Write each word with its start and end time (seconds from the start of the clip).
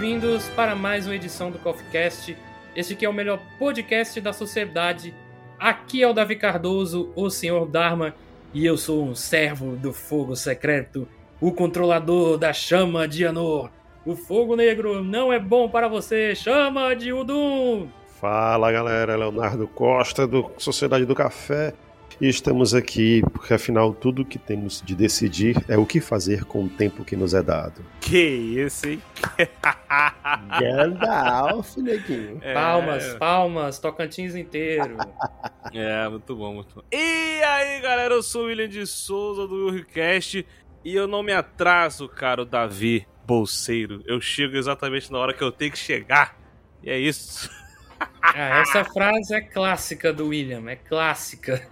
Bem-vindos 0.00 0.46
para 0.50 0.76
mais 0.76 1.06
uma 1.06 1.14
edição 1.16 1.50
do 1.50 1.58
CoffeeCast. 1.58 2.36
Este 2.76 2.92
aqui 2.92 3.06
é 3.06 3.08
o 3.08 3.14
melhor 3.14 3.40
podcast 3.58 4.20
da 4.20 4.30
sociedade. 4.30 5.14
Aqui 5.58 6.02
é 6.02 6.06
o 6.06 6.12
Davi 6.12 6.36
Cardoso, 6.36 7.10
o 7.16 7.30
Senhor 7.30 7.66
Dharma, 7.66 8.14
e 8.52 8.66
eu 8.66 8.76
sou 8.76 9.02
um 9.02 9.14
servo 9.14 9.76
do 9.76 9.90
fogo 9.92 10.36
secreto, 10.36 11.08
o 11.40 11.50
controlador 11.50 12.36
da 12.36 12.52
chama 12.52 13.08
de 13.08 13.26
Anor. 13.26 13.70
O 14.04 14.14
fogo 14.14 14.54
negro 14.54 15.02
não 15.02 15.32
é 15.32 15.38
bom 15.38 15.66
para 15.66 15.88
você, 15.88 16.34
chama 16.34 16.94
de 16.94 17.10
Udum! 17.10 17.88
Fala 18.20 18.70
galera, 18.70 19.16
Leonardo 19.16 19.66
Costa 19.66 20.26
do 20.26 20.50
Sociedade 20.58 21.06
do 21.06 21.14
Café. 21.14 21.72
E 22.20 22.28
estamos 22.28 22.74
aqui 22.74 23.22
porque, 23.32 23.52
afinal, 23.52 23.92
tudo 23.92 24.24
que 24.24 24.38
temos 24.38 24.82
de 24.82 24.94
decidir 24.94 25.56
é 25.68 25.76
o 25.76 25.84
que 25.84 26.00
fazer 26.00 26.44
com 26.44 26.64
o 26.64 26.68
tempo 26.68 27.04
que 27.04 27.16
nos 27.16 27.34
é 27.34 27.42
dado. 27.42 27.84
Que 28.00 28.18
isso, 28.18 28.88
hein? 28.88 29.02
Gandalf, 30.60 31.76
neguinho. 31.76 32.38
É... 32.42 32.54
Palmas, 32.54 33.14
palmas, 33.14 33.78
Tocantins 33.78 34.34
inteiro. 34.34 34.96
é, 35.74 36.08
muito 36.08 36.34
bom, 36.36 36.54
muito 36.54 36.74
bom. 36.74 36.82
E 36.92 37.42
aí, 37.42 37.80
galera, 37.80 38.14
eu 38.14 38.22
sou 38.22 38.44
o 38.44 38.46
William 38.46 38.68
de 38.68 38.86
Souza 38.86 39.46
do 39.46 39.66
Willcast 39.70 40.46
e 40.84 40.94
eu 40.94 41.06
não 41.06 41.22
me 41.22 41.32
atraso, 41.32 42.08
cara, 42.08 42.42
o 42.42 42.46
Davi 42.46 43.06
Bolseiro. 43.26 44.02
Eu 44.06 44.20
chego 44.20 44.56
exatamente 44.56 45.12
na 45.12 45.18
hora 45.18 45.34
que 45.34 45.42
eu 45.42 45.52
tenho 45.52 45.72
que 45.72 45.78
chegar. 45.78 46.38
E 46.82 46.90
é 46.90 46.98
isso. 46.98 47.50
Ah, 48.22 48.60
essa 48.60 48.84
frase 48.84 49.34
é 49.34 49.40
clássica 49.40 50.12
do 50.12 50.28
William, 50.28 50.68
é 50.68 50.76
clássica. 50.76 51.62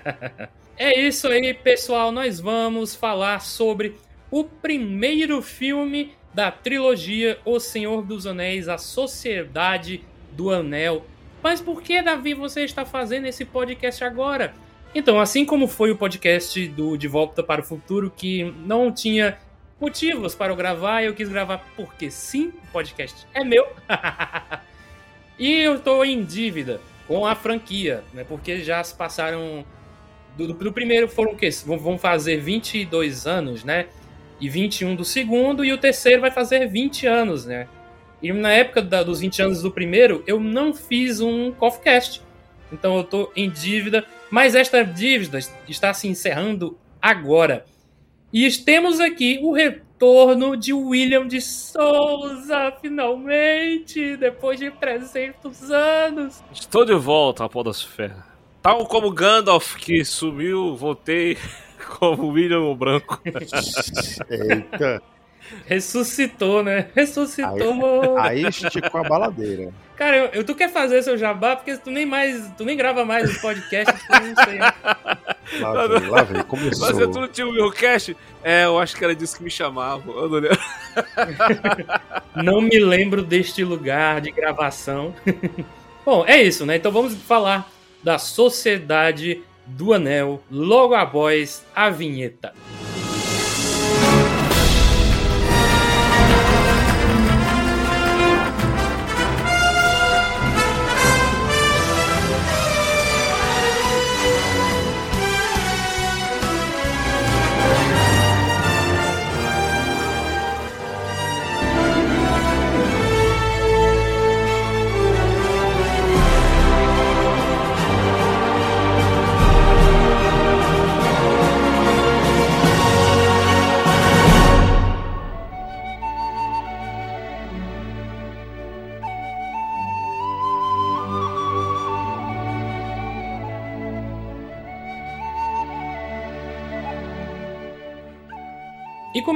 é 0.76 1.00
isso 1.00 1.28
aí, 1.28 1.54
pessoal. 1.54 2.10
Nós 2.10 2.40
vamos 2.40 2.94
falar 2.94 3.40
sobre 3.40 3.96
o 4.30 4.44
primeiro 4.44 5.40
filme 5.40 6.12
da 6.32 6.50
trilogia 6.50 7.38
O 7.44 7.60
Senhor 7.60 8.02
dos 8.02 8.26
Anéis, 8.26 8.68
A 8.68 8.76
Sociedade 8.76 10.04
do 10.32 10.50
Anel. 10.50 11.04
Mas 11.42 11.60
por 11.60 11.80
que, 11.80 12.02
Davi, 12.02 12.34
você 12.34 12.64
está 12.64 12.84
fazendo 12.84 13.26
esse 13.26 13.44
podcast 13.44 14.02
agora? 14.02 14.54
Então, 14.94 15.20
assim 15.20 15.44
como 15.44 15.68
foi 15.68 15.90
o 15.90 15.96
podcast 15.96 16.66
do 16.68 16.96
De 16.96 17.06
Volta 17.06 17.42
para 17.42 17.60
o 17.60 17.64
Futuro, 17.64 18.10
que 18.10 18.44
não 18.64 18.92
tinha 18.92 19.38
motivos 19.80 20.34
para 20.34 20.52
eu 20.52 20.56
gravar, 20.56 21.02
eu 21.02 21.14
quis 21.14 21.28
gravar 21.28 21.58
porque 21.76 22.10
sim, 22.10 22.48
o 22.48 22.72
podcast 22.72 23.26
é 23.34 23.44
meu. 23.44 23.66
E 25.38 25.52
eu 25.52 25.76
estou 25.76 26.04
em 26.04 26.24
dívida 26.24 26.80
com 27.06 27.26
a 27.26 27.34
franquia, 27.34 28.02
né? 28.12 28.24
Porque 28.24 28.62
já 28.62 28.82
se 28.82 28.94
passaram. 28.94 29.64
Do, 30.36 30.52
do 30.52 30.72
primeiro 30.72 31.08
foram 31.08 31.32
o 31.32 31.36
quê? 31.36 31.48
Vão 31.64 31.98
fazer 31.98 32.38
22 32.38 33.26
anos, 33.26 33.64
né? 33.64 33.86
E 34.40 34.48
21 34.48 34.96
do 34.96 35.04
segundo, 35.04 35.64
e 35.64 35.72
o 35.72 35.78
terceiro 35.78 36.20
vai 36.20 36.30
fazer 36.30 36.66
20 36.66 37.06
anos, 37.06 37.46
né? 37.46 37.68
E 38.22 38.32
na 38.32 38.52
época 38.52 38.82
da, 38.82 39.02
dos 39.02 39.20
20 39.20 39.42
anos 39.42 39.62
do 39.62 39.70
primeiro, 39.70 40.24
eu 40.26 40.40
não 40.40 40.74
fiz 40.74 41.20
um 41.20 41.52
CoffeeCast. 41.52 42.22
Então 42.72 42.96
eu 42.96 43.02
estou 43.02 43.32
em 43.36 43.48
dívida, 43.50 44.04
mas 44.30 44.54
esta 44.54 44.82
dívida 44.82 45.38
está 45.68 45.94
se 45.94 46.08
encerrando 46.08 46.78
agora. 47.00 47.64
E 48.32 48.50
temos 48.50 48.98
aqui 48.98 49.38
o 49.42 49.52
retorno 49.94 50.56
de 50.56 50.72
William 50.72 51.26
de 51.26 51.40
Souza, 51.40 52.72
finalmente, 52.80 54.16
depois 54.16 54.58
de 54.58 54.70
300 54.70 55.70
anos. 55.70 56.42
Estou 56.52 56.84
de 56.84 56.94
volta 56.94 57.44
à 57.44 57.48
Podosfera. 57.48 58.24
Tal 58.60 58.86
como 58.86 59.10
Gandalf 59.12 59.76
que 59.76 60.04
sumiu, 60.04 60.74
voltei 60.74 61.38
como 61.98 62.28
William 62.28 62.60
o 62.60 62.74
Branco. 62.74 63.20
Eita. 64.28 65.02
Ressuscitou, 65.66 66.62
né? 66.62 66.88
Ressuscitou. 66.94 68.16
Aí, 68.18 68.44
aí 68.44 68.48
esticou 68.48 69.00
a 69.00 69.04
baladeira. 69.04 69.72
Cara, 69.94 70.16
eu, 70.16 70.26
eu, 70.32 70.44
tu 70.44 70.54
quer 70.54 70.70
fazer 70.70 71.02
seu 71.02 71.18
jabá 71.18 71.54
porque 71.54 71.76
tu 71.76 71.90
nem 71.90 72.06
mais, 72.06 72.50
tu 72.56 72.64
nem 72.64 72.76
grava 72.76 73.04
mais 73.04 73.30
os 73.30 73.38
podcasts, 73.38 74.02
tu 74.06 74.12
não 74.12 74.44
sei. 74.44 74.58
Lá 75.60 75.86
vem, 75.86 76.08
lá 76.08 76.22
vem, 76.22 76.42
começou. 76.42 76.86
Mas 76.86 76.98
eu 76.98 77.08
não 77.08 77.28
tinha 77.28 77.46
o 77.46 77.52
meu 77.52 77.70
cast? 77.70 78.16
É, 78.42 78.64
eu 78.64 78.78
acho 78.78 78.96
que 78.96 79.04
era 79.04 79.14
disso 79.14 79.36
que 79.36 79.44
me 79.44 79.50
chamavam. 79.50 80.14
Eu 80.14 80.28
não, 80.28 80.38
lembro. 80.38 80.58
não 82.34 82.60
me 82.60 82.78
lembro 82.78 83.22
deste 83.22 83.64
lugar 83.64 84.20
de 84.20 84.30
gravação. 84.30 85.14
Bom, 86.04 86.24
é 86.26 86.42
isso, 86.42 86.66
né? 86.66 86.76
Então 86.76 86.92
vamos 86.92 87.14
falar 87.14 87.70
da 88.02 88.18
Sociedade 88.18 89.42
do 89.66 89.94
Anel, 89.94 90.42
logo 90.50 90.94
após 90.94 91.64
a 91.74 91.88
vinheta. 91.88 92.52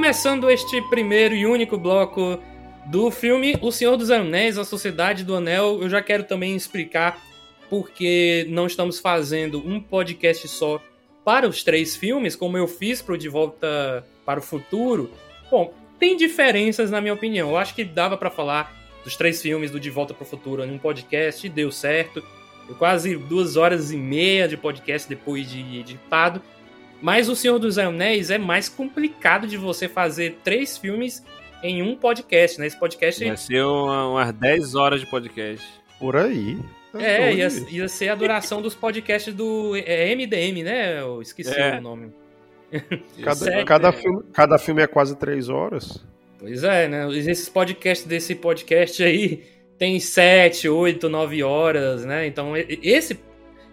Começando 0.09 0.49
este 0.49 0.81
primeiro 0.89 1.35
e 1.35 1.45
único 1.45 1.77
bloco 1.77 2.39
do 2.87 3.11
filme 3.11 3.55
O 3.61 3.71
Senhor 3.71 3.95
dos 3.95 4.09
Anéis, 4.09 4.57
A 4.57 4.65
Sociedade 4.65 5.23
do 5.23 5.35
Anel, 5.35 5.83
eu 5.83 5.87
já 5.87 6.01
quero 6.01 6.23
também 6.23 6.55
explicar 6.55 7.21
porque 7.69 8.43
não 8.49 8.65
estamos 8.65 8.99
fazendo 8.99 9.59
um 9.59 9.79
podcast 9.79 10.47
só 10.47 10.81
para 11.23 11.47
os 11.47 11.63
três 11.63 11.95
filmes, 11.95 12.35
como 12.35 12.57
eu 12.57 12.67
fiz 12.67 13.03
para 13.03 13.13
o 13.13 13.17
De 13.19 13.29
Volta 13.29 14.03
para 14.25 14.39
o 14.39 14.41
Futuro. 14.41 15.11
Bom, 15.51 15.71
tem 15.99 16.17
diferenças 16.17 16.89
na 16.89 16.99
minha 16.99 17.13
opinião. 17.13 17.49
Eu 17.49 17.57
acho 17.57 17.75
que 17.75 17.83
dava 17.83 18.17
para 18.17 18.31
falar 18.31 18.75
dos 19.03 19.15
três 19.15 19.39
filmes 19.39 19.69
do 19.69 19.79
De 19.79 19.91
Volta 19.91 20.15
para 20.15 20.23
o 20.23 20.27
Futuro 20.27 20.65
em 20.65 20.71
um 20.71 20.79
podcast, 20.79 21.45
e 21.45 21.51
deu 21.51 21.71
certo. 21.71 22.23
Quase 22.79 23.15
duas 23.15 23.57
horas 23.57 23.91
e 23.91 23.95
meia 23.95 24.47
de 24.47 24.57
podcast 24.57 25.07
depois 25.07 25.47
de 25.47 25.77
editado. 25.77 26.41
Mas 27.01 27.29
O 27.29 27.35
Senhor 27.35 27.59
dos 27.59 27.77
Anéis 27.77 28.29
é 28.29 28.37
mais 28.37 28.67
complicado 28.67 29.47
de 29.47 29.57
você 29.57 29.87
fazer 29.87 30.37
três 30.43 30.77
filmes 30.77 31.23
em 31.63 31.81
um 31.81 31.95
podcast, 31.95 32.59
né? 32.59 32.67
Esse 32.67 32.79
podcast. 32.79 33.23
Ia 33.23 33.37
ser 33.37 33.63
uma, 33.63 34.09
umas 34.09 34.33
10 34.33 34.75
horas 34.75 34.99
de 34.99 35.07
podcast. 35.07 35.65
Por 35.97 36.15
aí. 36.15 36.57
É, 36.93 37.33
ia, 37.33 37.47
ia, 37.69 37.87
ser 37.87 38.09
a 38.09 38.15
duração 38.15 38.61
dos 38.61 38.73
podcasts 38.73 39.33
do 39.33 39.75
é, 39.75 40.13
MDM, 40.15 40.63
né? 40.63 40.99
Eu 40.99 41.21
esqueci 41.21 41.53
é. 41.53 41.77
o 41.77 41.81
nome. 41.81 42.11
Cada, 43.23 43.65
cada, 43.65 43.91
filme, 43.91 44.23
cada 44.31 44.57
filme 44.59 44.83
é 44.83 44.87
quase 44.87 45.15
três 45.17 45.49
horas. 45.49 46.05
Pois 46.37 46.63
é, 46.63 46.87
né? 46.87 47.09
Esses 47.17 47.49
podcasts 47.49 48.05
desse 48.05 48.35
podcast 48.35 49.01
aí 49.03 49.43
tem 49.75 49.99
sete, 49.99 50.69
oito, 50.69 51.09
nove 51.09 51.41
horas, 51.41 52.05
né? 52.05 52.27
Então, 52.27 52.53
esse 52.55 53.19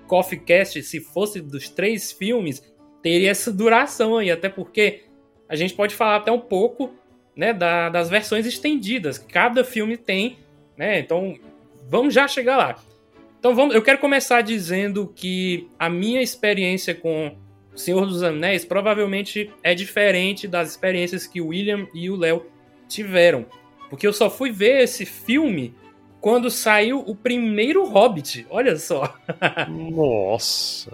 Coffee 0.06 0.38
Cast, 0.38 0.82
se 0.82 1.00
fosse 1.00 1.42
dos 1.42 1.68
três 1.68 2.10
filmes, 2.10 2.62
teria 3.06 3.30
essa 3.30 3.52
duração 3.52 4.18
aí, 4.18 4.32
até 4.32 4.48
porque 4.48 5.04
a 5.48 5.54
gente 5.54 5.74
pode 5.74 5.94
falar 5.94 6.16
até 6.16 6.32
um 6.32 6.40
pouco 6.40 6.92
né, 7.36 7.52
da, 7.52 7.88
das 7.88 8.10
versões 8.10 8.44
estendidas 8.44 9.16
que 9.16 9.32
cada 9.32 9.62
filme 9.62 9.96
tem, 9.96 10.38
né? 10.76 10.98
Então 10.98 11.38
vamos 11.88 12.12
já 12.12 12.26
chegar 12.26 12.56
lá. 12.56 12.76
Então 13.38 13.54
vamos, 13.54 13.76
eu 13.76 13.82
quero 13.82 13.98
começar 13.98 14.40
dizendo 14.40 15.12
que 15.14 15.68
a 15.78 15.88
minha 15.88 16.20
experiência 16.20 16.96
com 16.96 17.36
Senhor 17.76 18.04
dos 18.06 18.24
Anéis 18.24 18.64
provavelmente 18.64 19.52
é 19.62 19.72
diferente 19.72 20.48
das 20.48 20.70
experiências 20.70 21.28
que 21.28 21.40
o 21.40 21.48
William 21.50 21.86
e 21.94 22.10
o 22.10 22.16
Léo 22.16 22.44
tiveram. 22.88 23.46
Porque 23.88 24.04
eu 24.04 24.12
só 24.12 24.28
fui 24.28 24.50
ver 24.50 24.82
esse 24.82 25.06
filme 25.06 25.72
quando 26.20 26.50
saiu 26.50 27.04
o 27.06 27.14
primeiro 27.14 27.84
Hobbit. 27.84 28.48
Olha 28.50 28.76
só. 28.76 29.16
Nossa. 29.70 30.90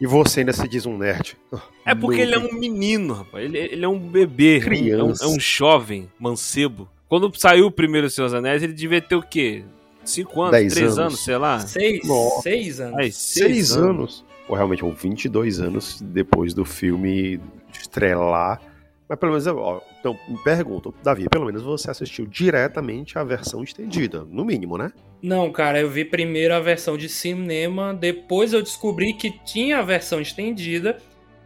E 0.00 0.06
você 0.06 0.40
ainda 0.40 0.52
se 0.52 0.68
diz 0.68 0.84
um 0.84 0.96
nerd. 0.96 1.36
É 1.84 1.94
porque 1.94 2.20
ele 2.20 2.34
é 2.34 2.38
um 2.38 2.52
menino, 2.52 3.14
rapaz. 3.14 3.44
Ele, 3.44 3.58
ele 3.58 3.84
é 3.84 3.88
um 3.88 3.98
bebê. 3.98 4.60
Criança. 4.60 5.24
É 5.24 5.26
um, 5.26 5.32
é 5.32 5.36
um 5.36 5.40
jovem, 5.40 6.10
mancebo. 6.18 6.88
Quando 7.08 7.32
saiu 7.38 7.66
o 7.66 7.70
primeiro 7.70 8.10
Senhor 8.10 8.26
dos 8.26 8.34
Anéis, 8.34 8.62
ele 8.62 8.72
devia 8.72 9.00
ter 9.00 9.14
o 9.14 9.22
quê? 9.22 9.64
Cinco 10.04 10.42
anos? 10.42 10.52
Dez 10.52 10.74
três 10.74 10.86
anos. 10.86 10.98
anos. 10.98 11.20
sei 11.20 11.36
lá? 11.36 11.60
Seis, 11.60 12.06
Nossa. 12.06 12.42
seis 12.42 12.80
anos. 12.80 12.98
Ai, 12.98 13.10
Seis 13.10 13.72
anos. 13.76 14.24
Ou 14.48 14.54
realmente, 14.54 14.84
ou 14.84 14.92
22 14.92 15.60
anos 15.60 16.00
depois 16.00 16.54
do 16.54 16.64
filme 16.64 17.40
estrelar. 17.72 18.60
Mas 19.08 19.18
pelo 19.18 19.32
menos, 19.32 19.46
ó, 19.46 19.80
então, 20.00 20.18
me 20.28 20.38
pergunto, 20.42 20.92
Davi, 21.02 21.28
pelo 21.28 21.46
menos 21.46 21.62
você 21.62 21.90
assistiu 21.90 22.26
diretamente 22.26 23.18
a 23.18 23.24
versão 23.24 23.62
estendida, 23.62 24.26
no 24.28 24.44
mínimo, 24.44 24.76
né? 24.76 24.92
Não, 25.22 25.50
cara, 25.52 25.80
eu 25.80 25.88
vi 25.88 26.04
primeiro 26.04 26.54
a 26.54 26.60
versão 26.60 26.96
de 26.96 27.08
cinema, 27.08 27.94
depois 27.94 28.52
eu 28.52 28.62
descobri 28.62 29.12
que 29.12 29.30
tinha 29.44 29.78
a 29.78 29.82
versão 29.82 30.20
estendida. 30.20 30.98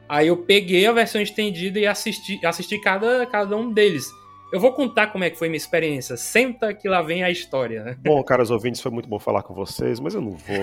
Aí 0.09 0.29
eu 0.29 0.39
peguei 0.39 0.87
a 0.87 0.93
versão 0.93 1.21
estendida 1.21 1.79
e 1.79 1.87
assisti, 1.87 2.45
assisti 2.45 2.81
cada, 2.81 3.25
cada 3.27 3.57
um 3.57 3.73
deles. 3.73 4.11
Eu 4.53 4.59
vou 4.59 4.73
contar 4.73 5.09
como 5.09 5.23
é 5.23 5.31
que 5.31 5.39
foi 5.39 5.49
minha 5.49 5.57
experiência. 5.57 6.17
Senta 6.17 6.75
que 6.75 6.89
lá 6.89 7.01
vem 7.03 7.23
a 7.23 7.31
história. 7.31 7.85
né? 7.85 7.97
Bom, 8.01 8.21
caros 8.25 8.51
ouvintes, 8.51 8.81
foi 8.81 8.91
muito 8.91 9.09
bom 9.09 9.19
falar 9.19 9.45
com 9.45 9.55
vocês, 9.55 10.01
mas 10.01 10.15
eu 10.15 10.21
não 10.21 10.33
vou. 10.33 10.57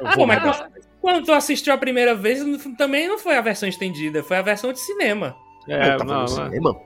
Eu 0.00 0.06
Pô, 0.10 0.16
vou 0.16 0.26
mas 0.26 0.40
mudar. 0.42 0.58
quando, 0.58 0.84
quando 1.00 1.24
tu 1.24 1.32
assistiu 1.32 1.72
a 1.72 1.78
primeira 1.78 2.14
vez, 2.14 2.42
também 2.76 3.06
não 3.06 3.18
foi 3.18 3.36
a 3.36 3.40
versão 3.40 3.68
estendida, 3.68 4.24
foi 4.24 4.36
a 4.38 4.42
versão 4.42 4.72
de 4.72 4.80
cinema. 4.80 5.36
É, 5.68 5.94
eu 5.94 5.98
tava 5.98 6.04
não, 6.04 6.14
no 6.14 6.20
não. 6.20 6.28
cinema. 6.28 6.80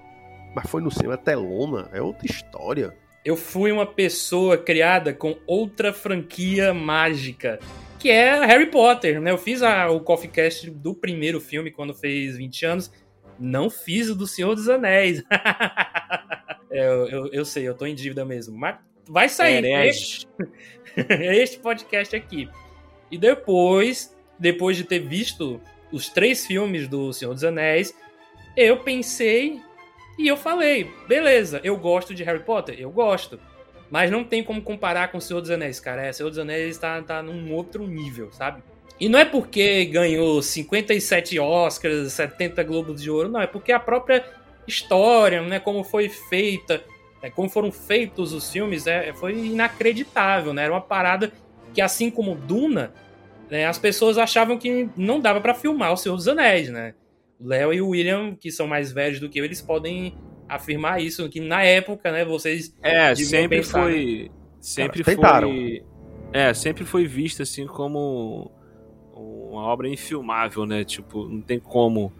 Mas 0.54 0.70
foi 0.70 0.80
no 0.82 0.90
cinema 0.90 1.16
telona, 1.16 1.88
é 1.92 2.00
outra 2.02 2.26
história. 2.26 2.94
Eu 3.24 3.36
fui 3.36 3.70
uma 3.70 3.84
pessoa 3.86 4.56
criada 4.56 5.12
com 5.12 5.36
outra 5.46 5.92
franquia 5.92 6.72
mágica, 6.72 7.58
que 7.98 8.10
é 8.10 8.44
Harry 8.46 8.66
Potter, 8.66 9.20
né? 9.20 9.30
Eu 9.30 9.38
fiz 9.38 9.62
a- 9.62 9.90
o 9.90 10.00
Coffee 10.00 10.30
Cast 10.30 10.70
do 10.70 10.94
primeiro 10.94 11.40
filme 11.40 11.70
quando 11.70 11.92
fez 11.94 12.36
20 12.36 12.64
anos, 12.64 12.92
não 13.38 13.68
fiz 13.68 14.08
o 14.08 14.14
do 14.14 14.26
Senhor 14.26 14.54
dos 14.54 14.68
Anéis. 14.68 15.22
É, 16.70 16.86
eu, 16.86 17.08
eu, 17.08 17.26
eu 17.28 17.44
sei, 17.46 17.66
eu 17.66 17.74
tô 17.74 17.86
em 17.86 17.94
dívida 17.94 18.26
mesmo, 18.26 18.54
mas 18.56 18.76
vai 19.08 19.26
sair. 19.26 19.64
Herege. 19.64 20.26
este 21.08 21.58
podcast 21.60 22.14
aqui. 22.14 22.46
E 23.10 23.16
depois, 23.16 24.14
depois 24.38 24.76
de 24.76 24.84
ter 24.84 24.98
visto 24.98 25.58
os 25.90 26.10
três 26.10 26.46
filmes 26.46 26.86
do 26.86 27.10
Senhor 27.12 27.32
dos 27.32 27.42
Anéis, 27.42 27.94
eu 28.56 28.78
pensei 28.78 29.60
e 30.18 30.26
eu 30.26 30.36
falei, 30.36 30.90
beleza, 31.06 31.60
eu 31.62 31.76
gosto 31.76 32.14
de 32.14 32.24
Harry 32.24 32.42
Potter, 32.42 32.76
eu 32.78 32.90
gosto. 32.90 33.38
Mas 33.90 34.10
não 34.10 34.22
tem 34.22 34.42
como 34.42 34.60
comparar 34.60 35.10
com 35.10 35.18
o 35.18 35.20
Senhor 35.20 35.40
dos 35.40 35.50
Anéis, 35.50 35.80
cara. 35.80 36.04
É, 36.04 36.12
Senhor 36.12 36.28
dos 36.28 36.38
Anéis 36.38 36.76
tá, 36.76 37.00
tá 37.02 37.22
num 37.22 37.52
outro 37.54 37.86
nível, 37.86 38.30
sabe? 38.32 38.62
E 39.00 39.08
não 39.08 39.18
é 39.18 39.24
porque 39.24 39.84
ganhou 39.86 40.42
57 40.42 41.38
Oscars, 41.38 42.12
70 42.12 42.62
Globos 42.64 43.00
de 43.00 43.10
Ouro, 43.10 43.28
não. 43.28 43.40
É 43.40 43.46
porque 43.46 43.72
a 43.72 43.80
própria 43.80 44.24
história, 44.66 45.40
né? 45.40 45.58
Como 45.58 45.84
foi 45.84 46.08
feita, 46.08 46.82
né, 47.22 47.30
como 47.30 47.48
foram 47.48 47.72
feitos 47.72 48.32
os 48.32 48.50
filmes, 48.50 48.86
é, 48.86 49.12
foi 49.12 49.34
inacreditável, 49.34 50.52
né? 50.52 50.64
Era 50.64 50.72
uma 50.72 50.80
parada 50.80 51.32
que, 51.72 51.80
assim 51.80 52.10
como 52.10 52.34
Duna, 52.34 52.92
né, 53.50 53.66
as 53.66 53.78
pessoas 53.78 54.18
achavam 54.18 54.58
que 54.58 54.88
não 54.96 55.20
dava 55.20 55.40
pra 55.40 55.54
filmar 55.54 55.92
o 55.92 55.96
Senhor 55.96 56.16
dos 56.16 56.28
Anéis, 56.28 56.68
né? 56.68 56.94
O 57.40 57.46
Léo 57.46 57.72
e 57.72 57.80
o 57.80 57.88
William, 57.88 58.34
que 58.34 58.50
são 58.50 58.66
mais 58.66 58.90
velhos 58.92 59.20
do 59.20 59.28
que 59.28 59.38
eu, 59.38 59.44
eles 59.44 59.60
podem 59.62 60.14
afirmar 60.48 61.00
isso, 61.02 61.28
que 61.28 61.40
na 61.40 61.62
época, 61.62 62.10
né, 62.10 62.24
vocês 62.24 62.74
É, 62.82 63.14
sempre 63.14 63.58
pensar, 63.58 63.82
foi. 63.82 64.30
Sempre 64.60 65.04
Cara, 65.04 65.16
tentaram. 65.16 65.48
foi. 65.50 65.82
É, 66.32 66.52
sempre 66.52 66.84
foi 66.84 67.06
vista 67.06 67.42
assim 67.42 67.66
como 67.66 68.50
uma 69.14 69.62
obra 69.62 69.88
infilmável, 69.88 70.66
né? 70.66 70.84
Tipo, 70.84 71.28
não 71.28 71.40
tem 71.40 71.58
como 71.58 72.12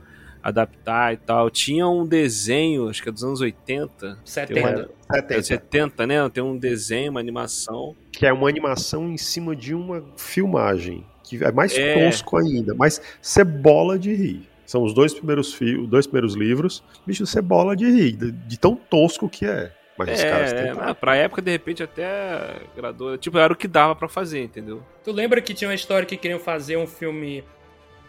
adaptar 0.43 1.13
e 1.13 1.17
tal. 1.17 1.51
Tinha 1.51 1.87
um 1.89 2.07
desenho, 2.07 2.89
acho 2.89 3.03
que 3.03 3.09
é 3.09 3.13
dos 3.13 3.25
anos 3.25 3.41
80, 3.41 4.19
70. 4.25 4.91
É, 5.13 5.17
70. 5.17 5.43
70, 5.43 6.07
né? 6.07 6.29
Tem 6.29 6.43
um 6.43 6.57
desenho, 6.57 7.11
uma 7.11 7.21
animação. 7.21 7.95
Que 8.13 8.25
é 8.27 8.33
uma 8.33 8.49
animação 8.49 9.09
em 9.11 9.17
cima 9.17 9.55
de 9.55 9.75
uma 9.75 10.05
filmagem. 10.17 11.05
Que 11.25 11.43
é 11.45 11.53
mais 11.53 11.77
É. 11.77 11.95
tosco 12.07 12.37
ainda, 12.39 12.75
mas 12.75 13.01
cebola 13.21 13.99
de 13.99 14.15
rir. 14.15 14.49
São 14.69 14.83
os 14.83 14.93
dois 14.93 15.15
primeiros, 15.15 15.55
fi 15.55 15.77
os 15.79 15.89
dois 15.89 16.07
primeiros 16.07 16.35
livros. 16.35 16.83
Bicho, 17.07 17.25
cebola 17.27 17.75
de 17.75 17.87
rir, 17.87 18.13
de, 18.13 18.31
de 18.33 18.59
tão 18.59 18.77
tosco 18.77 19.27
que 19.27 19.47
é. 19.47 19.73
Mas 19.97 20.11
os 20.11 20.23
caras 20.23 20.53
É, 20.53 20.63
tentaram. 20.69 20.89
é, 20.91 20.95
pra 20.95 21.17
época, 21.17 21.41
de 21.41 21.51
repente, 21.51 21.83
até 21.83 22.61
agradou. 22.77 23.17
Tipo, 23.17 23.39
era 23.39 23.51
o 23.51 23.57
que 23.57 23.67
dava 23.67 23.97
pra 23.97 24.09
fazer, 24.09 24.43
entendeu? 24.45 24.83
Tu 25.03 25.11
lembra 25.11 25.41
que 25.41 25.55
tinha 25.55 25.69
uma 25.71 25.75
história 25.75 26.05
que 26.07 26.19
queriam 26.19 26.39
fazer 26.39 26.77
um 26.77 26.87
filme. 26.87 27.43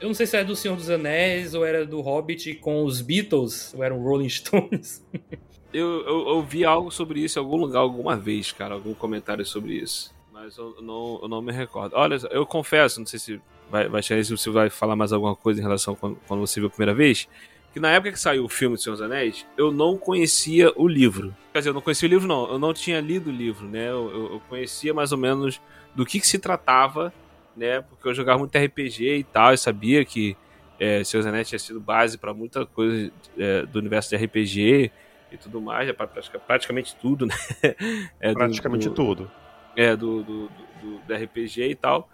Eu 0.01 0.07
não 0.09 0.13
sei 0.13 0.25
se 0.25 0.35
era 0.35 0.43
do 0.45 0.53
Senhor 0.55 0.75
dos 0.75 0.89
Anéis 0.89 1.53
ou 1.53 1.65
era 1.65 1.85
do 1.85 2.01
Hobbit 2.01 2.55
com 2.55 2.83
os 2.83 2.99
Beatles, 3.01 3.73
ou 3.73 3.81
eram 3.81 3.97
Rolling 4.03 4.29
Stones. 4.29 5.01
Eu, 5.71 6.03
eu, 6.03 6.27
eu 6.29 6.41
vi 6.41 6.65
algo 6.65 6.89
sobre 6.89 7.19
isso 7.19 7.37
em 7.37 7.43
algum 7.43 7.55
lugar 7.57 7.77
alguma 7.81 8.17
vez, 8.17 8.51
cara, 8.51 8.73
algum 8.73 8.95
comentário 8.95 9.45
sobre 9.45 9.73
isso. 9.75 10.11
Mas 10.33 10.57
eu 10.57 10.75
não, 10.81 11.19
eu 11.21 11.27
não 11.27 11.43
me 11.43 11.51
recordo. 11.51 11.93
Olha, 11.95 12.15
eu 12.31 12.43
confesso, 12.43 12.99
não 12.99 13.05
sei 13.05 13.19
se 13.19 13.39
vai, 13.69 13.87
vai 13.87 14.01
chegar 14.03 14.23
se 14.23 14.31
você 14.35 14.49
vai 14.49 14.69
falar 14.69 14.95
mais 14.95 15.11
alguma 15.13 15.35
coisa 15.35 15.59
em 15.59 15.63
relação 15.63 15.93
a 15.93 15.97
quando, 15.97 16.17
quando 16.27 16.39
você 16.41 16.59
viu 16.59 16.67
a 16.67 16.69
primeira 16.69 16.93
vez, 16.93 17.27
que 17.73 17.79
na 17.79 17.91
época 17.91 18.11
que 18.13 18.19
saiu 18.19 18.45
o 18.45 18.49
filme 18.49 18.75
do 18.75 18.81
Senhor 18.81 18.95
dos 18.95 19.01
Anéis, 19.01 19.45
eu 19.57 19.71
não 19.71 19.97
conhecia 19.97 20.73
o 20.75 20.87
livro. 20.87 21.35
Quer 21.53 21.59
dizer, 21.59 21.69
eu 21.69 21.73
não 21.73 21.81
conhecia 21.81 22.07
o 22.07 22.09
livro, 22.09 22.27
não. 22.27 22.49
Eu 22.51 22.57
não 22.59 22.73
tinha 22.73 22.99
lido 22.99 23.29
o 23.29 23.33
livro, 23.33 23.67
né? 23.67 23.89
Eu, 23.89 24.09
eu- 24.11 24.33
eu 24.33 24.41
conhecia 24.49 24.93
mais 24.93 25.11
ou 25.11 25.17
menos 25.17 25.61
do 25.95 26.05
que, 26.05 26.19
que 26.19 26.27
se 26.27 26.39
tratava, 26.39 27.13
né? 27.55 27.81
Porque 27.81 28.07
eu 28.07 28.13
jogava 28.13 28.39
muito 28.39 28.55
RPG 28.57 29.17
e 29.17 29.23
tal, 29.23 29.51
eu 29.51 29.57
sabia 29.57 30.03
que 30.03 30.35
é, 30.79 31.03
Senhor 31.03 31.21
dos 31.21 31.27
Anéis 31.27 31.47
tinha 31.49 31.59
sido 31.59 31.79
base 31.79 32.17
para 32.17 32.33
muita 32.33 32.65
coisa 32.65 33.11
é, 33.37 33.65
do 33.65 33.79
universo 33.79 34.09
de 34.09 34.15
RPG 34.15 34.91
e 35.31 35.37
tudo 35.37 35.59
mais, 35.61 35.87
é 35.89 35.93
pra 35.93 36.07
pratica- 36.07 36.39
praticamente 36.39 36.95
tudo, 36.95 37.25
né? 37.27 37.35
É, 38.19 38.29
do- 38.31 38.35
Praticamente 38.39 38.89
do- 38.89 38.95
tudo. 38.95 39.31
é, 39.75 39.95
do, 39.95 40.23
do, 40.23 40.47
do, 40.81 40.97
do 41.05 41.13
RPG 41.13 41.69
e 41.69 41.75
tal. 41.75 42.09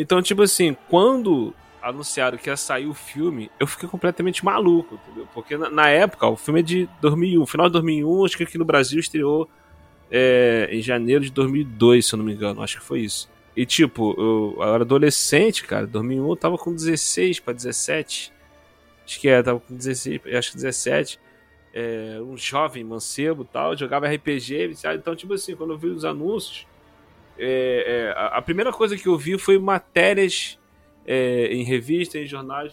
Então, 0.00 0.22
tipo 0.22 0.40
assim, 0.40 0.74
quando 0.88 1.54
anunciaram 1.82 2.38
que 2.38 2.48
ia 2.48 2.56
sair 2.56 2.86
o 2.86 2.94
filme, 2.94 3.50
eu 3.60 3.66
fiquei 3.66 3.86
completamente 3.86 4.42
maluco, 4.42 4.94
entendeu? 4.94 5.28
Porque 5.34 5.58
na, 5.58 5.68
na 5.68 5.88
época, 5.90 6.26
o 6.26 6.38
filme 6.38 6.60
é 6.60 6.62
de 6.62 6.88
2001, 7.02 7.44
final 7.44 7.66
de 7.66 7.74
2001, 7.74 8.24
acho 8.24 8.36
que 8.38 8.42
aqui 8.44 8.56
no 8.56 8.64
Brasil 8.64 8.98
estreou 8.98 9.46
é, 10.10 10.70
em 10.72 10.80
janeiro 10.80 11.22
de 11.22 11.30
2002, 11.30 12.06
se 12.06 12.14
eu 12.14 12.16
não 12.16 12.24
me 12.24 12.32
engano, 12.32 12.62
acho 12.62 12.78
que 12.78 12.84
foi 12.84 13.00
isso. 13.00 13.28
E 13.54 13.66
tipo, 13.66 14.14
eu, 14.16 14.54
eu 14.56 14.74
era 14.74 14.84
adolescente, 14.84 15.64
cara, 15.64 15.86
2001 15.86 16.30
eu 16.30 16.36
tava 16.36 16.56
com 16.56 16.74
16 16.74 17.40
pra 17.40 17.52
17, 17.52 18.32
acho 19.04 19.20
que 19.20 19.28
é, 19.28 19.42
tava 19.42 19.60
com 19.60 19.76
16, 19.76 20.22
acho 20.34 20.52
que 20.52 20.56
17, 20.56 21.20
é, 21.74 22.18
um 22.22 22.38
jovem 22.38 22.82
mancebo 22.82 23.44
tal, 23.44 23.76
jogava 23.76 24.08
RPG, 24.08 24.72
então 24.94 25.14
tipo 25.14 25.34
assim, 25.34 25.54
quando 25.54 25.74
eu 25.74 25.78
vi 25.78 25.88
os 25.88 26.06
anúncios, 26.06 26.66
é, 27.42 27.84
é, 27.86 28.14
a, 28.16 28.42
primeira 28.42 28.70
coisa 28.70 28.96
que 28.96 29.08
eu 29.08 29.16
vi 29.16 29.38
foi 29.38 29.58
matérias 29.58 30.58
é, 31.06 31.46
em 31.46 31.64
revistas, 31.64 32.20
em 32.20 32.26
jornais, 32.26 32.72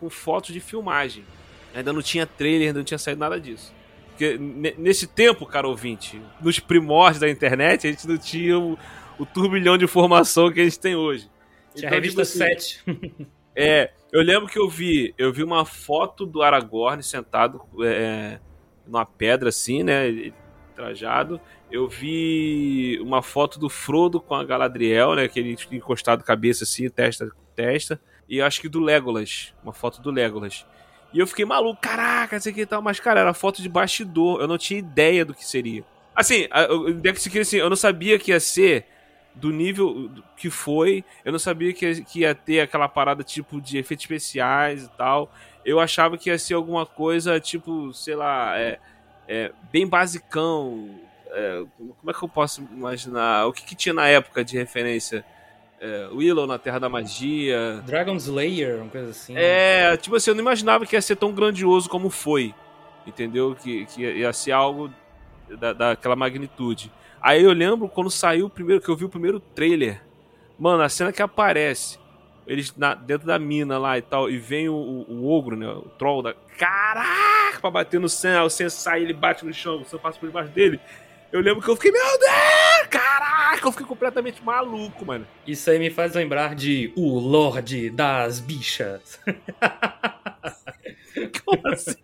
com 0.00 0.10
fotos 0.10 0.52
de 0.52 0.58
filmagem. 0.58 1.24
Ainda 1.72 1.92
não 1.92 2.02
tinha 2.02 2.26
trailer, 2.26 2.68
ainda 2.68 2.80
não 2.80 2.84
tinha 2.84 2.98
saído 2.98 3.20
nada 3.20 3.40
disso. 3.40 3.72
Porque 4.08 4.36
ne- 4.36 4.74
nesse 4.76 5.06
tempo, 5.06 5.46
cara 5.46 5.68
ouvinte, 5.68 6.20
nos 6.40 6.58
primórdios 6.58 7.20
da 7.20 7.30
internet, 7.30 7.86
a 7.86 7.90
gente 7.90 8.08
não 8.08 8.18
tinha 8.18 8.58
o, 8.58 8.76
o 9.16 9.24
turbilhão 9.24 9.78
de 9.78 9.84
informação 9.84 10.50
que 10.50 10.60
a 10.60 10.64
gente 10.64 10.80
tem 10.80 10.96
hoje. 10.96 11.30
Tinha 11.74 11.86
Então, 11.86 11.90
a 11.90 12.00
revista 12.00 12.24
tipo 12.24 12.44
assim, 12.44 12.82
7. 12.82 13.28
é, 13.54 13.92
eu 14.10 14.20
lembro 14.20 14.48
que 14.48 14.58
eu 14.58 14.68
vi, 14.68 15.14
eu 15.16 15.32
vi 15.32 15.44
uma 15.44 15.64
foto 15.64 16.26
do 16.26 16.42
Aragorn 16.42 17.00
sentado 17.04 17.62
é, 17.84 18.40
numa 18.84 19.06
pedra 19.06 19.50
assim, 19.50 19.84
né, 19.84 20.32
trajado. 20.78 21.40
Eu 21.70 21.88
vi 21.88 22.98
uma 23.02 23.20
foto 23.20 23.58
do 23.58 23.68
Frodo 23.68 24.20
com 24.20 24.34
a 24.34 24.44
Galadriel, 24.44 25.16
né, 25.16 25.26
que 25.26 25.40
ele 25.40 25.56
tinha 25.56 25.76
encostado 25.76 26.22
cabeça 26.22 26.62
assim, 26.62 26.88
testa 26.88 27.28
testa. 27.56 28.00
E 28.28 28.40
acho 28.40 28.60
que 28.60 28.68
do 28.68 28.78
Legolas, 28.78 29.52
uma 29.62 29.72
foto 29.72 30.00
do 30.00 30.10
Legolas. 30.10 30.64
E 31.12 31.18
eu 31.18 31.26
fiquei 31.26 31.44
maluco, 31.44 31.80
caraca, 31.80 32.38
sei 32.38 32.52
que 32.52 32.60
e 32.60 32.66
tal, 32.66 32.80
mas 32.80 33.00
cara, 33.00 33.20
era 33.20 33.34
foto 33.34 33.60
de 33.60 33.68
bastidor, 33.68 34.40
eu 34.40 34.46
não 34.46 34.58
tinha 34.58 34.78
ideia 34.78 35.24
do 35.24 35.34
que 35.34 35.44
seria. 35.44 35.84
Assim, 36.14 36.46
eu, 36.68 37.40
assim, 37.40 37.56
eu 37.56 37.70
não 37.70 37.76
sabia 37.76 38.18
que 38.18 38.30
ia 38.30 38.40
ser 38.40 38.86
do 39.34 39.50
nível 39.50 40.10
que 40.36 40.50
foi. 40.50 41.04
Eu 41.24 41.32
não 41.32 41.38
sabia 41.38 41.72
que 41.72 42.02
que 42.02 42.20
ia 42.20 42.34
ter 42.34 42.60
aquela 42.60 42.88
parada 42.88 43.22
tipo 43.22 43.60
de 43.60 43.78
efeitos 43.78 44.04
especiais 44.04 44.84
e 44.84 44.90
tal. 44.96 45.32
Eu 45.64 45.78
achava 45.80 46.18
que 46.18 46.28
ia 46.28 46.38
ser 46.38 46.54
alguma 46.54 46.84
coisa 46.84 47.38
tipo, 47.38 47.92
sei 47.94 48.16
lá, 48.16 48.58
é, 48.58 48.78
é, 49.28 49.52
bem 49.70 49.86
basicão. 49.86 50.88
É, 51.30 51.62
como 51.76 52.10
é 52.10 52.14
que 52.14 52.22
eu 52.24 52.28
posso 52.28 52.62
imaginar? 52.72 53.46
O 53.46 53.52
que, 53.52 53.62
que 53.62 53.74
tinha 53.74 53.92
na 53.92 54.08
época 54.08 54.44
de 54.44 54.56
referência? 54.56 55.24
é, 55.80 56.08
Willow 56.12 56.46
na 56.46 56.58
Terra 56.58 56.78
da 56.78 56.88
Magia. 56.88 57.82
Dragon 57.86 58.16
Slayer, 58.16 58.82
uma 58.82 58.90
coisa 58.90 59.10
assim. 59.10 59.34
É, 59.36 59.96
tipo 59.96 60.16
assim, 60.16 60.30
eu 60.30 60.34
não 60.34 60.42
imaginava 60.42 60.84
que 60.84 60.96
ia 60.96 61.02
ser 61.02 61.16
tão 61.16 61.32
grandioso 61.32 61.88
como 61.88 62.10
foi. 62.10 62.54
Entendeu? 63.06 63.56
Que, 63.60 63.86
que 63.86 64.02
ia 64.02 64.32
ser 64.32 64.52
algo 64.52 64.92
da, 65.58 65.72
daquela 65.72 66.16
magnitude. 66.16 66.92
Aí 67.20 67.42
eu 67.42 67.52
lembro 67.52 67.88
quando 67.88 68.10
saiu 68.10 68.46
o 68.46 68.50
primeiro, 68.50 68.82
que 68.82 68.88
eu 68.88 68.96
vi 68.96 69.04
o 69.04 69.08
primeiro 69.08 69.40
trailer. 69.40 70.02
Mano, 70.58 70.82
a 70.82 70.88
cena 70.88 71.12
que 71.12 71.22
aparece, 71.22 71.98
eles 72.48 72.74
na, 72.76 72.94
dentro 72.94 73.26
da 73.26 73.38
mina 73.38 73.78
lá 73.78 73.98
e 73.98 74.02
tal, 74.02 74.30
e 74.30 74.38
vem 74.38 74.68
o, 74.68 74.74
o, 74.74 75.30
ogro, 75.30 75.56
né? 75.56 75.68
O 75.68 75.82
troll 75.98 76.22
da. 76.22 76.34
Caraca! 76.56 77.60
Pra 77.60 77.70
bater 77.70 78.00
no 78.00 78.08
Sam, 78.08 78.44
o 78.44 78.50
Sam 78.50 78.70
sai, 78.70 79.02
ele 79.02 79.12
bate 79.12 79.44
no 79.44 79.52
chão, 79.52 79.82
o 79.82 79.84
Sam 79.84 79.98
passa 79.98 80.18
por 80.18 80.26
debaixo 80.26 80.50
dele. 80.50 80.80
Eu 81.30 81.40
lembro 81.40 81.62
que 81.62 81.68
eu 81.68 81.76
fiquei, 81.76 81.92
meu 81.92 82.18
Deus! 82.18 82.88
Caraca! 82.88 83.66
Eu 83.66 83.72
fiquei 83.72 83.86
completamente 83.86 84.42
maluco, 84.42 85.04
mano. 85.04 85.26
Isso 85.46 85.70
aí 85.70 85.78
me 85.78 85.90
faz 85.90 86.14
lembrar 86.14 86.54
de 86.54 86.90
O 86.96 87.18
Lorde 87.18 87.90
das 87.90 88.40
Bichas. 88.40 89.20
Como 91.44 91.68
assim? 91.68 91.96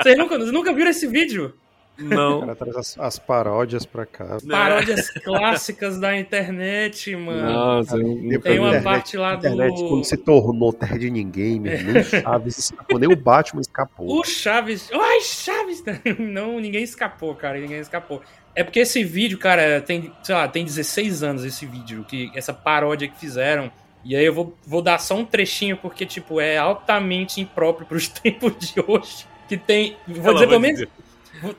Vocês 0.00 0.16
nunca, 0.16 0.38
nunca 0.38 0.72
viram 0.72 0.90
esse 0.90 1.06
vídeo? 1.06 1.54
O 2.00 2.04
Não. 2.04 2.40
cara 2.40 2.54
traz 2.54 2.76
as, 2.76 2.98
as 2.98 3.18
paródias 3.18 3.84
pra 3.84 4.06
cá. 4.06 4.38
Paródias 4.48 5.10
clássicas 5.10 5.98
da 5.98 6.16
internet, 6.16 7.14
mano. 7.16 7.52
Nossa, 7.52 7.96
eu- 7.96 8.40
Tem 8.40 8.58
uma 8.58 8.68
internet- 8.68 8.84
parte 8.84 9.16
lá 9.16 9.34
do. 9.34 9.38
internet, 9.46 9.76
quando 9.88 10.04
se 10.04 10.16
tornou 10.16 10.72
terra 10.72 10.96
de 10.98 11.10
ninguém, 11.10 11.58
meu, 11.58 11.76
nem 11.82 11.98
o 12.00 12.04
Chaves 12.04 12.58
escapou, 12.58 12.98
nem 12.98 13.12
o 13.12 13.16
Batman 13.16 13.60
escapou. 13.60 14.06
O 14.20 14.24
Chaves. 14.24 14.88
Ai, 14.92 15.20
Chaves! 15.22 15.82
Não, 16.18 16.60
ninguém 16.60 16.82
escapou, 16.84 17.34
cara. 17.34 17.58
Ninguém 17.58 17.78
escapou. 17.80 18.22
É 18.54 18.62
porque 18.64 18.80
esse 18.80 19.02
vídeo, 19.04 19.38
cara, 19.38 19.80
tem, 19.80 20.12
sei 20.22 20.34
lá, 20.34 20.46
tem 20.48 20.64
16 20.64 21.22
anos 21.22 21.44
esse 21.44 21.66
vídeo, 21.66 22.04
que 22.08 22.30
essa 22.34 22.52
paródia 22.52 23.08
que 23.08 23.18
fizeram. 23.18 23.70
E 24.04 24.14
aí 24.16 24.24
eu 24.24 24.32
vou, 24.32 24.56
vou 24.66 24.80
dar 24.80 24.98
só 25.00 25.16
um 25.16 25.24
trechinho, 25.24 25.76
porque, 25.76 26.06
tipo, 26.06 26.40
é 26.40 26.56
altamente 26.56 27.40
impróprio 27.40 27.86
pros 27.86 28.06
tempos 28.08 28.52
de 28.58 28.80
hoje. 28.86 29.26
Que 29.48 29.56
tem. 29.56 29.96
Vou 30.06 30.22
Pelo 30.22 30.34
dizer 30.34 30.46
pelo 30.48 30.60
menos. 30.60 30.84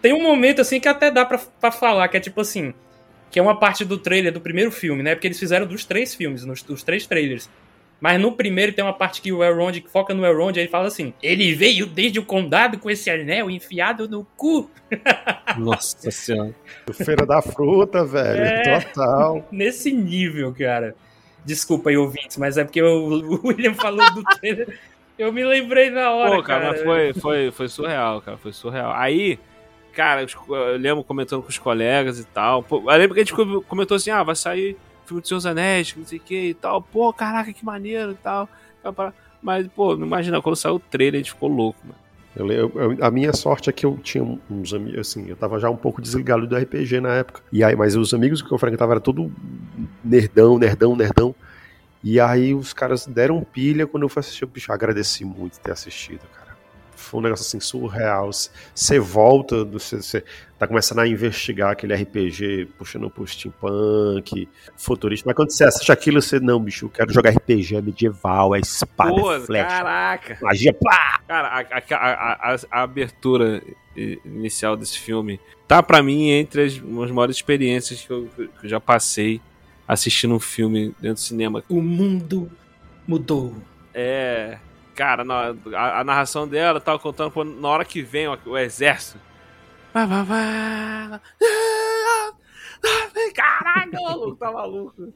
Tem 0.01 0.13
um 0.13 0.23
momento 0.23 0.61
assim 0.61 0.79
que 0.79 0.87
até 0.87 1.11
dá 1.11 1.25
pra, 1.25 1.37
pra 1.37 1.71
falar, 1.71 2.07
que 2.07 2.17
é 2.17 2.19
tipo 2.19 2.41
assim. 2.41 2.73
Que 3.31 3.37
é 3.37 3.41
uma 3.41 3.59
parte 3.59 3.85
do 3.85 3.97
trailer 3.97 4.33
do 4.33 4.41
primeiro 4.41 4.71
filme, 4.71 5.03
né? 5.03 5.13
Porque 5.13 5.27
eles 5.27 5.39
fizeram 5.39 5.67
dos 5.67 5.85
três 5.85 6.15
filmes, 6.15 6.43
nos, 6.43 6.63
dos 6.63 6.81
três 6.81 7.05
trailers. 7.05 7.49
Mas 8.01 8.19
no 8.19 8.31
primeiro 8.31 8.71
tem 8.71 8.83
uma 8.83 8.93
parte 8.93 9.21
que 9.21 9.31
o 9.31 9.43
Elrond, 9.43 9.81
que 9.81 9.89
foca 9.89 10.13
no 10.13 10.25
Elrond, 10.25 10.57
aí 10.57 10.63
ele 10.63 10.71
fala 10.71 10.87
assim: 10.87 11.13
Ele 11.21 11.53
veio 11.53 11.85
desde 11.85 12.17
o 12.17 12.25
condado 12.25 12.79
com 12.79 12.89
esse 12.89 13.09
anel 13.09 13.49
enfiado 13.49 14.07
no 14.07 14.25
cu. 14.37 14.71
Nossa 15.57 16.09
senhora. 16.09 16.55
Feira 16.93 17.25
da 17.25 17.41
fruta, 17.41 18.05
velho. 18.05 18.41
É. 18.41 18.79
Total. 18.79 19.47
Nesse 19.51 19.91
nível, 19.91 20.53
cara. 20.57 20.95
Desculpa 21.43 21.89
aí, 21.89 21.97
ouvintes, 21.97 22.37
mas 22.37 22.57
é 22.57 22.63
porque 22.63 22.81
o, 22.81 23.41
William 23.43 23.73
falou 23.73 24.09
do 24.13 24.23
trailer. 24.23 24.79
Eu 25.17 25.33
me 25.33 25.43
lembrei 25.43 25.89
na 25.89 26.11
hora, 26.11 26.37
Pô, 26.37 26.43
cara, 26.43 26.61
cara. 26.61 26.71
mas 26.71 26.81
foi, 26.81 27.13
foi, 27.13 27.51
foi 27.51 27.67
surreal, 27.67 28.21
cara. 28.21 28.37
Foi 28.37 28.53
surreal. 28.53 28.93
Aí, 28.93 29.37
cara, 29.93 30.25
eu 30.47 30.77
lembro 30.77 31.03
comentando 31.03 31.41
com 31.41 31.49
os 31.49 31.57
colegas 31.57 32.19
e 32.19 32.23
tal. 32.25 32.65
Eu 32.71 32.83
lembro 32.97 33.13
que 33.15 33.21
a 33.21 33.23
gente 33.23 33.61
comentou 33.67 33.95
assim: 33.97 34.09
ah, 34.11 34.23
vai 34.23 34.35
sair 34.35 34.77
filme 35.05 35.21
do 35.21 35.27
Senhor 35.27 35.39
dos 35.39 35.45
Anéis, 35.45 35.93
não 35.97 36.05
sei 36.05 36.19
o 36.19 36.21
que 36.21 36.49
e 36.49 36.53
tal. 36.53 36.81
Pô, 36.81 37.11
caraca, 37.11 37.51
que 37.51 37.65
maneiro 37.65 38.11
e 38.11 38.15
tal. 38.15 38.47
Mas, 39.41 39.67
pô, 39.67 39.95
não 39.95 40.05
imagina, 40.05 40.41
quando 40.41 40.55
saiu 40.55 40.75
o 40.75 40.79
trailer, 40.79 41.19
a 41.19 41.23
gente 41.23 41.31
ficou 41.31 41.49
louco, 41.49 41.79
mano. 41.83 41.97
Eu, 42.35 42.71
eu- 42.75 42.97
a 43.01 43.09
minha 43.09 43.33
sorte 43.33 43.69
é 43.69 43.73
que 43.73 43.85
eu 43.85 43.97
tinha 43.97 44.23
uns 44.49 44.73
amigos, 44.73 44.99
assim, 44.99 45.27
eu 45.27 45.35
tava 45.35 45.59
já 45.59 45.69
um 45.69 45.75
pouco 45.75 46.01
desligado 46.01 46.45
do 46.45 46.55
RPG 46.55 47.01
na 47.01 47.15
época. 47.15 47.41
E 47.51 47.63
aí, 47.63 47.75
mas 47.75 47.95
os 47.95 48.13
amigos 48.13 48.41
que 48.41 48.51
eu 48.51 48.57
frequentava 48.57 48.93
era 48.93 48.99
todo 48.99 49.31
nerdão, 50.03 50.57
nerdão, 50.59 50.95
nerdão. 50.95 51.35
E 52.03 52.19
aí 52.19 52.53
os 52.53 52.71
caras 52.71 53.05
deram 53.07 53.43
pilha 53.43 53.87
quando 53.87 54.03
eu 54.03 54.09
fui 54.09 54.19
assistir. 54.21 54.45
Bicho, 54.45 54.71
eu 54.71 54.75
agradeci 54.75 55.25
muito 55.25 55.59
ter 55.59 55.71
assistido, 55.71 56.21
cara. 56.33 56.48
Foi 56.99 57.19
um 57.19 57.23
negócio 57.23 57.43
assim 57.45 57.59
surreal. 57.59 58.29
Você 58.75 58.99
volta, 58.99 59.63
você 59.65 60.23
tá 60.57 60.67
começando 60.67 60.99
a 60.99 61.07
investigar 61.07 61.71
aquele 61.71 61.95
RPG 61.95 62.67
puxando 62.77 63.09
pro 63.09 63.25
steampunk, 63.25 64.47
futurista. 64.77 65.23
Mas 65.27 65.35
quando 65.35 65.51
você 65.51 65.63
assiste 65.63 65.91
aquilo, 65.91 66.21
você, 66.21 66.39
não, 66.39 66.59
bicho, 66.59 66.85
eu 66.85 66.89
quero 66.89 67.13
jogar 67.13 67.31
RPG, 67.31 67.77
é 67.77 67.81
medieval, 67.81 68.53
é 68.55 68.59
espada, 68.59 69.09
Pô, 69.11 69.33
é 69.33 69.39
flecha, 69.39 69.67
caraca. 69.67 70.37
magia, 70.41 70.73
pá! 70.73 71.21
Cara, 71.27 71.47
a, 71.47 71.95
a- 71.95 72.53
a- 72.53 72.55
a- 72.71 72.83
abertura 72.83 73.61
inicial 74.25 74.75
desse 74.77 74.97
filme 74.99 75.39
tá 75.67 75.81
pra 75.83 76.01
mim 76.03 76.29
entre 76.29 76.63
as, 76.63 76.73
as 76.73 77.11
maiores 77.11 77.35
experiências 77.37 78.01
que 78.01 78.11
eu, 78.11 78.29
que 78.37 78.65
eu 78.65 78.69
já 78.69 78.79
passei 78.79 79.41
assistindo 79.87 80.33
um 80.35 80.39
filme 80.39 80.93
dentro 80.99 81.15
do 81.15 81.19
cinema. 81.19 81.63
O 81.69 81.81
mundo 81.81 82.49
mudou. 83.07 83.55
É. 83.93 84.57
Cara, 84.99 85.23
na- 85.23 85.55
a, 85.77 85.99
a 86.01 86.03
narração 86.03 86.45
dela 86.45 86.81
tava 86.81 86.99
contando 86.99 87.31
pô, 87.31 87.45
na 87.45 87.69
hora 87.69 87.85
que 87.85 88.01
vem 88.01 88.27
o, 88.27 88.37
o 88.47 88.57
exército. 88.57 89.17
Caraca, 93.33 93.97
o 93.97 94.03
maluco 94.03 94.35
tá 94.35 94.51
maluco. 94.51 95.13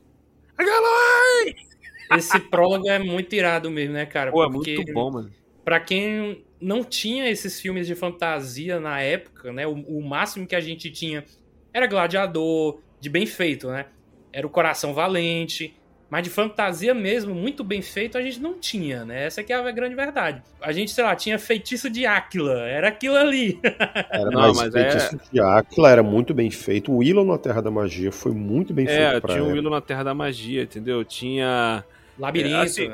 Esse 2.16 2.40
prólogo 2.40 2.88
é 2.90 2.98
muito 2.98 3.36
irado 3.36 3.70
mesmo, 3.70 3.94
né, 3.96 4.06
cara? 4.06 4.32
Pô, 4.32 4.46
é 4.46 4.50
Porque- 4.50 4.75
muito 4.78 4.94
bom, 4.94 5.12
mano. 5.12 5.32
Pra 5.66 5.82
quem 5.82 6.46
não 6.62 6.82
tinha 6.82 7.30
esses 7.30 7.60
filmes 7.60 7.86
de 7.86 7.94
fantasia 7.94 8.80
na 8.80 9.02
época, 9.02 9.52
né? 9.52 9.68
O, 9.68 9.74
o 9.74 10.02
máximo 10.02 10.48
que 10.48 10.56
a 10.56 10.62
gente 10.62 10.90
tinha 10.92 11.25
era 11.74 11.88
Gladiador, 11.88 12.80
de 13.02 13.10
bem 13.10 13.25
feito, 13.25 13.68
né? 13.68 13.88
Era 14.32 14.48
o 14.48 14.50
Coração 14.50 14.94
Valente. 14.94 15.75
Mas 16.13 16.22
de 16.22 16.29
fantasia 16.29 16.93
mesmo, 16.93 17.34
muito 17.34 17.63
bem 17.63 17.82
feito, 17.82 18.20
a 18.20 18.22
gente 18.22 18.39
não 18.39 18.53
tinha, 18.60 19.03
né? 19.03 19.25
Essa 19.25 19.41
que 19.41 19.51
é 19.51 19.55
a 19.55 19.72
grande 19.72 19.96
verdade. 19.96 20.43
A 20.62 20.72
gente, 20.72 20.91
sei 20.91 21.03
lá, 21.03 21.15
tinha 21.15 21.39
Feitiço 21.39 21.89
de 21.89 22.05
Áquila. 22.05 22.67
Era 22.67 22.89
aquilo 22.89 23.15
ali. 23.15 23.60
Era 24.12 24.29
Não, 24.29 24.41
mais 24.41 24.58
mas 24.58 24.74
feitiço 24.74 25.20
de 25.32 25.39
Áquila 25.39 25.89
era 25.89 26.03
muito 26.03 26.32
bem 26.32 26.51
feito. 26.51 26.91
O 26.91 26.98
Willow 26.98 27.25
na 27.25 27.39
Terra 27.39 27.63
da 27.63 27.72
Magia 27.72 28.12
foi 28.12 28.32
muito 28.32 28.75
bem 28.75 28.86
É, 28.88 29.10
feito 29.10 29.22
pra 29.24 29.34
tinha 29.34 29.43
o. 29.43 29.53
Willow 29.53 29.72
na 29.72 29.82
Terra 29.82 30.03
da 30.03 30.13
Magia, 30.13 30.62
entendeu? 30.62 31.03
Tinha. 31.03 31.84
Labirinto. 32.20 32.58
É, 32.58 32.62
assim, 32.62 32.93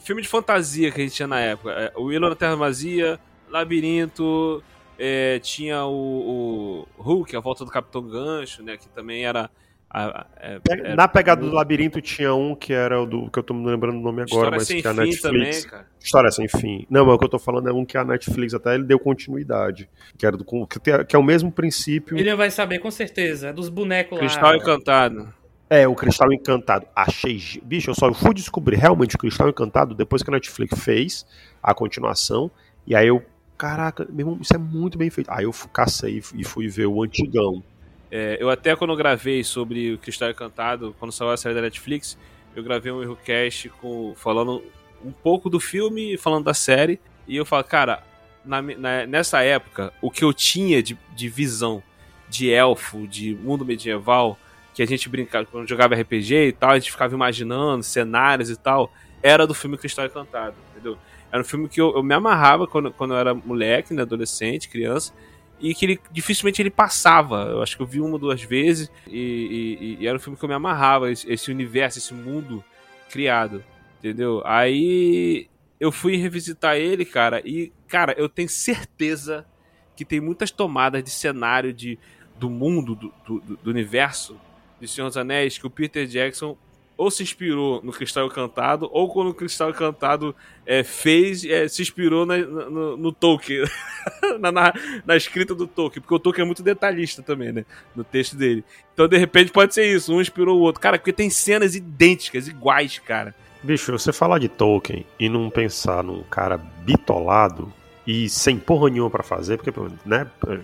filme 0.00 0.20
de 0.20 0.26
fantasia 0.26 0.90
que 0.90 1.00
a 1.00 1.04
gente 1.04 1.14
tinha 1.14 1.28
na 1.28 1.38
época. 1.38 1.70
É, 1.70 1.92
o 1.94 2.06
Willow 2.06 2.30
na 2.30 2.34
Terra 2.34 2.56
Vazia, 2.56 3.16
Labirinto, 3.48 4.60
é, 4.98 5.38
tinha 5.38 5.84
o, 5.84 6.84
o 6.98 7.00
Hulk, 7.00 7.36
a 7.36 7.38
volta 7.38 7.64
do 7.64 7.70
Capitão 7.70 8.02
Gancho, 8.02 8.60
né? 8.64 8.76
Que 8.76 8.88
também 8.88 9.24
era. 9.24 9.48
A- 9.88 10.20
a- 10.20 10.26
é, 10.40 10.60
era- 10.68 10.94
Na 10.96 11.08
pegada 11.08 11.40
do 11.40 11.52
labirinto 11.52 12.00
tinha 12.00 12.34
um 12.34 12.54
que 12.54 12.72
era 12.72 13.00
o 13.00 13.06
do 13.06 13.30
que 13.30 13.38
eu 13.38 13.42
tô 13.42 13.54
me 13.54 13.66
lembrando 13.66 13.96
o 13.98 14.00
nome 14.02 14.22
agora, 14.22 14.56
História 14.56 14.58
mas 14.58 14.68
que 14.68 14.86
é 14.86 14.90
a 14.90 14.92
Netflix. 14.92 15.22
também, 15.22 15.62
cara. 15.70 15.86
História 16.00 16.30
sem 16.30 16.48
fim. 16.48 16.86
Não, 16.90 17.04
mas 17.06 17.14
o 17.14 17.18
que 17.18 17.24
eu 17.24 17.28
tô 17.28 17.38
falando 17.38 17.68
é 17.68 17.72
um 17.72 17.84
que 17.84 17.96
a 17.96 18.04
Netflix 18.04 18.52
até 18.54 18.74
ele 18.74 18.84
deu 18.84 18.98
continuidade, 18.98 19.88
que 20.18 20.26
era 20.26 20.36
do 20.36 20.44
que, 20.66 20.78
tem- 20.80 21.04
que 21.04 21.14
é 21.16 21.18
o 21.18 21.22
mesmo 21.22 21.50
princípio. 21.50 22.16
Ele 22.18 22.34
vai 22.34 22.50
saber 22.50 22.78
com 22.78 22.90
certeza. 22.90 23.48
É 23.48 23.52
dos 23.52 23.68
bonecos 23.68 24.18
Cristal 24.18 24.50
lá. 24.50 24.56
Encantado. 24.56 25.32
É, 25.68 25.86
o 25.88 25.94
Cristal 25.96 26.32
Encantado. 26.32 26.86
Achei. 26.94 27.40
Bicho, 27.64 27.90
eu 27.90 27.94
só 27.94 28.12
fui 28.14 28.32
descobrir 28.34 28.76
realmente 28.76 29.16
o 29.16 29.18
Cristal 29.18 29.48
Encantado 29.48 29.94
depois 29.94 30.22
que 30.22 30.30
a 30.30 30.32
Netflix 30.32 30.78
fez 30.78 31.26
a 31.62 31.74
continuação. 31.74 32.50
E 32.86 32.94
aí 32.94 33.08
eu. 33.08 33.22
Caraca, 33.58 34.06
meu 34.10 34.20
irmão, 34.26 34.38
isso 34.40 34.54
é 34.54 34.58
muito 34.58 34.98
bem 34.98 35.08
feito. 35.10 35.30
Aí 35.30 35.44
eu 35.44 35.52
cacei 35.72 36.22
e 36.34 36.44
fui 36.44 36.68
ver 36.68 36.86
o 36.86 37.02
antigão. 37.02 37.62
É, 38.10 38.38
eu 38.40 38.48
até 38.50 38.74
quando 38.76 38.94
gravei 38.94 39.42
sobre 39.42 39.92
o 39.94 39.98
Cristal 39.98 40.30
Encantado, 40.30 40.94
quando 40.98 41.12
saiu 41.12 41.30
a 41.30 41.36
série 41.36 41.54
da 41.54 41.60
Netflix, 41.62 42.16
eu 42.54 42.62
gravei 42.62 42.92
um 42.92 43.02
Errocast 43.02 43.68
com, 43.80 44.14
falando 44.16 44.62
um 45.04 45.12
pouco 45.12 45.50
do 45.50 45.58
filme 45.60 46.14
e 46.14 46.18
falando 46.18 46.44
da 46.44 46.54
série. 46.54 47.00
E 47.26 47.36
eu 47.36 47.44
falo, 47.44 47.64
cara, 47.64 48.02
na 48.44 48.62
na- 48.62 49.06
nessa 49.06 49.42
época, 49.42 49.92
o 50.00 50.10
que 50.10 50.24
eu 50.24 50.32
tinha 50.32 50.82
de, 50.82 50.96
de 51.14 51.28
visão 51.28 51.82
de 52.28 52.50
elfo, 52.50 53.06
de 53.06 53.34
mundo 53.34 53.64
medieval, 53.64 54.38
que 54.74 54.82
a 54.82 54.86
gente 54.86 55.08
brincava, 55.08 55.46
quando 55.46 55.68
jogava 55.68 55.94
RPG 55.94 56.34
e 56.48 56.52
tal, 56.52 56.70
a 56.70 56.78
gente 56.78 56.90
ficava 56.90 57.14
imaginando 57.14 57.82
cenários 57.82 58.50
e 58.50 58.56
tal, 58.56 58.92
era 59.22 59.46
do 59.46 59.54
filme 59.54 59.76
Cristal 59.78 60.06
Encantado, 60.06 60.54
entendeu? 60.70 60.96
Era 61.30 61.40
um 61.40 61.44
filme 61.44 61.68
que 61.68 61.80
eu, 61.80 61.94
eu 61.96 62.02
me 62.02 62.14
amarrava 62.14 62.66
quando, 62.66 62.90
quando 62.92 63.14
eu 63.14 63.18
era 63.18 63.34
moleque, 63.34 63.92
né, 63.94 64.02
adolescente, 64.02 64.68
criança, 64.68 65.12
e 65.60 65.74
que 65.74 65.84
ele, 65.86 66.00
dificilmente 66.12 66.60
ele 66.60 66.70
passava. 66.70 67.44
Eu 67.50 67.62
acho 67.62 67.76
que 67.76 67.82
eu 67.82 67.86
vi 67.86 68.00
uma 68.00 68.12
ou 68.14 68.18
duas 68.18 68.42
vezes, 68.42 68.90
e, 69.06 69.96
e- 69.98 70.02
e 70.02 70.06
era 70.06 70.16
um 70.16 70.20
filme 70.20 70.38
que 70.38 70.44
eu 70.44 70.48
me 70.48 70.54
amarrava, 70.54 71.10
esse, 71.10 71.30
esse 71.30 71.50
universo, 71.50 71.98
esse 71.98 72.12
mundo 72.14 72.62
criado, 73.10 73.64
entendeu? 73.98 74.42
Aí 74.44 75.48
eu 75.80 75.90
fui 75.92 76.16
revisitar 76.16 76.76
ele, 76.76 77.04
cara, 77.04 77.40
e, 77.44 77.72
cara, 77.88 78.14
eu 78.18 78.28
tenho 78.28 78.48
certeza 78.48 79.46
que 79.94 80.04
tem 80.04 80.20
muitas 80.20 80.50
tomadas 80.50 81.02
de 81.02 81.10
cenário 81.10 81.72
de, 81.72 81.98
do 82.38 82.50
mundo, 82.50 82.94
do, 82.94 83.12
do, 83.26 83.40
do 83.62 83.70
universo 83.70 84.38
de 84.80 84.86
Senhor 84.86 85.06
dos 85.08 85.16
Anéis, 85.16 85.56
que 85.56 85.66
o 85.66 85.70
Peter 85.70 86.06
Jackson 86.06 86.56
ou 86.96 87.10
se 87.10 87.22
inspirou 87.22 87.80
no 87.82 87.92
Cristal 87.92 88.26
Encantado, 88.26 88.88
ou 88.90 89.08
quando 89.12 89.28
o 89.28 89.34
Cristal 89.34 89.70
Encantado 89.70 90.34
é, 90.64 90.82
fez, 90.82 91.44
é, 91.44 91.68
se 91.68 91.82
inspirou 91.82 92.24
na, 92.24 92.38
no, 92.38 92.96
no, 92.96 93.12
Tolkien, 93.12 93.64
na, 94.40 94.50
na, 94.50 94.72
na, 95.04 95.16
escrita 95.16 95.54
do 95.54 95.66
Tolkien, 95.66 96.00
porque 96.00 96.14
o 96.14 96.18
Tolkien 96.18 96.42
é 96.42 96.46
muito 96.46 96.62
detalhista 96.62 97.22
também, 97.22 97.52
né, 97.52 97.64
no 97.94 98.02
texto 98.02 98.36
dele. 98.36 98.64
Então, 98.94 99.06
de 99.06 99.18
repente, 99.18 99.52
pode 99.52 99.74
ser 99.74 99.84
isso, 99.86 100.14
um 100.14 100.20
inspirou 100.20 100.58
o 100.58 100.62
outro. 100.62 100.80
Cara, 100.80 100.98
porque 100.98 101.12
tem 101.12 101.28
cenas 101.28 101.74
idênticas, 101.74 102.48
iguais, 102.48 102.98
cara. 102.98 103.34
Bicho, 103.62 103.92
você 103.92 104.12
falar 104.12 104.38
de 104.38 104.48
Tolkien 104.48 105.04
e 105.18 105.28
não 105.28 105.50
pensar 105.50 106.02
num 106.02 106.22
cara 106.22 106.56
bitolado 106.56 107.72
e 108.06 108.28
sem 108.28 108.58
porra 108.58 108.88
nenhuma 108.88 109.10
pra 109.10 109.22
fazer, 109.22 109.58
porque, 109.58 109.72
né, 110.04 110.26
foi? 110.40 110.62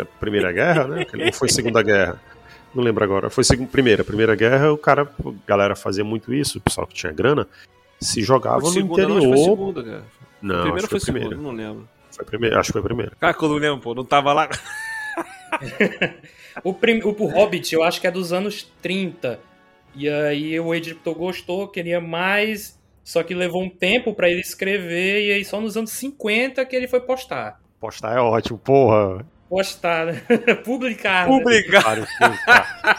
A 0.00 0.04
Primeira 0.04 0.52
Guerra, 0.52 0.86
né? 0.86 1.06
Ou 1.26 1.32
foi 1.32 1.48
Segunda 1.48 1.82
Guerra? 1.82 2.20
Não 2.74 2.82
lembro 2.82 3.04
agora. 3.04 3.28
Foi 3.28 3.44
segunda, 3.44 3.70
primeira. 3.70 4.02
Primeira 4.02 4.34
guerra, 4.34 4.72
o 4.72 4.78
cara, 4.78 5.02
a 5.02 5.32
galera 5.46 5.76
fazia 5.76 6.04
muito 6.04 6.32
isso, 6.32 6.58
o 6.58 6.60
pessoal 6.60 6.86
que 6.86 6.94
tinha 6.94 7.12
grana, 7.12 7.46
se 8.00 8.22
jogava 8.22 8.60
no 8.60 8.66
segunda, 8.66 9.02
interior. 9.02 9.20
Não, 9.20 9.28
foi 9.28 9.44
segunda, 9.44 9.84
cara. 9.84 10.04
Não, 10.40 10.62
primeiro 10.62 10.78
acho 10.78 10.88
foi 10.88 11.00
foi 11.00 11.12
primeira. 11.12 11.28
Segunda, 11.36 11.48
não 11.48 11.56
lembro. 11.56 11.88
Foi 12.10 12.24
primeira, 12.24 12.60
acho 12.60 12.68
que 12.68 12.72
foi 12.72 12.82
primeira. 12.82 13.12
Cara, 13.18 13.34
que 13.34 13.44
eu 13.44 13.48
não 13.48 13.56
lembro, 13.56 13.80
pô, 13.80 13.94
não 13.94 14.04
tava 14.04 14.32
lá. 14.32 14.48
o, 16.64 16.74
prim... 16.74 17.00
o 17.02 17.10
Hobbit, 17.10 17.74
eu 17.74 17.82
acho 17.82 18.00
que 18.00 18.06
é 18.06 18.10
dos 18.10 18.32
anos 18.32 18.70
30. 18.80 19.38
E 19.94 20.08
aí 20.08 20.58
o 20.58 20.74
editor 20.74 21.14
gostou, 21.14 21.68
queria 21.68 22.00
mais, 22.00 22.80
só 23.04 23.22
que 23.22 23.34
levou 23.34 23.62
um 23.62 23.68
tempo 23.68 24.14
para 24.14 24.30
ele 24.30 24.40
escrever, 24.40 25.26
e 25.26 25.32
aí 25.32 25.44
só 25.44 25.60
nos 25.60 25.76
anos 25.76 25.90
50 25.92 26.64
que 26.64 26.74
ele 26.74 26.88
foi 26.88 27.00
postar. 27.00 27.60
Postar 27.78 28.16
é 28.16 28.20
ótimo, 28.20 28.58
porra 28.58 29.24
postar, 29.52 30.06
né? 30.06 30.22
publicar. 30.64 31.26
Publicar. 31.26 31.98
Né? 31.98 32.06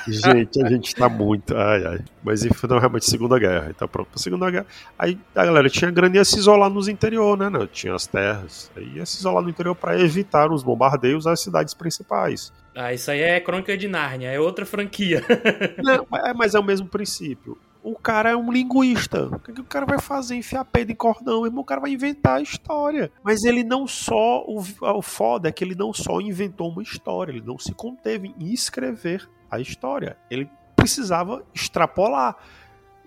gente, 0.07 0.63
a 0.63 0.69
gente 0.69 0.95
tá 0.95 1.09
muito. 1.09 1.57
Ai, 1.57 1.83
ai. 1.83 1.99
Mas 2.23 2.45
enfim, 2.45 2.67
não, 2.67 2.77
realmente, 2.77 3.09
Segunda 3.09 3.39
Guerra. 3.39 3.71
Então, 3.75 3.87
pronto, 3.87 4.19
Segunda 4.19 4.51
Guerra. 4.51 4.67
Aí 4.97 5.17
a 5.33 5.45
galera 5.45 5.67
tinha 5.67 5.89
grana 5.89 6.15
e 6.15 6.19
ia 6.19 6.25
se 6.25 6.37
isolar 6.37 6.69
nos 6.69 6.87
interior, 6.87 7.35
né? 7.35 7.49
Não, 7.49 7.65
tinha 7.65 7.95
as 7.95 8.05
terras. 8.05 8.69
Aí 8.77 8.97
ia 8.97 9.05
se 9.05 9.17
isolar 9.17 9.41
no 9.41 9.49
interior 9.49 9.73
para 9.73 9.99
evitar 9.99 10.51
os 10.51 10.61
bombardeios 10.61 11.25
às 11.25 11.39
cidades 11.39 11.73
principais. 11.73 12.53
Ah, 12.75 12.93
isso 12.93 13.09
aí 13.09 13.21
é 13.21 13.39
Crônica 13.39 13.75
de 13.75 13.87
Nárnia, 13.87 14.29
é 14.29 14.39
outra 14.39 14.63
franquia. 14.63 15.23
não, 15.81 16.05
é, 16.19 16.33
mas 16.35 16.53
é 16.53 16.59
o 16.59 16.63
mesmo 16.63 16.87
princípio 16.87 17.57
o 17.83 17.95
cara 17.95 18.31
é 18.31 18.35
um 18.35 18.51
linguista. 18.51 19.27
O 19.27 19.39
que, 19.39 19.59
o 19.59 19.65
cara 19.65 19.85
vai 19.85 19.99
fazer? 19.99 20.35
Enfiar 20.35 20.63
pedo 20.63 20.91
em 20.91 20.95
cordão. 20.95 21.45
Irmão, 21.45 21.61
o 21.61 21.65
cara 21.65 21.81
vai 21.81 21.91
inventar 21.91 22.37
a 22.37 22.41
história. 22.41 23.11
Mas 23.21 23.43
ele 23.43 23.63
não 23.63 23.85
só. 23.85 24.43
O, 24.47 24.63
o 24.81 25.01
foda 25.01 25.49
é 25.49 25.51
que 25.51 25.63
ele 25.63 25.75
não 25.75 25.93
só 25.93 26.21
inventou 26.21 26.69
uma 26.69 26.81
história, 26.81 27.31
ele 27.31 27.43
não 27.45 27.59
se 27.59 27.73
conteve 27.73 28.33
em 28.39 28.53
escrever 28.53 29.29
a 29.51 29.59
história. 29.59 30.17
Ele 30.31 30.49
precisava 30.75 31.43
extrapolar. 31.53 32.37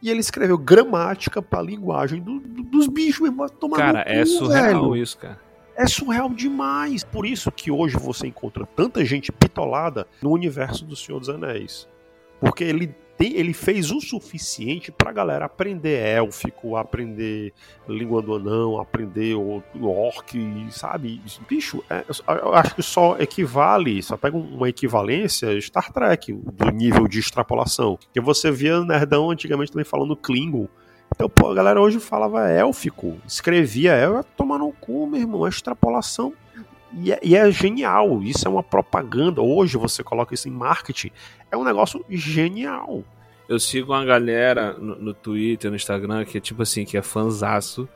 E 0.02 0.10
ele 0.10 0.20
escreveu 0.20 0.58
gramática 0.58 1.40
pra 1.40 1.62
linguagem 1.62 2.20
do, 2.20 2.38
do, 2.38 2.62
dos 2.62 2.86
bichos, 2.86 3.20
mesmo. 3.20 3.48
Tomar 3.48 3.78
cara, 3.78 4.04
cu, 4.04 4.10
é 4.10 4.26
surreal 4.26 4.90
velho. 4.90 4.96
isso, 4.96 5.16
cara. 5.16 5.40
É 5.74 5.86
surreal 5.86 6.28
demais. 6.28 7.02
Por 7.02 7.24
isso 7.24 7.50
que 7.50 7.70
hoje 7.70 7.96
você 7.96 8.26
encontra 8.26 8.66
tanta 8.66 9.04
gente 9.04 9.32
pitolada 9.32 10.06
no 10.22 10.30
universo 10.30 10.84
do 10.84 10.94
Senhor 10.94 11.18
dos 11.18 11.30
Anéis. 11.30 11.88
Porque 12.40 12.62
ele 12.62 12.94
tem, 13.16 13.34
ele 13.34 13.52
fez 13.52 13.90
o 13.90 14.00
suficiente 14.00 14.92
pra 14.92 15.12
galera 15.12 15.46
aprender 15.46 15.98
élfico, 15.98 16.76
aprender 16.76 17.52
língua 17.88 18.20
do 18.20 18.34
anão, 18.34 18.78
aprender 18.78 19.34
o, 19.34 19.62
o 19.74 19.86
orc, 19.86 20.34
sabe? 20.70 21.20
Bicho, 21.48 21.82
é, 21.88 22.04
eu 22.28 22.54
acho 22.54 22.74
que 22.74 22.82
só 22.82 23.16
equivale, 23.18 24.02
só 24.02 24.16
pega 24.16 24.36
uma 24.36 24.68
equivalência 24.68 25.58
Star 25.60 25.92
Trek, 25.92 26.32
do 26.32 26.70
nível 26.70 27.08
de 27.08 27.18
extrapolação. 27.18 27.98
Que 28.12 28.20
você 28.20 28.50
via 28.50 28.84
Nerdão 28.84 29.30
antigamente 29.30 29.72
também 29.72 29.84
falando 29.84 30.16
Klingon. 30.16 30.68
Então, 31.14 31.28
pô, 31.28 31.50
a 31.50 31.54
galera 31.54 31.80
hoje 31.80 32.00
falava 32.00 32.48
élfico, 32.48 33.16
escrevia 33.26 33.92
élfico, 33.92 34.28
tomar 34.36 34.58
no 34.58 34.72
cu, 34.72 35.06
meu 35.06 35.20
irmão, 35.20 35.46
é 35.46 35.48
extrapolação 35.48 36.34
e 36.92 37.12
é, 37.12 37.20
e 37.22 37.36
é, 37.36 37.50
genial, 37.50 38.22
isso 38.22 38.46
é 38.46 38.50
uma 38.50 38.62
propaganda. 38.62 39.40
Hoje 39.42 39.76
você 39.76 40.02
coloca 40.02 40.34
isso 40.34 40.48
em 40.48 40.52
marketing, 40.52 41.10
é 41.50 41.56
um 41.56 41.64
negócio 41.64 42.04
genial. 42.08 43.04
Eu 43.48 43.60
sigo 43.60 43.92
uma 43.92 44.04
galera 44.04 44.72
no, 44.74 44.96
no 44.96 45.14
Twitter, 45.14 45.70
no 45.70 45.76
Instagram, 45.76 46.24
que 46.24 46.38
é 46.38 46.40
tipo 46.40 46.62
assim, 46.62 46.84
que 46.84 46.96
é 46.96 47.02
fanzaço 47.02 47.88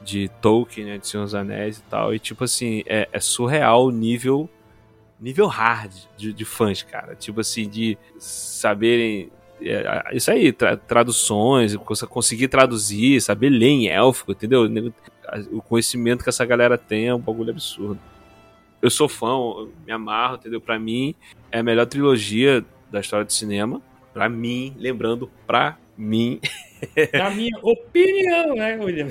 de 0.00 0.28
Tolkien, 0.40 0.86
né, 0.86 0.98
de 0.98 1.06
Senhor 1.06 1.24
dos 1.24 1.34
Anéis 1.34 1.78
e 1.78 1.82
tal. 1.82 2.14
E 2.14 2.18
tipo 2.18 2.44
assim, 2.44 2.82
é, 2.86 3.08
é 3.12 3.20
surreal 3.20 3.86
o 3.86 3.90
nível 3.90 4.48
nível 5.20 5.46
hard 5.46 5.92
de, 6.16 6.32
de, 6.32 6.44
fãs, 6.44 6.82
cara. 6.82 7.14
Tipo 7.14 7.40
assim, 7.40 7.68
de 7.68 7.98
saberem. 8.18 9.30
É, 9.60 10.04
isso 10.12 10.30
aí, 10.30 10.52
tra 10.52 10.76
traduções, 10.76 11.74
conseguir 11.76 12.48
traduzir, 12.48 13.20
saber 13.20 13.50
ler 13.50 13.66
em 13.66 13.88
élfico, 13.88 14.32
entendeu? 14.32 14.68
O 15.52 15.60
conhecimento 15.60 16.22
que 16.22 16.28
essa 16.28 16.44
galera 16.44 16.78
tem 16.78 17.08
é 17.08 17.14
um 17.14 17.18
bagulho 17.18 17.50
absurdo. 17.50 17.98
Eu 18.80 18.90
sou 18.90 19.08
fã, 19.08 19.28
eu 19.28 19.72
me 19.84 19.92
amarro, 19.92 20.36
entendeu? 20.36 20.60
Pra 20.60 20.78
mim, 20.78 21.14
é 21.50 21.58
a 21.58 21.62
melhor 21.62 21.86
trilogia 21.86 22.64
da 22.90 23.00
história 23.00 23.24
do 23.24 23.32
cinema. 23.32 23.82
Pra 24.12 24.28
mim, 24.28 24.74
lembrando, 24.78 25.30
pra 25.46 25.76
mim. 25.96 26.40
Na 27.12 27.30
minha 27.30 27.58
opinião, 27.60 28.54
né, 28.54 28.76
William? 28.76 29.08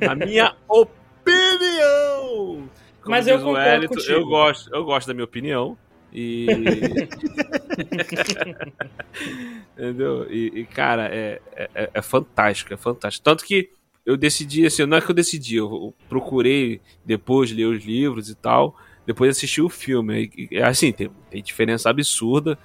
Na 0.00 0.14
minha 0.14 0.54
opinião! 0.68 2.68
Como 3.02 3.16
Mas 3.16 3.26
eu 3.26 3.38
concordo 3.38 3.68
Elito, 3.68 3.94
contigo. 3.94 4.12
Eu 4.12 4.26
gosto, 4.26 4.74
eu 4.74 4.84
gosto 4.84 5.08
da 5.08 5.14
minha 5.14 5.24
opinião. 5.24 5.76
E. 6.12 6.46
Entendeu? 9.76 10.26
E, 10.30 10.60
e 10.60 10.64
cara, 10.64 11.08
é, 11.12 11.40
é, 11.54 11.90
é, 11.94 12.02
fantástico, 12.02 12.72
é 12.72 12.76
fantástico. 12.76 13.24
Tanto 13.24 13.44
que 13.44 13.70
eu 14.08 14.16
decidi, 14.16 14.66
assim, 14.66 14.86
não 14.86 14.96
é 14.96 15.00
que 15.00 15.10
eu 15.10 15.14
decidi, 15.14 15.56
eu 15.56 15.94
procurei 16.08 16.80
depois 17.04 17.50
ler 17.50 17.66
os 17.66 17.84
livros 17.84 18.28
e 18.28 18.34
tal, 18.34 18.76
depois 19.06 19.30
assistir 19.30 19.62
o 19.62 19.68
filme. 19.68 20.30
E, 20.50 20.58
assim, 20.60 20.92
tem, 20.92 21.10
tem 21.30 21.42
diferença 21.42 21.90
absurda 21.90 22.58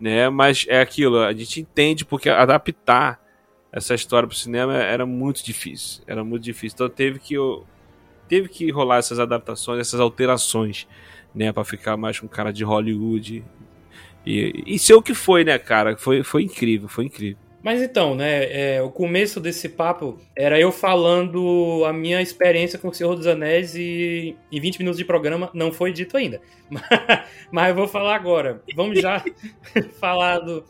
né? 0.00 0.28
Mas 0.28 0.66
é 0.68 0.80
aquilo, 0.80 1.20
a 1.20 1.32
gente 1.32 1.60
entende 1.60 2.04
porque 2.04 2.28
adaptar 2.28 3.20
essa 3.72 3.94
história 3.94 4.26
para 4.26 4.34
o 4.34 4.38
cinema 4.38 4.74
era 4.74 5.04
muito 5.04 5.44
difícil, 5.44 6.02
era 6.06 6.24
muito 6.24 6.42
difícil. 6.42 6.76
Então 6.76 6.88
teve 6.88 7.18
que 7.18 7.34
teve 8.28 8.48
que 8.48 8.70
rolar 8.70 8.98
essas 8.98 9.18
adaptações, 9.18 9.80
essas 9.80 10.00
alterações, 10.00 10.86
né, 11.34 11.52
para 11.52 11.64
ficar 11.64 11.96
mais 11.96 12.18
com 12.18 12.28
cara 12.28 12.52
de 12.52 12.64
Hollywood. 12.64 13.44
E, 14.24 14.64
e 14.66 14.78
ser 14.78 14.94
o 14.94 15.02
que 15.02 15.14
foi, 15.14 15.44
né, 15.44 15.56
cara? 15.58 15.96
Foi, 15.96 16.22
foi 16.24 16.42
incrível, 16.42 16.88
foi 16.88 17.04
incrível. 17.04 17.38
Mas 17.62 17.82
então, 17.82 18.14
né, 18.14 18.76
é, 18.76 18.82
o 18.82 18.90
começo 18.90 19.40
desse 19.40 19.68
papo 19.68 20.18
era 20.36 20.58
eu 20.60 20.70
falando 20.70 21.84
a 21.84 21.92
minha 21.92 22.22
experiência 22.22 22.78
com 22.78 22.88
o 22.88 22.94
Senhor 22.94 23.16
dos 23.16 23.26
Anéis 23.26 23.74
e 23.74 24.36
em 24.52 24.60
20 24.60 24.78
minutos 24.78 24.98
de 24.98 25.04
programa 25.04 25.50
não 25.52 25.72
foi 25.72 25.92
dito 25.92 26.16
ainda. 26.16 26.40
Mas, 27.50 27.70
eu 27.70 27.74
vou 27.74 27.88
falar 27.88 28.14
agora. 28.14 28.62
Vamos 28.74 29.00
já 29.00 29.24
falar 29.98 30.38
do, 30.38 30.64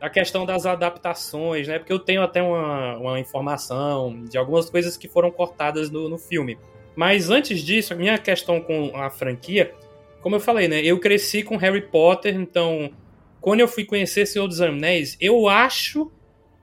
a 0.00 0.10
questão 0.10 0.44
das 0.44 0.66
adaptações, 0.66 1.68
né? 1.68 1.78
Porque 1.78 1.92
eu 1.92 1.98
tenho 1.98 2.22
até 2.22 2.42
uma, 2.42 2.96
uma 2.96 3.20
informação 3.20 4.24
de 4.24 4.36
algumas 4.36 4.68
coisas 4.68 4.96
que 4.96 5.08
foram 5.08 5.30
cortadas 5.30 5.90
no, 5.90 6.08
no 6.08 6.18
filme. 6.18 6.58
Mas 6.94 7.30
antes 7.30 7.60
disso, 7.60 7.92
a 7.92 7.96
minha 7.96 8.18
questão 8.18 8.60
com 8.60 8.96
a 8.96 9.10
franquia, 9.10 9.74
como 10.20 10.36
eu 10.36 10.40
falei, 10.40 10.66
né? 10.66 10.80
Eu 10.80 10.98
cresci 10.98 11.42
com 11.42 11.56
Harry 11.56 11.82
Potter, 11.82 12.34
então 12.34 12.90
quando 13.46 13.60
eu 13.60 13.68
fui 13.68 13.84
conhecer 13.84 14.26
Senhor 14.26 14.48
dos 14.48 14.60
Anéis, 14.60 15.16
eu 15.20 15.48
acho 15.48 16.10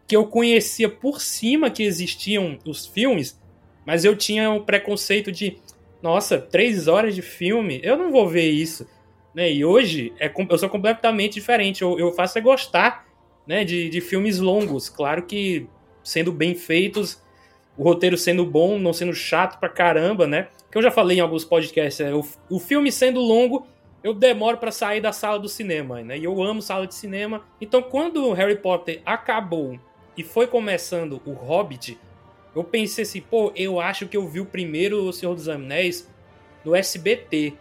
que 0.05 0.13
eu 0.13 0.27
conhecia 0.27 0.89
por 0.89 1.21
cima 1.21 1.69
que 1.69 1.81
existiam 1.81 2.59
os 2.65 2.85
filmes, 2.85 3.41
mas 3.85 4.03
eu 4.03 4.17
tinha 4.17 4.51
um 4.51 4.61
preconceito 4.61 5.31
de, 5.31 5.59
nossa, 6.01 6.37
três 6.37 6.89
horas 6.89 7.15
de 7.15 7.21
filme, 7.21 7.79
eu 7.81 7.95
não 7.95 8.11
vou 8.11 8.27
ver 8.27 8.49
isso. 8.49 8.85
Né? 9.33 9.49
E 9.49 9.63
hoje 9.63 10.11
é, 10.19 10.29
eu 10.49 10.57
sou 10.57 10.67
completamente 10.67 11.35
diferente. 11.35 11.83
Eu, 11.83 11.97
eu 11.97 12.11
faço 12.11 12.37
é 12.37 12.41
gostar 12.41 13.07
né, 13.47 13.63
de, 13.63 13.87
de 13.87 14.01
filmes 14.01 14.39
longos. 14.39 14.89
Claro 14.89 15.23
que 15.23 15.65
sendo 16.03 16.33
bem 16.33 16.53
feitos, 16.53 17.23
o 17.77 17.83
roteiro 17.83 18.17
sendo 18.17 18.45
bom, 18.45 18.77
não 18.77 18.91
sendo 18.91 19.13
chato 19.13 19.57
pra 19.57 19.69
caramba, 19.69 20.27
né? 20.27 20.49
Que 20.69 20.77
eu 20.77 20.81
já 20.81 20.91
falei 20.91 21.19
em 21.19 21.21
alguns 21.21 21.45
podcasts, 21.45 22.01
é, 22.05 22.13
o, 22.13 22.25
o 22.49 22.59
filme 22.59 22.91
sendo 22.91 23.21
longo, 23.21 23.65
eu 24.03 24.13
demoro 24.13 24.57
para 24.57 24.71
sair 24.71 24.99
da 24.99 25.13
sala 25.13 25.39
do 25.39 25.47
cinema, 25.47 26.01
né? 26.01 26.17
E 26.17 26.25
eu 26.25 26.43
amo 26.43 26.61
sala 26.61 26.85
de 26.85 26.93
cinema. 26.93 27.45
Então, 27.61 27.81
quando 27.81 28.33
Harry 28.33 28.57
Potter 28.57 29.01
acabou 29.05 29.79
e 30.17 30.23
foi 30.23 30.45
começando 30.45 31.21
o 31.25 31.31
Hobbit, 31.31 31.97
eu 32.53 32.63
pensei 32.63 33.03
assim, 33.03 33.21
pô, 33.21 33.51
eu 33.55 33.79
acho 33.79 34.07
que 34.07 34.17
eu 34.17 34.27
vi 34.27 34.41
o 34.41 34.45
primeiro 34.45 35.07
O 35.07 35.13
Senhor 35.13 35.33
dos 35.33 35.47
Anéis 35.47 36.11
no 36.65 36.75
SBT. 36.75 37.53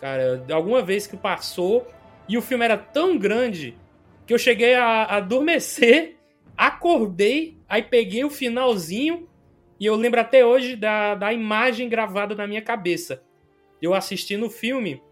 Cara, 0.00 0.44
alguma 0.50 0.82
vez 0.82 1.06
que 1.06 1.16
passou 1.16 1.86
e 2.28 2.36
o 2.36 2.42
filme 2.42 2.64
era 2.64 2.76
tão 2.76 3.16
grande 3.16 3.76
que 4.26 4.34
eu 4.34 4.38
cheguei 4.38 4.74
a, 4.74 5.04
adormecer, 5.04 6.16
acordei, 6.56 7.56
aí 7.68 7.82
peguei 7.82 8.24
o 8.24 8.30
finalzinho 8.30 9.28
e 9.78 9.86
eu 9.86 9.94
lembro 9.94 10.20
até 10.20 10.44
hoje 10.44 10.76
da, 10.76 11.14
da 11.14 11.32
imagem 11.32 11.88
gravada 11.88 12.34
na 12.34 12.46
minha 12.46 12.62
cabeça. 12.62 13.22
Eu 13.80 13.94
assisti 13.94 14.36
no 14.36 14.50
filme 14.50 15.02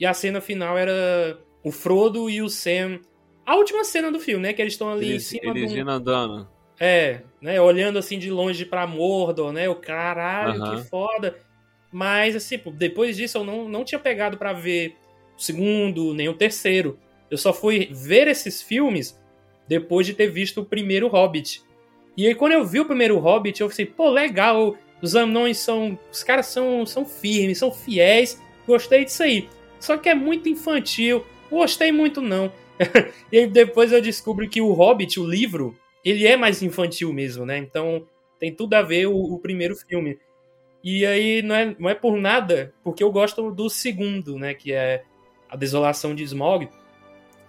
e 0.00 0.06
a 0.06 0.14
cena 0.14 0.40
final 0.40 0.76
era 0.76 1.38
o 1.62 1.70
Frodo 1.70 2.28
e 2.28 2.42
o 2.42 2.48
Sam 2.48 2.98
a 3.50 3.56
última 3.56 3.82
cena 3.82 4.12
do 4.12 4.20
filme, 4.20 4.44
né? 4.44 4.52
Que 4.52 4.62
eles 4.62 4.74
estão 4.74 4.92
ali 4.92 5.10
eles, 5.10 5.24
em 5.24 5.40
cima 5.40 5.58
eles 5.58 5.72
do. 5.72 5.90
andando. 5.90 6.48
É, 6.78 7.22
né? 7.42 7.60
Olhando 7.60 7.98
assim 7.98 8.16
de 8.16 8.30
longe 8.30 8.64
pra 8.64 8.86
Mordor, 8.86 9.52
né? 9.52 9.68
O 9.68 9.74
caralho, 9.74 10.62
que 10.62 10.88
foda. 10.88 11.36
Mas, 11.90 12.36
assim, 12.36 12.56
pô, 12.58 12.70
depois 12.70 13.16
disso 13.16 13.38
eu 13.38 13.44
não, 13.44 13.68
não 13.68 13.84
tinha 13.84 13.98
pegado 13.98 14.38
pra 14.38 14.52
ver 14.52 14.94
o 15.36 15.42
segundo, 15.42 16.14
nem 16.14 16.28
o 16.28 16.34
terceiro. 16.34 16.96
Eu 17.28 17.36
só 17.36 17.52
fui 17.52 17.90
ver 17.92 18.28
esses 18.28 18.62
filmes 18.62 19.20
depois 19.66 20.06
de 20.06 20.14
ter 20.14 20.28
visto 20.28 20.60
o 20.60 20.64
primeiro 20.64 21.08
Hobbit. 21.08 21.60
E 22.16 22.28
aí, 22.28 22.36
quando 22.36 22.52
eu 22.52 22.64
vi 22.64 22.78
o 22.78 22.84
primeiro 22.84 23.18
Hobbit, 23.18 23.60
eu 23.60 23.68
pensei, 23.68 23.86
pô, 23.86 24.08
legal, 24.10 24.76
os 25.02 25.16
anões 25.16 25.58
são. 25.58 25.98
Os 26.08 26.22
caras 26.22 26.46
são, 26.46 26.86
são 26.86 27.04
firmes, 27.04 27.58
são 27.58 27.72
fiéis. 27.72 28.40
Gostei 28.64 29.04
disso 29.04 29.24
aí. 29.24 29.48
Só 29.80 29.96
que 29.96 30.08
é 30.08 30.14
muito 30.14 30.48
infantil. 30.48 31.24
Gostei 31.50 31.90
muito, 31.90 32.20
não. 32.20 32.52
e 33.32 33.46
depois 33.46 33.90
eu 33.92 34.00
descubro 34.00 34.48
que 34.48 34.60
o 34.60 34.72
Hobbit, 34.72 35.18
o 35.18 35.26
livro, 35.26 35.76
ele 36.04 36.26
é 36.26 36.36
mais 36.36 36.62
infantil 36.62 37.12
mesmo, 37.12 37.44
né? 37.44 37.58
Então 37.58 38.06
tem 38.38 38.52
tudo 38.54 38.74
a 38.74 38.82
ver 38.82 39.06
o, 39.06 39.16
o 39.16 39.38
primeiro 39.38 39.74
filme. 39.74 40.18
E 40.82 41.04
aí 41.04 41.42
não 41.42 41.54
é, 41.54 41.76
não 41.78 41.90
é 41.90 41.94
por 41.94 42.16
nada, 42.16 42.72
porque 42.82 43.02
eu 43.02 43.10
gosto 43.12 43.50
do 43.50 43.68
segundo, 43.68 44.38
né? 44.38 44.54
Que 44.54 44.72
é 44.72 45.02
A 45.48 45.56
Desolação 45.56 46.14
de 46.14 46.22
Smaug. 46.22 46.68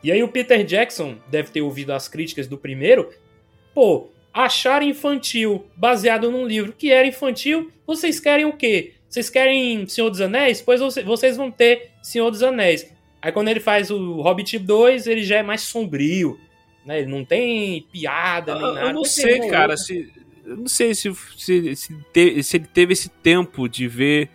E 0.03 0.11
aí 0.11 0.23
o 0.23 0.27
Peter 0.27 0.63
Jackson 0.65 1.15
deve 1.27 1.51
ter 1.51 1.61
ouvido 1.61 1.91
as 1.93 2.07
críticas 2.07 2.47
do 2.47 2.57
primeiro. 2.57 3.09
Pô, 3.73 4.09
achar 4.33 4.81
infantil, 4.83 5.65
baseado 5.77 6.31
num 6.31 6.45
livro 6.45 6.73
que 6.73 6.91
era 6.91 7.07
infantil, 7.07 7.71
vocês 7.85 8.19
querem 8.19 8.45
o 8.45 8.53
quê? 8.53 8.93
Vocês 9.07 9.29
querem 9.29 9.85
Senhor 9.87 10.09
dos 10.09 10.21
Anéis? 10.21 10.61
Pois 10.61 10.79
você- 10.81 11.03
vocês 11.03 11.37
vão 11.37 11.51
ter 11.51 11.90
Senhor 12.01 12.29
dos 12.31 12.41
Anéis. 12.43 12.91
Aí 13.21 13.31
quando 13.31 13.49
ele 13.49 13.59
faz 13.59 13.91
o 13.91 14.21
Hobbit 14.21 14.57
2, 14.57 15.07
ele 15.07 15.23
já 15.23 15.37
é 15.37 15.43
mais 15.43 15.61
sombrio. 15.61 16.39
Né? 16.85 16.99
Ele 17.01 17.11
não 17.11 17.23
tem 17.23 17.85
piada 17.91 18.55
nem 18.55 18.63
Eu- 18.63 18.73
nada. 18.73 18.87
Eu 18.87 18.93
não 18.93 19.05
sei, 19.05 19.39
cara, 19.47 19.77
se. 19.77 20.11
Eu 20.43 20.57
não 20.57 20.67
sei 20.67 20.95
se, 20.95 21.13
se, 21.37 21.75
se, 21.75 21.95
te- 22.11 22.41
se 22.43 22.57
ele 22.57 22.65
teve 22.73 22.93
esse 22.93 23.09
tempo 23.09 23.69
de 23.69 23.87
ver 23.87 24.29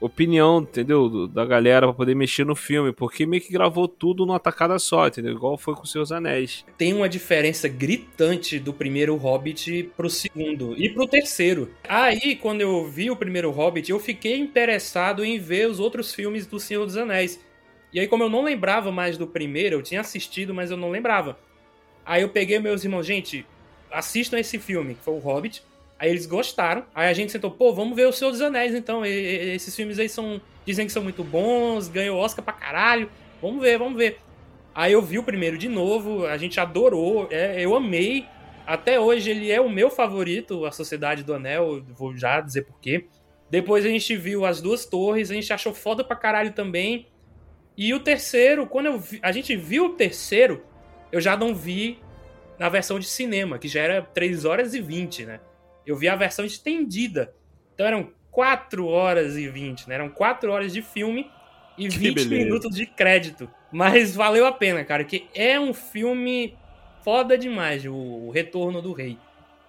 opinião, 0.00 0.60
entendeu? 0.60 1.26
Da 1.26 1.44
galera 1.44 1.86
pra 1.86 1.94
poder 1.94 2.14
mexer 2.14 2.44
no 2.44 2.54
filme, 2.54 2.92
porque 2.92 3.26
meio 3.26 3.42
que 3.42 3.52
gravou 3.52 3.88
tudo 3.88 4.26
numa 4.26 4.38
tacada 4.38 4.78
só, 4.78 5.06
entendeu? 5.06 5.32
Igual 5.32 5.56
foi 5.56 5.74
com 5.74 5.82
os 5.82 5.90
seus 5.92 6.12
anéis. 6.12 6.64
tem 6.76 6.92
uma 6.92 7.08
diferença 7.08 7.68
gritante 7.68 8.58
do 8.58 8.72
primeiro 8.72 9.16
Hobbit 9.16 9.90
pro 9.96 10.10
segundo 10.10 10.74
e 10.76 10.90
pro 10.90 11.06
terceiro. 11.06 11.70
Aí, 11.88 12.36
quando 12.36 12.60
eu 12.60 12.86
vi 12.86 13.10
o 13.10 13.16
primeiro 13.16 13.50
Hobbit, 13.50 13.90
eu 13.90 13.98
fiquei 13.98 14.36
interessado 14.36 15.24
em 15.24 15.38
ver 15.38 15.68
os 15.68 15.80
outros 15.80 16.14
filmes 16.14 16.46
do 16.46 16.60
Senhor 16.60 16.84
dos 16.84 16.96
Anéis. 16.96 17.40
E 17.92 18.00
aí, 18.00 18.06
como 18.06 18.24
eu 18.24 18.28
não 18.28 18.42
lembrava 18.44 18.92
mais 18.92 19.16
do 19.16 19.26
primeiro, 19.26 19.76
eu 19.76 19.82
tinha 19.82 20.00
assistido, 20.00 20.52
mas 20.52 20.70
eu 20.70 20.76
não 20.76 20.90
lembrava. 20.90 21.38
Aí 22.04 22.22
eu 22.22 22.28
peguei 22.28 22.58
meus 22.58 22.84
irmãos, 22.84 23.06
gente, 23.06 23.46
assistam 23.90 24.38
esse 24.38 24.58
filme, 24.58 24.94
que 24.94 25.02
foi 25.02 25.14
o 25.14 25.18
Hobbit. 25.18 25.62
Aí 25.98 26.10
eles 26.10 26.26
gostaram. 26.26 26.84
Aí 26.94 27.08
a 27.08 27.12
gente 27.12 27.32
sentou, 27.32 27.50
pô, 27.50 27.72
vamos 27.72 27.96
ver 27.96 28.06
o 28.06 28.12
Senhor 28.12 28.30
dos 28.30 28.40
Anéis, 28.40 28.74
então. 28.74 29.04
E- 29.04 29.08
e- 29.10 29.54
esses 29.54 29.74
filmes 29.74 29.98
aí 29.98 30.08
são. 30.08 30.40
Dizem 30.64 30.86
que 30.86 30.92
são 30.92 31.02
muito 31.02 31.22
bons, 31.24 31.88
ganhou 31.88 32.18
Oscar 32.18 32.44
pra 32.44 32.52
caralho. 32.52 33.08
Vamos 33.40 33.60
ver, 33.62 33.78
vamos 33.78 33.96
ver. 33.96 34.18
Aí 34.74 34.92
eu 34.92 35.00
vi 35.00 35.18
o 35.18 35.22
primeiro 35.22 35.56
de 35.56 35.68
novo, 35.68 36.26
a 36.26 36.36
gente 36.36 36.60
adorou, 36.60 37.28
é, 37.30 37.60
eu 37.64 37.74
amei. 37.74 38.26
Até 38.66 38.98
hoje 39.00 39.30
ele 39.30 39.50
é 39.50 39.60
o 39.60 39.70
meu 39.70 39.88
favorito, 39.88 40.66
A 40.66 40.72
Sociedade 40.72 41.22
do 41.22 41.32
Anel, 41.32 41.82
vou 41.94 42.14
já 42.16 42.40
dizer 42.40 42.62
porquê. 42.66 43.06
Depois 43.48 43.86
a 43.86 43.88
gente 43.88 44.14
viu 44.16 44.44
As 44.44 44.60
Duas 44.60 44.84
Torres, 44.84 45.30
a 45.30 45.34
gente 45.34 45.50
achou 45.52 45.72
foda 45.72 46.02
pra 46.04 46.16
caralho 46.16 46.52
também. 46.52 47.06
E 47.76 47.94
o 47.94 48.00
terceiro, 48.00 48.66
quando 48.66 48.86
eu 48.86 48.98
vi- 48.98 49.20
a 49.22 49.30
gente 49.32 49.54
viu 49.56 49.86
o 49.86 49.90
terceiro, 49.90 50.62
eu 51.12 51.20
já 51.20 51.36
não 51.36 51.54
vi 51.54 51.98
na 52.58 52.68
versão 52.68 52.98
de 52.98 53.06
cinema, 53.06 53.56
que 53.58 53.68
já 53.68 53.80
era 53.82 54.02
3 54.02 54.44
horas 54.44 54.74
e 54.74 54.80
20, 54.80 55.24
né? 55.24 55.38
Eu 55.86 55.96
vi 55.96 56.08
a 56.08 56.16
versão 56.16 56.44
estendida. 56.44 57.32
Então 57.74 57.86
eram 57.86 58.10
4 58.30 58.86
horas 58.86 59.36
e 59.36 59.48
20, 59.48 59.88
né? 59.88 59.94
Eram 59.94 60.08
4 60.08 60.50
horas 60.50 60.72
de 60.72 60.82
filme 60.82 61.30
e 61.78 61.88
Que 61.88 61.98
20 61.98 62.14
beleza. 62.14 62.44
minutos 62.44 62.74
de 62.74 62.86
crédito. 62.86 63.48
Mas 63.70 64.14
valeu 64.14 64.46
a 64.46 64.52
pena, 64.52 64.84
cara, 64.84 65.04
que 65.04 65.26
é 65.34 65.58
um 65.60 65.72
filme 65.72 66.56
foda 67.02 67.38
demais, 67.38 67.84
o 67.86 68.30
Retorno 68.30 68.82
do 68.82 68.92
Rei. 68.92 69.18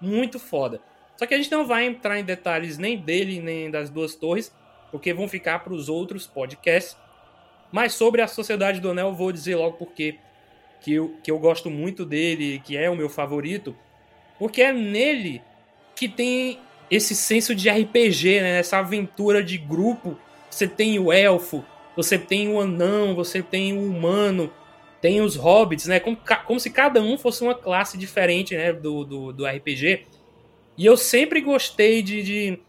Muito 0.01 0.39
foda. 0.39 0.81
Só 1.15 1.25
que 1.25 1.33
a 1.33 1.37
gente 1.37 1.51
não 1.51 1.65
vai 1.65 1.85
entrar 1.85 2.19
em 2.19 2.23
detalhes 2.23 2.77
nem 2.77 2.97
dele, 2.97 3.41
nem 3.41 3.69
das 3.69 3.89
duas 3.89 4.15
torres, 4.15 4.55
porque 4.91 5.13
vão 5.13 5.27
ficar 5.27 5.59
para 5.59 5.73
os 5.73 5.89
outros 5.89 6.27
podcasts. 6.27 6.97
Mas 7.71 7.93
sobre 7.93 8.21
a 8.21 8.27
Sociedade 8.27 8.79
do 8.79 8.91
Anel, 8.91 9.07
eu 9.07 9.13
vou 9.13 9.31
dizer 9.31 9.55
logo 9.55 9.77
porque 9.77 10.17
que 10.81 10.93
eu, 10.93 11.15
que 11.23 11.31
eu 11.31 11.39
gosto 11.39 11.69
muito 11.69 12.05
dele, 12.05 12.61
que 12.63 12.77
é 12.77 12.89
o 12.89 12.95
meu 12.95 13.09
favorito, 13.09 13.75
porque 14.37 14.61
é 14.61 14.71
nele 14.71 15.41
que 15.97 16.07
tem 16.07 16.59
esse 16.91 17.15
senso 17.15 17.55
de 17.55 17.69
RPG, 17.69 18.39
né? 18.39 18.59
Essa 18.59 18.77
aventura 18.77 19.43
de 19.43 19.57
grupo. 19.57 20.17
Você 20.49 20.67
tem 20.67 20.97
o 20.99 21.11
elfo, 21.11 21.65
você 21.95 22.17
tem 22.17 22.47
o 22.47 22.61
anão, 22.61 23.15
você 23.15 23.41
tem 23.41 23.73
o 23.73 23.81
humano, 23.81 24.53
tem 25.01 25.19
os 25.21 25.35
hobbits, 25.35 25.87
né? 25.87 25.99
Como, 25.99 26.17
como 26.45 26.59
se 26.59 26.69
cada 26.69 27.01
um 27.01 27.17
fosse 27.17 27.43
uma 27.43 27.55
classe 27.55 27.97
diferente, 27.97 28.55
né? 28.55 28.71
Do, 28.71 29.03
do, 29.03 29.33
do 29.33 29.45
RPG. 29.45 30.05
E 30.77 30.85
eu 30.85 30.95
sempre 30.95 31.41
gostei 31.41 32.03
de, 32.03 32.21
de, 32.21 32.59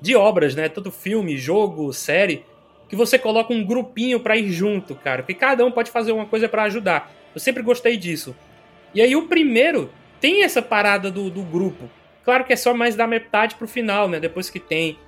de 0.00 0.16
obras, 0.16 0.54
né? 0.54 0.68
Tanto 0.68 0.90
filme, 0.90 1.36
jogo, 1.36 1.92
série, 1.92 2.44
que 2.88 2.96
você 2.96 3.18
coloca 3.18 3.52
um 3.52 3.64
grupinho 3.64 4.18
pra 4.20 4.36
ir 4.36 4.50
junto, 4.50 4.94
cara. 4.94 5.22
Porque 5.22 5.34
cada 5.34 5.64
um 5.64 5.70
pode 5.70 5.90
fazer 5.90 6.12
uma 6.12 6.24
coisa 6.24 6.48
pra 6.48 6.62
ajudar. 6.64 7.12
Eu 7.34 7.40
sempre 7.40 7.62
gostei 7.62 7.98
disso. 7.98 8.34
E 8.94 9.02
aí 9.02 9.14
o 9.14 9.28
primeiro 9.28 9.90
tem 10.18 10.42
essa 10.42 10.62
parada 10.62 11.10
do, 11.10 11.28
do 11.28 11.42
grupo. 11.42 11.90
Claro 12.24 12.44
que 12.44 12.52
é 12.52 12.56
só 12.56 12.72
mais 12.72 12.96
da 12.96 13.06
metade 13.06 13.54
pro 13.54 13.68
final, 13.68 14.08
né? 14.08 14.18
Depois 14.18 14.48
que 14.48 14.58
tem 14.58 14.98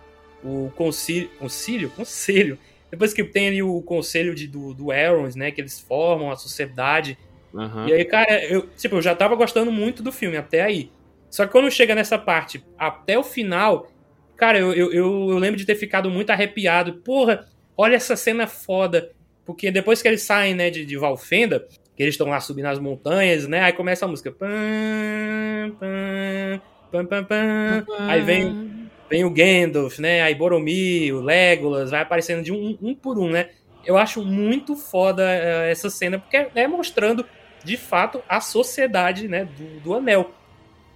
o 0.44 0.70
concílio. 0.76 1.30
Concílio? 1.38 1.90
Conselho. 1.90 2.58
Depois 2.90 3.12
que 3.12 3.24
tem 3.24 3.48
ali 3.48 3.62
o 3.62 3.80
conselho 3.82 4.34
de, 4.34 4.46
do, 4.46 4.74
do 4.74 4.92
Elrond, 4.92 5.34
né? 5.36 5.50
Que 5.50 5.60
eles 5.60 5.80
formam 5.80 6.30
a 6.30 6.36
sociedade. 6.36 7.18
Aham. 7.54 7.88
E 7.88 7.92
aí, 7.94 8.04
cara, 8.04 8.44
eu, 8.44 8.68
tipo, 8.76 8.96
eu 8.96 9.02
já 9.02 9.14
tava 9.14 9.34
gostando 9.34 9.72
muito 9.72 10.02
do 10.02 10.12
filme 10.12 10.36
até 10.36 10.62
aí. 10.62 10.90
Só 11.30 11.46
que 11.46 11.52
quando 11.52 11.70
chega 11.70 11.94
nessa 11.94 12.18
parte, 12.18 12.64
até 12.78 13.18
o 13.18 13.24
final, 13.24 13.90
cara, 14.36 14.58
eu, 14.58 14.72
eu, 14.72 14.92
eu, 14.92 15.30
eu 15.30 15.38
lembro 15.38 15.58
de 15.58 15.66
ter 15.66 15.74
ficado 15.74 16.10
muito 16.10 16.30
arrepiado. 16.30 16.94
Porra, 16.94 17.46
olha 17.76 17.96
essa 17.96 18.14
cena 18.14 18.46
foda. 18.46 19.10
Porque 19.44 19.70
depois 19.70 20.02
que 20.02 20.08
eles 20.08 20.22
saem, 20.22 20.54
né, 20.54 20.70
de, 20.70 20.84
de 20.84 20.96
Valfenda, 20.96 21.66
que 21.96 22.02
eles 22.02 22.14
estão 22.14 22.28
lá 22.28 22.40
subindo 22.40 22.66
as 22.66 22.78
montanhas, 22.78 23.48
né? 23.48 23.60
Aí 23.60 23.72
começa 23.72 24.04
a 24.04 24.08
música. 24.08 24.30
Pam, 24.30 25.76
pam, 25.78 26.60
pam, 27.04 27.24
pam, 27.24 27.84
pam. 27.86 28.08
Aí 28.08 28.22
vem, 28.22 28.88
vem 29.10 29.24
o 29.24 29.30
Gandalf, 29.30 29.98
né? 29.98 30.22
Aí 30.22 30.34
Boromir, 30.34 31.14
o 31.14 31.20
Legolas, 31.20 31.90
vai 31.90 32.00
aparecendo 32.00 32.42
de 32.42 32.52
um, 32.52 32.78
um 32.80 32.94
por 32.94 33.18
um, 33.18 33.28
né? 33.30 33.50
Eu 33.84 33.96
acho 33.96 34.24
muito 34.24 34.74
foda 34.74 35.22
eh, 35.22 35.70
essa 35.70 35.88
cena, 35.90 36.18
porque 36.18 36.48
é 36.54 36.66
mostrando, 36.66 37.24
de 37.62 37.76
fato, 37.76 38.22
a 38.28 38.40
sociedade, 38.40 39.28
né, 39.28 39.44
do, 39.44 39.80
do 39.80 39.94
Anel. 39.94 40.32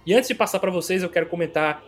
E 0.05 0.13
antes 0.13 0.27
de 0.27 0.35
passar 0.35 0.59
pra 0.59 0.71
vocês, 0.71 1.01
eu 1.03 1.09
quero 1.09 1.27
comentar 1.27 1.83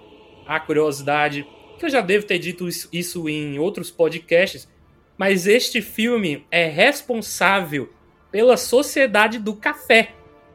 a 0.48 0.60
curiosidade, 0.60 1.46
que 1.78 1.86
eu 1.86 1.90
já 1.90 2.00
devo 2.00 2.26
ter 2.26 2.40
dito 2.40 2.68
isso 2.92 3.28
em 3.28 3.60
outros 3.60 3.92
podcasts, 3.92 4.70
mas 5.18 5.48
este 5.48 5.82
filme 5.82 6.46
é 6.50 6.68
responsável 6.68 7.92
pela 8.32 8.58
Sociedade 8.58 9.40
do 9.40 9.56
Café. 9.56 10.14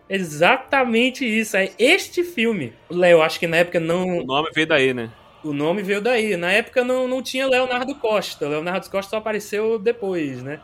Exatamente 0.08 1.24
isso, 1.24 1.56
é 1.56 1.70
este 1.78 2.24
filme. 2.24 2.72
Léo, 2.90 3.20
acho 3.22 3.38
que 3.38 3.46
na 3.46 3.58
época 3.58 3.78
não, 3.78 4.18
O 4.18 4.24
nome 4.24 4.50
veio 4.54 4.66
daí, 4.66 4.94
né? 4.94 5.12
o 5.42 5.52
nome 5.52 5.82
veio 5.82 6.00
daí. 6.00 6.36
Na 6.36 6.52
época 6.52 6.84
não, 6.84 7.06
não 7.08 7.22
tinha 7.22 7.46
Leonardo 7.46 7.94
Costa. 7.94 8.48
Leonardo 8.48 8.88
Costa 8.90 9.10
só 9.10 9.16
apareceu 9.18 9.78
depois, 9.78 10.42
né? 10.42 10.60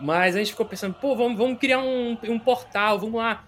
Mas 0.00 0.34
a 0.34 0.38
gente 0.38 0.52
ficou 0.52 0.66
pensando, 0.66 0.94
pô, 0.94 1.14
vamos, 1.14 1.36
vamos 1.38 1.58
criar 1.58 1.80
um, 1.80 2.16
um 2.24 2.38
portal, 2.38 2.98
vamos 2.98 3.20
lá. 3.20 3.46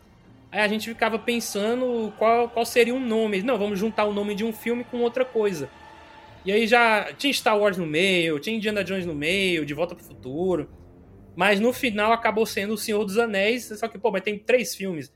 Aí 0.51 0.61
a 0.61 0.69
gente 0.69 0.89
ficava 0.89 1.19
pensando 1.19 2.13
qual, 2.19 2.49
qual 2.49 2.67
seria 2.67 2.95
um 2.95 3.01
nome. 3.01 3.43
Não, 3.43 3.59
vamos 3.59 3.79
juntar 3.79 4.05
o 4.05 4.13
nome 4.13 4.35
de 4.35 4.45
um 4.45 4.53
filme 4.53 4.85
com 4.85 4.99
outra 4.99 5.25
coisa. 5.25 5.71
E 6.45 6.53
aí 6.53 6.67
já 6.67 7.13
tinha 7.15 7.33
Star 7.33 7.59
Wars 7.59 7.79
no 7.79 7.87
meio, 7.87 8.39
tinha 8.39 8.57
Indiana 8.57 8.85
Jones 8.85 9.07
no 9.07 9.15
meio, 9.15 9.65
De 9.65 9.75
Volta 9.75 9.95
pro 9.95 10.05
Futuro. 10.05 10.69
Mas 11.35 11.59
no 11.61 11.73
final 11.73 12.13
acabou 12.13 12.45
sendo 12.45 12.75
O 12.75 12.79
Senhor 12.79 13.05
dos 13.05 13.17
Anéis. 13.19 13.67
Só 13.79 13.89
que, 13.89 13.99
pô, 13.99 14.11
mas 14.11 14.23
tem 14.23 14.39
três 14.39 14.75
filmes. 14.75 15.11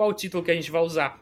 Qual 0.00 0.08
o 0.08 0.14
título 0.14 0.42
que 0.42 0.50
a 0.50 0.54
gente 0.54 0.70
vai 0.70 0.80
usar? 0.80 1.20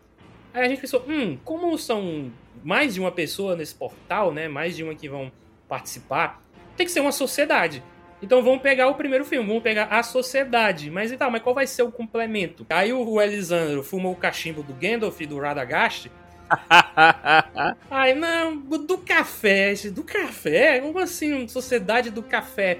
Aí 0.54 0.64
a 0.64 0.68
gente 0.68 0.80
pensou, 0.80 1.04
hum, 1.08 1.36
como 1.44 1.76
são 1.76 2.30
mais 2.62 2.94
de 2.94 3.00
uma 3.00 3.10
pessoa 3.10 3.56
nesse 3.56 3.74
portal, 3.74 4.32
né? 4.32 4.46
Mais 4.46 4.76
de 4.76 4.84
uma 4.84 4.94
que 4.94 5.08
vão 5.08 5.32
participar, 5.68 6.40
tem 6.76 6.86
que 6.86 6.92
ser 6.92 7.00
uma 7.00 7.10
sociedade. 7.10 7.82
Então 8.22 8.40
vamos 8.40 8.62
pegar 8.62 8.86
o 8.86 8.94
primeiro 8.94 9.24
filme, 9.24 9.48
vamos 9.48 9.64
pegar 9.64 9.86
a 9.86 10.00
sociedade. 10.04 10.92
Mas 10.92 11.10
então, 11.10 11.28
mas 11.28 11.42
qual 11.42 11.56
vai 11.56 11.66
ser 11.66 11.82
o 11.82 11.90
complemento? 11.90 12.64
Aí 12.70 12.92
o 12.92 13.20
Elisandro 13.20 13.82
fumou 13.82 14.12
o 14.12 14.16
cachimbo 14.16 14.62
do 14.62 14.72
Gandalf 14.74 15.20
e 15.20 15.26
do 15.26 15.40
Radagast. 15.40 16.08
Ai, 17.90 18.14
não, 18.14 18.58
do 18.58 18.98
café, 18.98 19.74
do 19.92 20.04
café? 20.04 20.78
Como 20.78 21.00
assim, 21.00 21.48
sociedade 21.48 22.10
do 22.10 22.22
café? 22.22 22.78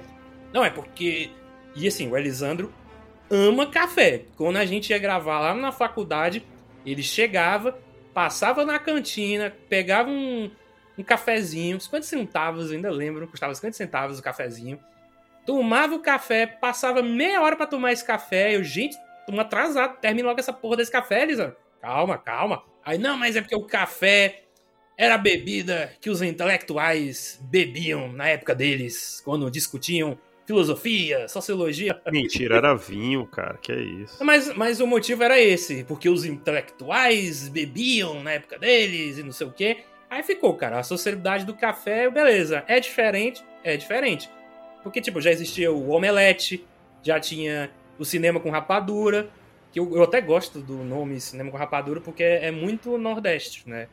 Não, 0.53 0.65
é 0.65 0.71
porque. 0.71 1.33
E 1.75 1.89
assim, 1.89 2.09
o 2.09 2.17
Elisandro 2.17 2.73
ama 3.31 3.67
café. 3.67 4.25
Quando 4.37 4.57
a 4.57 4.65
gente 4.65 4.91
ia 4.91 4.99
gravar 4.99 5.41
lá 5.41 5.55
na 5.55 5.73
faculdade, 5.73 6.45
ele 6.85 7.03
chegava, 7.03 7.79
passava 8.15 8.65
na 8.65 8.79
cantina, 8.79 9.55
pegava 9.69 10.11
um, 10.11 10.51
um 10.97 11.03
cafezinho, 11.03 11.81
50 11.81 12.07
centavos, 12.07 12.73
ainda 12.73 12.91
lembro, 12.91 13.27
custava 13.29 13.55
50 13.55 13.77
centavos 13.77 14.19
o 14.19 14.23
cafezinho. 14.23 14.79
Tomava 15.47 15.95
o 15.95 16.01
café, 16.01 16.47
passava 16.47 17.03
meia 17.03 17.41
hora 17.41 17.57
para 17.57 17.67
tomar 17.67 17.93
esse 17.93 18.05
café. 18.05 18.55
Eu, 18.55 18.63
gente, 18.63 18.97
tô 19.27 19.39
atrasado, 19.41 19.99
termina 19.99 20.29
logo 20.29 20.41
essa 20.41 20.53
porra 20.53 20.77
desse 20.77 20.93
café, 20.93 21.23
Elisa. 21.23 21.57
Calma, 21.81 22.19
calma. 22.19 22.63
Aí, 22.85 22.99
não, 22.99 23.17
mas 23.17 23.37
é 23.37 23.41
porque 23.41 23.57
o 23.57 23.67
café 23.67 24.43
era 24.97 25.15
a 25.15 25.19
bebida 25.19 25.93
que 26.01 26.11
os 26.11 26.21
intelectuais 26.21 27.39
bebiam 27.43 28.13
na 28.13 28.29
época 28.29 28.55
deles, 28.55 29.23
quando 29.25 29.51
discutiam 29.51 30.19
filosofia, 30.49 31.29
sociologia. 31.29 32.01
Mentira, 32.11 32.57
era 32.57 32.75
vinho, 32.75 33.27
cara, 33.27 33.59
que 33.61 33.71
é 33.71 33.79
isso. 33.79 34.25
Mas, 34.25 34.51
mas 34.55 34.81
o 34.81 34.87
motivo 34.87 35.23
era 35.23 35.39
esse, 35.39 35.85
porque 35.85 36.09
os 36.09 36.25
intelectuais 36.25 37.51
bebiam 37.51 38.23
na 38.23 38.33
época 38.33 38.59
deles 38.59 39.19
e 39.19 39.23
não 39.23 39.31
sei 39.31 39.47
o 39.47 39.53
quê. 39.53 39.85
Aí 40.09 40.23
ficou, 40.23 40.55
cara, 40.55 40.79
a 40.79 40.83
sociedade 40.83 41.45
do 41.45 41.53
café, 41.53 42.09
beleza, 42.09 42.65
é 42.67 42.81
diferente, 42.81 43.45
é 43.63 43.77
diferente. 43.77 44.31
Porque, 44.83 45.03
tipo, 45.03 45.21
já 45.21 45.31
existia 45.31 45.71
o 45.71 45.91
omelete, 45.91 46.67
já 47.03 47.21
tinha 47.21 47.71
o 47.99 48.05
cinema 48.07 48.41
com 48.41 48.49
rapadura, 48.49 49.29
que 49.71 49.79
eu, 49.79 49.95
eu 49.95 50.03
até 50.03 50.19
gosto 50.19 50.61
do 50.61 50.79
nome 50.79 51.21
cinema 51.21 51.51
com 51.51 51.59
rapadura, 51.59 52.01
porque 52.01 52.23
é, 52.23 52.47
é 52.47 52.51
muito 52.51 52.97
nordeste, 52.97 53.69
né? 53.69 53.87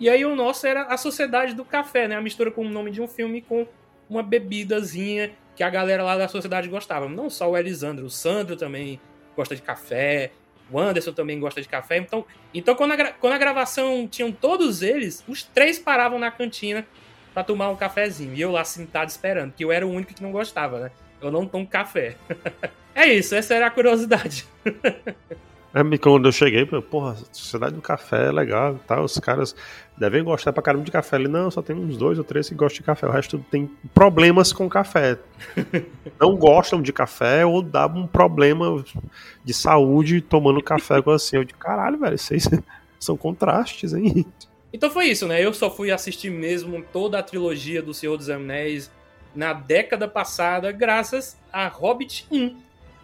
E 0.00 0.08
aí 0.08 0.24
o 0.24 0.34
nosso 0.34 0.66
era 0.66 0.84
a 0.84 0.96
sociedade 0.96 1.54
do 1.54 1.66
café, 1.66 2.08
né? 2.08 2.16
A 2.16 2.22
mistura 2.22 2.50
com 2.50 2.64
o 2.64 2.70
nome 2.70 2.90
de 2.90 3.02
um 3.02 3.06
filme 3.06 3.42
com 3.42 3.66
uma 4.08 4.22
bebidazinha 4.22 5.32
que 5.54 5.62
a 5.62 5.70
galera 5.70 6.02
lá 6.02 6.16
da 6.16 6.28
sociedade 6.28 6.68
gostava. 6.68 7.08
Não 7.08 7.28
só 7.28 7.50
o 7.50 7.56
Elisandro, 7.56 8.06
o 8.06 8.10
Sandro 8.10 8.56
também 8.56 9.00
gosta 9.36 9.54
de 9.54 9.62
café, 9.62 10.30
o 10.70 10.78
Anderson 10.78 11.12
também 11.12 11.38
gosta 11.38 11.60
de 11.60 11.68
café. 11.68 11.98
Então, 11.98 12.24
então 12.52 12.74
quando, 12.74 12.92
a, 12.92 13.12
quando 13.12 13.34
a 13.34 13.38
gravação 13.38 14.08
tinham 14.08 14.32
todos 14.32 14.82
eles, 14.82 15.22
os 15.28 15.42
três 15.42 15.78
paravam 15.78 16.18
na 16.18 16.30
cantina 16.30 16.86
para 17.34 17.44
tomar 17.44 17.70
um 17.70 17.76
cafezinho. 17.76 18.34
E 18.34 18.40
eu 18.40 18.50
lá 18.50 18.64
sentado 18.64 19.08
esperando, 19.08 19.52
que 19.52 19.64
eu 19.64 19.72
era 19.72 19.86
o 19.86 19.90
único 19.90 20.14
que 20.14 20.22
não 20.22 20.32
gostava, 20.32 20.80
né? 20.80 20.90
Eu 21.20 21.30
não 21.30 21.46
tomo 21.46 21.66
café. 21.66 22.16
é 22.94 23.06
isso, 23.06 23.34
essa 23.34 23.54
era 23.54 23.66
a 23.66 23.70
curiosidade. 23.70 24.46
É, 25.74 25.98
quando 25.98 26.28
eu 26.28 26.32
cheguei, 26.32 26.66
porra, 26.66 27.16
Sociedade 27.32 27.74
do 27.74 27.80
Café 27.80 28.28
é 28.28 28.32
legal 28.32 28.78
tá? 28.86 29.00
Os 29.00 29.18
caras 29.18 29.56
devem 29.96 30.22
gostar 30.22 30.52
pra 30.52 30.62
caramba 30.62 30.84
de 30.84 30.90
café. 30.90 31.16
Ele, 31.16 31.28
não, 31.28 31.50
só 31.50 31.62
tem 31.62 31.74
uns 31.74 31.96
dois 31.96 32.18
ou 32.18 32.24
três 32.24 32.48
que 32.48 32.54
gostam 32.54 32.78
de 32.78 32.82
café. 32.82 33.06
O 33.06 33.10
resto 33.10 33.44
tem 33.50 33.70
problemas 33.94 34.52
com 34.52 34.68
café. 34.68 35.18
não 36.20 36.36
gostam 36.36 36.82
de 36.82 36.92
café 36.92 37.46
ou 37.46 37.62
dá 37.62 37.86
um 37.86 38.06
problema 38.06 38.84
de 39.42 39.54
saúde 39.54 40.20
tomando 40.20 40.62
café 40.62 41.00
com 41.00 41.10
assim. 41.10 41.36
Eu 41.36 41.44
de 41.44 41.54
caralho, 41.54 41.98
velho, 41.98 42.18
vocês 42.18 42.48
são 43.00 43.16
contrastes, 43.16 43.94
hein? 43.94 44.26
Então 44.72 44.90
foi 44.90 45.06
isso, 45.06 45.26
né? 45.26 45.42
Eu 45.42 45.54
só 45.54 45.70
fui 45.70 45.90
assistir 45.90 46.30
mesmo 46.30 46.84
toda 46.92 47.18
a 47.18 47.22
trilogia 47.22 47.82
do 47.82 47.94
Senhor 47.94 48.16
dos 48.16 48.28
Anéis 48.28 48.90
na 49.34 49.54
década 49.54 50.06
passada, 50.06 50.70
graças 50.70 51.38
a 51.50 51.66
Hobbit 51.68 52.26
1. 52.30 52.56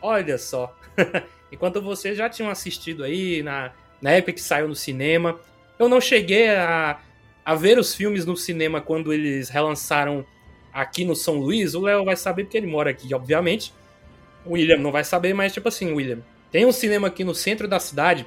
Olha 0.03 0.37
só. 0.37 0.75
Enquanto 1.51 1.81
vocês 1.81 2.17
já 2.17 2.29
tinham 2.29 2.51
assistido 2.51 3.05
aí 3.05 3.43
na, 3.43 3.73
na 4.01 4.11
época 4.11 4.33
que 4.33 4.41
saiu 4.41 4.69
no 4.69 4.75
cinema. 4.75 5.39
Eu 5.79 5.89
não 5.89 6.01
cheguei 6.01 6.51
a, 6.51 6.99
a 7.45 7.55
ver 7.55 7.79
os 7.79 7.95
filmes 7.95 8.25
no 8.25 8.37
cinema 8.37 8.81
quando 8.81 9.13
eles 9.13 9.49
relançaram 9.49 10.25
aqui 10.73 11.05
no 11.05 11.15
São 11.15 11.37
Luís. 11.39 11.75
O 11.75 11.81
Léo 11.81 12.05
vai 12.05 12.17
saber 12.17 12.45
porque 12.45 12.57
ele 12.57 12.67
mora 12.67 12.91
aqui, 12.91 13.13
obviamente. 13.15 13.73
O 14.45 14.53
William 14.53 14.79
não 14.79 14.93
vai 14.93 15.05
saber, 15.05 15.35
mas 15.35 15.53
tipo 15.53 15.69
assim, 15.69 15.93
William. 15.93 16.21
Tem 16.51 16.65
um 16.65 16.73
cinema 16.73 17.09
aqui 17.09 17.25
no 17.25 17.35
centro 17.35 17.69
da 17.69 17.79
cidade, 17.79 18.27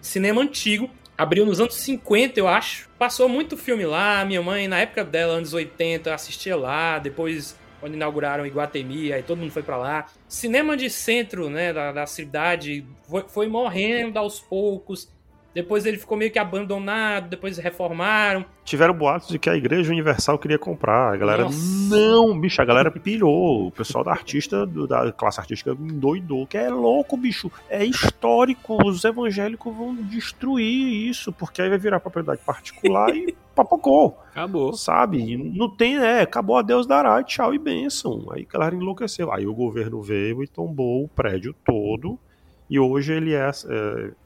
cinema 0.00 0.40
antigo, 0.40 0.88
abriu 1.16 1.44
nos 1.44 1.60
anos 1.60 1.74
50, 1.74 2.40
eu 2.40 2.48
acho. 2.48 2.88
Passou 2.98 3.28
muito 3.28 3.56
filme 3.56 3.84
lá, 3.84 4.24
minha 4.24 4.40
mãe, 4.40 4.66
na 4.66 4.78
época 4.78 5.04
dela, 5.04 5.34
anos 5.34 5.52
80, 5.52 6.14
assistia 6.14 6.56
lá, 6.56 6.98
depois 6.98 7.56
quando 7.80 7.94
inauguraram 7.94 8.46
Iguatemi, 8.46 9.12
aí 9.12 9.22
todo 9.22 9.38
mundo 9.38 9.50
foi 9.50 9.62
para 9.62 9.76
lá. 9.76 10.06
Cinema 10.26 10.76
de 10.76 10.90
centro, 10.90 11.48
né, 11.48 11.72
da, 11.72 11.92
da 11.92 12.06
cidade, 12.06 12.86
foi, 13.08 13.24
foi, 13.28 13.48
morrendo 13.48 14.18
aos 14.18 14.40
poucos. 14.40 15.08
Depois 15.54 15.86
ele 15.86 15.96
ficou 15.96 16.16
meio 16.16 16.30
que 16.30 16.38
abandonado, 16.38 17.28
depois 17.28 17.56
reformaram. 17.58 18.44
Tiveram 18.64 18.92
boatos 18.92 19.28
de 19.28 19.38
que 19.38 19.48
a 19.48 19.56
Igreja 19.56 19.90
Universal 19.90 20.38
queria 20.38 20.58
comprar. 20.58 21.14
A 21.14 21.16
galera, 21.16 21.44
Nossa. 21.44 21.58
não, 21.96 22.38
bicho, 22.38 22.60
a 22.60 22.64
galera 22.64 22.90
pilhou. 22.90 23.68
O 23.68 23.70
pessoal 23.70 24.04
da 24.04 24.10
artista, 24.10 24.66
da 24.66 25.10
classe 25.10 25.40
artística, 25.40 25.70
endoidou. 25.70 26.46
Que 26.46 26.58
é 26.58 26.68
louco, 26.68 27.16
bicho. 27.16 27.50
É 27.68 27.82
histórico. 27.84 28.76
Os 28.86 29.02
evangélicos 29.04 29.74
vão 29.74 29.94
destruir 29.94 31.08
isso, 31.08 31.32
porque 31.32 31.62
aí 31.62 31.68
vai 31.70 31.78
virar 31.78 31.98
propriedade 31.98 32.42
particular 32.44 33.14
e 33.16 33.34
papocou. 33.54 34.20
Acabou. 34.30 34.74
Sabe? 34.74 35.36
Não 35.36 35.74
tem, 35.74 35.96
é, 35.96 36.20
acabou 36.20 36.58
a 36.58 36.62
Deus 36.62 36.86
dará, 36.86 37.22
tchau 37.22 37.54
e 37.54 37.58
bênção. 37.58 38.26
Aí 38.30 38.46
a 38.48 38.52
galera 38.52 38.76
enlouqueceu. 38.76 39.32
Aí 39.32 39.46
o 39.46 39.54
governo 39.54 40.02
veio 40.02 40.44
e 40.44 40.46
tombou 40.46 41.04
o 41.04 41.08
prédio 41.08 41.54
todo 41.64 42.18
e 42.70 42.78
hoje 42.78 43.12
ele 43.12 43.34
é, 43.34 43.50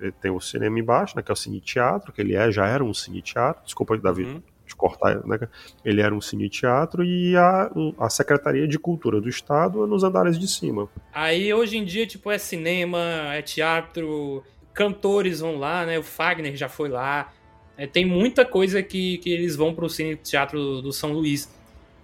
é, 0.01 0.11
tem 0.21 0.31
o 0.31 0.41
cinema 0.41 0.79
embaixo, 0.79 1.17
né, 1.17 1.23
que 1.23 1.31
é 1.31 1.35
o 1.35 1.37
cine 1.37 1.61
teatro, 1.61 2.13
que 2.13 2.21
ele 2.21 2.35
é, 2.35 2.51
já 2.51 2.67
era 2.67 2.83
um 2.83 2.93
cine 2.93 3.23
teatro. 3.23 3.63
Desculpa, 3.65 3.97
Davi, 3.97 4.25
uhum. 4.25 4.43
de 4.67 4.75
cortar, 4.75 5.25
né? 5.25 5.39
Ele 5.85 6.01
era 6.01 6.13
um 6.13 6.21
cine 6.21 6.49
teatro 6.49 7.05
e 7.05 7.37
a, 7.37 7.71
a 7.99 8.11
Secretaria 8.11 8.67
de 8.67 8.79
Cultura 8.79 9.21
do 9.21 9.29
Estado 9.29 9.85
é 9.85 9.87
nos 9.87 10.03
andares 10.03 10.39
de 10.39 10.49
cima. 10.49 10.89
Aí 11.15 11.55
hoje 11.55 11.77
em 11.77 11.85
dia, 11.85 12.05
tipo, 12.05 12.31
é 12.33 12.39
cinema, 12.39 12.99
é 13.33 13.43
teatro, 13.43 14.43
cantores 14.75 15.39
vão 15.39 15.59
lá, 15.59 15.87
né? 15.87 15.99
O 15.99 16.03
Fagner 16.03 16.57
já 16.57 16.69
foi 16.69 16.89
lá. 16.89 17.33
É, 17.77 17.87
tem 17.87 18.05
muita 18.05 18.45
coisa 18.45 18.83
que, 18.83 19.19
que 19.19 19.31
eles 19.31 19.55
vão 19.55 19.73
pro 19.73 19.89
cine 19.89 20.17
teatro 20.17 20.83
do 20.83 20.93
São 20.93 21.13
Luís. 21.13 21.49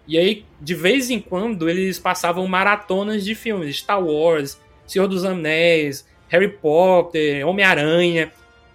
E 0.07 0.17
aí, 0.17 0.45
de 0.61 0.75
vez 0.75 1.11
em 1.11 1.21
quando, 1.21 1.69
eles 1.69 1.99
passavam 1.99 2.47
maratonas 2.47 3.25
de 3.25 3.35
filmes, 3.35 3.77
Star 3.77 4.03
Wars, 4.03 4.59
Senhor 4.87 5.07
dos 5.07 5.25
Anéis, 5.25 6.07
Harry 6.29 6.49
Potter, 6.49 7.47
Homem-Aranha. 7.47 8.33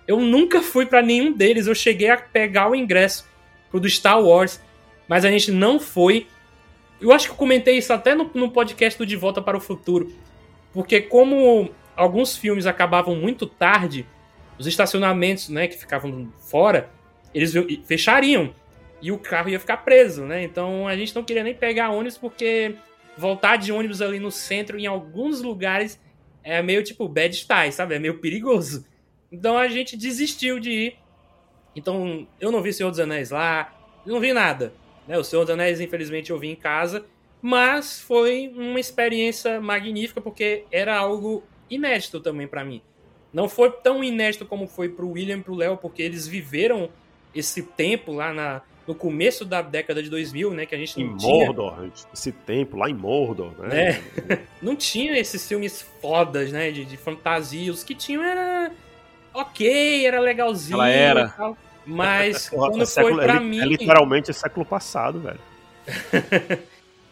Eu 0.07 0.19
nunca 0.19 0.61
fui 0.61 0.85
para 0.85 1.01
nenhum 1.01 1.31
deles. 1.31 1.67
Eu 1.67 1.75
cheguei 1.75 2.09
a 2.09 2.17
pegar 2.17 2.69
o 2.69 2.75
ingresso 2.75 3.27
pro 3.69 3.79
do 3.79 3.89
Star 3.89 4.21
Wars, 4.21 4.61
mas 5.07 5.25
a 5.25 5.31
gente 5.31 5.51
não 5.51 5.79
foi. 5.79 6.27
Eu 6.99 7.11
acho 7.11 7.27
que 7.27 7.31
eu 7.31 7.37
comentei 7.37 7.77
isso 7.77 7.91
até 7.91 8.15
no, 8.15 8.29
no 8.33 8.51
podcast 8.51 8.97
do 8.97 9.05
De 9.05 9.15
Volta 9.15 9.41
para 9.41 9.57
o 9.57 9.61
Futuro. 9.61 10.11
Porque 10.71 11.01
como 11.01 11.69
alguns 11.95 12.35
filmes 12.35 12.65
acabavam 12.65 13.15
muito 13.15 13.45
tarde, 13.45 14.05
os 14.57 14.67
estacionamentos, 14.67 15.49
né, 15.49 15.67
que 15.67 15.77
ficavam 15.77 16.31
fora, 16.39 16.89
eles 17.33 17.53
fechariam 17.85 18.53
e 19.01 19.11
o 19.11 19.17
carro 19.17 19.49
ia 19.49 19.59
ficar 19.59 19.77
preso, 19.77 20.23
né? 20.23 20.43
Então 20.43 20.87
a 20.87 20.95
gente 20.95 21.13
não 21.13 21.23
queria 21.23 21.43
nem 21.43 21.53
pegar 21.53 21.89
ônibus 21.89 22.17
porque 22.17 22.75
voltar 23.17 23.57
de 23.57 23.71
ônibus 23.71 24.01
ali 24.01 24.19
no 24.19 24.31
centro 24.31 24.79
em 24.79 24.87
alguns 24.87 25.41
lugares 25.41 25.99
é 26.43 26.61
meio 26.61 26.83
tipo 26.83 27.07
bad 27.07 27.35
style, 27.35 27.71
sabe? 27.71 27.95
É 27.95 27.99
meio 27.99 28.19
perigoso. 28.19 28.85
Então 29.31 29.57
a 29.57 29.67
gente 29.67 29.97
desistiu 29.97 30.59
de 30.59 30.71
ir. 30.71 30.97
Então 31.75 32.27
eu 32.39 32.51
não 32.51 32.61
vi 32.61 32.73
Senhor 32.73 32.89
dos 32.89 32.99
Anéis 32.99 33.31
lá, 33.31 33.73
não 34.05 34.19
vi 34.19 34.33
nada. 34.33 34.73
Né? 35.07 35.17
O 35.17 35.23
Senhor 35.23 35.43
dos 35.43 35.53
Anéis, 35.53 35.81
infelizmente, 35.81 36.31
eu 36.31 36.39
vi 36.39 36.49
em 36.49 36.55
casa. 36.55 37.05
Mas 37.41 37.99
foi 37.99 38.53
uma 38.55 38.79
experiência 38.79 39.59
magnífica 39.59 40.21
porque 40.21 40.63
era 40.71 40.97
algo 40.97 41.43
inédito 41.69 42.19
também 42.19 42.47
para 42.47 42.63
mim. 42.63 42.81
Não 43.33 43.49
foi 43.49 43.69
tão 43.71 44.03
inédito 44.03 44.45
como 44.45 44.67
foi 44.67 44.87
pro 44.87 45.09
William 45.09 45.37
e 45.37 45.41
pro 45.41 45.55
Léo, 45.55 45.75
porque 45.75 46.01
eles 46.01 46.25
viveram 46.27 46.89
esse 47.33 47.63
tempo 47.63 48.13
lá 48.13 48.31
na, 48.31 48.61
no 48.87 48.93
começo 48.93 49.45
da 49.45 49.61
década 49.61 50.03
de 50.03 50.09
2000, 50.09 50.53
né, 50.53 50.65
que 50.65 50.75
a 50.75 50.77
gente 50.77 50.99
não 50.99 51.13
em 51.13 51.17
tinha... 51.17 51.45
Mordor, 51.45 51.89
esse 52.13 52.31
tempo 52.31 52.77
lá 52.77 52.89
em 52.89 52.93
Mordor, 52.93 53.53
né? 53.59 54.01
É. 54.29 54.39
não 54.61 54.75
tinha 54.75 55.17
esses 55.17 55.47
filmes 55.47 55.81
fodas, 56.01 56.51
né, 56.51 56.71
de, 56.71 56.83
de 56.83 56.97
fantasia, 56.97 57.71
os 57.71 57.83
que 57.83 57.95
tinham 57.95 58.23
era 58.23 58.71
ok, 59.33 60.05
era 60.05 60.19
legalzinho 60.19 60.75
Ela 60.75 60.89
era. 60.89 61.29
Tal, 61.29 61.57
mas 61.85 62.49
quando 62.49 62.83
é 62.83 62.85
foi 62.85 63.15
pra 63.15 63.35
é, 63.35 63.39
mim... 63.39 63.61
É 63.61 63.65
literalmente 63.65 64.33
século 64.33 64.65
passado, 64.65 65.19
velho. 65.19 65.39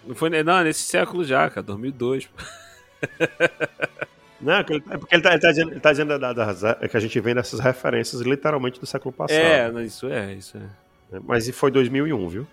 não 0.06 0.16
foi 0.16 0.30
não, 0.44 0.64
nesse 0.64 0.84
século 0.84 1.24
já, 1.24 1.50
cara, 1.50 1.64
2002. 1.64 2.30
Não, 4.42 4.56
é 4.56 4.64
porque 4.64 5.16
ele 5.16 5.22
tá, 5.22 5.32
ele 5.32 5.40
tá 5.40 5.50
dizendo, 5.50 5.72
ele 5.72 5.80
tá 5.80 5.92
dizendo 5.92 6.20
da, 6.20 6.34
da, 6.34 6.54
da, 6.54 6.88
que 6.88 6.98
a 6.98 7.00
gente 7.00 7.20
vem 7.20 7.36
dessas 7.36 7.60
referências 7.60 8.22
literalmente 8.22 8.80
do 8.80 8.86
século 8.86 9.14
passado. 9.14 9.38
É, 9.40 9.84
isso 9.84 10.08
é, 10.08 10.34
isso 10.34 10.58
é. 10.58 10.81
Mas 11.20 11.50
foi 11.50 11.72
2001, 11.72 12.28
viu? 12.30 12.48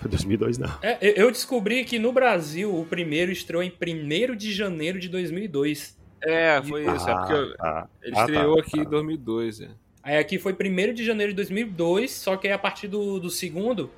Foi 0.00 0.10
2002 0.10 0.58
não. 0.58 0.78
É, 0.82 0.98
eu 1.20 1.30
descobri 1.30 1.84
que 1.84 1.98
no 1.98 2.12
Brasil 2.12 2.74
o 2.74 2.84
primeiro 2.84 3.32
estreou 3.32 3.62
em 3.62 3.72
1 3.72 4.36
de 4.36 4.52
janeiro 4.52 4.98
de 4.98 5.08
2002. 5.08 5.98
É, 6.22 6.60
foi 6.62 6.82
isso. 6.82 7.08
é 7.08 7.14
porque 7.14 7.32
eu, 7.32 7.54
ah, 7.60 7.86
ele 8.02 8.16
ah, 8.16 8.20
estreou 8.20 8.56
tá, 8.56 8.62
aqui 8.62 8.76
tá. 8.76 8.82
em 8.82 8.84
2002. 8.84 9.60
É. 9.60 9.68
Aí 10.02 10.16
aqui 10.16 10.38
foi 10.38 10.52
1 10.52 10.94
de 10.94 11.04
janeiro 11.04 11.32
de 11.32 11.36
2002, 11.36 12.12
só 12.12 12.36
que 12.36 12.46
aí 12.46 12.52
a 12.52 12.58
partir 12.58 12.88
do, 12.88 13.18
do 13.18 13.28
segundo, 13.28 13.90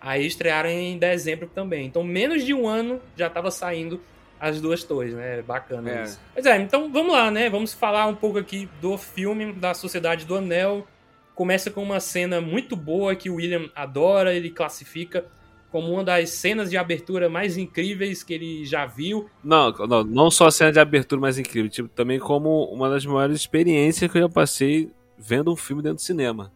aí 0.00 0.26
estrearam 0.26 0.70
em 0.70 0.98
dezembro 0.98 1.48
também. 1.48 1.86
Então 1.86 2.02
menos 2.02 2.44
de 2.44 2.54
um 2.54 2.66
ano 2.66 3.00
já 3.16 3.26
estava 3.26 3.50
saindo 3.50 4.00
as 4.38 4.60
duas 4.60 4.82
torres, 4.82 5.14
né? 5.14 5.42
Bacana 5.42 5.90
é. 5.90 6.02
isso. 6.04 6.20
Pois 6.32 6.46
é, 6.46 6.56
então 6.58 6.90
vamos 6.90 7.12
lá, 7.12 7.30
né? 7.30 7.50
Vamos 7.50 7.74
falar 7.74 8.06
um 8.06 8.14
pouco 8.14 8.38
aqui 8.38 8.68
do 8.80 8.96
filme 8.96 9.52
da 9.52 9.74
Sociedade 9.74 10.24
do 10.24 10.36
Anel 10.36 10.86
Começa 11.34 11.70
com 11.70 11.82
uma 11.82 12.00
cena 12.00 12.40
muito 12.40 12.76
boa 12.76 13.14
que 13.14 13.30
o 13.30 13.36
William 13.36 13.70
adora, 13.74 14.34
ele 14.34 14.50
classifica 14.50 15.24
como 15.70 15.92
uma 15.92 16.02
das 16.02 16.30
cenas 16.30 16.68
de 16.68 16.76
abertura 16.76 17.28
mais 17.28 17.56
incríveis 17.56 18.22
que 18.22 18.34
ele 18.34 18.64
já 18.64 18.86
viu. 18.86 19.30
Não, 19.42 19.70
não, 19.70 20.04
não 20.04 20.30
só 20.30 20.48
a 20.48 20.50
cena 20.50 20.72
de 20.72 20.80
abertura 20.80 21.20
mais 21.20 21.38
incrível, 21.38 21.70
tipo, 21.70 21.88
também 21.88 22.18
como 22.18 22.64
uma 22.64 22.90
das 22.90 23.06
maiores 23.06 23.36
experiências 23.36 24.10
que 24.10 24.18
eu 24.18 24.22
já 24.22 24.28
passei 24.28 24.90
vendo 25.16 25.52
um 25.52 25.56
filme 25.56 25.82
dentro 25.82 25.96
do 25.96 26.02
cinema. 26.02 26.52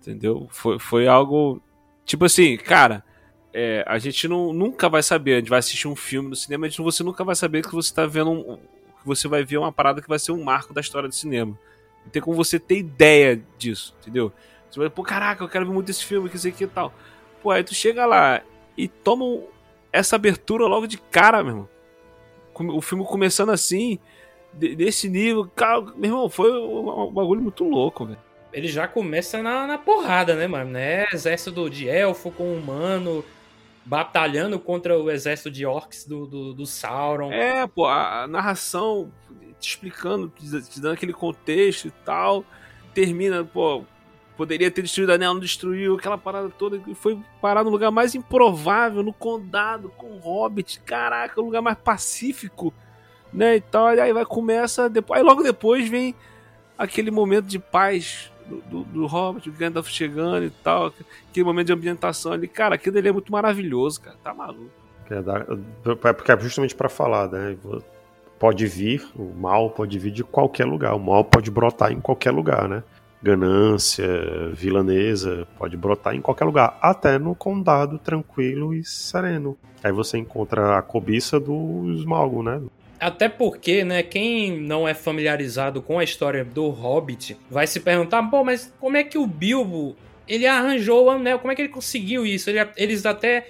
Entendeu? 0.00 0.46
Foi, 0.50 0.78
foi 0.78 1.08
algo. 1.08 1.60
Tipo 2.04 2.26
assim, 2.26 2.56
cara, 2.56 3.04
é, 3.52 3.82
a 3.86 3.98
gente 3.98 4.28
não, 4.28 4.52
nunca 4.52 4.88
vai 4.88 5.02
saber. 5.02 5.34
A 5.34 5.38
gente 5.38 5.50
vai 5.50 5.58
assistir 5.58 5.88
um 5.88 5.96
filme 5.96 6.28
no 6.28 6.36
cinema, 6.36 6.66
a 6.66 6.68
gente, 6.68 6.80
você 6.80 7.02
nunca 7.02 7.24
vai 7.24 7.34
saber 7.34 7.62
que 7.62 7.74
você 7.74 7.92
tá 7.92 8.06
vendo 8.06 8.30
um, 8.30 8.56
que 8.56 9.06
você 9.06 9.26
vai 9.26 9.44
ver 9.44 9.58
uma 9.58 9.72
parada 9.72 10.00
que 10.00 10.08
vai 10.08 10.18
ser 10.18 10.30
um 10.30 10.44
marco 10.44 10.72
da 10.72 10.80
história 10.80 11.08
do 11.08 11.14
cinema. 11.14 11.58
Não 12.06 12.10
tem 12.10 12.22
como 12.22 12.34
você 12.36 12.58
ter 12.58 12.78
ideia 12.78 13.42
disso, 13.58 13.94
entendeu? 14.00 14.32
Você 14.70 14.80
vai, 14.80 14.88
pô, 14.88 15.02
caraca, 15.02 15.44
eu 15.44 15.48
quero 15.48 15.66
ver 15.66 15.72
muito 15.72 15.90
esse 15.90 16.04
filme, 16.04 16.30
que 16.30 16.36
isso 16.36 16.48
aqui 16.48 16.64
e 16.64 16.68
tal. 16.68 16.92
Pô, 17.42 17.50
aí 17.50 17.62
tu 17.62 17.74
chega 17.74 18.06
lá 18.06 18.42
e 18.78 18.88
toma 18.88 19.42
essa 19.92 20.16
abertura 20.16 20.66
logo 20.66 20.86
de 20.86 20.98
cara, 20.98 21.42
meu 21.42 21.52
irmão. 21.52 21.68
O 22.74 22.80
filme 22.80 23.04
começando 23.04 23.50
assim, 23.50 23.98
desse 24.54 25.10
nível, 25.10 25.50
cara, 25.54 25.82
meu 25.96 26.10
irmão, 26.10 26.28
foi 26.30 26.50
um, 26.50 27.08
um 27.08 27.12
bagulho 27.12 27.42
muito 27.42 27.64
louco, 27.64 28.06
velho 28.06 28.26
ele 28.56 28.68
já 28.68 28.88
começa 28.88 29.42
na, 29.42 29.66
na 29.66 29.76
porrada, 29.76 30.34
né, 30.34 30.46
mano? 30.46 30.70
Né? 30.70 31.04
Exército 31.12 31.68
de 31.68 31.90
elfo 31.90 32.30
com 32.30 32.54
humano 32.54 33.22
batalhando 33.84 34.58
contra 34.58 34.98
o 34.98 35.10
exército 35.10 35.50
de 35.50 35.66
orcs 35.66 36.06
do, 36.06 36.26
do, 36.26 36.54
do 36.54 36.66
Sauron. 36.66 37.30
É, 37.30 37.66
pô, 37.66 37.86
a 37.86 38.26
narração 38.26 39.12
te 39.60 39.68
explicando, 39.68 40.32
te 40.36 40.80
dando 40.80 40.94
aquele 40.94 41.12
contexto 41.12 41.88
e 41.88 41.90
tal. 42.04 42.44
Termina, 42.94 43.44
pô, 43.44 43.84
poderia 44.36 44.70
ter 44.70 44.82
destruído 44.82 45.10
a 45.10 45.14
anel, 45.14 45.34
não 45.34 45.40
destruiu, 45.40 45.96
aquela 45.96 46.18
parada 46.18 46.48
toda, 46.50 46.80
e 46.86 46.94
foi 46.94 47.18
parar 47.40 47.64
no 47.64 47.70
lugar 47.70 47.90
mais 47.90 48.14
improvável, 48.14 49.02
no 49.02 49.12
condado, 49.12 49.88
com 49.96 50.12
o 50.12 50.18
Hobbit, 50.18 50.80
caraca, 50.80 51.40
o 51.40 51.44
lugar 51.44 51.62
mais 51.62 51.78
pacífico, 51.78 52.72
né, 53.32 53.56
e 53.56 53.60
tal, 53.60 53.86
aí 53.86 54.12
vai 54.12 54.24
começa, 54.24 54.88
depois, 54.88 55.20
aí 55.20 55.26
logo 55.26 55.42
depois 55.42 55.88
vem 55.88 56.14
aquele 56.78 57.10
momento 57.10 57.46
de 57.46 57.58
paz 57.58 58.30
do, 58.46 58.60
do, 58.60 58.84
do 58.84 59.06
Hobbit, 59.06 59.48
o 59.48 59.52
Gandalf 59.52 59.88
chegando 59.88 60.44
e 60.44 60.50
tal, 60.50 60.92
aquele 61.30 61.44
momento 61.44 61.66
de 61.68 61.72
ambientação 61.72 62.32
ali, 62.32 62.46
cara, 62.46 62.74
aquilo 62.74 62.98
ali 62.98 63.08
é 63.08 63.12
muito 63.12 63.32
maravilhoso, 63.32 64.00
cara, 64.00 64.16
tá 64.22 64.34
maluco. 64.34 64.70
É, 65.08 66.12
porque 66.12 66.32
é 66.32 66.40
justamente 66.40 66.74
para 66.74 66.88
falar, 66.88 67.28
né? 67.30 67.56
Pode 68.38 68.66
vir, 68.66 69.02
o 69.16 69.32
mal 69.34 69.70
pode 69.70 69.98
vir 69.98 70.10
de 70.10 70.22
qualquer 70.22 70.66
lugar, 70.66 70.94
o 70.94 71.00
mal 71.00 71.24
pode 71.24 71.50
brotar 71.50 71.92
em 71.92 72.00
qualquer 72.00 72.30
lugar, 72.30 72.68
né? 72.68 72.82
Ganância, 73.22 74.06
vilanesa, 74.52 75.48
pode 75.58 75.76
brotar 75.76 76.14
em 76.14 76.20
qualquer 76.20 76.44
lugar, 76.44 76.78
até 76.82 77.18
no 77.18 77.34
condado 77.34 77.98
tranquilo 77.98 78.74
e 78.74 78.84
sereno. 78.84 79.56
Aí 79.82 79.90
você 79.90 80.18
encontra 80.18 80.76
a 80.76 80.82
cobiça 80.82 81.40
do 81.40 81.90
Smaug, 81.94 82.42
né? 82.42 82.60
Até 82.98 83.28
porque, 83.28 83.84
né, 83.84 84.02
quem 84.02 84.58
não 84.60 84.88
é 84.88 84.94
familiarizado 84.94 85.82
com 85.82 85.98
a 85.98 86.04
história 86.04 86.44
do 86.44 86.68
Hobbit 86.68 87.36
vai 87.50 87.66
se 87.66 87.80
perguntar, 87.80 88.22
pô, 88.24 88.42
mas 88.42 88.72
como 88.80 88.96
é 88.96 89.04
que 89.04 89.18
o 89.18 89.26
Bilbo, 89.26 89.96
ele 90.26 90.46
arranjou 90.46 91.04
o 91.04 91.10
anel, 91.10 91.38
como 91.38 91.52
é 91.52 91.54
que 91.54 91.62
ele 91.62 91.68
conseguiu 91.68 92.24
isso? 92.24 92.48
Ele, 92.48 92.66
eles 92.76 93.04
até 93.04 93.48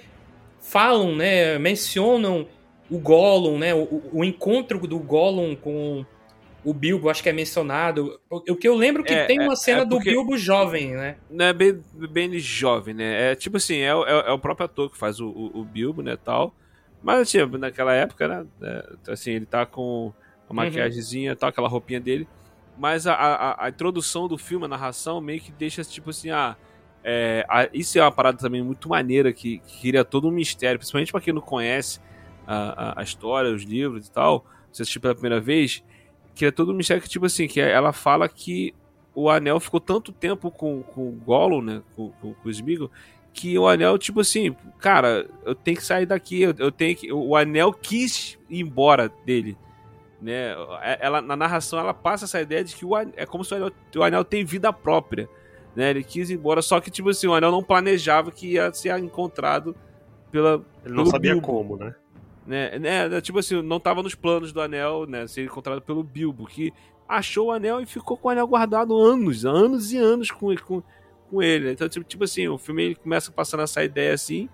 falam, 0.61 1.15
né, 1.15 1.59
mencionam 1.59 2.47
o 2.91 2.99
Gollum, 2.99 3.59
né, 3.59 3.75
o, 3.75 4.03
o 4.13 4.25
encontro 4.25 4.87
do 4.87 4.99
Gollum 4.99 5.57
com 5.57 6.05
o 6.65 6.75
Bilbo, 6.75 7.09
acho 7.09 7.23
que 7.23 7.29
é 7.29 7.33
mencionado. 7.33 8.21
O, 8.29 8.57
que 8.57 8.67
eu 8.67 8.75
lembro 8.75 9.05
que 9.05 9.15
é, 9.15 9.25
tem 9.25 9.41
uma 9.41 9.53
é, 9.53 9.57
cena 9.57 9.83
é 9.83 9.87
porque... 9.87 10.11
do 10.11 10.17
Bilbo 10.17 10.37
jovem, 10.37 10.97
né? 10.97 11.17
Não 11.31 11.45
é 11.45 11.53
bem, 11.53 11.81
bem 12.11 12.37
jovem, 12.41 12.93
né? 12.93 13.31
É 13.31 13.35
tipo 13.37 13.57
assim, 13.57 13.77
é, 13.77 13.91
é, 13.91 14.29
é 14.29 14.33
o 14.33 14.39
próprio 14.39 14.65
ator 14.65 14.91
que 14.91 14.99
faz 14.99 15.21
o, 15.21 15.29
o, 15.29 15.61
o 15.61 15.65
Bilbo, 15.65 16.03
né, 16.03 16.17
tal. 16.17 16.53
Mas, 17.01 17.31
tipo, 17.31 17.57
naquela 17.57 17.95
época, 17.95 18.27
né? 18.27 18.47
É, 18.61 19.13
assim, 19.13 19.31
ele 19.31 19.47
tá 19.47 19.65
com 19.65 20.13
a 20.49 20.51
uhum. 20.51 20.57
maquiagemzinha 20.57 21.33
e 21.33 21.37
tal, 21.37 21.51
aquela 21.51 21.69
roupinha 21.69 22.01
dele. 22.01 22.27
Mas 22.77 23.07
a, 23.07 23.15
a, 23.15 23.67
a, 23.67 23.69
introdução 23.69 24.27
do 24.27 24.37
filme, 24.37 24.65
a 24.65 24.69
narração, 24.69 25.21
meio 25.21 25.41
que 25.41 25.53
deixa, 25.53 25.85
tipo 25.85 26.11
assim, 26.11 26.31
ah, 26.31 26.57
é, 27.05 27.47
a, 27.49 27.69
isso 27.73 27.97
é 27.97 28.03
uma 28.03 28.11
parada 28.11 28.39
também 28.39 28.61
muito 28.61 28.89
maneira, 28.89 29.33
que, 29.33 29.59
que 29.59 29.81
cria 29.83 30.05
todo 30.05 30.27
um 30.27 30.33
mistério, 30.33 30.81
principalmente 30.81 31.13
pra 31.13 31.21
quem 31.21 31.33
não 31.33 31.41
conhece 31.41 32.01
a, 32.47 33.01
a, 33.01 33.03
história, 33.03 33.53
os 33.53 33.63
livros 33.63 34.07
e 34.07 34.11
tal, 34.11 34.47
você 34.73 34.83
assistiu 34.83 35.01
pela 35.01 35.15
primeira 35.15 35.41
vez, 35.41 35.83
cria 36.35 36.53
todo 36.53 36.73
um 36.73 36.75
mistério 36.75 37.03
que, 37.03 37.09
tipo 37.09 37.27
assim, 37.27 37.49
que 37.49 37.61
ela 37.61 37.93
fala 37.93 38.29
que 38.29 38.75
o 39.15 39.31
anel 39.31 39.59
ficou 39.59 39.81
tanto 39.81 40.13
tempo 40.13 40.51
com, 40.51 40.83
com 40.83 41.09
o 41.09 41.13
Gollum, 41.13 41.63
né, 41.63 41.83
com, 41.95 42.11
com, 42.21 42.35
com 42.35 42.49
o 42.49 42.51
Smeagol, 42.51 42.91
que 43.33 43.59
o 43.59 43.69
anel, 43.69 43.99
tipo 43.99 44.21
assim, 44.21 44.57
cara, 44.79 45.29
eu 45.45 45.55
tenho 45.55 45.77
que 45.77 45.85
sair 45.85 46.07
daqui, 46.07 46.41
eu, 46.41 46.55
eu 46.59 46.73
tenho 46.73 46.97
que. 46.97 47.13
O 47.13 47.37
anel 47.37 47.71
quis 47.71 48.39
ir 48.49 48.61
embora 48.61 49.13
dele. 49.27 49.57
Né? 50.21 50.55
É, 50.83 50.99
ela, 51.03 51.21
na 51.21 51.37
narração 51.37 51.79
ela 51.79 51.93
passa 51.93 52.25
essa 52.25 52.41
ideia 52.41 52.65
de 52.65 52.75
que 52.75 52.85
o 52.85 52.95
anel, 52.95 53.13
é 53.15 53.27
como 53.27 53.45
se 53.45 53.53
o 53.53 53.57
anel, 53.57 53.73
o 53.95 54.03
anel 54.03 54.25
tem 54.25 54.43
vida 54.43 54.73
própria. 54.73 55.29
Né? 55.75 55.91
Ele 55.91 56.03
quis 56.03 56.31
ir 56.31 56.35
embora, 56.35 56.63
só 56.63 56.81
que, 56.81 56.91
tipo 56.91 57.11
assim, 57.11 57.27
o 57.27 57.35
anel 57.35 57.51
não 57.51 57.63
planejava 57.63 58.31
que 58.31 58.53
ia 58.53 58.73
ser 58.73 58.99
encontrado 58.99 59.77
pela. 60.31 60.65
Ele 60.83 60.95
não 60.95 61.05
sabia 61.05 61.33
Bilbo. 61.33 61.47
como, 61.47 61.77
né? 61.77 61.95
Né, 62.47 62.79
né? 62.79 63.21
Tipo 63.21 63.41
assim, 63.41 63.61
não 63.61 63.79
estava 63.79 64.03
nos 64.03 64.15
planos 64.15 64.53
do 64.53 64.61
anel, 64.61 65.07
né? 65.07 65.27
Ser 65.27 65.45
encontrado 65.45 65.83
pelo 65.83 66.03
Bilbo, 66.03 66.47
que 66.47 66.73
achou 67.09 67.49
o 67.49 67.53
anel 67.53 67.81
e 67.81 67.87
ficou 67.87 68.17
com 68.17 68.29
o 68.29 68.31
anel 68.31 68.47
guardado 68.47 68.97
anos, 68.97 69.45
anos 69.45 69.93
e 69.93 69.99
anos 69.99 70.31
com, 70.31 70.55
com, 70.57 70.83
com 71.31 71.43
ele. 71.43 71.73
Então, 71.73 71.89
tipo, 71.89 72.05
tipo 72.05 72.25
assim, 72.25 72.47
o 72.49 72.59
filme 72.59 72.85
ele 72.85 72.95
começa 72.95 73.33
passando 73.33 73.63
essa 73.63 73.83
ideia 73.83 74.15
assim, 74.15 74.49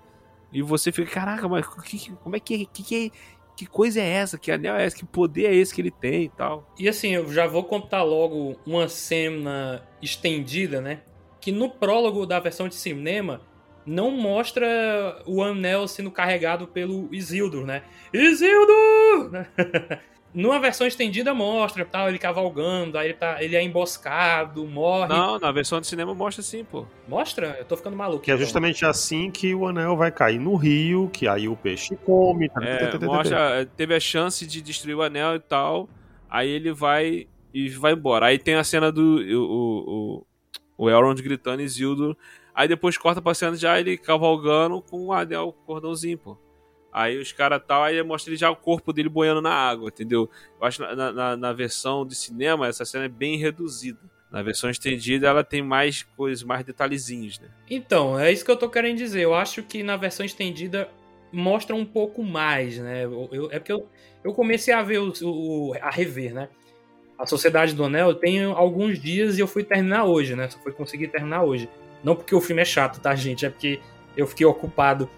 e 0.53 0.63
você 0.63 0.93
fica, 0.93 1.11
caraca, 1.11 1.49
mas 1.49 1.67
que, 1.67 2.13
como 2.23 2.37
é 2.37 2.41
que, 2.41 2.67
que, 2.67 2.83
que, 2.83 3.13
que 3.57 3.67
coisa 3.67 4.01
é 4.01 4.09
essa? 4.09 4.39
Que 4.39 4.51
anel 4.51 4.77
é 4.77 4.87
esse? 4.87 4.97
Que 4.97 5.05
poder 5.05 5.47
é 5.47 5.55
esse 5.55 5.75
que 5.75 5.81
ele 5.81 5.91
tem 5.91 6.25
e 6.25 6.29
tal? 6.29 6.71
E 6.79 6.89
assim, 6.89 7.15
eu 7.15 7.31
já 7.33 7.47
vou 7.47 7.65
contar 7.65 8.03
logo 8.03 8.57
uma 8.67 8.89
cena 8.89 9.87
estendida, 10.01 10.81
né? 10.81 11.03
Que 11.41 11.51
no 11.51 11.71
prólogo 11.71 12.27
da 12.27 12.39
versão 12.39 12.69
de 12.69 12.75
cinema 12.75 13.41
não 13.85 14.11
mostra 14.11 15.23
o 15.27 15.43
anel 15.43 15.89
sendo 15.89 16.11
carregado 16.11 16.67
pelo 16.67 17.09
Isildur, 17.13 17.67
né? 17.67 17.83
Isildur! 18.13 19.47
Numa 20.35 20.59
versão 20.59 20.87
estendida 20.87 21.35
mostra, 21.35 21.85
tal, 21.85 22.09
ele 22.09 22.19
cavalgando, 22.19 22.97
aí 22.97 23.09
ele, 23.09 23.15
tá, 23.15 23.43
ele 23.43 23.55
é 23.55 23.63
emboscado, 23.63 24.67
morre. 24.67 25.09
Não, 25.09 25.39
na 25.39 25.53
versão 25.53 25.79
de 25.79 25.87
cinema 25.87 26.15
mostra 26.15 26.43
sim, 26.43 26.65
pô. 26.65 26.87
Mostra? 27.07 27.57
Eu 27.59 27.67
tô 27.67 27.77
ficando 27.77 27.95
maluco. 27.95 28.23
Que 28.23 28.31
é 28.31 28.35
então. 28.35 28.43
justamente 28.43 28.87
assim 28.87 29.31
que 29.31 29.55
o 29.55 29.67
anel 29.67 29.95
vai 29.95 30.11
cair 30.11 30.39
no 30.39 30.57
rio, 30.57 31.11
que 31.13 31.29
aí 31.29 31.49
o 31.49 31.57
peixe 31.57 31.97
come. 31.97 32.49
Tá, 32.49 32.65
é, 32.65 32.77
tá, 32.79 32.99
tá, 32.99 33.05
mostra, 33.05 33.67
teve 33.77 33.95
a 33.95 34.01
chance 34.01 34.47
de 34.47 34.63
destruir 34.63 34.95
o 34.95 35.03
anel 35.03 35.37
e 35.37 35.41
tal, 35.41 35.87
aí 36.31 36.49
ele 36.49 36.73
vai 36.73 37.27
e 37.53 37.69
vai 37.69 37.93
embora. 37.93 38.27
Aí 38.27 38.39
tem 38.39 38.55
a 38.55 38.65
cena 38.65 38.91
do 38.91 39.03
o, 39.03 40.25
o, 40.79 40.85
o 40.87 40.91
Elrond 40.91 41.21
gritando 41.21 41.61
Isildur, 41.61 42.17
aí 42.55 42.69
depois 42.69 42.97
corta 42.97 43.21
pra 43.21 43.35
cena 43.35 43.57
já 43.57 43.79
ele 43.79 43.97
cavalgando 43.97 44.81
com 44.83 45.07
o 45.07 45.13
anel, 45.13 45.55
cordãozinho, 45.67 46.19
pô. 46.19 46.39
Aí 46.93 47.19
os 47.19 47.33
caras 47.33 47.63
tal, 47.67 47.83
aí 47.83 48.03
mostra 48.03 48.31
ele 48.31 48.37
já 48.37 48.51
o 48.51 48.57
corpo 48.57 48.93
dele 48.93 49.09
boiando 49.09 49.41
na 49.41 49.53
água, 49.53 49.89
entendeu? 49.89 50.29
Eu 50.61 50.67
acho 50.67 50.83
na, 50.83 51.13
na, 51.13 51.37
na, 51.37 51.53
versão 51.53 52.07
de 52.07 52.15
cinema 52.15 52.69
essa 52.69 52.85
cena 52.85 53.07
é 53.07 53.09
bem 53.09 53.39
reduzida. 53.39 53.99
Na 54.31 54.43
versão 54.43 54.69
estendida 54.69 55.27
ela 55.27 55.43
tem 55.43 55.63
mais 55.63 56.03
coisas, 56.03 56.45
mais 56.45 56.65
detalhezinhos, 56.65 57.39
né? 57.39 57.49
Então, 57.69 58.19
é 58.19 58.31
isso 58.31 58.45
que 58.45 58.51
eu 58.51 58.57
tô 58.57 58.69
querendo 58.69 58.99
dizer. 58.99 59.23
Eu 59.23 59.35
acho 59.35 59.63
que 59.63 59.83
na 59.83 59.97
versão 59.97 60.25
estendida 60.25 60.89
mostra 61.33 61.75
um 61.75 61.85
pouco 61.85 62.23
mais, 62.23 62.77
né? 62.77 63.05
Eu, 63.05 63.29
eu, 63.33 63.51
é 63.51 63.59
porque 63.59 63.73
eu, 63.73 63.89
eu 64.23 64.35
comecei 64.35 64.75
a 64.75 64.83
ver 64.83 64.99
o, 64.99 65.13
o, 65.23 65.75
a 65.81 65.91
rever, 65.91 66.35
né? 66.35 66.49
A 67.19 67.27
Sociedade 67.27 67.75
do 67.75 67.85
Anel 67.85 68.09
eu 68.09 68.15
tenho 68.15 68.53
alguns 68.53 68.99
dias 68.99 69.39
e 69.39 69.41
eu 69.41 69.47
fui 69.47 69.65
terminar 69.65 70.05
hoje, 70.05 70.37
né? 70.37 70.49
Só 70.51 70.59
fui 70.59 70.73
conseguir 70.73 71.09
terminar 71.09 71.43
hoje. 71.43 71.69
Não 72.03 72.17
porque 72.17 72.35
o 72.35 72.41
filme 72.41 72.63
é 72.63 72.65
chato, 72.65 73.01
tá, 73.01 73.15
gente? 73.15 73.47
É 73.47 73.51
porque 73.51 73.81
eu 74.17 74.27
fiquei 74.27 74.47
ocupado 74.47 75.09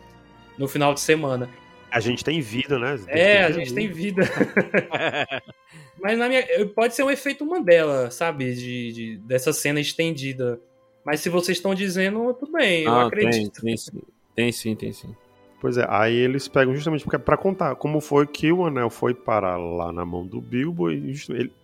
no 0.58 0.68
final 0.68 0.94
de 0.94 1.00
semana. 1.00 1.48
A 1.90 2.00
gente 2.00 2.24
tem 2.24 2.40
vida, 2.40 2.78
né? 2.78 2.98
É, 3.06 3.44
a 3.44 3.50
gente 3.50 3.72
tem 3.72 3.88
vida. 3.88 4.22
Mas 6.00 6.18
na 6.18 6.28
minha, 6.28 6.44
pode 6.74 6.94
ser 6.94 7.04
um 7.04 7.10
efeito 7.10 7.46
Mandela, 7.46 8.10
sabe? 8.10 8.52
De, 8.52 8.92
de, 8.92 9.16
dessa 9.18 9.52
cena 9.52 9.80
estendida. 9.80 10.60
Mas 11.04 11.20
se 11.20 11.28
vocês 11.28 11.58
estão 11.58 11.74
dizendo, 11.74 12.34
tudo 12.34 12.52
bem, 12.52 12.82
eu 12.82 12.92
ah, 12.92 13.06
acredito. 13.06 13.60
Tem, 13.60 13.74
tem, 13.74 13.76
sim. 13.76 14.02
tem 14.34 14.52
sim, 14.52 14.74
tem 14.74 14.92
sim. 14.92 15.14
Pois 15.60 15.78
é, 15.78 15.86
aí 15.88 16.14
eles 16.14 16.46
pegam 16.48 16.74
justamente 16.74 17.06
para 17.06 17.36
contar 17.38 17.74
como 17.76 18.00
foi 18.00 18.26
que 18.26 18.52
o 18.52 18.66
anel 18.66 18.90
foi 18.90 19.14
parar 19.14 19.56
lá 19.56 19.90
na 19.92 20.04
mão 20.04 20.26
do 20.26 20.40
Bilbo 20.40 20.90
e, 20.90 21.14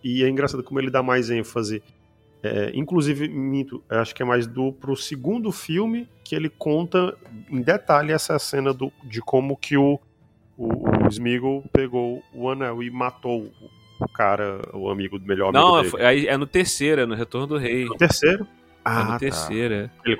e 0.03 0.23
é 0.23 0.29
engraçado 0.29 0.63
como 0.63 0.79
ele 0.79 0.89
dá 0.89 1.03
mais 1.03 1.29
ênfase 1.29 1.83
é, 2.43 2.71
inclusive, 2.73 3.27
minto, 3.27 3.83
acho 3.89 4.15
que 4.15 4.23
é 4.23 4.25
mais 4.25 4.47
do 4.47 4.71
pro 4.73 4.95
segundo 4.95 5.51
filme 5.51 6.07
que 6.23 6.35
ele 6.35 6.49
conta 6.49 7.15
em 7.49 7.61
detalhe 7.61 8.11
essa 8.11 8.37
cena 8.39 8.73
do, 8.73 8.91
de 9.03 9.21
como 9.21 9.55
que 9.55 9.77
o, 9.77 9.99
o, 10.57 10.67
o 11.05 11.07
Smeagol 11.09 11.63
pegou 11.71 12.23
o 12.33 12.49
anel 12.49 12.81
e 12.81 12.89
matou 12.89 13.51
o 13.99 14.07
cara, 14.09 14.59
o 14.73 14.89
amigo 14.89 15.19
do 15.19 15.25
melhor 15.27 15.49
amigo 15.49 15.63
Não, 15.63 15.81
dele. 15.81 15.93
Não, 15.93 15.99
é, 15.99 16.25
é 16.25 16.37
no 16.37 16.47
terceiro, 16.47 17.01
é 17.01 17.05
no 17.05 17.13
Retorno 17.15 17.47
do 17.47 17.57
Rei. 17.57 17.85
No 17.85 17.95
terceiro? 17.95 18.47
Ah, 18.83 19.01
Ah, 19.01 19.03
no 19.03 19.11
tá. 19.11 19.19
terceiro, 19.19 19.73
é. 19.73 19.89
Ele 20.03 20.17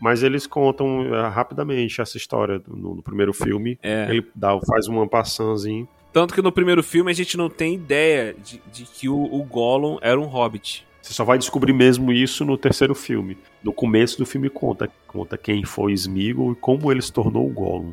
Mas 0.00 0.22
eles 0.22 0.46
contam 0.46 1.12
eh, 1.12 1.28
rapidamente 1.28 2.00
essa 2.00 2.16
história 2.16 2.62
no, 2.68 2.94
no 2.96 3.02
primeiro 3.02 3.32
filme. 3.32 3.76
É. 3.82 4.06
Ele 4.08 4.24
dá, 4.34 4.56
faz 4.60 4.86
uma 4.86 5.08
passanzinha. 5.08 5.88
Tanto 6.12 6.32
que 6.32 6.40
no 6.40 6.52
primeiro 6.52 6.80
filme 6.82 7.10
a 7.10 7.14
gente 7.14 7.36
não 7.36 7.50
tem 7.50 7.74
ideia 7.74 8.34
de, 8.34 8.62
de 8.72 8.84
que 8.84 9.08
o, 9.08 9.16
o 9.24 9.42
Gollum 9.42 9.98
era 10.00 10.20
um 10.20 10.26
hobbit. 10.26 10.86
Você 11.04 11.12
só 11.12 11.22
vai 11.22 11.36
descobrir 11.36 11.74
mesmo 11.74 12.10
isso 12.10 12.46
no 12.46 12.56
terceiro 12.56 12.94
filme. 12.94 13.36
No 13.62 13.74
começo 13.74 14.16
do 14.16 14.24
filme 14.24 14.48
conta, 14.48 14.90
conta 15.06 15.36
quem 15.36 15.62
foi 15.62 15.92
Smeagol 15.92 16.52
e 16.52 16.54
como 16.54 16.90
ele 16.90 17.02
se 17.02 17.12
tornou 17.12 17.46
o 17.46 17.52
Gollum. 17.52 17.92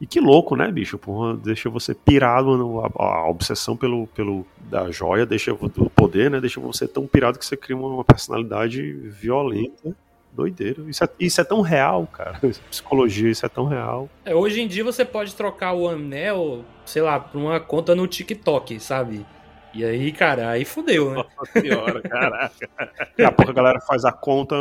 E 0.00 0.06
que 0.06 0.20
louco, 0.20 0.54
né, 0.54 0.70
bicho? 0.70 0.96
Porra, 0.96 1.36
deixa 1.36 1.68
você 1.68 1.92
pirado, 1.92 2.80
a, 2.80 3.04
a 3.04 3.28
obsessão 3.28 3.76
pelo, 3.76 4.06
pelo 4.06 4.46
da 4.70 4.92
joia, 4.92 5.26
deixa 5.26 5.52
do 5.52 5.90
poder, 5.90 6.30
né? 6.30 6.40
Deixa 6.40 6.60
você 6.60 6.86
tão 6.86 7.04
pirado 7.04 7.36
que 7.36 7.44
você 7.44 7.56
cria 7.56 7.76
uma, 7.76 7.88
uma 7.88 8.04
personalidade 8.04 8.92
violenta. 9.08 9.96
Doideira. 10.30 10.82
Isso 10.88 11.02
é, 11.02 11.08
isso 11.18 11.40
é 11.40 11.44
tão 11.44 11.62
real, 11.62 12.06
cara. 12.06 12.40
Psicologia, 12.70 13.28
isso 13.28 13.44
é 13.44 13.48
tão 13.48 13.66
real. 13.66 14.08
É, 14.24 14.36
hoje 14.36 14.60
em 14.60 14.68
dia 14.68 14.84
você 14.84 15.04
pode 15.04 15.34
trocar 15.34 15.74
o 15.74 15.88
anel, 15.88 16.64
sei 16.86 17.02
lá, 17.02 17.18
pra 17.18 17.40
uma 17.40 17.58
conta 17.58 17.92
no 17.92 18.06
TikTok, 18.06 18.78
sabe? 18.78 19.26
E 19.74 19.84
aí, 19.84 20.12
cara, 20.12 20.50
aí 20.50 20.64
fudeu, 20.64 21.10
né? 21.10 21.24
Nossa 21.36 21.60
senhora, 21.60 22.00
caraca. 22.02 22.68
Daqui 22.78 23.24
a 23.24 23.32
pouco 23.32 23.50
a 23.50 23.54
galera 23.54 23.80
faz 23.80 24.04
a 24.04 24.12
conta, 24.12 24.54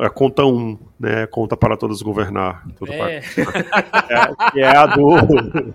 a 0.00 0.08
conta 0.10 0.44
1, 0.44 0.78
né? 0.98 1.26
Conta 1.26 1.56
para 1.56 1.76
todos 1.76 2.00
governar. 2.02 2.64
Tudo 2.76 2.92
para- 2.92 3.12
É. 3.12 3.16
é, 4.10 4.50
que 4.52 4.60
é 4.60 4.76
a 4.76 4.86
do. 4.86 5.74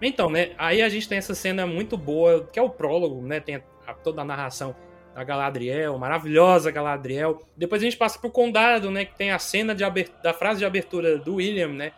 Então, 0.00 0.30
né? 0.30 0.50
Aí 0.56 0.80
a 0.80 0.88
gente 0.88 1.08
tem 1.08 1.18
essa 1.18 1.34
cena 1.34 1.66
muito 1.66 1.96
boa, 1.96 2.46
que 2.52 2.58
é 2.58 2.62
o 2.62 2.70
prólogo, 2.70 3.20
né? 3.20 3.40
Tem 3.40 3.56
a- 3.86 3.94
toda 3.94 4.22
a 4.22 4.24
narração 4.24 4.74
da 5.14 5.24
Galadriel, 5.24 5.98
maravilhosa 5.98 6.70
Galadriel. 6.70 7.42
Depois 7.56 7.82
a 7.82 7.84
gente 7.84 7.96
passa 7.96 8.18
pro 8.18 8.30
condado, 8.30 8.90
né? 8.90 9.04
Que 9.04 9.16
tem 9.16 9.32
a 9.32 9.38
cena 9.38 9.74
de 9.74 9.84
aber- 9.84 10.08
da 10.22 10.32
frase 10.32 10.60
de 10.60 10.64
abertura 10.64 11.18
do 11.18 11.34
William, 11.36 11.68
né? 11.68 11.92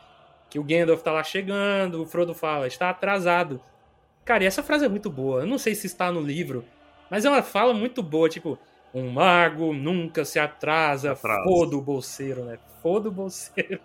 Que 0.49 0.59
o 0.59 0.65
Gandalf 0.65 1.03
tá 1.03 1.13
lá 1.13 1.23
chegando, 1.23 2.03
o 2.03 2.07
Frodo 2.07 2.35
fala, 2.35 2.67
está 2.67 2.91
atrasado. 2.91 3.61
Cara, 4.31 4.45
e 4.45 4.47
essa 4.47 4.63
frase 4.63 4.85
é 4.85 4.89
muito 4.89 5.11
boa. 5.11 5.41
Eu 5.41 5.47
não 5.49 5.59
sei 5.59 5.75
se 5.75 5.89
está 5.89 6.13
no 6.13 6.21
livro, 6.21 6.65
mas 7.11 7.25
é 7.25 7.29
uma 7.29 7.43
fala 7.43 7.75
muito 7.75 8.01
boa, 8.01 8.29
tipo, 8.29 8.57
um 8.95 9.11
mago 9.11 9.73
nunca 9.73 10.25
se 10.25 10.39
atrasa, 10.39 11.11
Atrasa. 11.11 11.43
foda 11.43 11.77
o 11.77 11.83
bolseiro, 11.83 12.45
né? 12.45 12.57
Foda 12.81 13.09
o 13.09 13.11
bolseiro. 13.11 13.81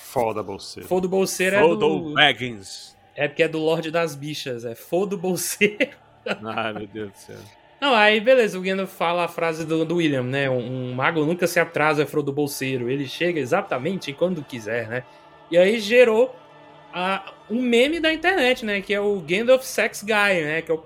Foda 0.00 0.42
você. 0.42 0.80
Foda 0.80 1.06
o 1.06 1.08
bolseiro 1.08 1.54
é 1.54 1.58
Frodo 1.60 1.76
do... 1.76 2.14
Baggins. 2.14 2.96
É 3.14 3.28
porque 3.28 3.44
é 3.44 3.46
do 3.46 3.60
Lorde 3.60 3.92
das 3.92 4.16
Bichas, 4.16 4.64
é 4.64 4.74
foda 4.74 5.14
o 5.14 5.18
bolseiro. 5.18 5.90
Ai, 6.26 6.72
meu 6.72 6.88
Deus 6.88 7.12
do 7.12 7.16
céu. 7.18 7.38
Não, 7.80 7.94
aí 7.94 8.20
beleza, 8.20 8.58
o 8.58 8.62
Gandalf 8.62 8.90
fala 8.90 9.26
a 9.26 9.28
frase 9.28 9.64
do, 9.64 9.84
do 9.84 9.94
William, 9.94 10.24
né? 10.24 10.50
Um, 10.50 10.90
um 10.90 10.92
mago 10.92 11.24
nunca 11.24 11.46
se 11.46 11.60
atrasa, 11.60 12.02
é 12.02 12.06
Frodo 12.06 12.32
Bolseiro. 12.32 12.90
Ele 12.90 13.06
chega 13.06 13.38
exatamente 13.38 14.12
quando 14.12 14.42
quiser, 14.42 14.88
né? 14.88 15.04
E 15.52 15.56
aí 15.56 15.78
gerou 15.78 16.34
a, 16.92 17.32
um 17.50 17.60
meme 17.62 18.00
da 18.00 18.12
internet, 18.12 18.64
né? 18.64 18.80
Que 18.80 18.94
é 18.94 19.00
o 19.00 19.20
Gandalf 19.20 19.62
Sex 19.62 20.02
Guy, 20.02 20.42
né? 20.42 20.62
Que 20.62 20.70
é 20.70 20.74
o... 20.74 20.78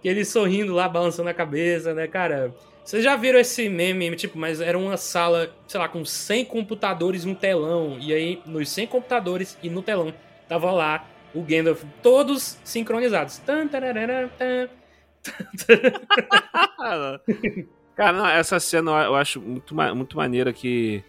Que 0.00 0.08
ele 0.08 0.24
sorrindo 0.24 0.72
lá, 0.72 0.88
balançando 0.88 1.28
a 1.28 1.34
cabeça, 1.34 1.94
né, 1.94 2.06
cara? 2.06 2.54
Vocês 2.84 3.04
já 3.04 3.14
viram 3.14 3.38
esse 3.38 3.68
meme, 3.68 4.14
tipo, 4.16 4.36
mas 4.36 4.60
era 4.60 4.76
uma 4.76 4.96
sala, 4.96 5.54
sei 5.68 5.78
lá, 5.78 5.88
com 5.88 6.04
100 6.04 6.44
computadores 6.46 7.24
um 7.24 7.34
telão. 7.34 7.96
E 8.00 8.12
aí, 8.12 8.42
nos 8.44 8.68
100 8.70 8.88
computadores 8.88 9.56
e 9.62 9.70
no 9.70 9.82
telão, 9.82 10.12
tava 10.48 10.72
lá 10.72 11.06
o 11.32 11.42
Gandalf, 11.42 11.82
todos 12.02 12.58
sincronizados. 12.64 13.40
Cara, 17.94 18.12
não, 18.12 18.26
essa 18.26 18.58
cena 18.58 18.90
eu 19.04 19.14
acho 19.14 19.40
muito, 19.40 19.74
muito 19.94 20.16
maneira 20.16 20.52
que 20.52 21.04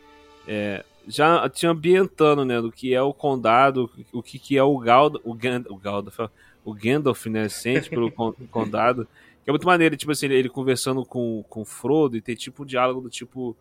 é, 0.48 0.84
já 1.08 1.48
tinha 1.50 1.72
ambientando, 1.72 2.46
né, 2.46 2.62
do 2.62 2.72
que 2.72 2.94
é 2.94 3.02
o 3.02 3.14
condado, 3.14 3.90
o 4.12 4.24
que, 4.24 4.40
que 4.40 4.58
é 4.58 4.64
o 4.64 4.78
Gald, 4.78 5.20
o, 5.24 5.34
Gand, 5.34 5.64
o 5.70 5.76
Gandalf, 5.78 6.20
o 6.64 6.74
Gandalf, 6.74 7.26
né, 7.28 7.50
sente 7.50 7.90
pelo 7.90 8.12
con- 8.12 8.34
condado, 8.50 9.08
que 9.44 9.50
é 9.50 9.52
muito 9.52 9.66
maneiro, 9.68 9.98
tipo 9.98 10.12
assim, 10.12 10.28
ele, 10.28 10.36
ele 10.36 10.50
conversando 10.50 11.06
com, 11.06 11.44
com 11.50 11.62
o 11.62 11.66
Frodo 11.66 12.16
e 12.16 12.22
tem 12.22 12.36
tipo 12.36 12.64
um 12.64 12.66
diálogo 12.66 13.02
do 13.02 13.10
tipo 13.10 13.56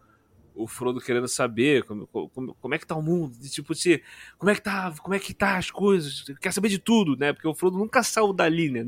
o 0.54 0.66
Frodo 0.68 1.00
querendo 1.00 1.26
saber 1.26 1.82
como, 1.84 2.06
como, 2.06 2.54
como 2.60 2.74
é 2.74 2.78
que 2.78 2.86
tá 2.86 2.94
o 2.94 3.02
mundo, 3.02 3.34
de, 3.38 3.50
tipo 3.50 3.72
assim, 3.72 3.98
como 4.38 4.50
é 4.50 4.54
que 4.54 4.60
tá, 4.60 4.92
como 5.02 5.14
é 5.14 5.18
que 5.18 5.32
tá 5.32 5.56
as 5.56 5.70
coisas, 5.70 6.24
quer 6.40 6.52
saber 6.52 6.68
de 6.68 6.78
tudo, 6.78 7.16
né, 7.16 7.32
porque 7.32 7.48
o 7.48 7.54
Frodo 7.54 7.78
nunca 7.78 8.02
saiu 8.02 8.32
dali, 8.32 8.70
né, 8.70 8.80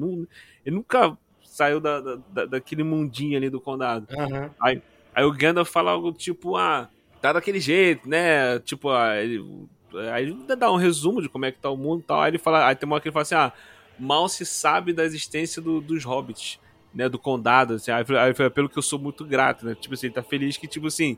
ele 0.64 0.76
nunca 0.76 1.16
saiu 1.42 1.80
da, 1.80 2.00
da, 2.00 2.16
da- 2.32 2.46
daquele 2.46 2.82
mundinho 2.84 3.36
ali 3.36 3.48
do 3.48 3.61
condado. 3.61 4.07
Aham. 4.16 4.50
Aí 5.14 5.24
o 5.24 5.32
Gandalf 5.32 5.70
fala 5.70 5.92
algo 5.92 6.12
tipo, 6.12 6.57
ah, 6.57 6.88
tá 7.25 7.33
daquele 7.33 7.59
jeito, 7.59 8.07
né? 8.07 8.59
Tipo, 8.59 8.91
ah, 8.91 9.12
aí 9.12 9.41
ele 10.20 10.37
dá 10.59 10.70
um 10.70 10.77
resumo 10.77 11.22
de 11.22 11.29
como 11.31 11.47
é 11.47 11.51
que 11.53 11.59
tá 11.59 11.70
o 11.70 11.77
mundo 11.77 12.01
e 12.01 12.03
tal. 12.03 12.20
Aí 12.20 12.31
ele 12.31 12.37
fala, 12.37 12.68
aí 12.68 12.77
tem 12.77 12.87
uma 12.87 12.97
hora 12.97 13.03
que 13.03 13.09
ele 13.09 13.14
fala 13.14 13.22
assim, 13.22 13.35
ah, 13.35 13.51
mal 13.99 14.29
se 14.29 14.45
sabe 14.45 14.93
da 14.93 15.03
existência 15.05 15.62
do- 15.62 15.81
dos 15.81 16.05
hobbits, 16.05 16.61
né? 16.95 17.09
Do 17.09 17.18
condado. 17.18 17.75
Assim, 17.77 17.91
aí, 17.91 18.05
aí 18.18 18.35
fala, 18.35 18.51
pelo 18.51 18.68
que 18.68 18.77
eu 18.79 18.83
sou 18.83 18.99
muito 18.99 19.25
grato, 19.25 19.64
né? 19.64 19.75
Tipo 19.75 19.95
assim, 19.95 20.09
ele 20.09 20.14
tá 20.14 20.22
feliz 20.22 20.59
que, 20.59 20.68
tipo 20.68 20.87
assim, 20.89 21.16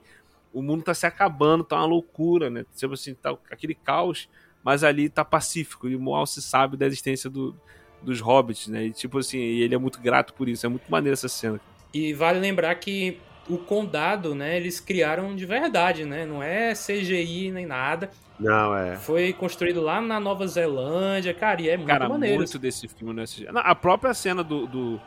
o 0.53 0.63
mundo 0.63 0.85
tá 0.85 0.95
se 0.95 1.07
acabando, 1.07 1.65
tá 1.65 1.75
uma 1.75 1.87
loucura, 1.87 2.49
né? 2.49 2.65
Tipo 2.77 2.95
assim, 2.95 3.13
tá 3.13 3.37
aquele 3.51 3.75
caos, 3.75 4.29
mas 4.63 4.85
ali 4.85 5.09
tá 5.09 5.25
pacífico. 5.25 5.89
E 5.89 5.97
mal 5.99 6.25
se 6.25 6.41
sabe 6.41 6.77
da 6.77 6.87
existência 6.87 7.29
do- 7.29 7.57
dos 8.01 8.21
hobbits, 8.21 8.69
né? 8.69 8.85
E 8.87 8.93
tipo 8.93 9.19
assim, 9.19 9.39
ele 9.41 9.75
é 9.75 9.79
muito 9.79 10.01
grato 10.01 10.35
por 10.35 10.49
isso. 10.49 10.65
É 10.65 10.69
muito 10.69 10.89
maneiro 10.89 11.15
essa 11.15 11.29
cena. 11.29 11.61
E 11.93 12.13
vale 12.15 12.39
lembrar 12.39 12.73
que 12.77 13.19
o 13.49 13.59
condado, 13.59 14.34
né, 14.34 14.57
eles 14.57 14.80
criaram 14.80 15.34
de 15.36 15.47
verdade, 15.47 16.05
né? 16.05 16.26
Não 16.26 16.42
é 16.42 16.72
CGI 16.74 17.51
nem 17.53 17.66
nada. 17.66 18.11
Não, 18.38 18.76
é. 18.76 18.97
Foi 18.97 19.32
construído 19.32 19.80
lá 19.80 20.01
na 20.01 20.18
Nova 20.20 20.47
Zelândia, 20.47 21.32
cara, 21.32 21.62
e 21.62 21.68
é 21.68 21.76
muito 21.76 21.88
Cara, 21.88 22.09
maneiro. 22.09 22.36
muito 22.38 22.59
desse 22.59 22.86
filme. 22.88 23.14
Não, 23.53 23.61
A 23.62 23.74
própria 23.74 24.12
cena 24.12 24.42
do, 24.44 24.66
do, 24.66 25.01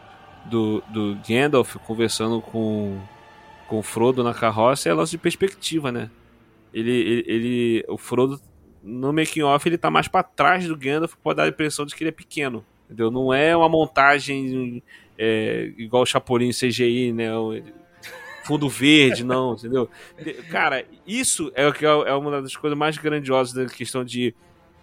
do, 0.45 0.83
do 0.89 1.17
Gandalf 1.27 1.75
conversando 1.85 2.41
com, 2.41 2.99
com 3.67 3.79
o 3.79 3.83
Frodo 3.83 4.23
na 4.23 4.33
carroça 4.33 4.89
é 4.89 4.93
lance 4.93 5.11
de 5.11 5.17
perspectiva, 5.17 5.91
né? 5.91 6.09
Ele, 6.73 6.91
ele, 6.91 7.23
ele- 7.27 7.85
o 7.87 7.97
Frodo, 7.97 8.39
no 8.81 9.11
making 9.13 9.41
off, 9.43 9.67
ele 9.67 9.77
tá 9.77 9.91
mais 9.91 10.07
pra 10.07 10.23
trás 10.23 10.65
do 10.67 10.75
Gandalf, 10.77 11.13
pode 11.21 11.37
dar 11.37 11.43
a 11.43 11.49
impressão 11.49 11.85
de 11.85 11.93
que 11.95 12.03
ele 12.03 12.09
é 12.09 12.13
pequeno. 12.13 12.65
Entendeu? 12.85 13.11
Não 13.11 13.31
é 13.33 13.55
uma 13.55 13.69
montagem 13.69 14.81
é, 15.17 15.71
igual 15.77 16.01
o 16.03 16.05
Chapolin 16.05 16.49
CGI, 16.51 17.11
né? 17.13 17.35
O- 17.35 17.53
Fundo 18.50 18.68
verde, 18.68 19.24
não, 19.24 19.54
entendeu? 19.54 19.88
Cara, 20.50 20.84
isso 21.06 21.52
é 21.54 21.68
o 21.68 21.72
que 21.72 21.86
é 21.86 21.89
é 21.89 22.14
uma 22.16 22.41
das 22.41 22.56
coisas 22.56 22.76
mais 22.76 22.97
grandiosas 22.97 23.54
da 23.54 23.66
questão 23.68 24.04
de 24.04 24.34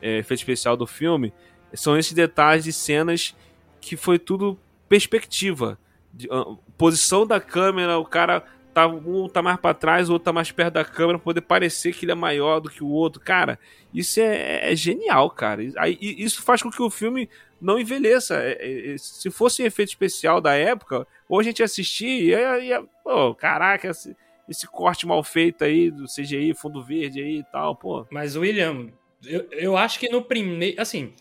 é, 0.01 0.19
efeito 0.19 0.39
especial 0.39 0.77
do 0.77 0.87
filme. 0.87 1.33
São 1.75 1.99
esses 1.99 2.13
detalhes 2.13 2.63
de 2.63 2.73
cenas 2.73 3.35
que 3.81 3.97
foi 3.97 4.21
tudo 4.21 4.57
perspectiva. 4.89 5.77
De, 6.15 6.29
ah, 6.31 6.55
posição 6.79 7.27
da 7.27 7.41
câmera, 7.41 7.99
o 7.99 8.05
cara 8.05 8.45
tá, 8.73 8.87
um 8.87 9.29
tá 9.29 9.43
mais 9.43 9.59
pra 9.59 9.75
trás, 9.75 10.09
o 10.09 10.13
outro 10.13 10.27
tá 10.27 10.33
mais 10.33 10.53
perto 10.53 10.75
da 10.75 10.85
câmera, 10.85 11.19
poder 11.19 11.41
parecer 11.41 11.93
que 11.93 12.05
ele 12.05 12.13
é 12.13 12.15
maior 12.15 12.61
do 12.61 12.71
que 12.71 12.85
o 12.85 12.89
outro. 12.89 13.21
Cara, 13.21 13.59
isso 13.93 14.21
é, 14.21 14.71
é 14.71 14.77
genial, 14.77 15.29
cara. 15.29 15.63
Aí, 15.79 15.99
isso 16.01 16.41
faz 16.41 16.63
com 16.63 16.71
que 16.71 16.81
o 16.81 16.89
filme 16.89 17.29
não 17.61 17.81
envelheça. 17.81 18.37
É, 18.37 18.93
é, 18.93 18.97
se 18.97 19.29
fosse 19.29 19.61
um 19.61 19.67
efeito 19.67 19.89
especial 19.89 20.41
da 20.41 20.55
época, 20.55 21.05
ou 21.29 21.41
a 21.41 21.43
gente 21.43 21.65
assistir 21.65 22.29
ia, 22.29 22.61
ia 22.61 22.85
pô, 23.07 23.33
caraca, 23.37 23.89
esse, 23.89 24.17
esse 24.49 24.67
corte 24.67 25.07
mal 25.07 25.23
feito 25.23 25.63
aí 25.63 25.93
do 25.93 26.07
CGI, 26.07 26.55
fundo 26.55 26.83
verde 26.83 27.23
aí 27.23 27.39
e 27.39 27.45
tal, 27.45 27.77
pô. 27.77 28.05
Mas, 28.11 28.35
William, 28.35 28.89
eu, 29.25 29.49
eu 29.53 29.77
acho 29.77 30.01
que 30.01 30.09
no 30.09 30.23
primeiro. 30.23 30.81
Assim, 30.83 31.15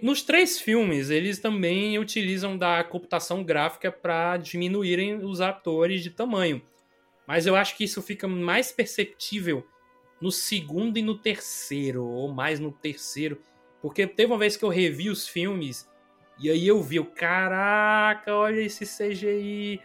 nos 0.00 0.22
três 0.22 0.60
filmes, 0.60 1.10
eles 1.10 1.40
também 1.40 1.98
utilizam 1.98 2.56
da 2.56 2.84
computação 2.84 3.42
gráfica 3.42 3.90
para 3.90 4.36
diminuírem 4.36 5.16
os 5.16 5.40
atores 5.40 6.04
de 6.04 6.10
tamanho. 6.10 6.62
Mas 7.26 7.46
eu 7.46 7.56
acho 7.56 7.76
que 7.76 7.82
isso 7.82 8.00
fica 8.00 8.28
mais 8.28 8.70
perceptível 8.70 9.66
no 10.20 10.30
segundo 10.30 10.98
e 10.98 11.02
no 11.02 11.18
terceiro, 11.18 12.04
ou 12.04 12.32
mais 12.32 12.60
no 12.60 12.70
terceiro. 12.70 13.40
Porque 13.82 14.06
teve 14.06 14.32
uma 14.32 14.38
vez 14.38 14.56
que 14.56 14.64
eu 14.64 14.68
revi 14.68 15.10
os 15.10 15.26
filmes 15.26 15.88
e 16.38 16.48
aí 16.48 16.66
eu 16.66 16.80
vi, 16.80 17.02
caraca, 17.04 18.34
olha 18.34 18.60
esse 18.60 18.84
CGI. 18.86 19.80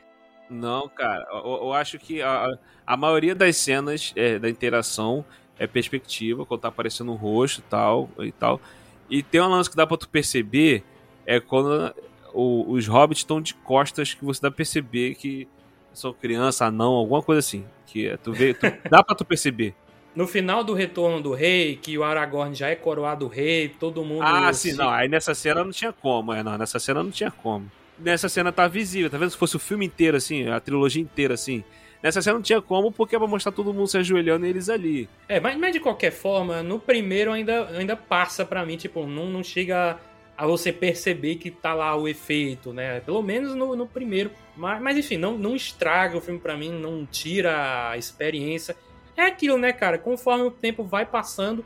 Não, 0.53 0.87
cara, 0.89 1.25
eu, 1.31 1.59
eu 1.63 1.73
acho 1.73 1.97
que 1.99 2.21
a, 2.21 2.47
a 2.85 2.95
maioria 2.97 3.33
das 3.33 3.57
cenas 3.57 4.13
é, 4.15 4.37
da 4.39 4.49
interação 4.49 5.25
é 5.57 5.65
perspectiva, 5.67 6.45
quando 6.45 6.61
tá 6.61 6.67
aparecendo 6.67 7.11
um 7.11 7.15
rosto 7.15 7.59
e 7.59 7.63
tal, 7.63 8.09
e 8.19 8.31
tal. 8.31 8.61
E 9.09 9.21
tem 9.23 9.41
um 9.41 9.47
lance 9.47 9.69
que 9.69 9.75
dá 9.75 9.85
pra 9.85 9.97
tu 9.97 10.07
perceber, 10.09 10.83
é 11.25 11.39
quando 11.39 11.93
o- 12.33 12.71
os 12.71 12.87
hobbits 12.87 13.21
estão 13.21 13.41
de 13.41 13.53
costas, 13.53 14.13
que 14.13 14.23
você 14.25 14.41
dá 14.41 14.49
pra 14.49 14.57
perceber 14.57 15.15
que 15.15 15.47
são 15.93 16.11
criança, 16.13 16.65
anão, 16.65 16.93
alguma 16.93 17.21
coisa 17.21 17.39
assim. 17.39 17.65
Que 17.85 18.07
é, 18.07 18.17
tu 18.17 18.31
vê, 18.33 18.53
tu- 18.53 18.65
dá 18.89 19.03
pra 19.03 19.15
tu 19.15 19.23
perceber. 19.23 19.75
No 20.15 20.27
final 20.27 20.63
do 20.63 20.73
Retorno 20.73 21.21
do 21.21 21.33
Rei, 21.33 21.75
que 21.75 21.97
o 21.97 22.03
Aragorn 22.03 22.53
já 22.55 22.67
é 22.69 22.75
coroado 22.75 23.27
rei, 23.27 23.69
todo 23.69 24.03
mundo. 24.05 24.21
Ah, 24.23 24.51
sim, 24.53 24.71
se- 24.71 24.77
não, 24.77 24.89
aí 24.89 25.07
nessa 25.07 25.33
cena 25.33 25.63
não 25.63 25.71
tinha 25.71 25.91
como, 25.93 26.31
é, 26.33 26.41
não, 26.43 26.57
nessa 26.57 26.77
cena 26.79 27.01
não 27.03 27.11
tinha 27.11 27.31
como. 27.31 27.71
Nessa 27.97 28.29
cena 28.29 28.51
tá 28.51 28.67
visível, 28.67 29.09
tá 29.09 29.17
vendo? 29.17 29.31
Se 29.31 29.37
fosse 29.37 29.55
o 29.55 29.59
filme 29.59 29.85
inteiro, 29.85 30.17
assim, 30.17 30.47
a 30.47 30.59
trilogia 30.59 31.01
inteira, 31.01 31.33
assim. 31.33 31.63
Nessa 32.01 32.21
cena 32.21 32.35
não 32.35 32.41
tinha 32.41 32.61
como, 32.61 32.91
porque 32.91 33.15
é 33.15 33.19
pra 33.19 33.27
mostrar 33.27 33.53
todo 33.53 33.73
mundo 33.73 33.87
se 33.87 33.97
ajoelhando 33.97 34.45
e 34.45 34.49
eles 34.49 34.67
ali. 34.67 35.07
É, 35.27 35.39
mas, 35.39 35.57
mas 35.57 35.71
de 35.71 35.79
qualquer 35.79 36.11
forma, 36.11 36.61
no 36.61 36.77
primeiro 36.77 37.31
ainda, 37.31 37.69
ainda 37.69 37.95
passa 37.95 38.45
pra 38.45 38.65
mim, 38.65 38.75
tipo, 38.75 39.07
não, 39.07 39.27
não 39.27 39.41
chega 39.41 39.97
a 40.37 40.45
você 40.45 40.73
perceber 40.73 41.35
que 41.35 41.49
tá 41.49 41.73
lá 41.73 41.95
o 41.95 42.07
efeito, 42.07 42.73
né? 42.73 42.99
Pelo 42.99 43.21
menos 43.21 43.55
no, 43.55 43.75
no 43.75 43.87
primeiro. 43.87 44.31
Mas, 44.55 44.81
mas 44.81 44.97
enfim, 44.97 45.17
não, 45.17 45.37
não 45.37 45.55
estraga 45.55 46.17
o 46.17 46.21
filme 46.21 46.39
pra 46.39 46.57
mim, 46.57 46.71
não 46.71 47.05
tira 47.05 47.91
a 47.91 47.97
experiência. 47.97 48.75
É 49.15 49.21
aquilo, 49.21 49.57
né, 49.57 49.71
cara? 49.71 49.97
Conforme 49.97 50.43
o 50.43 50.51
tempo 50.51 50.83
vai 50.83 51.05
passando, 51.05 51.63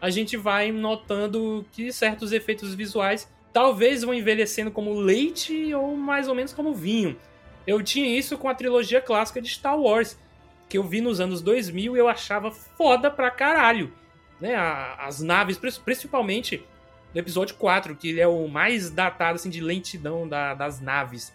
a 0.00 0.08
gente 0.08 0.36
vai 0.36 0.70
notando 0.70 1.64
que 1.72 1.92
certos 1.92 2.30
efeitos 2.30 2.74
visuais 2.74 3.28
talvez 3.52 4.02
vão 4.02 4.14
envelhecendo 4.14 4.70
como 4.70 4.94
leite 4.94 5.74
ou 5.74 5.96
mais 5.96 6.28
ou 6.28 6.34
menos 6.34 6.52
como 6.52 6.74
vinho. 6.74 7.16
Eu 7.66 7.82
tinha 7.82 8.06
isso 8.06 8.38
com 8.38 8.48
a 8.48 8.54
trilogia 8.54 9.00
clássica 9.00 9.40
de 9.40 9.48
Star 9.48 9.78
Wars, 9.78 10.18
que 10.68 10.78
eu 10.78 10.84
vi 10.84 11.00
nos 11.00 11.20
anos 11.20 11.42
2000 11.42 11.96
e 11.96 11.98
eu 11.98 12.08
achava 12.08 12.50
foda 12.50 13.10
pra 13.10 13.30
caralho. 13.30 13.92
Né? 14.40 14.54
As 14.56 15.20
naves, 15.20 15.58
principalmente 15.58 16.64
no 17.12 17.20
episódio 17.20 17.56
4, 17.56 17.96
que 17.96 18.08
ele 18.08 18.20
é 18.20 18.26
o 18.26 18.48
mais 18.48 18.90
datado 18.90 19.34
assim, 19.34 19.50
de 19.50 19.60
lentidão 19.60 20.28
da, 20.28 20.54
das 20.54 20.80
naves. 20.80 21.32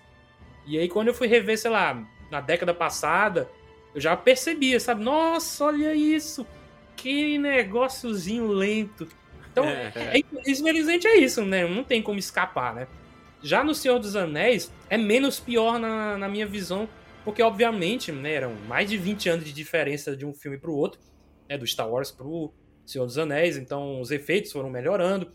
E 0.66 0.80
aí, 0.80 0.88
quando 0.88 1.09
eu 1.09 1.13
fui 1.13 1.28
rever, 1.28 1.59
sei 1.59 1.70
lá, 1.70 2.01
na 2.32 2.41
década 2.41 2.74
passada, 2.74 3.49
eu 3.93 4.01
já 4.01 4.16
percebia, 4.16 4.80
sabe? 4.80 5.03
Nossa, 5.03 5.66
olha 5.66 5.93
isso! 5.93 6.45
Que 6.95 7.38
negóciozinho 7.38 8.47
lento. 8.47 9.07
Então, 9.56 9.64
é, 9.64 9.93
é. 9.95 10.18
é, 10.18 10.22
infelizmente 10.45 11.08
é 11.08 11.18
isso, 11.18 11.45
né? 11.45 11.66
Não 11.66 11.82
tem 11.82 12.01
como 12.01 12.20
escapar, 12.20 12.76
né? 12.76 12.88
Já 13.41 13.64
no 13.64 13.74
Senhor 13.74 13.99
dos 13.99 14.16
Anéis, 14.16 14.70
é 14.89 14.97
menos 14.97 15.39
pior 15.39 15.80
na, 15.80 16.18
na 16.18 16.28
minha 16.28 16.45
visão, 16.45 16.89
porque, 17.24 17.41
obviamente, 17.41 18.12
né, 18.12 18.34
eram 18.34 18.53
mais 18.68 18.89
de 18.89 18.97
20 18.97 19.30
anos 19.30 19.45
de 19.45 19.53
diferença 19.53 20.16
de 20.16 20.26
um 20.26 20.34
filme 20.34 20.58
pro 20.58 20.76
outro, 20.76 20.99
né, 21.47 21.58
do 21.58 21.66
Star 21.66 21.89
Wars 21.89 22.12
pro 22.12 22.53
Senhor 22.86 23.06
dos 23.06 23.18
Anéis, 23.18 23.56
então 23.56 24.01
os 24.01 24.12
efeitos 24.12 24.51
foram 24.51 24.70
melhorando. 24.70 25.32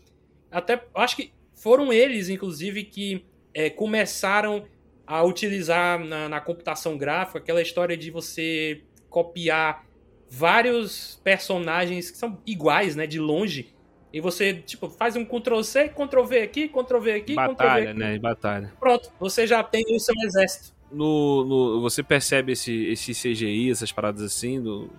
Até, 0.51 0.83
acho 0.93 1.15
que 1.15 1.33
foram 1.55 1.91
eles, 1.91 2.29
inclusive, 2.29 2.83
que 2.83 3.25
é, 3.53 3.69
começaram 3.69 4.65
a 5.07 5.23
utilizar 5.23 5.99
na, 5.99 6.29
na 6.29 6.39
computação 6.39 6.97
gráfica 6.97 7.39
aquela 7.39 7.61
história 7.61 7.97
de 7.97 8.11
você 8.11 8.83
copiar 9.09 9.85
vários 10.29 11.19
personagens 11.23 12.11
que 12.11 12.17
são 12.17 12.39
iguais, 12.45 12.95
né, 12.95 13.07
de 13.07 13.19
longe, 13.19 13.73
e 14.13 14.19
você, 14.19 14.53
tipo, 14.53 14.89
faz 14.89 15.15
um 15.15 15.23
Ctrl-C, 15.23 15.89
Ctrl-V 15.89 16.41
aqui, 16.41 16.67
Ctrl-V 16.67 17.13
aqui, 17.13 17.33
Ctrl-V 17.33 17.47
Batalha, 17.47 17.93
né? 17.93 18.19
Batalha. 18.19 18.73
Pronto, 18.77 19.09
você 19.17 19.47
já 19.47 19.63
tem 19.63 19.83
o 19.89 19.99
seu 19.99 20.13
exército. 20.25 20.73
No, 20.91 21.45
no, 21.45 21.81
você 21.81 22.03
percebe 22.03 22.51
esse, 22.51 22.87
esse 22.87 23.13
CGI, 23.13 23.71
essas 23.71 23.93
paradas 23.93 24.21
assim, 24.21 24.59
no, 24.59 24.89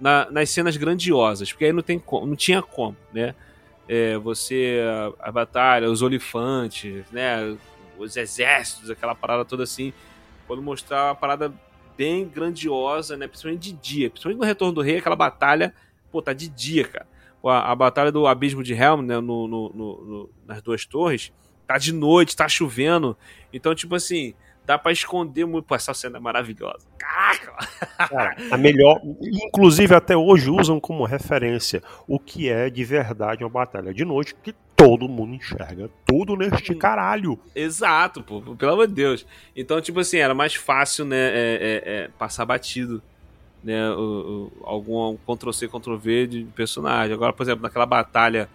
na, 0.00 0.28
nas 0.32 0.50
cenas 0.50 0.76
grandiosas, 0.76 1.52
porque 1.52 1.66
aí 1.66 1.72
não, 1.72 1.82
tem 1.82 2.00
como, 2.00 2.26
não 2.26 2.34
tinha 2.34 2.60
como, 2.60 2.96
né? 3.12 3.36
É, 3.88 4.18
você, 4.18 4.80
a, 5.20 5.28
a, 5.28 5.30
batalha, 5.32 5.88
os 5.88 6.02
olifantes, 6.02 7.04
né? 7.12 7.56
Os 7.96 8.16
exércitos, 8.16 8.90
aquela 8.90 9.14
parada 9.14 9.44
toda 9.44 9.62
assim. 9.62 9.92
Quando 10.48 10.60
mostrar 10.60 11.06
uma 11.06 11.14
parada 11.14 11.52
bem 11.96 12.28
grandiosa, 12.28 13.16
né? 13.16 13.28
Principalmente 13.28 13.70
de 13.70 13.72
dia. 13.72 14.10
Principalmente 14.10 14.40
no 14.40 14.44
Retorno 14.44 14.74
do 14.74 14.80
Rei, 14.80 14.98
aquela 14.98 15.14
batalha, 15.14 15.72
pô, 16.10 16.20
tá 16.20 16.32
de 16.32 16.48
dia, 16.48 16.88
cara 16.88 17.06
a, 17.48 17.72
a 17.72 17.74
batalha 17.74 18.12
do 18.12 18.26
Abismo 18.26 18.62
de 18.62 18.74
Helm, 18.74 19.02
né, 19.02 19.20
no, 19.20 19.48
no, 19.48 19.68
no, 19.72 20.30
nas 20.46 20.62
duas 20.62 20.84
torres, 20.84 21.32
tá 21.66 21.78
de 21.78 21.92
noite, 21.92 22.36
tá 22.36 22.48
chovendo. 22.48 23.16
Então, 23.52 23.74
tipo 23.74 23.94
assim, 23.94 24.34
dá 24.64 24.76
para 24.76 24.92
esconder 24.92 25.46
muito. 25.46 25.64
Pô, 25.64 25.74
essa 25.74 25.94
cena 25.94 26.18
é 26.18 26.20
maravilhosa. 26.20 26.86
Caraca! 26.98 27.56
Cara, 27.96 28.36
a 28.50 28.56
melhor. 28.56 29.00
Inclusive, 29.20 29.94
até 29.94 30.16
hoje 30.16 30.50
usam 30.50 30.80
como 30.80 31.04
referência 31.04 31.82
o 32.06 32.18
que 32.18 32.48
é 32.48 32.68
de 32.68 32.84
verdade 32.84 33.44
uma 33.44 33.50
batalha 33.50 33.94
de 33.94 34.04
noite 34.04 34.34
que 34.42 34.54
todo 34.76 35.08
mundo 35.08 35.34
enxerga 35.34 35.88
tudo 36.04 36.36
neste 36.36 36.72
hum. 36.72 36.78
caralho. 36.78 37.38
Exato, 37.54 38.22
pô, 38.22 38.42
pelo 38.56 38.72
amor 38.72 38.86
de 38.86 38.94
Deus. 38.94 39.26
Então, 39.54 39.80
tipo 39.80 40.00
assim, 40.00 40.18
era 40.18 40.34
mais 40.34 40.54
fácil, 40.54 41.06
né, 41.06 41.16
é, 41.16 41.30
é, 41.30 41.82
é, 41.94 42.08
passar 42.18 42.44
batido 42.44 43.02
né, 43.62 43.90
o, 43.90 44.50
o, 44.60 44.64
algum 44.64 45.16
Ctrl-C, 45.16 45.68
Ctrl-V 45.68 46.26
de 46.26 46.44
personagem. 46.54 47.14
Agora, 47.14 47.32
por 47.32 47.42
exemplo, 47.42 47.62
naquela 47.62 47.86
batalha 47.86 48.48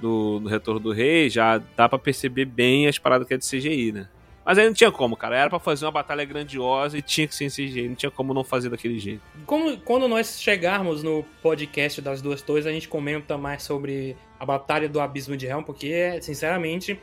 do, 0.00 0.40
do 0.40 0.48
Retorno 0.48 0.80
do 0.80 0.92
Rei, 0.92 1.30
já 1.30 1.58
dá 1.76 1.88
para 1.88 1.98
perceber 1.98 2.44
bem 2.44 2.86
as 2.86 2.98
paradas 2.98 3.26
que 3.26 3.34
é 3.34 3.36
de 3.36 3.48
CGI, 3.48 3.92
né? 3.92 4.08
Mas 4.44 4.58
aí 4.58 4.66
não 4.66 4.74
tinha 4.74 4.90
como, 4.90 5.16
cara. 5.16 5.36
Era 5.36 5.50
para 5.50 5.60
fazer 5.60 5.84
uma 5.84 5.92
batalha 5.92 6.24
grandiosa 6.24 6.98
e 6.98 7.02
tinha 7.02 7.28
que 7.28 7.34
ser 7.34 7.44
em 7.44 7.48
CGI. 7.48 7.88
Não 7.88 7.94
tinha 7.94 8.10
como 8.10 8.34
não 8.34 8.42
fazer 8.42 8.68
daquele 8.68 8.98
jeito. 8.98 9.22
Como, 9.46 9.76
quando 9.78 10.08
nós 10.08 10.40
chegarmos 10.40 11.02
no 11.02 11.24
podcast 11.40 12.00
das 12.02 12.20
duas 12.20 12.42
torres, 12.42 12.66
a 12.66 12.72
gente 12.72 12.88
comenta 12.88 13.38
mais 13.38 13.62
sobre 13.62 14.16
a 14.40 14.44
Batalha 14.44 14.88
do 14.88 15.00
Abismo 15.00 15.36
de 15.36 15.46
Helm, 15.46 15.62
porque, 15.62 16.20
sinceramente, 16.20 16.98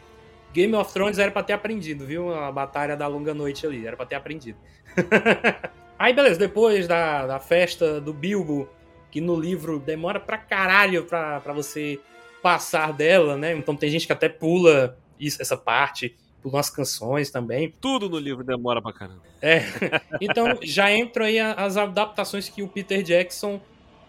Game 0.53 0.73
of 0.75 0.91
Thrones 0.91 1.17
era 1.17 1.31
pra 1.31 1.41
ter 1.41 1.53
aprendido, 1.53 2.05
viu? 2.05 2.33
A 2.33 2.51
Batalha 2.51 2.97
da 2.97 3.07
Longa 3.07 3.33
Noite 3.33 3.65
ali. 3.65 3.87
Era 3.87 3.95
pra 3.95 4.05
ter 4.05 4.15
aprendido. 4.15 4.57
Aí, 5.99 6.13
beleza, 6.13 6.39
depois 6.39 6.87
da, 6.87 7.27
da 7.27 7.39
festa 7.41 7.99
do 7.99 8.13
Bilbo, 8.13 8.69
que 9.11 9.19
no 9.19 9.37
livro 9.37 9.79
demora 9.79 10.17
pra 10.17 10.37
caralho 10.37 11.03
pra, 11.03 11.41
pra 11.41 11.51
você 11.51 11.99
passar 12.41 12.93
dela, 12.93 13.35
né? 13.35 13.53
Então 13.53 13.75
tem 13.75 13.89
gente 13.89 14.07
que 14.07 14.13
até 14.13 14.29
pula 14.29 14.97
isso, 15.19 15.41
essa 15.41 15.57
parte, 15.57 16.15
pula 16.41 16.55
umas 16.55 16.69
canções 16.69 17.29
também. 17.29 17.73
Tudo 17.81 18.09
no 18.09 18.17
livro 18.17 18.45
demora 18.45 18.81
pra 18.81 18.93
caramba. 18.93 19.21
É. 19.41 19.59
Então 20.21 20.57
já 20.61 20.89
entram 20.95 21.25
aí 21.25 21.39
as 21.39 21.75
adaptações 21.75 22.47
que 22.47 22.63
o 22.63 22.67
Peter 22.67 23.01
Jackson 23.01 23.59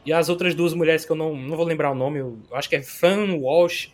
e 0.04 0.12
as 0.12 0.28
outras 0.28 0.54
duas 0.54 0.74
mulheres 0.74 1.04
que 1.04 1.10
eu 1.10 1.16
não, 1.16 1.34
não 1.34 1.56
vou 1.56 1.66
lembrar 1.66 1.90
o 1.90 1.94
nome, 1.94 2.20
eu 2.20 2.38
acho 2.52 2.68
que 2.68 2.76
é 2.76 2.82
Fan 2.82 3.34
Walsh 3.34 3.92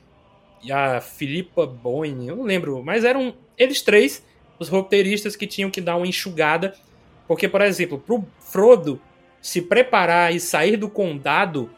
e 0.62 0.70
a 0.70 1.00
Philippa 1.00 1.66
Boyne, 1.66 2.28
eu 2.28 2.36
não 2.36 2.44
lembro, 2.44 2.82
mas 2.82 3.04
eram 3.04 3.34
eles 3.56 3.82
três, 3.82 4.24
os 4.58 4.68
roteiristas 4.68 5.36
que 5.36 5.46
tinham 5.46 5.70
que 5.70 5.80
dar 5.80 5.96
uma 5.96 6.06
enxugada 6.06 6.74
porque, 7.26 7.48
por 7.48 7.60
exemplo, 7.60 7.98
pro 7.98 8.24
Frodo 8.40 9.00
se 9.40 9.62
preparar 9.62 10.34
e 10.34 10.40
sair 10.40 10.76
do 10.76 10.88
condado 10.88 11.70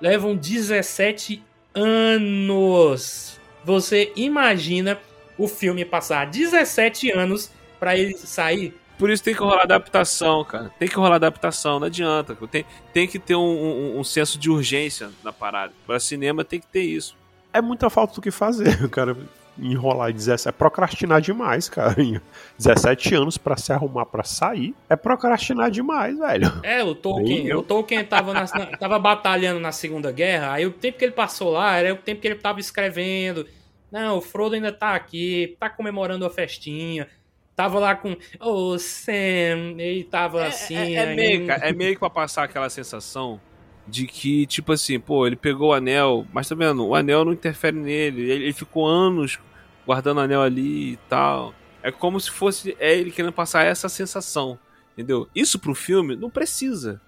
levam 0.00 0.34
17 0.34 1.42
anos. 1.74 3.38
Você 3.64 4.12
imagina 4.16 4.98
o 5.36 5.46
filme 5.46 5.84
passar 5.84 6.26
17 6.26 7.10
anos 7.12 7.50
para 7.78 7.96
ele 7.96 8.14
sair? 8.16 8.74
Por 8.98 9.10
isso 9.10 9.22
tem 9.22 9.34
que 9.34 9.40
rolar 9.40 9.62
adaptação, 9.62 10.44
cara. 10.44 10.70
Tem 10.78 10.86
que 10.86 10.94
rolar 10.94 11.14
adaptação, 11.14 11.80
não 11.80 11.86
adianta. 11.86 12.36
Tem, 12.50 12.66
tem 12.92 13.08
que 13.08 13.18
ter 13.18 13.34
um, 13.34 13.40
um, 13.40 13.98
um 13.98 14.04
senso 14.04 14.38
de 14.38 14.50
urgência 14.50 15.10
na 15.24 15.32
parada. 15.32 15.72
Para 15.86 15.98
cinema 15.98 16.44
tem 16.44 16.60
que 16.60 16.66
ter 16.66 16.82
isso. 16.82 17.16
É 17.52 17.62
muita 17.62 17.88
falta 17.88 18.14
do 18.14 18.20
que 18.20 18.30
fazer, 18.30 18.88
cara 18.90 19.16
enrolar 19.60 20.12
17. 20.12 20.48
É 20.48 20.52
procrastinar 20.52 21.20
demais, 21.20 21.68
cara. 21.68 21.94
17 22.58 23.14
anos 23.14 23.38
para 23.38 23.56
se 23.56 23.72
arrumar 23.72 24.06
para 24.06 24.24
sair 24.24 24.74
é 24.88 24.96
procrastinar 24.96 25.70
demais, 25.70 26.18
velho. 26.18 26.52
É, 26.62 26.82
o 26.82 26.94
Tolkien, 26.94 27.44
Bem, 27.44 27.54
o 27.54 27.62
Tolkien 27.62 28.04
tava, 28.04 28.32
na, 28.32 28.46
tava 28.46 28.98
batalhando 28.98 29.60
na 29.60 29.72
Segunda 29.72 30.10
Guerra, 30.10 30.52
aí 30.52 30.66
o 30.66 30.70
tempo 30.70 30.98
que 30.98 31.04
ele 31.04 31.12
passou 31.12 31.50
lá 31.50 31.76
era 31.76 31.92
o 31.92 31.98
tempo 31.98 32.20
que 32.20 32.28
ele 32.28 32.36
tava 32.36 32.60
escrevendo. 32.60 33.46
Não, 33.90 34.18
o 34.18 34.20
Frodo 34.20 34.54
ainda 34.54 34.72
tá 34.72 34.94
aqui, 34.94 35.56
tá 35.58 35.68
comemorando 35.68 36.24
a 36.24 36.30
festinha. 36.30 37.08
Tava 37.56 37.78
lá 37.78 37.94
com. 37.94 38.12
Ô, 38.40 38.72
oh, 38.72 38.78
Sam, 38.78 39.74
ele 39.76 40.04
tava 40.04 40.44
é, 40.44 40.46
assim. 40.46 40.76
É, 40.76 40.94
é, 40.94 41.14
meio, 41.14 41.50
é 41.50 41.72
meio 41.72 41.94
que 41.94 41.98
pra 41.98 42.08
passar 42.08 42.44
aquela 42.44 42.70
sensação 42.70 43.40
de 43.86 44.06
que, 44.06 44.46
tipo 44.46 44.72
assim, 44.72 45.00
pô, 45.00 45.26
ele 45.26 45.36
pegou 45.36 45.70
o 45.70 45.72
anel, 45.74 46.24
mas 46.32 46.48
tá 46.48 46.54
vendo? 46.54 46.86
O 46.86 46.94
anel 46.94 47.24
não 47.24 47.32
interfere 47.32 47.76
nele. 47.76 48.22
Ele, 48.22 48.44
ele 48.44 48.52
ficou 48.52 48.86
anos 48.86 49.38
guardando 49.90 50.18
o 50.18 50.20
anel 50.20 50.40
ali 50.40 50.92
e 50.92 50.96
tal. 51.08 51.52
É 51.82 51.90
como 51.90 52.20
se 52.20 52.30
fosse 52.30 52.76
é 52.78 52.96
ele 52.96 53.10
querendo 53.10 53.32
passar 53.32 53.64
essa 53.64 53.88
sensação, 53.88 54.56
entendeu? 54.92 55.28
Isso 55.34 55.58
pro 55.58 55.74
filme 55.74 56.14
não 56.14 56.30
precisa, 56.30 57.00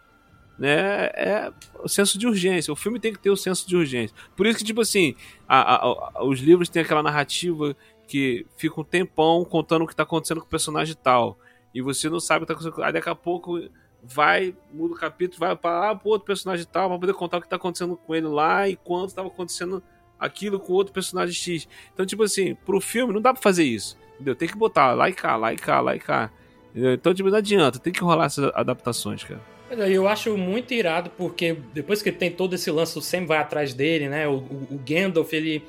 né? 0.59 1.07
É 1.15 1.53
o 1.79 1.89
senso 1.89 2.19
de 2.19 2.27
urgência. 2.27 2.73
O 2.73 2.77
filme 2.77 2.99
tem 2.99 3.13
que 3.13 3.21
ter 3.21 3.31
o 3.31 3.37
senso 3.37 3.69
de 3.69 3.77
urgência. 3.77 4.17
Por 4.35 4.47
isso 4.47 4.59
que 4.59 4.65
tipo 4.65 4.81
assim, 4.81 5.15
a, 5.47 5.61
a, 5.61 5.77
a, 5.77 6.25
os 6.25 6.41
livros 6.41 6.69
têm 6.69 6.83
aquela 6.83 7.05
narrativa 7.05 7.77
que 8.09 8.45
fica 8.57 8.81
um 8.81 8.85
tempão 8.85 9.45
contando 9.45 9.83
o 9.83 9.87
que 9.87 9.95
tá 9.95 10.03
acontecendo 10.03 10.41
com 10.41 10.47
o 10.47 10.51
personagem 10.51 10.97
tal. 11.01 11.39
E 11.73 11.81
você 11.81 12.11
não 12.11 12.19
sabe 12.19 12.43
o 12.43 12.47
que 12.47 12.53
tá 12.53 12.59
acontecendo. 12.59 12.85
Aí 12.85 12.93
daqui 12.93 13.09
a 13.09 13.15
pouco 13.15 13.61
vai, 14.03 14.57
muda 14.73 14.95
o 14.95 14.99
capítulo, 14.99 15.39
vai 15.39 15.55
para 15.55 15.91
ah, 15.91 15.95
pro 15.95 16.11
outro 16.11 16.27
personagem 16.27 16.67
tal, 16.67 16.89
pra 16.89 16.99
poder 16.99 17.15
contar 17.15 17.39
o 17.39 17.43
que 17.43 17.49
tá 17.49 17.55
acontecendo 17.55 17.97
com 17.97 18.13
ele 18.13 18.27
lá 18.27 18.69
e 18.69 18.75
quanto 18.75 19.11
estava 19.11 19.29
acontecendo 19.29 19.81
aquilo 20.23 20.61
com 20.61 20.73
outro 20.73 20.93
personagem 20.93 21.35
X. 21.35 21.69
Então, 21.93 22.07
tipo 22.07 22.23
assim, 22.23 22.55
pro 22.55 22.81
filme 22.81 23.13
não 23.13 23.21
dá 23.21 23.33
pra 23.33 23.43
fazer 23.43 23.65
isso. 23.65 23.99
Entendeu? 24.15 24.35
Tem 24.35 24.49
que 24.49 24.57
botar 24.57 24.93
lá 24.93 25.09
e 25.11 25.13
cá, 25.13 25.37
lá 25.37 25.53
e 25.53 25.57
cá, 25.57 25.81
lá 25.81 25.97
e 25.97 25.99
cá. 25.99 26.31
Entendeu? 26.71 26.95
Então, 26.95 27.13
tipo, 27.13 27.29
não 27.29 27.39
adianta, 27.39 27.79
tem 27.79 27.93
que 27.93 28.01
rolar 28.01 28.27
essas 28.27 28.51
adaptações, 28.55 29.25
cara. 29.25 29.41
Eu 29.89 30.07
acho 30.07 30.37
muito 30.37 30.75
irado 30.75 31.11
porque 31.17 31.57
depois 31.73 32.03
que 32.03 32.13
tem 32.13 32.31
todo 32.31 32.55
esse 32.55 32.71
lance, 32.71 32.97
o 32.99 33.03
Sam 33.03 33.25
vai 33.25 33.39
atrás 33.39 33.73
dele, 33.73 34.09
né? 34.09 34.29
O, 34.29 34.35
o, 34.35 34.69
o 34.71 34.81
Gandalf, 34.87 35.33
ele 35.33 35.65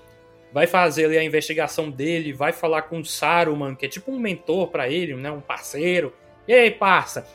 vai 0.54 0.68
fazer 0.68 1.06
ali 1.06 1.18
a 1.18 1.24
investigação 1.24 1.90
dele, 1.90 2.32
vai 2.32 2.52
falar 2.52 2.84
com 2.84 3.00
o 3.00 3.06
Saruman, 3.06 3.74
que 3.74 3.86
é 3.86 3.90
tipo 3.90 4.12
um 4.12 4.20
mentor 4.20 4.68
para 4.68 4.88
ele, 4.88 5.16
né, 5.16 5.32
um 5.32 5.42
parceiro. 5.42 6.14
E 6.48 6.54
aí, 6.54 6.70
parça? 6.70 7.26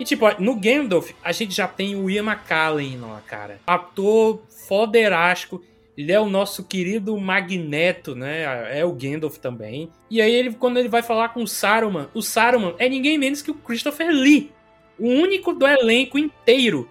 E 0.00 0.04
tipo, 0.04 0.26
no 0.42 0.56
Gandalf, 0.56 1.10
a 1.22 1.30
gente 1.30 1.54
já 1.54 1.68
tem 1.68 1.94
o 1.94 2.08
Ian 2.08 2.24
McKellen 2.24 2.98
cara. 3.26 3.60
Ator 3.66 4.40
foderástico. 4.66 5.62
Ele 5.96 6.12
é 6.12 6.20
o 6.20 6.28
nosso 6.28 6.64
querido 6.64 7.16
Magneto, 7.18 8.14
né? 8.14 8.78
É 8.78 8.84
o 8.84 8.92
Gandalf 8.92 9.36
também. 9.38 9.90
E 10.10 10.20
aí, 10.20 10.32
ele, 10.32 10.54
quando 10.54 10.78
ele 10.78 10.88
vai 10.88 11.02
falar 11.02 11.30
com 11.30 11.42
o 11.42 11.48
Saruman, 11.48 12.08
o 12.14 12.22
Saruman 12.22 12.74
é 12.78 12.88
ninguém 12.88 13.18
menos 13.18 13.42
que 13.42 13.50
o 13.50 13.54
Christopher 13.54 14.10
Lee. 14.10 14.52
O 14.98 15.08
único 15.08 15.52
do 15.52 15.66
elenco 15.66 16.18
inteiro 16.18 16.88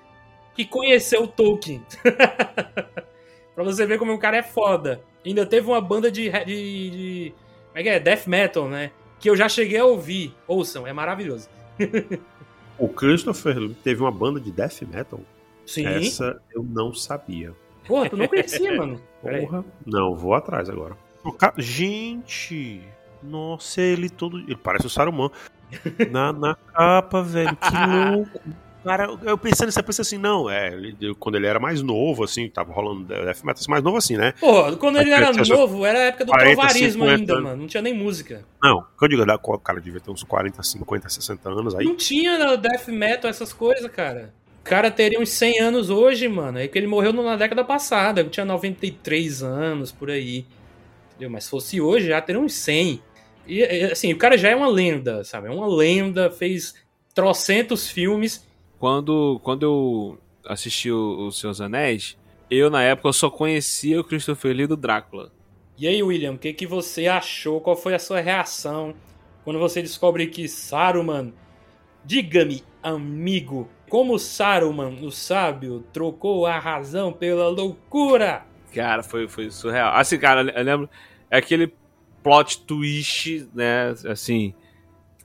que 0.56 0.66
conheceu 0.66 1.24
o 1.24 1.28
Tolkien. 1.28 1.82
pra 3.56 3.64
você 3.64 3.86
ver 3.86 3.98
como 3.98 4.14
o 4.14 4.20
cara 4.20 4.38
é 4.38 4.44
foda. 4.44 5.02
Ainda 5.26 5.46
teve 5.46 5.68
uma 5.68 5.82
banda 5.82 6.12
de, 6.12 6.30
de, 6.30 6.46
de. 6.46 7.34
Como 7.68 7.78
é 7.78 7.84
que 7.84 7.90
é? 7.90 8.00
Death 8.00 8.28
Metal, 8.28 8.68
né? 8.68 8.92
Que 9.20 9.30
eu 9.30 9.36
já 9.36 9.48
cheguei 9.48 9.80
a 9.80 9.86
ouvir. 9.86 10.34
Ouçam, 10.48 10.86
é 10.86 10.94
maravilhoso. 10.94 11.50
o 12.78 12.88
Christopher 12.90 13.70
teve 13.84 14.02
uma 14.02 14.12
banda 14.12 14.40
de 14.40 14.52
death 14.52 14.82
metal? 14.82 15.22
Sim. 15.66 15.86
Essa 15.86 16.42
eu 16.54 16.64
não 16.64 16.94
sabia. 16.94 17.54
Porra, 17.90 18.08
tu 18.08 18.16
não 18.16 18.28
conhecia, 18.28 18.78
mano. 18.78 19.02
Porra. 19.20 19.66
Não, 19.84 20.16
vou 20.16 20.36
atrás 20.36 20.70
agora. 20.70 20.96
Gente, 21.58 22.82
nossa, 23.24 23.82
ele 23.82 24.12
todo. 24.12 24.38
Ele 24.38 24.56
parece 24.56 24.86
o 24.86 24.90
Saruman. 24.90 25.32
Na, 26.12 26.32
na 26.32 26.56
capa, 26.56 27.24
velho. 27.24 27.56
Que 27.56 27.70
louco. 28.16 28.40
Cara, 28.84 29.10
eu 29.24 29.38
pensando, 29.38 29.70
você 29.72 29.84
pensa 29.84 30.02
assim, 30.04 30.18
não, 30.18 30.50
é, 30.50 30.68
ele, 30.72 31.14
quando 31.20 31.36
ele 31.36 31.46
era 31.46 31.60
mais 31.60 31.82
novo, 31.82 32.24
assim, 32.24 32.48
tava 32.50 32.72
rolando 32.72 33.04
death 33.04 33.44
metal, 33.44 33.62
mais 33.68 33.84
novo 33.84 33.98
assim, 33.98 34.16
né? 34.16 34.34
Pô, 34.40 34.76
quando 34.78 35.00
ele 35.00 35.12
era 35.12 35.34
novo, 35.34 35.86
era 35.86 36.00
a 36.00 36.04
época 36.04 36.24
do 36.24 36.32
40, 36.32 36.56
trovarismo 36.56 37.04
ainda, 37.04 37.34
anos. 37.34 37.44
mano, 37.44 37.62
não 37.62 37.68
tinha 37.68 37.84
nem 37.84 37.94
música. 37.94 38.46
Não, 38.64 38.82
que 38.98 39.04
eu 39.04 39.08
digo, 39.10 39.24
o 39.24 39.60
cara 39.60 39.82
devia 39.82 40.00
ter 40.00 40.10
uns 40.10 40.24
40, 40.24 40.64
50, 40.64 41.10
60 41.10 41.50
anos 41.50 41.76
aí. 41.76 41.86
Não 41.86 41.96
tinha 41.98 42.56
death 42.56 42.88
metal, 42.88 43.30
essas 43.30 43.52
coisas, 43.52 43.92
cara. 43.92 44.34
O 44.70 44.76
cara 44.76 44.92
teria 44.92 45.20
uns 45.20 45.30
100 45.30 45.62
anos 45.62 45.90
hoje, 45.90 46.28
mano, 46.28 46.60
é 46.60 46.68
que 46.68 46.78
ele 46.78 46.86
morreu 46.86 47.12
na 47.12 47.36
década 47.36 47.64
passada, 47.64 48.22
ele 48.22 48.30
tinha 48.30 48.46
93 48.46 49.42
anos, 49.42 49.92
por 49.92 50.12
aí. 50.12 50.46
Entendeu? 51.10 51.32
Mas 51.32 51.46
se 51.46 51.50
fosse 51.50 51.82
hoje, 51.82 52.10
já 52.10 52.22
teria 52.22 52.40
uns 52.40 52.54
100. 52.54 53.02
E, 53.48 53.64
assim, 53.64 54.14
o 54.14 54.18
cara 54.20 54.38
já 54.38 54.50
é 54.50 54.56
uma 54.56 54.68
lenda, 54.68 55.24
sabe? 55.24 55.48
É 55.48 55.52
uma 55.52 55.66
lenda, 55.66 56.30
fez 56.30 56.76
trocentos 57.16 57.90
filmes 57.90 58.48
quando, 58.78 59.40
quando 59.44 59.64
eu 59.64 60.20
assisti 60.46 60.92
o, 60.92 61.28
o 61.28 61.32
Seus 61.32 61.60
Anéis, 61.60 62.16
eu 62.48 62.70
na 62.70 62.84
época 62.84 63.12
só 63.12 63.28
conhecia 63.28 64.00
o 64.00 64.04
Christopher 64.04 64.56
Lee 64.56 64.68
do 64.68 64.78
Drácula. 64.78 65.32
E 65.80 65.88
aí, 65.88 66.04
William, 66.04 66.34
o 66.34 66.38
que, 66.38 66.54
que 66.54 66.68
você 66.68 67.08
achou? 67.08 67.60
Qual 67.60 67.76
foi 67.76 67.96
a 67.96 68.00
sua 68.00 68.22
reação 68.22 68.94
quando 69.44 69.58
você 69.58 69.82
descobre 69.82 70.28
que 70.28 70.48
Saruman, 70.48 71.34
diga-me, 72.06 72.64
amigo, 72.84 73.68
como 73.90 74.20
Saruman, 74.20 75.00
o 75.02 75.12
sábio, 75.12 75.84
trocou 75.92 76.46
a 76.46 76.60
razão 76.60 77.12
pela 77.12 77.50
loucura? 77.50 78.46
Cara, 78.74 79.02
foi, 79.04 79.28
foi 79.28 79.50
surreal. 79.50 79.94
Assim, 79.96 80.18
cara, 80.18 80.42
eu 80.42 80.64
lembro. 80.64 80.90
É 81.30 81.38
aquele 81.38 81.74
plot 82.24 82.62
twist, 82.62 83.50
né? 83.54 83.94
Assim, 84.08 84.54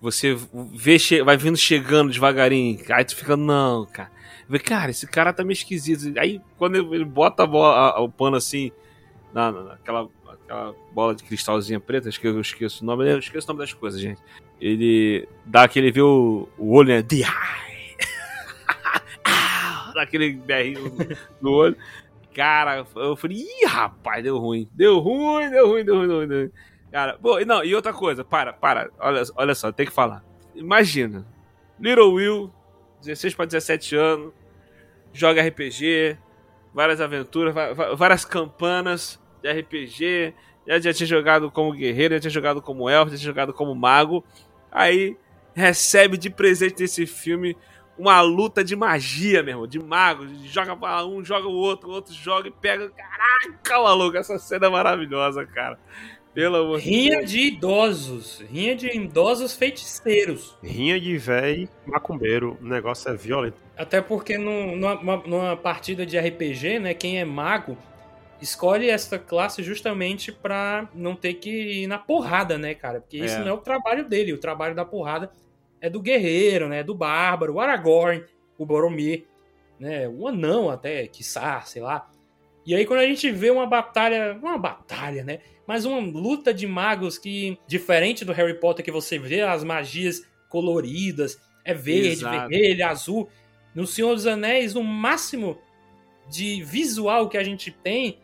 você 0.01 0.37
vê, 0.73 0.97
vai 1.25 1.37
vindo 1.37 1.57
chegando 1.57 2.13
devagarinho. 2.13 2.79
Aí 2.91 3.05
tu 3.05 3.15
fica, 3.15 3.37
não, 3.37 3.87
cara. 3.87 4.11
Vê, 4.49 4.59
cara, 4.59 4.91
esse 4.91 5.07
cara 5.07 5.33
tá 5.33 5.45
meio 5.45 5.53
esquisito. 5.53 6.19
Aí 6.19 6.41
quando 6.59 6.77
ele 6.95 7.05
bota 7.05 7.45
a 7.45 7.47
bola, 7.47 7.91
a, 7.91 8.01
o 8.01 8.09
pano 8.09 8.37
assim, 8.37 8.73
na, 9.33 9.53
naquela 9.53 10.09
aquela 10.45 10.75
bola 10.93 11.15
de 11.15 11.23
cristalzinha 11.25 11.81
preta, 11.81 12.09
acho 12.09 12.21
que 12.21 12.27
eu 12.27 12.41
esqueço 12.41 12.83
o 12.83 12.87
nome, 12.87 13.11
eu 13.11 13.19
esqueço 13.19 13.47
o 13.47 13.49
nome 13.49 13.61
das 13.61 13.73
coisas, 13.73 14.01
gente. 14.01 14.21
Ele 14.61 15.27
dá 15.45 15.65
aquele, 15.65 15.91
vê 15.91 16.03
o, 16.03 16.49
o 16.59 16.75
olho, 16.75 16.89
né? 16.89 17.03
The 17.03 17.17
Eye! 17.17 17.74
Dá 19.95 20.03
aquele 20.03 20.33
berrinho 20.33 20.93
no 21.41 21.53
olho. 21.53 21.77
Cara, 22.35 22.85
eu 22.97 23.17
falei, 23.17 23.39
ih, 23.39 23.67
rapaz, 23.67 24.23
deu 24.23 24.37
ruim. 24.39 24.69
Deu 24.73 24.99
ruim, 24.99 25.51
deu 25.51 25.69
ruim, 25.69 25.85
deu 25.85 25.97
ruim, 25.97 26.07
deu 26.09 26.17
ruim. 26.19 26.29
Deu 26.29 26.39
ruim. 26.41 26.53
Cara, 26.91 27.19
pô, 27.21 27.41
não, 27.45 27.65
e 27.65 27.75
outra 27.75 27.93
coisa, 27.93 28.25
para, 28.25 28.53
para, 28.53 28.89
olha, 29.01 29.23
olha 29.37 29.55
só, 29.55 29.73
tem 29.73 29.85
que 29.85 29.93
falar. 29.93 30.25
Imagina, 30.55 31.27
Little 31.81 32.13
Will, 32.13 32.53
16 33.01 33.35
para 33.35 33.47
17 33.47 33.97
anos, 33.97 34.33
joga 35.13 35.43
RPG, 35.43 36.17
várias 36.73 37.01
aventuras, 37.01 37.53
várias 37.97 38.25
campanas 38.25 39.21
de 39.43 39.53
RPG, 39.53 40.35
já, 40.67 40.79
já 40.79 40.93
tinha 40.93 41.07
jogado 41.07 41.51
como 41.51 41.73
guerreiro, 41.73 42.15
já 42.15 42.21
tinha 42.21 42.31
jogado 42.31 42.63
como 42.63 42.89
elfo, 42.89 43.11
já 43.11 43.19
tinha 43.19 43.27
jogado 43.27 43.53
como 43.53 43.75
mago. 43.75 44.25
Aí 44.71 45.17
recebe 45.53 46.17
de 46.17 46.31
presente 46.31 46.77
desse 46.77 47.07
filme 47.07 47.57
uma 47.97 48.21
luta 48.21 48.65
de 48.65 48.75
magia, 48.75 49.43
meu 49.43 49.53
irmão, 49.53 49.67
de 49.67 49.79
magos. 49.79 50.31
Joga 50.45 50.77
para 50.77 51.05
um, 51.07 51.25
joga 51.25 51.47
o 51.47 51.53
outro, 51.55 51.89
o 51.89 51.93
outro 51.93 52.13
joga 52.13 52.49
e 52.49 52.51
pega. 52.51 52.91
Caraca, 52.91 53.83
maluco, 53.83 54.17
essa 54.17 54.39
cena 54.39 54.67
é 54.67 54.71
maravilhosa, 54.71 55.47
cara. 55.47 55.79
Pelo 56.35 56.57
amor 56.57 56.81
Rinha 56.81 57.25
de 57.25 57.39
idosos. 57.39 58.41
Rinha 58.51 58.75
de 58.75 58.89
idosos 58.89 59.55
feiticeiros. 59.55 60.57
Rinha 60.61 61.01
de 61.01 61.17
véi 61.17 61.69
macumbeiro. 61.87 62.59
O 62.61 62.67
negócio 62.67 63.09
é 63.09 63.15
violento. 63.15 63.57
Até 63.77 64.01
porque 64.01 64.37
no, 64.37 64.75
numa, 64.75 65.17
numa 65.19 65.57
partida 65.57 66.05
de 66.05 66.19
RPG, 66.19 66.81
né, 66.81 66.93
quem 66.93 67.21
é 67.21 67.25
mago 67.25 67.79
escolhe 68.43 68.91
essa 68.91 69.17
classe 69.17 69.63
justamente 69.63 70.33
para 70.33 70.89
não 70.93 71.15
ter 71.15 71.35
que 71.35 71.83
ir 71.83 71.87
na 71.87 71.99
porrada, 71.99 72.59
né, 72.59 72.75
cara? 72.75 73.01
Porque 73.01 73.19
é. 73.19 73.25
isso 73.25 73.39
não 73.39 73.49
é 73.49 73.53
o 73.53 73.59
trabalho 73.59 74.05
dele. 74.09 74.33
O 74.33 74.39
trabalho 74.39 74.75
da 74.75 74.85
porrada 74.85 75.31
é 75.81 75.91
do 75.91 76.01
guerreiro, 76.01 76.69
né? 76.69 76.83
Do 76.83 76.95
bárbaro, 76.95 77.55
o 77.55 77.61
Aragorn, 77.61 78.25
o 78.59 78.67
Boromir, 78.67 79.27
né? 79.79 80.09
O 80.09 80.27
anão 80.27 80.71
até, 80.71 81.07
quiçá, 81.07 81.61
sei 81.63 81.83
lá. 81.83 82.11
E 82.67 82.75
aí 82.75 82.87
quando 82.87 83.01
a 83.01 83.07
gente 83.07 83.31
vê 83.31 83.51
uma 83.51 83.67
batalha, 83.67 84.39
uma 84.43 84.57
batalha, 84.57 85.23
né? 85.23 85.41
Mas 85.67 85.85
uma 85.85 85.99
luta 85.99 86.53
de 86.53 86.67
magos 86.67 87.19
que, 87.19 87.59
diferente 87.67 88.25
do 88.25 88.33
Harry 88.33 88.59
Potter, 88.59 88.85
que 88.85 88.91
você 88.91 89.19
vê 89.19 89.43
as 89.43 89.65
magias 89.65 90.27
coloridas, 90.49 91.39
é 91.65 91.75
verde, 91.75 92.09
Exato. 92.09 92.49
vermelho, 92.49 92.87
azul. 92.87 93.29
No 93.75 93.87
Senhor 93.87 94.15
dos 94.15 94.27
Anéis, 94.27 94.77
o 94.77 94.83
máximo 94.83 95.59
de 96.29 96.63
visual 96.63 97.29
que 97.29 97.37
a 97.37 97.43
gente 97.43 97.71
tem 97.71 98.19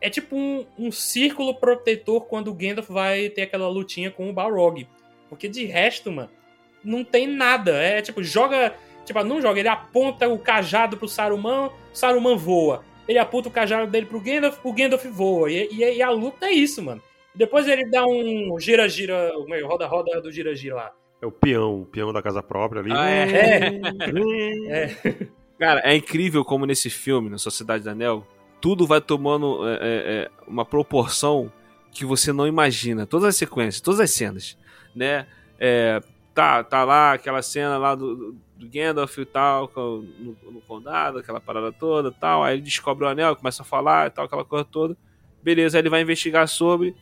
é 0.00 0.08
tipo 0.08 0.34
um, 0.34 0.66
um 0.78 0.90
círculo 0.90 1.54
protetor 1.54 2.26
quando 2.26 2.48
o 2.48 2.54
Gandalf 2.54 2.88
vai 2.88 3.28
ter 3.28 3.42
aquela 3.42 3.68
lutinha 3.68 4.10
com 4.10 4.28
o 4.28 4.32
Balrog. 4.32 4.88
Porque 5.28 5.48
de 5.48 5.64
resto, 5.66 6.10
mano, 6.10 6.30
não 6.84 7.04
tem 7.04 7.26
nada. 7.26 7.72
É 7.72 8.02
tipo, 8.02 8.22
joga. 8.22 8.74
Tipo, 9.04 9.24
não 9.24 9.40
joga, 9.40 9.58
ele 9.58 9.68
aponta 9.68 10.28
o 10.28 10.38
cajado 10.38 10.96
pro 10.96 11.08
Saruman, 11.08 11.70
Saruman 11.92 12.36
voa 12.36 12.84
ele 13.10 13.18
aponta 13.18 13.48
o 13.48 13.52
cajado 13.52 13.90
dele 13.90 14.06
pro 14.06 14.20
Gandalf, 14.20 14.58
o 14.62 14.72
Gandalf 14.72 15.04
voa. 15.06 15.50
E, 15.50 15.68
e, 15.72 15.96
e 15.96 16.00
a 16.00 16.10
luta 16.10 16.46
é 16.46 16.52
isso, 16.52 16.80
mano. 16.80 17.02
Depois 17.34 17.66
ele 17.66 17.84
dá 17.90 18.04
um 18.06 18.56
gira-gira, 18.60 19.32
roda-roda 19.64 20.20
do 20.20 20.30
gira-gira 20.30 20.76
lá. 20.76 20.92
É 21.20 21.26
o 21.26 21.32
peão, 21.32 21.82
o 21.82 21.86
peão 21.86 22.12
da 22.12 22.22
casa 22.22 22.40
própria 22.40 22.80
ali. 22.80 22.92
Ah, 22.92 23.10
é. 23.10 23.80
é. 24.70 24.84
é. 25.04 25.26
Cara, 25.58 25.80
é 25.80 25.96
incrível 25.96 26.44
como 26.44 26.64
nesse 26.64 26.88
filme, 26.88 27.28
na 27.28 27.36
Sociedade 27.36 27.82
da 27.82 27.90
Anel, 27.90 28.24
tudo 28.60 28.86
vai 28.86 29.00
tomando 29.00 29.68
é, 29.68 29.72
é, 29.72 29.78
é, 29.82 30.30
uma 30.46 30.64
proporção 30.64 31.52
que 31.90 32.04
você 32.04 32.32
não 32.32 32.46
imagina. 32.46 33.06
Todas 33.06 33.30
as 33.30 33.36
sequências, 33.36 33.80
todas 33.80 33.98
as 33.98 34.10
cenas, 34.12 34.56
né? 34.94 35.26
É, 35.58 36.00
tá, 36.34 36.62
tá 36.62 36.84
lá 36.84 37.12
aquela 37.12 37.42
cena 37.42 37.76
lá 37.78 37.94
do, 37.94 38.34
do 38.56 38.68
Gandalf 38.68 39.18
e 39.18 39.24
tal, 39.24 39.70
no, 39.76 40.36
no, 40.50 40.60
condado, 40.62 41.18
aquela 41.18 41.40
parada 41.40 41.72
toda 41.72 42.10
tal. 42.10 42.42
Aí 42.42 42.56
ele 42.56 42.62
descobre 42.62 43.04
o 43.04 43.08
anel, 43.08 43.36
começa 43.36 43.62
a 43.62 43.66
falar 43.66 44.06
e 44.06 44.10
tal, 44.10 44.24
aquela 44.24 44.44
coisa 44.44 44.64
toda. 44.64 44.96
Beleza, 45.42 45.76
aí 45.76 45.82
ele 45.82 45.88
vai 45.88 46.02
investigar 46.02 46.46
sobre. 46.48 46.94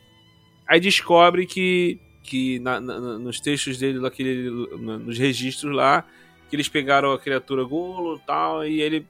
Aí 0.67 0.79
descobre 0.79 1.45
que, 1.45 1.99
que 2.23 2.59
na, 2.59 2.79
na, 2.79 2.99
nos 2.99 3.39
textos 3.39 3.77
dele, 3.77 3.99
naquele, 3.99 4.49
nos 4.49 5.17
registros 5.17 5.75
lá, 5.75 6.05
que 6.49 6.55
eles 6.55 6.69
pegaram 6.69 7.11
a 7.11 7.19
criatura 7.19 7.63
Gulo 7.63 8.17
e 8.17 8.25
tal, 8.25 8.65
e 8.65 8.81
ele 8.81 9.05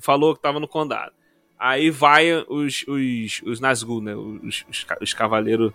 falou 0.00 0.34
que 0.34 0.42
tava 0.42 0.58
no 0.58 0.68
condado. 0.68 1.12
Aí 1.58 1.88
vai 1.88 2.32
os, 2.48 2.84
os, 2.88 3.42
os 3.44 3.60
Nazgûl, 3.60 4.02
né? 4.02 4.14
Os, 4.14 4.64
os, 4.68 4.86
os 5.00 5.14
cavaleiros 5.14 5.72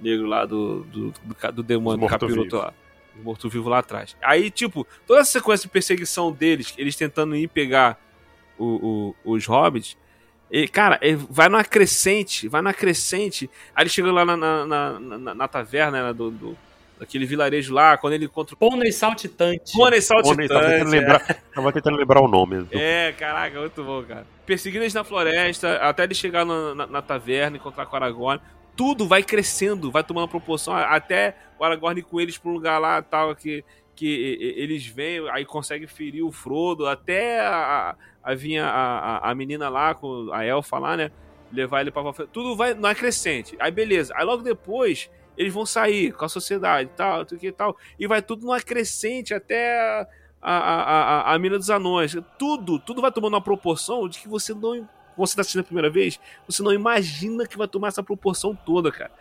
negros 0.00 0.28
lá 0.28 0.44
do, 0.44 0.84
do, 0.84 1.10
do, 1.10 1.52
do 1.52 1.62
demônio 1.62 2.06
do 2.06 2.06
capiroto 2.06 2.56
lá 2.56 2.74
morto-vivo 3.22 3.68
lá 3.68 3.78
atrás. 3.78 4.16
Aí, 4.22 4.50
tipo, 4.50 4.86
toda 5.06 5.20
essa 5.20 5.32
sequência 5.32 5.66
de 5.66 5.72
perseguição 5.72 6.32
deles, 6.32 6.74
eles 6.76 6.96
tentando 6.96 7.36
ir 7.36 7.48
pegar 7.48 7.98
o, 8.58 9.14
o, 9.24 9.32
os 9.34 9.46
hobbits, 9.46 9.96
e, 10.50 10.68
cara, 10.68 11.00
vai 11.30 11.48
numa 11.48 11.64
crescente, 11.64 12.46
vai 12.48 12.60
numa 12.62 12.74
crescente. 12.74 13.50
Aí 13.74 13.82
eles 13.82 13.92
chegam 13.92 14.12
lá 14.12 14.24
na, 14.24 14.36
na, 14.36 14.66
na, 14.66 15.00
na, 15.00 15.34
na 15.34 15.48
taverna 15.48 16.06
né, 16.08 16.12
do, 16.12 16.30
do, 16.30 16.58
aquele 17.00 17.26
vilarejo 17.26 17.74
lá, 17.74 17.96
quando 17.96 18.12
ele 18.12 18.26
encontra 18.26 18.54
o 18.54 18.58
Pônei 18.58 18.92
saltitante. 18.92 19.72
Pônei 19.72 20.00
Pônei, 20.00 20.46
tava 20.46 20.60
tentando, 20.60 20.68
saltitante. 20.68 20.90
lembrar, 20.90 21.42
tava 21.54 21.72
tentando 21.72 21.96
lembrar 21.96 22.20
o 22.20 22.28
nome. 22.28 22.62
do- 22.62 22.68
É, 22.78 23.12
caraca, 23.18 23.58
muito 23.58 23.82
bom, 23.82 24.02
cara. 24.04 24.26
Perseguindo 24.46 24.84
eles 24.84 24.94
na 24.94 25.02
floresta, 25.02 25.76
até 25.78 26.04
ele 26.04 26.14
chegar 26.14 26.44
na, 26.44 26.74
na- 26.74 26.86
na 26.86 27.02
taverna, 27.02 27.56
encontrar 27.56 27.86
com 27.86 27.94
o 27.94 27.96
Aragorn. 27.96 28.40
Tudo 28.76 29.08
vai 29.08 29.22
crescendo, 29.22 29.90
vai 29.90 30.04
tomando 30.04 30.28
proporção, 30.28 30.74
até 30.74 31.36
o 31.58 31.64
Aragorn 31.64 32.02
com 32.02 32.20
eles 32.20 32.38
pra 32.38 32.50
um 32.50 32.54
lugar 32.54 32.78
lá, 32.78 33.00
tal, 33.02 33.34
que, 33.34 33.64
que 33.94 34.54
eles 34.56 34.86
vêm, 34.86 35.28
aí 35.30 35.44
consegue 35.44 35.86
ferir 35.86 36.24
o 36.24 36.32
Frodo, 36.32 36.86
até 36.86 37.40
a, 37.40 37.96
a, 38.22 38.34
vir 38.34 38.58
a, 38.58 39.20
a, 39.22 39.34
menina 39.34 39.68
lá, 39.68 39.94
com 39.94 40.30
a 40.32 40.44
Elfa 40.44 40.78
lá, 40.78 40.96
né, 40.96 41.10
levar 41.52 41.80
ele 41.80 41.90
pra. 41.90 42.02
Tudo 42.32 42.56
vai, 42.56 42.74
não 42.74 42.88
é 42.88 42.94
crescente. 42.94 43.56
Aí 43.58 43.70
beleza, 43.70 44.12
aí 44.16 44.24
logo 44.24 44.42
depois 44.42 45.10
eles 45.36 45.52
vão 45.52 45.66
sair 45.66 46.12
com 46.12 46.24
a 46.24 46.28
sociedade 46.28 46.90
tal, 46.96 47.24
tudo 47.24 47.40
que 47.40 47.52
tal, 47.52 47.76
e 47.98 48.06
vai 48.06 48.22
tudo 48.22 48.46
numa 48.46 48.60
crescente 48.60 49.34
até 49.34 50.06
a, 50.40 50.52
a, 50.52 50.82
a, 51.30 51.34
a 51.34 51.38
mina 51.38 51.58
dos 51.58 51.70
anões. 51.70 52.16
Tudo, 52.38 52.78
tudo 52.78 53.00
vai 53.00 53.10
tomando 53.10 53.34
uma 53.34 53.40
proporção 53.40 54.08
de 54.08 54.18
que 54.18 54.28
você 54.28 54.52
não. 54.54 54.88
Você 55.16 55.36
tá 55.36 55.42
assistindo 55.42 55.60
a 55.60 55.64
primeira 55.64 55.88
vez, 55.88 56.18
você 56.44 56.60
não 56.60 56.72
imagina 56.72 57.46
que 57.46 57.56
vai 57.56 57.68
tomar 57.68 57.86
essa 57.86 58.02
proporção 58.02 58.52
toda, 58.52 58.90
cara. 58.90 59.12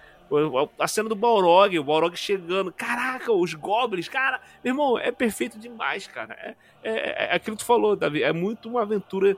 A 0.79 0.87
cena 0.87 1.09
do 1.09 1.15
Balrog, 1.15 1.77
o 1.77 1.83
Balrog 1.83 2.15
chegando, 2.15 2.71
caraca, 2.71 3.31
os 3.31 3.53
goblins, 3.53 4.07
cara, 4.07 4.39
meu 4.63 4.73
irmão, 4.73 4.97
é 4.97 5.11
perfeito 5.11 5.59
demais, 5.59 6.07
cara. 6.07 6.33
É, 6.33 6.55
é, 6.83 7.25
é 7.31 7.35
aquilo 7.35 7.55
que 7.55 7.63
tu 7.63 7.67
falou, 7.67 7.95
Davi, 7.95 8.23
é 8.23 8.33
muito 8.33 8.69
uma 8.69 8.81
aventura 8.81 9.37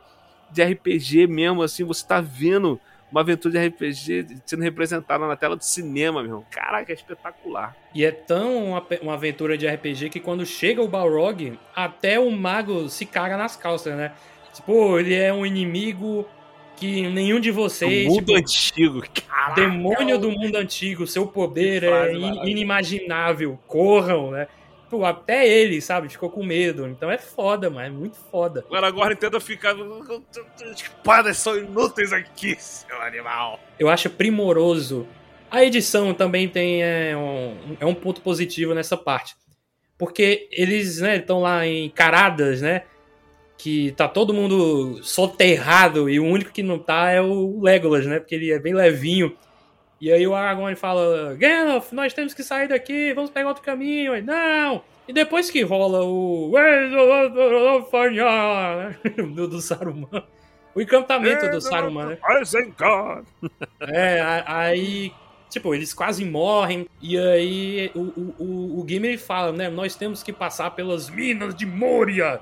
de 0.52 0.64
RPG 0.64 1.28
mesmo, 1.28 1.62
assim, 1.64 1.84
você 1.84 2.06
tá 2.06 2.22
vendo 2.22 2.80
uma 3.12 3.22
aventura 3.22 3.54
de 3.54 3.68
RPG 3.68 4.42
sendo 4.46 4.64
representada 4.64 5.26
na 5.28 5.36
tela 5.36 5.56
do 5.56 5.64
cinema, 5.64 6.22
meu 6.22 6.32
irmão. 6.32 6.46
Caraca, 6.50 6.92
é 6.92 6.96
espetacular. 6.96 7.76
E 7.94 8.04
é 8.04 8.12
tão 8.12 8.66
uma, 8.72 8.86
uma 9.02 9.14
aventura 9.14 9.58
de 9.58 9.68
RPG 9.68 10.10
que 10.10 10.20
quando 10.20 10.46
chega 10.46 10.82
o 10.82 10.88
Balrog, 10.88 11.58
até 11.76 12.20
o 12.20 12.30
mago 12.32 12.90
se 12.90 13.06
caga 13.06 13.38
nas 13.38 13.56
calças, 13.56 13.96
né? 13.96 14.12
Tipo, 14.54 15.00
ele 15.00 15.14
é 15.14 15.34
um 15.34 15.46
inimigo 15.46 16.28
que 16.76 17.08
nenhum 17.10 17.40
de 17.40 17.52
vocês. 17.52 18.08
o 18.08 18.10
mundo 18.12 18.26
tipo, 18.26 18.38
antigo, 18.38 19.04
caraca. 19.28 19.62
demônio 19.62 20.18
do 20.20 20.30
mundo 20.32 20.56
antigo, 20.56 21.08
seu 21.08 21.26
poder 21.28 21.84
é 21.84 22.14
in- 22.14 22.50
inimaginável, 22.50 23.58
corram, 23.68 24.32
né? 24.32 24.48
Pô, 24.90 25.04
até 25.04 25.48
ele, 25.48 25.82
sabe, 25.82 26.10
ficou 26.10 26.30
com 26.30 26.44
medo. 26.46 26.88
Então 26.88 27.10
é 27.10 27.18
foda, 27.18 27.70
mano, 27.70 27.86
é 27.88 27.90
muito 27.90 28.18
foda. 28.30 28.64
O 28.70 28.76
Aragorn 28.76 29.16
tenta 29.16 29.40
ficar. 29.40 29.76
Espadas 30.76 31.38
são 31.38 31.58
inúteis 31.58 32.14
aqui, 32.14 32.56
seu 32.60 33.02
animal. 33.02 33.60
Eu 33.80 33.90
acho 33.90 34.10
primoroso. 34.10 35.08
A 35.50 35.64
edição 35.64 36.14
também 36.14 36.48
tem 36.48 36.84
é, 36.84 37.16
um, 37.16 37.56
é 37.80 37.86
um 37.86 37.94
ponto 37.94 38.22
positivo 38.22 38.74
nessa 38.74 38.98
parte. 38.98 39.36
Porque 39.98 40.48
eles 40.52 40.98
estão 41.02 41.42
lá 41.42 41.66
em 41.66 41.90
Caradas, 41.90 42.62
né? 42.62 42.84
Que 43.58 43.94
tá 43.94 44.08
todo 44.08 44.34
mundo 44.34 45.02
soterrado 45.02 46.10
e 46.10 46.20
o 46.20 46.26
único 46.26 46.52
que 46.52 46.62
não 46.62 46.78
tá 46.78 47.12
é 47.12 47.22
o 47.22 47.60
Legolas, 47.62 48.06
né? 48.06 48.20
Porque 48.20 48.36
ele 48.36 48.52
é 48.52 48.60
bem 48.60 48.74
levinho. 48.74 49.36
E 50.00 50.12
aí 50.12 50.28
o 50.28 50.36
Aragorn 50.36 50.76
fala: 50.76 51.36
Gandalf, 51.36 51.92
nós 51.92 52.14
temos 52.14 52.34
que 52.34 52.44
sair 52.44 52.68
daqui, 52.68 53.14
vamos 53.14 53.30
pegar 53.30 53.48
outro 53.48 53.64
caminho. 53.64 54.14
Aí, 54.14 54.22
não! 54.22 54.84
E 55.08 55.14
depois 55.14 55.50
que 55.50 55.62
rola 55.62 56.04
o. 56.04 56.52
do, 59.34 59.48
do 59.48 59.62
Saruman. 59.62 60.24
O 60.74 60.82
encantamento 60.82 61.50
do 61.50 61.62
Saruman, 61.62 62.08
né? 62.08 62.18
É, 63.80 64.44
aí, 64.46 65.14
tipo, 65.50 65.74
eles 65.74 65.94
quase 65.94 66.26
morrem. 66.26 66.88
E 67.02 67.18
aí 67.18 67.92
o, 67.96 68.00
o, 68.00 68.36
o, 68.40 68.82
o 68.82 68.86
Gimli 68.88 69.18
fala, 69.18 69.52
né? 69.52 69.70
Nós 69.70 69.96
temos 69.96 70.22
que 70.22 70.34
passar 70.34 70.72
pelas 70.72 71.10
minas 71.10 71.56
de 71.56 71.66
Moria. 71.66 72.42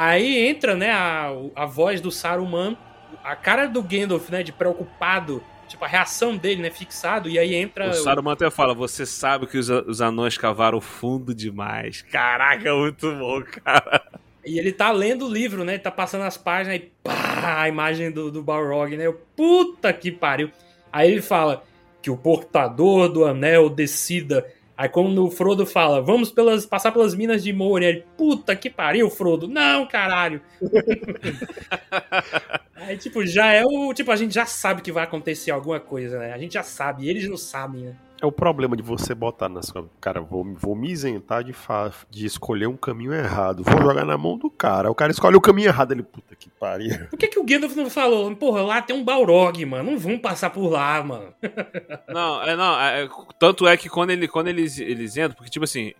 Aí 0.00 0.46
entra, 0.46 0.76
né, 0.76 0.92
a, 0.92 1.32
a 1.56 1.66
voz 1.66 2.00
do 2.00 2.12
Saruman, 2.12 2.76
a 3.24 3.34
cara 3.34 3.66
do 3.66 3.82
Gandalf, 3.82 4.30
né, 4.30 4.44
de 4.44 4.52
preocupado, 4.52 5.42
tipo, 5.66 5.84
a 5.84 5.88
reação 5.88 6.36
dele, 6.36 6.62
né, 6.62 6.70
fixado, 6.70 7.28
e 7.28 7.36
aí 7.36 7.52
entra... 7.52 7.90
O 7.90 7.94
Saruman 7.94 8.34
até 8.34 8.48
fala: 8.48 8.72
Você 8.74 9.04
sabe 9.04 9.48
que 9.48 9.58
os, 9.58 9.68
os 9.68 10.00
anões 10.00 10.38
cavaram 10.38 10.80
fundo 10.80 11.34
demais. 11.34 12.02
Caraca, 12.02 12.72
muito 12.76 13.10
bom, 13.10 13.42
cara. 13.42 14.04
E 14.46 14.56
ele 14.56 14.70
tá 14.70 14.92
lendo 14.92 15.26
o 15.26 15.32
livro, 15.32 15.64
né? 15.64 15.72
Ele 15.72 15.82
tá 15.82 15.90
passando 15.90 16.22
as 16.22 16.36
páginas 16.36 16.76
e 16.76 16.92
pá, 17.02 17.62
a 17.62 17.68
imagem 17.68 18.12
do, 18.12 18.30
do 18.30 18.40
Balrog, 18.40 18.96
né? 18.96 19.04
Eu, 19.04 19.20
Puta 19.34 19.92
que 19.92 20.12
pariu. 20.12 20.52
Aí 20.92 21.10
ele 21.10 21.20
fala 21.20 21.64
que 22.00 22.08
o 22.08 22.16
portador 22.16 23.08
do 23.08 23.24
anel 23.24 23.68
decida. 23.68 24.46
Aí 24.78 24.88
quando 24.88 25.26
o 25.26 25.30
Frodo 25.30 25.66
fala, 25.66 26.00
vamos 26.00 26.30
pelas, 26.30 26.64
passar 26.64 26.92
pelas 26.92 27.12
minas 27.12 27.42
de 27.42 27.52
Moria, 27.52 27.88
ele, 27.88 28.04
puta 28.16 28.54
que 28.54 28.70
pariu, 28.70 29.10
Frodo. 29.10 29.48
Não, 29.48 29.84
caralho. 29.88 30.40
Aí, 32.76 32.96
tipo, 32.96 33.26
já 33.26 33.52
é 33.52 33.64
o. 33.66 33.92
Tipo, 33.92 34.12
a 34.12 34.16
gente 34.16 34.32
já 34.32 34.46
sabe 34.46 34.80
que 34.80 34.92
vai 34.92 35.02
acontecer 35.02 35.50
alguma 35.50 35.80
coisa, 35.80 36.20
né? 36.20 36.32
A 36.32 36.38
gente 36.38 36.54
já 36.54 36.62
sabe, 36.62 37.08
eles 37.08 37.28
não 37.28 37.36
sabem, 37.36 37.86
né? 37.86 37.96
É 38.20 38.26
o 38.26 38.32
problema 38.32 38.76
de 38.76 38.82
você 38.82 39.14
botar 39.14 39.48
na 39.48 39.62
sua. 39.62 39.88
Cara, 40.00 40.20
vou, 40.20 40.44
vou 40.54 40.74
me 40.74 40.90
isentar 40.90 41.44
de, 41.44 41.52
fa... 41.52 41.92
de 42.10 42.26
escolher 42.26 42.66
um 42.66 42.76
caminho 42.76 43.14
errado. 43.14 43.62
Vou 43.62 43.80
jogar 43.80 44.04
na 44.04 44.18
mão 44.18 44.36
do 44.36 44.50
cara. 44.50 44.90
O 44.90 44.94
cara 44.94 45.12
escolhe 45.12 45.36
o 45.36 45.40
caminho 45.40 45.68
errado. 45.68 45.92
Ele, 45.92 46.02
puta 46.02 46.34
que 46.34 46.50
pariu. 46.50 47.06
Por 47.10 47.16
que, 47.16 47.28
que 47.28 47.38
o 47.38 47.44
Gandalf 47.44 47.76
não 47.76 47.88
falou? 47.88 48.34
Porra, 48.34 48.62
lá 48.62 48.82
tem 48.82 48.96
um 48.96 49.04
Balrog, 49.04 49.64
mano. 49.64 49.92
Não 49.92 49.98
vão 49.98 50.18
passar 50.18 50.50
por 50.50 50.68
lá, 50.68 51.00
mano. 51.02 51.32
Não, 52.08 52.42
é, 52.42 52.56
não, 52.56 52.80
é, 52.80 53.04
é, 53.04 53.08
tanto 53.38 53.66
é 53.68 53.76
que 53.76 53.88
quando, 53.88 54.10
ele, 54.10 54.26
quando 54.26 54.48
eles, 54.48 54.78
eles 54.78 55.16
entram, 55.16 55.34
porque, 55.34 55.50
tipo 55.50 55.64
assim, 55.64 55.92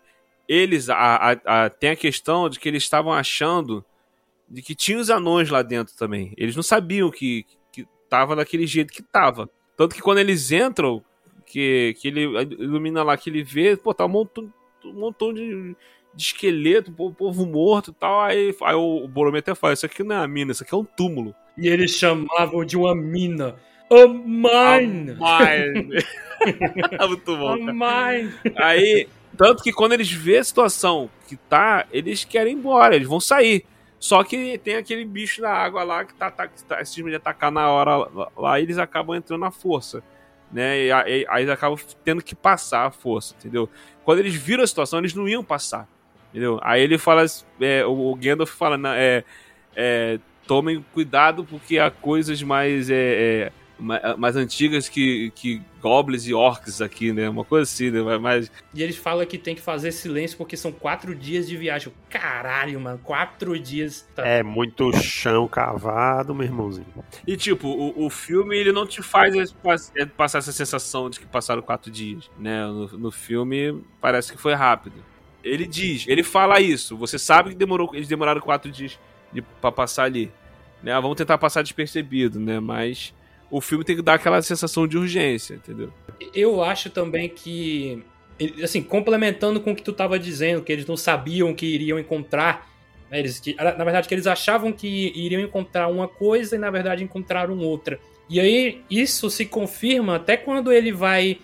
eles. 0.48 0.88
A, 0.90 0.96
a, 0.96 1.64
a- 1.66 1.70
tem 1.70 1.90
a 1.90 1.96
questão 1.96 2.48
de 2.48 2.58
que 2.58 2.68
eles 2.68 2.82
estavam 2.82 3.12
achando 3.12 3.84
de 4.48 4.62
que 4.62 4.74
tinha 4.74 4.98
os 4.98 5.10
anões 5.10 5.50
lá 5.50 5.62
dentro 5.62 5.94
também. 5.94 6.32
Eles 6.36 6.56
não 6.56 6.62
sabiam 6.62 7.10
que, 7.10 7.44
que 7.70 7.86
tava 8.08 8.34
daquele 8.34 8.66
jeito 8.66 8.92
que 8.92 9.02
tava. 9.02 9.48
Tanto 9.76 9.94
que 9.94 10.00
quando 10.00 10.18
eles 10.18 10.50
entram, 10.50 11.04
que, 11.48 11.96
que 11.98 12.08
ele 12.08 12.22
ilumina 12.58 13.02
lá, 13.02 13.16
que 13.16 13.30
ele 13.30 13.42
vê, 13.42 13.76
pô, 13.76 13.94
tá 13.94 14.04
um 14.04 14.08
montão, 14.08 14.52
um 14.84 14.92
montão 14.92 15.32
de, 15.32 15.74
de 16.14 16.22
esqueleto, 16.22 16.92
povo, 16.92 17.14
povo 17.14 17.46
morto 17.46 17.90
e 17.90 17.94
tal. 17.94 18.20
Aí, 18.20 18.54
aí 18.62 18.74
o, 18.74 19.04
o 19.04 19.08
Boromir 19.08 19.40
até 19.40 19.54
fala: 19.54 19.72
Isso 19.72 19.86
aqui 19.86 20.02
não 20.02 20.16
é 20.16 20.18
uma 20.18 20.28
mina, 20.28 20.52
isso 20.52 20.62
aqui 20.62 20.74
é 20.74 20.78
um 20.78 20.84
túmulo. 20.84 21.34
E 21.56 21.68
eles 21.68 21.92
chamavam 21.92 22.64
de 22.64 22.76
uma 22.76 22.94
mina. 22.94 23.56
A 23.90 24.06
mine! 24.06 25.16
Mine. 25.16 26.04
Muito 27.08 27.36
bom, 27.36 27.52
A 27.52 27.56
mine! 27.56 28.34
Aí, 28.56 29.08
tanto 29.36 29.62
que 29.62 29.72
quando 29.72 29.94
eles 29.94 30.10
vê 30.10 30.38
a 30.38 30.44
situação 30.44 31.10
que 31.26 31.36
tá, 31.36 31.86
eles 31.90 32.24
querem 32.24 32.52
ir 32.52 32.56
embora, 32.56 32.94
eles 32.94 33.08
vão 33.08 33.18
sair. 33.18 33.64
Só 33.98 34.22
que 34.22 34.58
tem 34.58 34.76
aquele 34.76 35.04
bicho 35.04 35.42
na 35.42 35.50
água 35.50 35.82
lá 35.82 36.04
que 36.04 36.14
tá, 36.14 36.30
tá, 36.30 36.46
que 36.46 36.62
tá 36.62 36.84
cisma 36.84 37.10
de 37.10 37.16
atacar 37.16 37.50
na 37.50 37.68
hora 37.68 37.96
lá, 37.96 38.28
lá, 38.36 38.60
eles 38.60 38.78
acabam 38.78 39.16
entrando 39.16 39.40
na 39.40 39.50
força. 39.50 40.04
Né? 40.50 40.86
E 40.86 40.92
aí, 40.92 41.26
eles 41.36 41.50
acabam 41.50 41.78
tendo 42.04 42.22
que 42.22 42.34
passar 42.34 42.86
a 42.86 42.90
força, 42.90 43.34
entendeu? 43.38 43.68
Quando 44.04 44.20
eles 44.20 44.34
viram 44.34 44.64
a 44.64 44.66
situação, 44.66 44.98
eles 44.98 45.14
não 45.14 45.28
iam 45.28 45.44
passar. 45.44 45.86
Entendeu? 46.30 46.58
Aí 46.62 46.82
ele 46.82 46.98
fala, 46.98 47.24
é, 47.60 47.84
o, 47.84 48.14
Gandalf 48.14 48.50
fala, 48.50 48.78
é, 48.96 49.24
é, 49.74 50.18
tomem 50.46 50.84
cuidado 50.92 51.44
porque 51.44 51.78
há 51.78 51.90
coisas 51.90 52.42
mais, 52.42 52.90
é, 52.90 52.94
é, 52.96 53.52
mais 53.78 54.36
antigas 54.36 54.88
que, 54.88 55.30
que 55.34 55.62
goblins 55.80 56.26
e 56.26 56.34
orcs 56.34 56.80
aqui, 56.80 57.12
né? 57.12 57.28
Uma 57.28 57.44
coisa 57.44 57.62
assim, 57.62 57.90
né? 57.90 58.18
Mas 58.18 58.50
E 58.74 58.82
eles 58.82 58.96
falam 58.96 59.24
que 59.24 59.38
tem 59.38 59.54
que 59.54 59.60
fazer 59.60 59.92
silêncio 59.92 60.36
porque 60.36 60.56
são 60.56 60.72
quatro 60.72 61.14
dias 61.14 61.46
de 61.46 61.56
viagem. 61.56 61.92
Caralho, 62.10 62.80
mano, 62.80 62.98
quatro 63.02 63.58
dias. 63.58 64.08
Tá. 64.14 64.26
É 64.26 64.42
muito 64.42 64.92
chão 64.96 65.46
cavado, 65.46 66.34
meu 66.34 66.44
irmãozinho. 66.44 66.86
E 67.26 67.36
tipo, 67.36 67.68
o, 67.68 68.06
o 68.06 68.10
filme 68.10 68.56
ele 68.56 68.72
não 68.72 68.86
te 68.86 69.02
faz 69.02 69.34
é, 69.96 70.04
passar 70.06 70.38
essa 70.38 70.52
sensação 70.52 71.08
de 71.08 71.20
que 71.20 71.26
passaram 71.26 71.62
quatro 71.62 71.90
dias, 71.90 72.30
né? 72.38 72.66
No, 72.66 72.88
no 72.98 73.10
filme 73.10 73.80
parece 74.00 74.32
que 74.32 74.38
foi 74.38 74.54
rápido. 74.54 75.04
Ele 75.42 75.66
diz, 75.66 76.04
ele 76.08 76.22
fala 76.22 76.60
isso. 76.60 76.96
Você 76.96 77.18
sabe 77.18 77.50
que 77.50 77.56
demorou, 77.56 77.90
eles 77.94 78.08
demoraram 78.08 78.40
quatro 78.40 78.70
dias 78.70 78.98
de, 79.32 79.40
pra 79.40 79.70
passar 79.70 80.04
ali, 80.04 80.32
né? 80.82 80.92
Vamos 81.00 81.16
tentar 81.16 81.38
passar 81.38 81.62
despercebido, 81.62 82.40
né? 82.40 82.58
Mas 82.58 83.14
o 83.50 83.60
filme 83.60 83.84
tem 83.84 83.96
que 83.96 84.02
dar 84.02 84.14
aquela 84.14 84.40
sensação 84.42 84.86
de 84.86 84.96
urgência, 84.98 85.54
entendeu? 85.54 85.92
Eu 86.34 86.62
acho 86.62 86.90
também 86.90 87.28
que. 87.28 88.02
Assim, 88.62 88.82
complementando 88.82 89.60
com 89.60 89.72
o 89.72 89.76
que 89.76 89.82
tu 89.82 89.92
tava 89.92 90.18
dizendo, 90.18 90.62
que 90.62 90.72
eles 90.72 90.86
não 90.86 90.96
sabiam 90.96 91.52
que 91.54 91.66
iriam 91.66 91.98
encontrar. 91.98 92.70
né, 93.10 93.18
Eles, 93.18 93.40
que, 93.40 93.54
na 93.54 93.72
verdade, 93.84 94.06
que 94.06 94.14
eles 94.14 94.26
achavam 94.28 94.70
que 94.72 95.12
iriam 95.16 95.40
encontrar 95.42 95.88
uma 95.88 96.06
coisa 96.06 96.54
e, 96.54 96.58
na 96.58 96.70
verdade, 96.70 97.02
encontraram 97.02 97.58
outra. 97.58 97.98
E 98.30 98.38
aí, 98.38 98.82
isso 98.90 99.28
se 99.30 99.44
confirma 99.46 100.16
até 100.16 100.36
quando 100.36 100.70
ele 100.72 100.92
vai. 100.92 101.38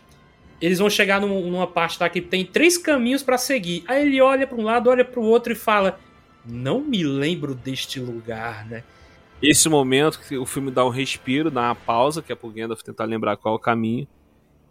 Eles 0.60 0.78
vão 0.78 0.88
chegar 0.88 1.20
num- 1.20 1.50
numa 1.50 1.66
parte 1.66 1.96
lá 2.00 2.08
que 2.08 2.20
tem 2.20 2.44
três 2.44 2.78
caminhos 2.78 3.22
pra 3.22 3.36
seguir. 3.38 3.82
Aí 3.88 4.06
ele 4.06 4.20
olha 4.20 4.46
pra 4.46 4.56
um 4.56 4.62
lado, 4.62 4.88
olha 4.88 5.04
pro 5.04 5.20
outro 5.22 5.52
e 5.52 5.56
fala: 5.56 5.98
Não 6.46 6.80
me 6.80 7.02
lembro 7.02 7.54
deste 7.56 7.98
lugar, 7.98 8.66
né? 8.66 8.84
Esse 9.42 9.68
momento 9.68 10.20
que 10.20 10.36
o 10.38 10.46
filme 10.46 10.70
dá 10.70 10.84
um 10.84 10.90
respiro, 10.90 11.50
dá 11.50 11.62
uma 11.62 11.74
pausa, 11.74 12.22
que 12.22 12.32
é 12.32 12.34
pro 12.34 12.50
Gandalf 12.50 12.82
tentar 12.82 13.04
lembrar 13.04 13.36
qual 13.36 13.54
é 13.54 13.56
o 13.56 13.60
caminho. 13.60 14.06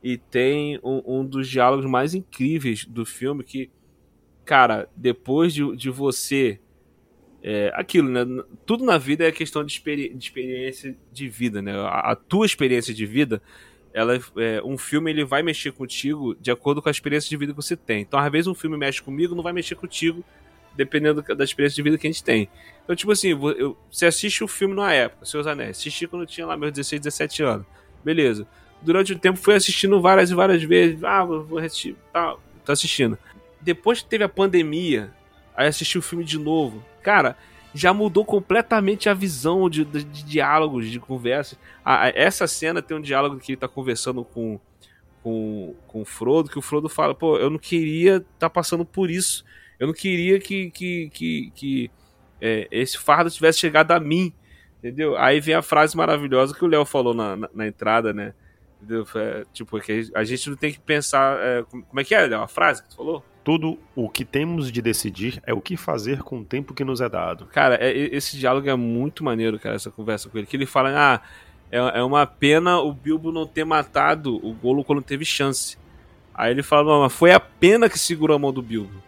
e 0.04 0.18
tem 0.18 0.80
um, 0.84 1.02
um 1.06 1.26
dos 1.26 1.48
diálogos 1.48 1.86
mais 1.86 2.14
incríveis 2.14 2.86
do 2.86 3.06
filme 3.06 3.44
que, 3.44 3.70
cara, 4.44 4.90
depois 4.98 5.54
de, 5.54 5.76
de 5.78 5.90
você 5.90 6.60
é, 7.44 7.72
aquilo, 7.76 8.10
né? 8.10 8.26
Tudo 8.66 8.86
na 8.86 8.98
vida 8.98 9.26
é 9.26 9.32
questão 9.32 9.66
de, 9.66 9.74
experi 9.74 10.14
de 10.14 10.24
experiência 10.24 10.96
de 11.12 11.28
vida, 11.28 11.62
né? 11.62 11.74
A, 11.74 12.12
a, 12.12 12.16
tua 12.16 12.46
experiência 12.46 12.94
de 12.94 13.06
vida, 13.06 13.42
ela, 13.94 14.18
é, 14.38 14.62
um 14.64 14.78
filme 14.78 15.12
ele 15.12 15.26
vai 15.26 15.44
mexer 15.44 15.74
contigo 15.74 16.36
de 16.36 16.50
acordo 16.50 16.82
com 16.82 16.88
a 16.88 16.92
experiência 16.92 17.30
de 17.30 17.36
vida 17.36 17.52
que 17.52 17.62
você 17.62 17.76
tem. 17.76 18.02
Então, 18.02 18.18
às 18.18 18.32
vezes, 18.32 18.48
um 18.48 18.56
filme 18.56 18.78
mexe 18.78 19.02
comigo, 19.02 19.36
não 19.36 19.44
vai 19.44 19.52
mexer 19.52 19.76
contigo, 19.76 20.24
dependendo 20.76 21.22
da 21.22 21.44
experiência 21.44 21.76
de 21.76 21.82
vida 21.82 21.98
que 21.98 22.08
a 22.08 22.12
gente 22.12 22.24
tem. 22.24 22.50
Então, 22.84 22.96
tipo 22.96 23.12
assim, 23.12 23.30
eu, 23.30 23.78
você 23.92 24.06
assiste 24.06 24.44
o 24.44 24.48
filme 24.48 24.76
na 24.76 24.92
época, 24.94 25.26
Seus 25.26 25.48
Anéis. 25.48 25.78
Assisti 25.78 26.08
quando 26.08 26.24
eu 26.24 26.28
tinha 26.28 26.46
lá 26.46 26.58
meus 26.58 26.72
16, 26.72 27.02
17 27.02 27.44
anos. 27.44 27.66
Beleza. 28.04 28.48
Durante 28.82 29.14
o 29.14 29.20
tempo 29.20 29.40
fui 29.40 29.56
assistindo 29.56 30.02
várias 30.02 30.32
e 30.32 30.36
várias 30.36 30.64
vezes. 30.64 31.04
Ah, 31.04 31.24
vou 31.24 31.58
assistir. 31.60 31.96
Tá, 32.12 32.36
tô 32.66 32.72
assistindo. 32.72 33.18
Depois 33.62 34.02
que 34.02 34.10
teve 34.10 34.24
a 34.24 34.30
pandemia, 34.30 35.12
aí 35.56 35.68
assisti 35.68 35.98
o 35.98 36.02
filme 36.02 36.26
de 36.26 36.38
novo 36.38 36.84
cara, 37.04 37.38
já 37.76 37.94
mudou 37.94 38.24
completamente 38.24 39.10
a 39.10 39.14
visão 39.14 39.70
de, 39.70 39.84
de, 39.84 40.04
de 40.04 40.24
diálogos, 40.24 40.90
de 40.90 41.00
conversas. 41.00 41.60
essa 42.16 42.48
cena 42.48 42.82
tem 42.82 42.96
um 42.96 43.02
diálogo 43.02 43.38
que 43.38 43.52
ele 43.52 43.60
tá 43.60 43.68
conversando 43.68 44.24
com, 44.24 44.60
com, 45.22 45.76
com 45.86 46.02
o 46.02 46.06
Frodo, 46.06 46.50
que 46.50 46.58
o 46.58 46.62
Frodo 46.62 46.88
fala, 46.88 47.14
pô, 47.14 47.38
eu 47.38 47.50
não 47.50 47.60
queria 47.60 48.18
estar 48.18 48.30
tá 48.40 48.50
passando 48.50 48.86
por 48.86 49.12
isso. 49.12 49.44
Eu 49.80 49.88
não 49.88 49.94
queria 49.94 50.40
que, 50.40 50.70
que, 50.72 51.10
que, 51.10 51.52
que 51.56 51.92
é, 52.42 52.68
esse 52.72 52.98
fardo 52.98 53.30
tivesse 53.30 53.60
chegado 53.60 53.92
a 53.92 54.00
mim. 54.00 54.34
Entendeu? 54.80 55.18
Aí 55.18 55.40
vem 55.40 55.56
a 55.56 55.62
frase 55.62 55.96
maravilhosa 55.96 56.54
que 56.54 56.64
o 56.64 56.68
Léo 56.68 56.84
falou 56.84 57.14
na, 57.14 57.38
na, 57.38 57.50
na, 57.54 57.68
entrada, 57.68 58.12
né? 58.12 58.34
Entendeu? 58.82 59.08
É, 59.16 59.46
tipo, 59.54 59.80
que 59.80 60.12
a 60.14 60.26
gente 60.26 60.50
não 60.50 60.58
tem 60.58 60.74
que 60.74 60.80
pensar. 60.80 61.40
É, 61.40 61.64
como 61.64 62.00
é 62.00 62.04
que 62.04 62.14
é, 62.14 62.28
Léo? 62.28 62.42
A 62.42 62.48
frase 62.50 62.84
que 62.84 62.90
tu 62.90 62.98
falou? 62.98 63.24
Tudo 63.46 63.80
o 63.96 64.10
que 64.10 64.26
temos 64.26 64.70
de 64.70 64.82
decidir 64.82 65.42
é 65.46 65.54
o 65.54 65.62
que 65.62 65.78
fazer 65.78 66.22
com 66.22 66.40
o 66.40 66.46
tempo 66.46 66.74
que 66.74 66.84
nos 66.84 67.00
é 67.00 67.08
dado. 67.08 67.46
Cara, 67.46 67.76
é, 67.76 67.92
esse 67.94 68.38
diálogo 68.38 68.70
é 68.70 68.76
muito 68.76 69.24
maneiro, 69.24 69.58
cara, 69.58 69.76
essa 69.76 69.90
conversa 69.90 70.30
com 70.30 70.38
ele. 70.38 70.48
Que 70.48 70.58
ele 70.58 70.66
fala, 70.66 70.92
ah, 70.94 71.22
é, 71.72 72.00
é 72.00 72.04
uma 72.04 72.26
pena 72.26 72.80
o 72.80 72.94
Bilbo 72.94 73.32
não 73.32 73.48
ter 73.48 73.64
matado 73.64 74.36
o 74.46 74.54
Golo 74.54 74.84
quando 74.84 75.02
teve 75.02 75.24
chance. 75.24 75.78
Aí 76.34 76.52
ele 76.52 76.62
fala, 76.62 76.92
não, 76.92 77.02
mas 77.04 77.14
foi 77.14 77.32
a 77.32 77.40
pena 77.40 77.88
que 77.88 77.98
segurou 77.98 78.36
a 78.36 78.40
mão 78.40 78.52
do 78.52 78.62
Bilbo. 78.62 79.02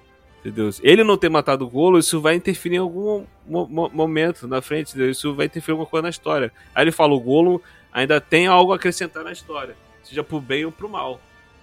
Entendeu? 0.46 0.70
Ele 0.84 1.04
não 1.04 1.18
ter 1.18 1.28
matado 1.28 1.66
o 1.66 1.70
Golo, 1.70 1.98
isso 1.98 2.22
vai 2.22 2.36
interferir 2.36 2.76
em 2.76 2.80
algum 2.80 3.26
mo 3.48 3.90
momento 3.92 4.48
na 4.48 4.62
frente, 4.62 4.94
isso 5.10 5.34
vai 5.34 5.48
interferir 5.48 5.72
em 5.72 5.74
alguma 5.74 5.90
coisa 5.90 6.04
na 6.04 6.10
história. 6.10 6.52
Aí 6.76 6.84
ele 6.84 6.92
fala, 6.92 7.16
o 7.16 7.20
Golo 7.20 7.60
ainda 7.92 8.22
tem 8.22 8.46
algo 8.46 8.72
a 8.72 8.76
acrescentar 8.76 9.24
na 9.24 9.32
história, 9.32 9.76
seja 10.04 10.24
pro 10.24 10.40
bem 10.40 10.64
ou 10.64 10.72
pro 10.72 10.88
mal. 10.88 11.20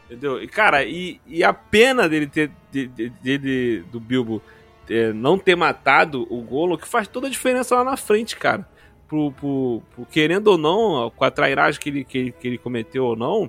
Entendeu? 0.06 0.42
E, 0.42 0.48
cara, 0.48 0.84
e, 0.84 1.20
e 1.28 1.44
a 1.44 1.52
pena 1.54 2.08
dele 2.08 2.26
ter. 2.26 2.50
Dele, 2.72 3.12
dele 3.22 3.84
do 3.92 4.00
Bilbo 4.00 4.42
é, 4.90 5.12
não 5.12 5.38
ter 5.38 5.54
matado 5.54 6.26
o 6.28 6.42
Golo, 6.42 6.76
que 6.76 6.88
faz 6.88 7.06
toda 7.06 7.28
a 7.28 7.30
diferença 7.30 7.76
lá 7.76 7.84
na 7.84 7.96
frente, 7.96 8.36
cara. 8.36 8.68
Pro, 9.06 9.30
pro, 9.30 9.82
pro 9.94 10.06
querendo 10.06 10.48
ou 10.48 10.58
não, 10.58 11.08
com 11.10 11.24
a 11.24 11.30
trairagem 11.30 11.80
que 11.80 11.88
ele, 11.88 12.02
que 12.04 12.32
que 12.32 12.48
ele 12.48 12.58
cometeu 12.58 13.04
ou 13.04 13.14
não, 13.14 13.48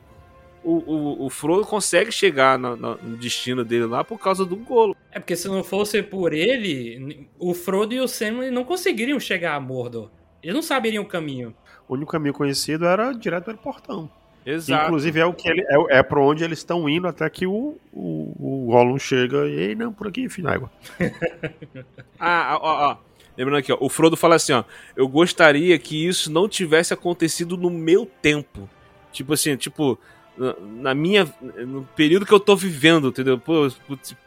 o, 0.63 0.71
o, 0.71 1.25
o 1.25 1.29
Frodo 1.29 1.65
consegue 1.65 2.11
chegar 2.11 2.57
no, 2.57 2.75
no, 2.75 3.17
destino 3.17 3.63
dele 3.63 3.85
lá 3.85 4.03
por 4.03 4.17
causa 4.17 4.45
do 4.45 4.55
Golo. 4.55 4.95
É 5.11 5.19
porque 5.19 5.35
se 5.35 5.47
não 5.47 5.63
fosse 5.63 6.01
por 6.01 6.33
ele, 6.33 7.27
o 7.37 7.53
Frodo 7.53 7.93
e 7.93 7.99
o 7.99 8.07
Sam 8.07 8.51
não 8.51 8.63
conseguiriam 8.63 9.19
chegar 9.19 9.55
a 9.55 9.59
Mordor. 9.59 10.09
Eles 10.41 10.55
não 10.55 10.61
saberiam 10.61 11.03
o 11.03 11.07
caminho. 11.07 11.53
O 11.87 11.93
único 11.93 12.11
caminho 12.11 12.33
conhecido 12.33 12.85
era 12.85 13.11
direto 13.13 13.45
pelo 13.45 13.57
portão. 13.57 14.09
Exato. 14.45 14.85
Inclusive 14.85 15.19
é 15.19 15.25
o 15.25 15.33
que 15.33 15.49
ele, 15.49 15.61
é, 15.61 15.99
é 15.99 16.03
para 16.03 16.19
onde 16.19 16.43
eles 16.43 16.59
estão 16.59 16.87
indo 16.89 17.07
até 17.07 17.29
que 17.29 17.47
o, 17.47 17.77
o, 17.93 18.33
o 18.37 18.65
Gollum 18.67 18.99
chega 18.99 19.47
e 19.47 19.55
ei, 19.57 19.75
não, 19.75 19.93
por 19.93 20.07
aqui, 20.07 20.27
fim 20.27 20.45
água. 20.45 20.69
ah, 22.19 22.57
ó, 22.61 22.91
ó. 22.91 22.97
Lembrando 23.37 23.59
aqui, 23.59 23.71
ó, 23.71 23.77
o 23.79 23.89
Frodo 23.89 24.17
fala 24.17 24.35
assim, 24.35 24.53
ó, 24.53 24.63
eu 24.95 25.07
gostaria 25.07 25.77
que 25.79 26.07
isso 26.07 26.31
não 26.31 26.47
tivesse 26.47 26.93
acontecido 26.93 27.57
no 27.57 27.69
meu 27.69 28.05
tempo. 28.05 28.69
Tipo 29.11 29.33
assim, 29.33 29.55
tipo, 29.55 29.97
na 30.37 30.93
minha, 30.93 31.27
no 31.41 31.83
período 31.95 32.25
que 32.25 32.33
eu 32.33 32.39
tô 32.39 32.55
vivendo, 32.55 33.09
entendeu? 33.09 33.37
Pô, 33.37 33.67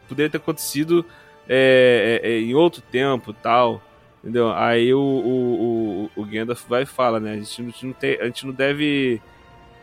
poderia 0.09 0.30
ter 0.30 0.36
acontecido 0.38 1.04
é, 1.48 2.20
é, 2.22 2.30
é, 2.30 2.40
em 2.40 2.54
outro 2.54 2.80
tempo, 2.80 3.32
tal, 3.32 3.82
entendeu? 4.22 4.52
Aí 4.52 4.92
o, 4.94 5.00
o, 5.00 6.11
o, 6.16 6.22
o 6.22 6.24
Gandalf 6.24 6.64
vai 6.68 6.82
e 6.82 6.86
fala, 6.86 7.18
né, 7.18 7.32
a 7.32 7.36
gente 7.36 7.62
não, 7.62 7.68
a 7.68 7.72
gente 7.72 7.86
não, 7.86 7.92
tem, 7.92 8.20
a 8.20 8.24
gente 8.26 8.46
não 8.46 8.52
deve 8.52 9.20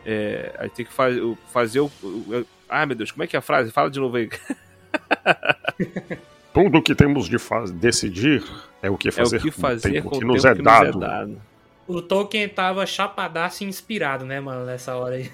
é, 0.05 0.53
aí 0.57 0.69
tem 0.69 0.85
que 0.85 0.93
faz, 0.93 1.17
fazer 1.51 1.79
o, 1.79 1.85
o. 2.03 2.45
Ai 2.67 2.85
meu 2.85 2.95
Deus, 2.95 3.11
como 3.11 3.23
é 3.23 3.27
que 3.27 3.35
é 3.35 3.39
a 3.39 3.41
frase? 3.41 3.71
Fala 3.71 3.89
de 3.89 3.99
novo 3.99 4.17
aí. 4.17 4.29
Tudo 6.53 6.81
que 6.81 6.93
temos 6.93 7.27
de 7.27 7.37
decidir 7.73 8.43
é 8.81 8.89
o 8.89 8.97
que 8.97 9.11
fazer, 9.11 9.37
é 9.37 9.39
o 9.39 9.41
que, 9.41 9.51
fazer 9.51 10.01
com 10.03 10.09
o 10.09 10.11
tempo, 10.11 10.19
que, 10.19 10.25
nos, 10.25 10.45
é 10.45 10.53
que 10.53 10.61
nos 10.61 10.73
é 10.73 10.91
dado. 10.91 11.41
O 11.85 12.01
Tolkien 12.01 12.47
tava 12.47 12.85
chapadaço 12.85 13.63
e 13.63 13.67
inspirado, 13.67 14.25
né, 14.25 14.39
mano, 14.39 14.65
nessa 14.65 14.95
hora 14.95 15.15
aí. 15.15 15.29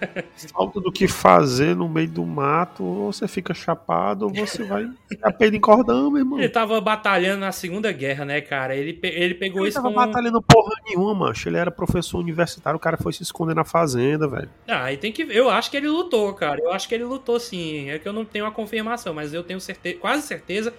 Falta 0.52 0.78
do 0.78 0.92
que 0.92 1.08
fazer 1.08 1.74
no 1.74 1.88
meio 1.88 2.08
do 2.08 2.24
mato, 2.26 2.84
ou 2.84 3.12
você 3.12 3.26
fica 3.26 3.54
chapado, 3.54 4.26
ou 4.26 4.34
você 4.34 4.64
vai 4.64 4.86
a 5.22 5.32
peido 5.32 5.56
em 5.56 5.60
cordão, 5.60 6.10
meu 6.10 6.20
irmão. 6.20 6.38
Ele 6.38 6.48
tava 6.48 6.78
batalhando 6.80 7.40
na 7.40 7.52
Segunda 7.52 7.90
Guerra, 7.90 8.26
né, 8.26 8.42
cara? 8.42 8.76
Ele, 8.76 8.98
ele 9.02 9.34
pegou 9.34 9.62
ele 9.62 9.70
isso 9.70 9.76
tava 9.78 9.92
como... 9.92 10.06
batalhando 10.06 10.42
porra 10.42 10.74
nenhuma, 10.84 11.14
mancho. 11.14 11.48
Ele 11.48 11.56
era 11.56 11.70
professor 11.70 12.18
universitário, 12.18 12.76
o 12.76 12.80
cara 12.80 12.98
foi 12.98 13.12
se 13.12 13.22
esconder 13.22 13.54
na 13.54 13.64
fazenda, 13.64 14.28
velho. 14.28 14.50
Ah, 14.68 14.84
aí 14.84 14.98
tem 14.98 15.10
que 15.10 15.22
Eu 15.22 15.48
acho 15.48 15.70
que 15.70 15.76
ele 15.76 15.88
lutou, 15.88 16.34
cara. 16.34 16.60
Eu 16.60 16.72
acho 16.72 16.86
que 16.86 16.94
ele 16.94 17.04
lutou 17.04 17.40
sim. 17.40 17.88
É 17.88 17.98
que 17.98 18.06
eu 18.06 18.12
não 18.12 18.26
tenho 18.26 18.44
a 18.44 18.50
confirmação, 18.50 19.14
mas 19.14 19.32
eu 19.32 19.42
tenho 19.42 19.60
certeza, 19.60 19.98
quase 19.98 20.26
certeza 20.26 20.74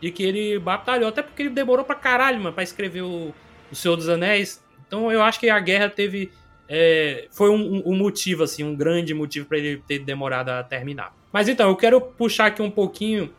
de 0.00 0.10
que 0.10 0.22
ele 0.22 0.58
batalhou. 0.58 1.08
Até 1.08 1.22
porque 1.22 1.42
ele 1.42 1.50
demorou 1.50 1.84
pra 1.84 1.94
caralho, 1.94 2.38
mano, 2.38 2.52
pra 2.52 2.62
escrever 2.62 3.02
o, 3.02 3.32
o 3.70 3.74
Senhor 3.74 3.96
dos 3.96 4.08
Anéis. 4.08 4.65
Então 4.86 5.10
eu 5.10 5.22
acho 5.22 5.40
que 5.40 5.50
a 5.50 5.58
guerra 5.58 5.88
teve. 5.88 6.30
É, 6.68 7.28
foi 7.30 7.50
um, 7.50 7.82
um, 7.86 7.96
motivo, 7.96 8.42
assim, 8.42 8.64
um 8.64 8.74
grande 8.74 9.14
motivo 9.14 9.46
para 9.46 9.58
ele 9.58 9.80
ter 9.86 10.00
demorado 10.00 10.48
a 10.48 10.64
terminar. 10.64 11.14
Mas 11.32 11.48
então, 11.48 11.68
eu 11.68 11.76
quero 11.76 12.00
puxar 12.00 12.46
aqui 12.46 12.60
um 12.60 12.70
pouquinho 12.70 13.32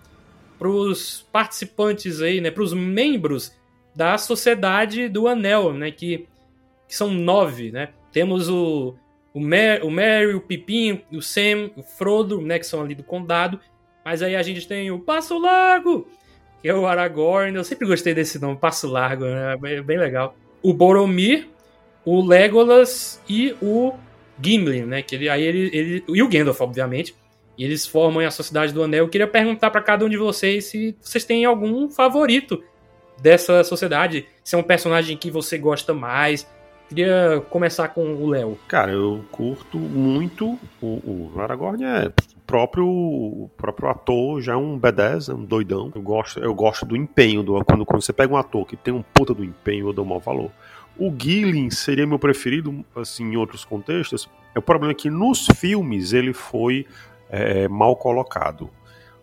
para 0.57 0.69
os 0.69 1.27
participantes 1.31 2.21
aí, 2.21 2.39
né, 2.39 2.49
para 2.51 2.63
os 2.63 2.73
membros 2.73 3.53
da 3.93 4.17
Sociedade 4.17 5.09
do 5.09 5.27
Anel, 5.27 5.73
né, 5.73 5.91
que, 5.91 6.25
que 6.87 6.95
são 6.95 7.11
nove, 7.11 7.69
né. 7.69 7.89
Temos 8.13 8.47
o, 8.47 8.95
o, 9.33 9.41
Mer, 9.41 9.83
o 9.83 9.91
Merry, 9.91 10.33
o 10.33 10.41
Pipinho, 10.41 11.01
o 11.11 11.21
Sam, 11.21 11.69
o 11.75 11.83
Frodo, 11.83 12.41
né, 12.41 12.57
que 12.57 12.65
são 12.65 12.81
ali 12.81 12.95
do 12.95 13.03
Condado. 13.03 13.59
Mas 14.05 14.21
aí 14.21 14.37
a 14.37 14.41
gente 14.41 14.65
tem 14.65 14.89
o 14.89 14.99
Passo 14.99 15.37
Largo, 15.37 16.07
que 16.61 16.69
é 16.69 16.73
o 16.73 16.87
Aragorn. 16.87 17.57
Eu 17.57 17.63
sempre 17.65 17.85
gostei 17.85 18.13
desse 18.13 18.39
nome, 18.39 18.57
Passo 18.57 18.87
Largo, 18.87 19.25
né, 19.25 19.57
é 19.63 19.81
bem 19.81 19.97
legal 19.97 20.33
o 20.61 20.73
Boromir, 20.73 21.47
o 22.05 22.25
Legolas 22.25 23.21
e 23.27 23.55
o 23.61 23.93
Gimli, 24.41 24.83
né? 24.83 25.01
Que 25.01 25.15
ele, 25.15 25.29
aí 25.29 25.43
ele, 25.43 25.69
ele, 25.73 26.03
e 26.07 26.21
o 26.21 26.29
Gandalf, 26.29 26.61
obviamente. 26.61 27.15
E 27.57 27.63
eles 27.63 27.87
formam 27.87 28.25
a 28.25 28.31
Sociedade 28.31 28.71
do 28.71 28.83
Anel. 28.83 29.05
Eu 29.05 29.09
queria 29.09 29.27
perguntar 29.27 29.71
para 29.71 29.81
cada 29.81 30.05
um 30.05 30.09
de 30.09 30.17
vocês 30.17 30.65
se 30.65 30.95
vocês 31.01 31.25
têm 31.25 31.43
algum 31.43 31.89
favorito 31.89 32.63
dessa 33.19 33.63
sociedade. 33.63 34.27
Se 34.43 34.55
é 34.55 34.57
um 34.57 34.63
personagem 34.63 35.17
que 35.17 35.31
você 35.31 35.57
gosta 35.57 35.93
mais. 35.93 36.47
Queria 36.87 37.43
começar 37.49 37.89
com 37.89 38.13
o 38.15 38.29
Léo. 38.29 38.57
Cara, 38.67 38.91
eu 38.93 39.25
curto 39.31 39.77
muito 39.77 40.57
o, 40.81 41.31
o 41.35 41.41
Aragorn 41.41 41.83
é 41.83 42.11
próprio 42.47 42.87
o 42.87 43.51
próprio 43.57 43.89
ator 43.89 44.41
já 44.41 44.53
é 44.53 44.55
um 44.55 44.79
B10, 44.79 45.29
é 45.29 45.35
um 45.35 45.43
doidão. 45.43 45.91
Eu 45.93 46.01
gosto, 46.01 46.39
eu 46.39 46.55
gosto 46.55 46.85
do 46.85 46.95
empenho 46.95 47.43
do 47.43 47.63
quando, 47.65 47.85
quando 47.85 48.01
você 48.01 48.13
pega 48.13 48.33
um 48.33 48.37
ator 48.37 48.65
que 48.65 48.77
tem 48.77 48.93
um 48.93 49.03
puta 49.03 49.33
do 49.33 49.43
empenho, 49.43 49.89
eu 49.89 49.93
dou 49.93 50.05
mau 50.05 50.19
valor. 50.19 50.49
O 50.97 51.13
Gillen 51.15 51.69
seria 51.69 52.07
meu 52.07 52.17
preferido, 52.17 52.83
assim, 52.95 53.25
em 53.25 53.37
outros 53.37 53.63
contextos. 53.63 54.27
É 54.55 54.59
o 54.59 54.61
problema 54.61 54.91
é 54.91 54.95
que 54.95 55.09
nos 55.09 55.45
filmes 55.45 56.13
ele 56.13 56.33
foi 56.33 56.87
é, 57.29 57.67
mal 57.67 57.95
colocado. 57.95 58.69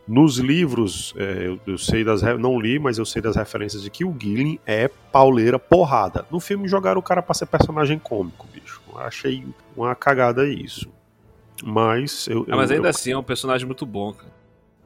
Nos 0.07 0.37
livros, 0.37 1.15
é, 1.17 1.49
eu, 1.49 1.59
eu, 1.67 1.79
sei 1.79 2.05
das. 2.05 2.21
Não 2.39 2.61
li, 2.61 2.79
mas 2.79 2.99
eu 2.99 3.07
sei 3.07 3.23
das 3.23 3.37
referências 3.37 3.83
de 3.83 3.89
que 3.89 4.05
o 4.05 4.15
Gillen 4.21 4.61
é 4.67 4.87
pauleira 5.11 5.59
porrada. 5.59 6.27
No 6.31 6.39
filme 6.39 6.69
jogaram 6.69 7.01
o 7.01 7.03
cara 7.03 7.23
pra 7.23 7.35
ser 7.35 7.47
personagem 7.47 7.99
cômico, 7.99 8.47
bicho. 8.53 8.83
Achei 8.97 9.43
uma 9.75 9.95
cagada 9.95 10.47
isso. 10.47 10.94
Mas 11.63 12.27
eu. 12.29 12.47
Ah, 12.49 12.57
mas 12.57 12.71
eu, 12.71 12.77
ainda 12.77 12.89
eu... 12.89 12.91
assim 12.91 13.13
é 13.13 13.19
um 13.19 13.23
personagem 13.23 13.67
muito 13.67 13.87
bom, 13.87 14.13
cara. 14.13 14.33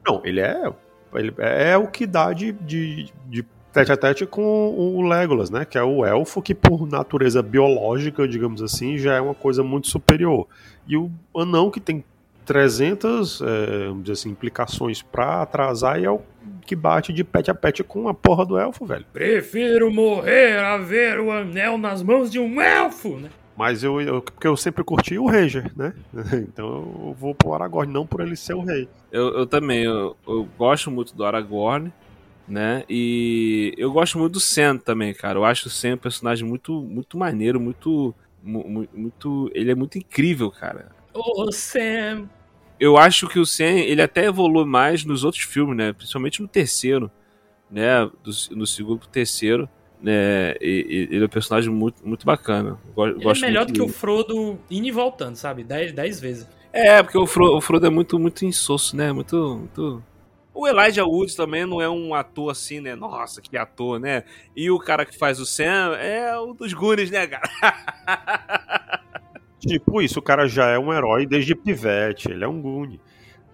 Não, 0.05 0.21
ele 0.23 0.41
é. 0.41 0.71
Ele 1.13 1.33
é 1.37 1.75
o 1.75 1.87
que 1.87 2.05
dá 2.05 2.31
de, 2.33 2.51
de, 2.51 3.11
de 3.25 3.43
tete 3.73 3.91
a 3.91 3.97
tete 3.97 4.25
com 4.25 4.41
o 4.41 5.01
Legolas, 5.01 5.49
né? 5.49 5.65
Que 5.65 5.77
é 5.77 5.83
o 5.83 6.05
elfo 6.05 6.41
que, 6.41 6.53
por 6.53 6.87
natureza 6.87 7.41
biológica, 7.41 8.27
digamos 8.27 8.61
assim, 8.61 8.97
já 8.97 9.15
é 9.15 9.21
uma 9.21 9.33
coisa 9.33 9.63
muito 9.63 9.87
superior. 9.87 10.47
E 10.87 10.95
o 10.95 11.09
anão 11.35 11.71
que 11.71 11.79
tem 11.79 12.03
300 12.45 13.41
é, 13.41 13.87
vamos 13.87 14.03
dizer 14.03 14.13
assim, 14.13 14.29
implicações 14.29 15.01
pra 15.01 15.41
atrasar 15.41 15.99
e 15.99 16.05
é 16.05 16.11
o 16.11 16.21
que 16.65 16.75
bate 16.75 17.11
de 17.11 17.23
pet 17.23 17.49
a 17.49 17.55
pet 17.55 17.83
com 17.83 18.07
a 18.07 18.13
porra 18.13 18.45
do 18.45 18.57
elfo, 18.57 18.85
velho. 18.85 19.05
Prefiro 19.11 19.91
morrer 19.91 20.59
a 20.59 20.77
ver 20.77 21.19
o 21.19 21.31
anel 21.31 21.77
nas 21.77 22.03
mãos 22.03 22.31
de 22.31 22.39
um 22.39 22.61
elfo, 22.61 23.17
né? 23.17 23.29
Mas 23.59 23.83
eu, 23.83 23.99
eu, 23.99 24.21
porque 24.21 24.47
eu 24.47 24.55
sempre 24.55 24.85
curti 24.85 25.17
o 25.17 25.27
Ranger, 25.27 25.69
né? 25.75 25.93
Então 26.47 26.65
eu 26.65 27.13
vou 27.19 27.35
pro 27.35 27.53
Aragorn, 27.53 27.91
não 27.91 28.07
por 28.07 28.21
ele 28.21 28.37
ser 28.37 28.53
o 28.53 28.61
rei. 28.63 28.87
Eu, 29.11 29.39
eu 29.39 29.45
também, 29.45 29.83
eu, 29.83 30.15
eu 30.25 30.47
gosto 30.57 30.89
muito 30.89 31.13
do 31.13 31.25
Aragorn, 31.25 31.91
né? 32.47 32.85
E 32.89 33.73
eu 33.77 33.91
gosto 33.91 34.17
muito 34.17 34.31
do 34.31 34.39
Sam 34.39 34.77
também, 34.77 35.13
cara. 35.13 35.37
Eu 35.37 35.43
acho 35.43 35.67
o 35.67 35.69
Sam 35.69 35.95
um 35.95 35.97
personagem 35.97 36.47
muito, 36.47 36.71
muito 36.81 37.17
maneiro, 37.17 37.59
muito, 37.59 38.15
mu- 38.41 38.87
muito, 38.93 39.51
ele 39.53 39.71
é 39.71 39.75
muito 39.75 39.97
incrível, 39.97 40.49
cara. 40.49 40.87
Ô, 41.13 41.51
Sam. 41.51 42.29
Eu 42.79 42.95
acho 42.95 43.27
que 43.27 43.39
o 43.39 43.45
Sam, 43.45 43.65
ele 43.79 44.01
até 44.01 44.23
evolui 44.27 44.63
mais 44.63 45.03
nos 45.03 45.25
outros 45.25 45.43
filmes, 45.43 45.75
né? 45.75 45.91
Principalmente 45.91 46.41
no 46.41 46.47
terceiro, 46.47 47.11
né? 47.69 48.05
Do, 48.23 48.31
no 48.51 48.65
segundo 48.65 48.99
pro 48.99 49.09
terceiro, 49.09 49.67
né? 50.01 50.53
E, 50.61 51.07
e- 51.11 51.15
ele 51.15 51.23
é 51.23 51.25
um 51.25 51.29
personagem 51.29 51.71
muito, 51.71 52.07
muito 52.07 52.25
bacana. 52.25 52.77
Eu 52.87 52.93
go- 52.93 53.07
Ele 53.07 53.19
é 53.19 53.23
gosto 53.23 53.41
melhor 53.41 53.59
muito 53.65 53.73
do 53.73 53.73
que 53.73 53.81
o 53.81 53.85
dele. 53.85 53.97
Frodo 53.97 54.59
indo 54.69 54.87
e 54.87 54.91
voltando, 54.91 55.35
sabe? 55.35 55.63
Dez, 55.63 55.91
dez 55.91 56.19
vezes. 56.19 56.47
É, 56.71 57.01
porque 57.01 57.17
o 57.17 57.25
Frodo, 57.25 57.57
o 57.57 57.61
Frodo 57.61 57.85
é 57.85 57.89
muito, 57.89 58.17
muito 58.19 58.45
insosso, 58.45 58.95
né? 58.95 59.11
Muito, 59.11 59.35
muito... 59.57 60.03
O 60.53 60.67
Elijah 60.67 61.05
Wood 61.05 61.35
também 61.37 61.65
não 61.65 61.81
é 61.81 61.89
um 61.89 62.13
ator 62.13 62.51
assim, 62.51 62.79
né? 62.81 62.93
Nossa, 62.95 63.41
que 63.41 63.55
ator, 63.57 63.99
né? 63.99 64.23
E 64.55 64.69
o 64.69 64.77
cara 64.77 65.05
que 65.05 65.17
faz 65.17 65.39
o 65.39 65.45
Sam 65.45 65.95
é 65.97 66.37
um 66.39 66.53
dos 66.53 66.73
Goonies, 66.73 67.09
né, 67.09 67.25
cara? 67.27 67.49
Tipo 69.59 70.01
isso, 70.01 70.19
o 70.19 70.21
cara 70.21 70.47
já 70.47 70.67
é 70.69 70.79
um 70.79 70.93
herói 70.93 71.25
desde 71.25 71.53
pivete, 71.53 72.31
ele 72.31 72.43
é 72.45 72.47
um 72.47 72.61
Goonie. 72.61 72.99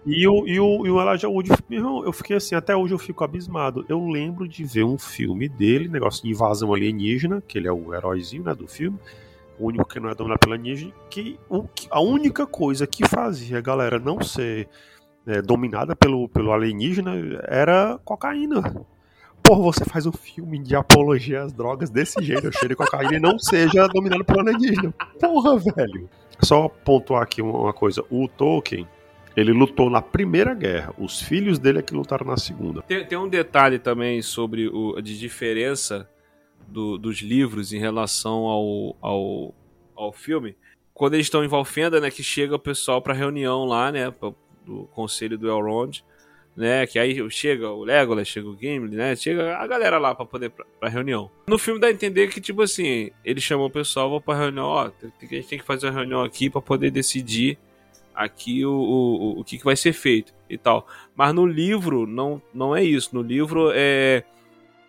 E 0.06 0.24
o, 0.28 0.46
e 0.46 0.60
o, 0.60 0.86
e 0.86 0.90
o 0.90 1.00
Elijah 1.00 1.28
Wood, 1.28 1.50
meu 1.68 1.80
irmão, 1.80 2.04
eu 2.04 2.12
fiquei 2.12 2.36
assim, 2.36 2.54
até 2.54 2.76
hoje 2.76 2.94
eu 2.94 2.98
fico 2.98 3.24
abismado. 3.24 3.84
Eu 3.88 4.06
lembro 4.06 4.46
de 4.46 4.62
ver 4.62 4.84
um 4.84 4.96
filme 4.96 5.48
dele, 5.48 5.88
negócio 5.88 6.22
de 6.22 6.30
invasão 6.30 6.72
alienígena, 6.72 7.42
que 7.46 7.58
ele 7.58 7.66
é 7.66 7.72
o 7.72 7.92
heróizinho 7.92 8.44
né, 8.44 8.54
do 8.54 8.68
filme, 8.68 8.96
o 9.58 9.66
único 9.66 9.84
que 9.88 9.98
não 9.98 10.08
é 10.08 10.14
dominado 10.14 10.38
pela 10.38 10.54
alienígena, 10.54 10.92
que, 11.10 11.40
o, 11.50 11.64
a 11.90 12.00
única 12.00 12.46
coisa 12.46 12.86
que 12.86 13.04
fazia 13.08 13.58
a 13.58 13.60
galera 13.60 13.98
não 13.98 14.22
ser 14.22 14.68
é, 15.26 15.42
dominada 15.42 15.96
pelo, 15.96 16.28
pelo 16.28 16.52
alienígena 16.52 17.12
era 17.42 17.98
cocaína. 18.04 18.62
Porra, 19.42 19.62
você 19.62 19.84
faz 19.84 20.06
um 20.06 20.12
filme 20.12 20.60
de 20.60 20.76
apologia 20.76 21.42
às 21.42 21.52
drogas 21.52 21.90
desse 21.90 22.22
jeito, 22.22 22.52
cheiro 22.52 22.68
de 22.68 22.76
cocaína, 22.76 23.16
e 23.16 23.20
não 23.20 23.40
seja 23.40 23.88
dominado 23.88 24.24
pelo 24.24 24.38
alienígena. 24.38 24.94
Porra, 25.20 25.58
velho. 25.58 26.08
Só 26.40 26.68
pontuar 26.68 27.22
aqui 27.22 27.42
uma 27.42 27.72
coisa. 27.72 28.04
O 28.08 28.28
Tolkien, 28.28 28.86
ele 29.36 29.52
lutou 29.52 29.90
na 29.90 30.00
Primeira 30.00 30.54
Guerra. 30.54 30.94
Os 30.98 31.20
filhos 31.20 31.58
dele 31.58 31.78
é 31.80 31.82
que 31.82 31.94
lutaram 31.94 32.26
na 32.26 32.36
Segunda. 32.36 32.82
Tem, 32.82 33.04
tem 33.04 33.18
um 33.18 33.28
detalhe 33.28 33.78
também 33.78 34.22
sobre 34.22 34.68
o, 34.68 35.00
de 35.00 35.18
diferença 35.18 36.08
do- 36.66 36.96
dos 36.98 37.18
livros 37.20 37.72
em 37.72 37.78
relação 37.78 38.44
ao, 38.46 38.96
ao, 39.00 39.54
ao 39.94 40.12
filme. 40.12 40.56
Quando 40.94 41.14
eles 41.14 41.26
estão 41.26 41.44
em 41.44 41.48
Valfenda, 41.48 42.00
né, 42.00 42.10
que 42.10 42.22
chega 42.22 42.54
o 42.54 42.58
pessoal 42.58 43.02
pra 43.02 43.12
reunião 43.14 43.64
lá, 43.66 43.92
né, 43.92 44.10
pra- 44.10 44.32
do 44.64 44.84
conselho 44.92 45.36
do 45.38 45.46
Elrond, 45.48 46.02
né, 46.56 46.86
que 46.86 46.98
aí 46.98 47.30
chega 47.30 47.70
o 47.70 47.84
Legolas, 47.84 48.26
chega 48.26 48.48
o 48.48 48.56
Gimli, 48.58 48.96
né, 48.96 49.14
chega 49.14 49.58
a 49.58 49.66
galera 49.66 49.98
lá 49.98 50.14
pra 50.14 50.24
poder 50.24 50.50
pra 50.80 50.88
reunião. 50.88 51.30
No 51.46 51.58
filme 51.58 51.78
dá 51.78 51.88
a 51.88 51.92
entender 51.92 52.28
que 52.28 52.40
tipo 52.40 52.62
assim, 52.62 53.10
eles 53.22 53.44
chamam 53.44 53.66
o 53.66 53.70
pessoal 53.70 54.18
pra 54.20 54.34
reunião, 54.34 54.64
ó, 54.64 54.86
a 54.86 54.92
gente 55.30 55.46
tem 55.48 55.58
que 55.58 55.64
fazer 55.66 55.86
uma 55.86 55.92
reunião 55.92 56.24
aqui 56.24 56.48
pra 56.48 56.62
poder 56.62 56.90
decidir 56.90 57.58
aqui 58.16 58.64
o, 58.64 58.72
o, 58.72 59.40
o 59.40 59.44
que, 59.44 59.58
que 59.58 59.64
vai 59.64 59.76
ser 59.76 59.92
feito 59.92 60.34
e 60.48 60.56
tal. 60.56 60.86
Mas 61.14 61.34
no 61.34 61.46
livro 61.46 62.06
não, 62.06 62.40
não 62.52 62.74
é 62.74 62.82
isso. 62.82 63.14
No 63.14 63.22
livro 63.22 63.70
é. 63.74 64.24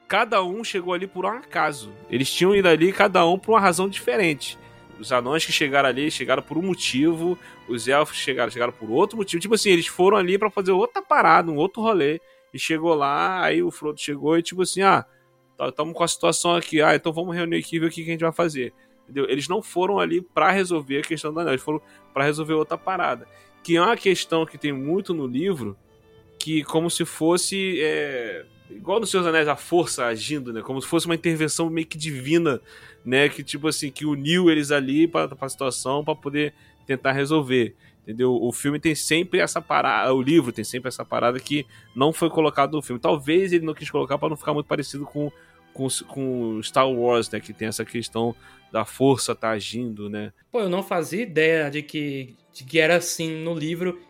Cada 0.08 0.42
um 0.42 0.64
chegou 0.64 0.94
ali 0.94 1.06
por 1.06 1.26
um 1.26 1.30
acaso. 1.30 1.92
Eles 2.10 2.32
tinham 2.32 2.56
ido 2.56 2.70
ali, 2.70 2.94
cada 2.94 3.28
um 3.28 3.38
por 3.38 3.52
uma 3.52 3.60
razão 3.60 3.90
diferente. 3.90 4.58
Os 4.98 5.12
anões 5.12 5.46
que 5.46 5.52
chegaram 5.52 5.90
ali 5.90 6.10
chegaram 6.10 6.42
por 6.42 6.58
um 6.58 6.62
motivo, 6.62 7.38
os 7.68 7.90
elfos 7.90 8.16
chegaram, 8.16 8.50
chegaram 8.50 8.72
por 8.72 8.90
outro 8.90 9.18
motivo. 9.18 9.42
Tipo 9.42 9.56
assim, 9.56 9.70
eles 9.70 9.86
foram 9.86 10.16
ali 10.16 10.38
pra 10.38 10.50
fazer 10.50 10.72
outra 10.72 11.02
parada, 11.02 11.52
um 11.52 11.58
outro 11.58 11.82
rolê. 11.82 12.22
E 12.54 12.58
chegou 12.58 12.96
lá, 12.96 13.44
aí 13.44 13.62
o 13.62 13.70
Frodo 13.70 14.00
chegou 14.00 14.38
e 14.38 14.42
tipo 14.42 14.62
assim: 14.62 14.82
ah, 14.82 15.06
estamos 15.68 15.94
com 15.94 16.04
a 16.04 16.08
situação 16.08 16.56
aqui, 16.56 16.82
ah, 16.82 16.96
então 16.96 17.12
vamos 17.12 17.36
reunir 17.36 17.58
aqui 17.58 17.76
e 17.76 17.80
ver 17.80 17.88
o 17.88 17.90
que, 17.90 18.04
que 18.04 18.10
a 18.10 18.14
gente 18.14 18.22
vai 18.22 18.32
fazer. 18.32 18.74
Entendeu? 19.04 19.26
Eles 19.30 19.48
não 19.48 19.62
foram 19.62 20.00
ali 20.00 20.22
pra 20.22 20.52
resolver 20.52 21.00
a 21.00 21.02
questão 21.02 21.34
do 21.34 21.40
anel, 21.40 21.54
eles 21.54 21.64
foram 21.64 21.82
pra 22.18 22.26
resolver 22.26 22.54
outra 22.54 22.78
parada. 22.80 23.28
Que 23.64 23.78
é 23.78 23.82
uma 23.82 23.96
questão 23.96 24.44
que 24.44 24.58
tem 24.58 24.74
muito 24.74 25.14
no 25.14 25.28
livro, 25.28 25.78
que 26.40 26.64
como 26.64 26.90
se 26.90 27.06
fosse. 27.06 27.80
é, 27.80 28.44
igual 28.72 29.00
nos 29.00 29.12
seus 29.12 29.26
anéis, 29.28 29.48
a 29.48 29.56
força 29.56 30.06
agindo, 30.06 30.52
né? 30.52 30.62
Como 30.64 30.82
se 30.82 30.88
fosse 30.88 31.06
uma 31.06 31.14
intervenção 31.14 31.70
meio 31.70 31.86
que 31.86 31.98
divina, 31.98 32.60
né? 33.06 33.30
Que 33.30 33.44
tipo 33.44 33.68
assim, 33.68 33.92
que 33.92 34.04
uniu 34.04 34.50
eles 34.50 34.72
ali 34.72 35.08
pra, 35.08 35.28
pra 35.28 35.48
situação 35.48 36.04
pra 36.04 36.16
poder 36.16 36.56
tentar 36.88 37.12
resolver. 37.12 37.76
Entendeu? 38.02 38.34
O 38.34 38.52
filme 38.52 38.80
tem 38.80 38.96
sempre 38.96 39.40
essa 39.40 39.62
parada, 39.62 40.12
o 40.12 40.22
livro 40.22 40.52
tem 40.52 40.64
sempre 40.64 40.88
essa 40.88 41.06
parada 41.06 41.40
que 41.40 41.66
não 41.96 42.12
foi 42.12 42.32
colocado 42.32 42.72
no 42.72 42.82
filme. 42.82 43.00
Talvez 43.00 43.54
ele 43.54 43.66
não 43.66 43.76
quis 43.76 43.92
colocar 43.92 44.18
pra 44.18 44.30
não 44.30 44.38
ficar 44.38 44.56
muito 44.56 44.66
parecido 44.66 45.06
com, 45.06 45.32
com, 45.78 45.88
com 46.08 46.62
Star 46.64 46.90
Wars, 46.90 47.30
né? 47.30 47.40
Que 47.40 47.54
tem 47.54 47.68
essa 47.68 47.86
questão 47.86 48.36
da 48.72 48.84
força 48.84 49.36
tá 49.36 49.52
agindo, 49.52 50.10
né? 50.10 50.34
Pô, 50.52 50.62
eu 50.62 50.70
não 50.70 50.82
fazia 50.82 51.22
ideia 51.22 51.70
de 51.70 51.84
que, 51.84 52.36
de 52.52 52.64
que 52.64 52.80
era 52.80 52.98
assim 52.98 53.44
no 53.44 53.54
livro. 53.54 54.02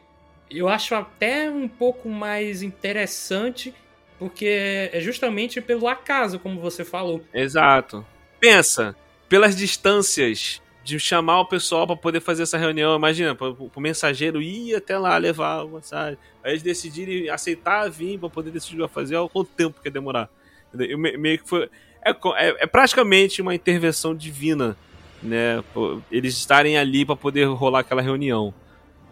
Eu 0.49 0.69
acho 0.69 0.95
até 0.95 1.51
um 1.51 1.67
pouco 1.67 2.09
mais 2.09 2.63
interessante, 2.63 3.73
porque 4.17 4.89
é 4.93 4.99
justamente 5.01 5.59
pelo 5.59 5.87
acaso, 5.87 6.39
como 6.39 6.61
você 6.61 6.85
falou. 6.85 7.21
Exato. 7.33 8.05
Pensa, 8.39 8.95
pelas 9.27 9.55
distâncias 9.55 10.61
de 10.83 10.97
chamar 10.97 11.41
o 11.41 11.45
pessoal 11.45 11.85
para 11.85 11.97
poder 11.97 12.21
fazer 12.21 12.43
essa 12.43 12.57
reunião, 12.57 12.95
imagina, 12.95 13.35
o 13.75 13.81
mensageiro 13.81 14.41
ir 14.41 14.73
até 14.73 14.97
lá 14.97 15.17
levar 15.17 15.59
a 15.59 15.65
mensagem, 15.65 16.17
aí 16.41 16.53
eles 16.53 16.63
decidirem 16.63 17.29
aceitar 17.29 17.89
vir 17.89 18.17
para 18.17 18.29
poder 18.29 18.51
decidir 18.51 18.87
fazer, 18.87 19.17
olha 19.17 19.27
quanto 19.27 19.51
tempo 19.51 19.81
que 19.81 19.89
ia 19.89 19.91
demorar. 19.91 20.29
Eu 20.73 20.97
me- 20.97 21.17
meio 21.17 21.39
que 21.39 21.47
foi 21.47 21.69
é, 22.05 22.11
é- 22.11 22.63
é 22.63 22.67
praticamente 22.67 23.41
uma 23.41 23.53
intervenção 23.55 24.15
divina, 24.15 24.77
né? 25.21 25.63
Eles 26.11 26.35
estarem 26.37 26.77
ali 26.77 27.05
para 27.05 27.15
poder 27.15 27.45
rolar 27.45 27.79
aquela 27.79 28.01
reunião, 28.01 28.53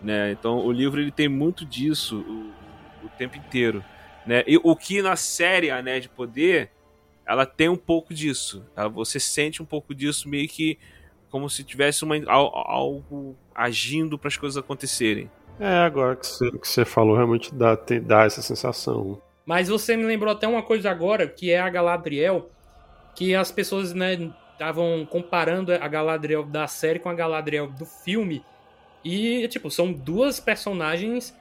né? 0.01 0.31
Então 0.31 0.59
o 0.65 0.71
livro 0.71 1.01
ele 1.01 1.11
tem 1.11 1.27
muito 1.27 1.65
disso 1.65 2.17
o, 3.01 3.05
o 3.05 3.09
tempo 3.17 3.37
inteiro, 3.37 3.83
né? 4.25 4.43
E 4.47 4.57
o 4.63 4.75
que 4.75 5.01
na 5.01 5.15
série 5.15 5.69
Anéis 5.71 6.03
de 6.03 6.09
Poder 6.09 6.69
ela 7.25 7.45
tem 7.45 7.67
um 7.69 7.75
pouco 7.75 8.13
disso. 8.13 8.63
Ela- 8.75 8.87
você 8.89 9.19
sente 9.19 9.61
um 9.61 9.65
pouco 9.65 9.93
disso 9.95 10.29
meio 10.29 10.47
que 10.47 10.77
como 11.31 11.49
se 11.49 11.63
tivesse 11.63 12.03
uma, 12.03 12.15
al- 12.27 12.53
algo 12.55 13.35
agindo 13.53 14.17
para 14.17 14.27
as 14.29 14.37
coisas 14.37 14.55
acontecerem. 14.57 15.29
É, 15.59 15.79
agora 15.79 16.15
que 16.15 16.25
você, 16.27 16.51
que 16.51 16.67
você 16.67 16.85
falou, 16.85 17.15
realmente 17.15 17.53
dá, 17.53 17.75
tem- 17.75 18.01
dá 18.01 18.23
essa 18.25 18.41
sensação. 18.41 19.21
Mas 19.45 19.67
você 19.67 19.95
me 19.95 20.03
lembrou 20.03 20.31
até 20.31 20.47
uma 20.47 20.63
coisa 20.63 20.89
agora, 20.89 21.27
que 21.27 21.51
é 21.51 21.59
a 21.59 21.69
Galadriel, 21.69 22.49
que 23.15 23.35
as 23.35 23.51
pessoas, 23.51 23.93
né, 23.93 24.31
estavam 24.53 25.05
comparando 25.09 25.71
a 25.73 25.87
Galadriel 25.87 26.43
da 26.43 26.67
série 26.67 26.99
com 26.99 27.09
a 27.09 27.13
Galadriel 27.13 27.67
do 27.67 27.85
filme. 27.85 28.43
E, 29.03 29.47
tipo, 29.49 29.69
são 29.69 29.91
duas 29.93 30.39
personagens. 30.39 31.35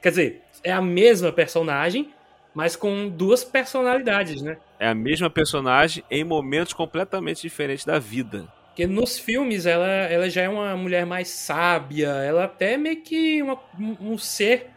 Quer 0.00 0.08
dizer, 0.08 0.42
é 0.64 0.72
a 0.72 0.80
mesma 0.80 1.30
personagem, 1.30 2.10
mas 2.54 2.74
com 2.74 3.08
duas 3.08 3.44
personalidades, 3.44 4.40
né? 4.40 4.56
É 4.78 4.88
a 4.88 4.94
mesma 4.94 5.28
personagem 5.28 6.02
em 6.10 6.24
momentos 6.24 6.72
completamente 6.72 7.42
diferentes 7.42 7.84
da 7.84 7.98
vida. 7.98 8.48
Porque 8.68 8.86
nos 8.86 9.18
filmes 9.18 9.66
ela, 9.66 9.86
ela 9.86 10.30
já 10.30 10.42
é 10.42 10.48
uma 10.48 10.74
mulher 10.76 11.04
mais 11.04 11.28
sábia, 11.28 12.08
ela 12.08 12.44
até 12.44 12.74
é 12.74 12.76
meio 12.78 13.02
que 13.02 13.42
uma- 13.42 13.60
um, 13.78 14.12
um 14.12 14.18
ser, 14.18 14.69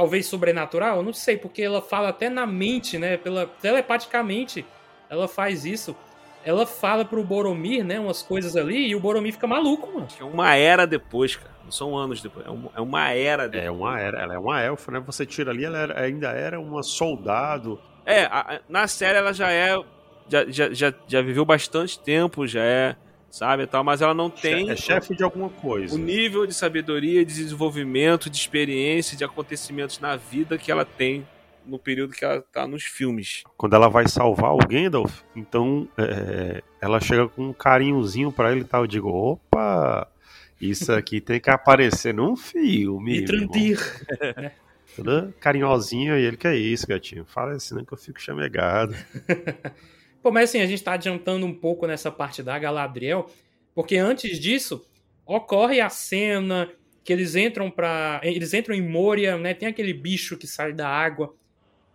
talvez 0.00 0.24
sobrenatural, 0.26 0.96
eu 0.96 1.02
não 1.02 1.12
sei, 1.12 1.36
porque 1.36 1.60
ela 1.60 1.82
fala 1.82 2.08
até 2.08 2.30
na 2.30 2.46
mente, 2.46 2.96
né? 2.98 3.18
Pela, 3.18 3.46
telepaticamente 3.46 4.64
ela 5.10 5.28
faz 5.28 5.66
isso. 5.66 5.94
Ela 6.42 6.64
fala 6.64 7.04
pro 7.04 7.22
Boromir, 7.22 7.84
né? 7.84 8.00
Umas 8.00 8.22
coisas 8.22 8.56
ali, 8.56 8.88
e 8.88 8.96
o 8.96 9.00
Boromir 9.00 9.34
fica 9.34 9.46
maluco, 9.46 9.92
mano. 9.92 10.08
É 10.18 10.24
uma 10.24 10.54
era 10.56 10.86
depois, 10.86 11.36
cara. 11.36 11.50
Não 11.62 11.70
são 11.70 11.94
anos 11.98 12.22
depois. 12.22 12.46
É, 12.46 12.48
é 12.78 12.80
uma 12.80 13.10
era 13.10 13.46
depois. 13.46 13.66
É 13.66 13.70
uma 13.70 14.00
era, 14.00 14.22
ela 14.22 14.34
é 14.34 14.38
uma 14.38 14.58
elfa, 14.62 14.90
né? 14.90 15.00
Você 15.04 15.26
tira 15.26 15.50
ali, 15.50 15.66
ela 15.66 15.76
era- 15.78 16.00
ainda 16.00 16.28
era 16.30 16.58
uma 16.58 16.82
soldado. 16.82 17.78
É, 18.06 18.22
a- 18.24 18.60
na 18.70 18.88
série 18.88 19.18
ela 19.18 19.34
já 19.34 19.52
é. 19.52 19.76
Já, 20.30 20.46
já, 20.48 20.72
já, 20.72 20.94
já 21.06 21.20
viveu 21.20 21.44
bastante 21.44 22.00
tempo, 22.00 22.46
já 22.46 22.62
é. 22.62 22.96
Sabe, 23.30 23.62
e 23.62 23.66
tal, 23.66 23.84
mas 23.84 24.02
ela 24.02 24.12
não 24.12 24.28
tem 24.28 24.70
É 24.70 24.76
chefe 24.76 25.14
de 25.14 25.22
alguma 25.22 25.48
coisa. 25.48 25.94
o 25.94 25.98
nível 25.98 26.46
de 26.46 26.52
sabedoria, 26.52 27.24
de 27.24 27.32
desenvolvimento, 27.32 28.28
de 28.28 28.36
experiência, 28.36 29.16
de 29.16 29.22
acontecimentos 29.24 30.00
na 30.00 30.16
vida 30.16 30.58
que 30.58 30.70
ela 30.70 30.84
tem 30.84 31.24
no 31.64 31.78
período 31.78 32.12
que 32.12 32.24
ela 32.24 32.42
tá 32.52 32.66
nos 32.66 32.82
filmes. 32.82 33.44
Quando 33.56 33.74
ela 33.76 33.88
vai 33.88 34.08
salvar 34.08 34.52
o 34.52 34.58
Gandalf, 34.58 35.20
então 35.36 35.88
é, 35.96 36.62
ela 36.80 36.98
chega 37.00 37.28
com 37.28 37.48
um 37.48 37.52
carinhozinho 37.52 38.32
pra 38.32 38.50
ele 38.50 38.62
e 38.62 38.64
tal. 38.64 38.82
Eu 38.82 38.86
digo, 38.88 39.08
opa, 39.08 40.08
isso 40.60 40.92
aqui 40.92 41.20
tem 41.20 41.38
que 41.38 41.50
aparecer 41.50 42.12
num 42.12 42.34
filme. 42.36 43.18
irmão." 43.18 43.38
Mitrandir. 43.42 43.78
Toda 44.96 45.32
carinhosinha 45.38 46.18
e 46.18 46.24
ele, 46.24 46.36
que 46.36 46.48
é 46.48 46.56
isso, 46.56 46.86
gatinho? 46.86 47.24
Fala 47.24 47.52
assim, 47.52 47.76
não 47.76 47.84
que 47.84 47.92
eu 47.94 47.98
fico 47.98 48.20
chamegado. 48.20 48.92
Pô, 50.22 50.30
mas 50.30 50.50
assim, 50.50 50.60
a 50.60 50.66
gente 50.66 50.82
tá 50.82 50.92
adiantando 50.92 51.46
um 51.46 51.54
pouco 51.54 51.86
nessa 51.86 52.10
parte 52.10 52.42
da 52.42 52.58
Galadriel, 52.58 53.30
Porque 53.74 53.96
antes 53.96 54.38
disso, 54.38 54.84
ocorre 55.24 55.80
a 55.80 55.88
cena 55.88 56.70
que 57.02 57.12
eles 57.12 57.34
entram 57.34 57.70
para 57.70 58.20
eles 58.22 58.52
entram 58.52 58.74
em 58.74 58.82
Moria, 58.82 59.38
né? 59.38 59.54
Tem 59.54 59.68
aquele 59.68 59.94
bicho 59.94 60.36
que 60.36 60.46
sai 60.46 60.72
da 60.72 60.88
água 60.88 61.34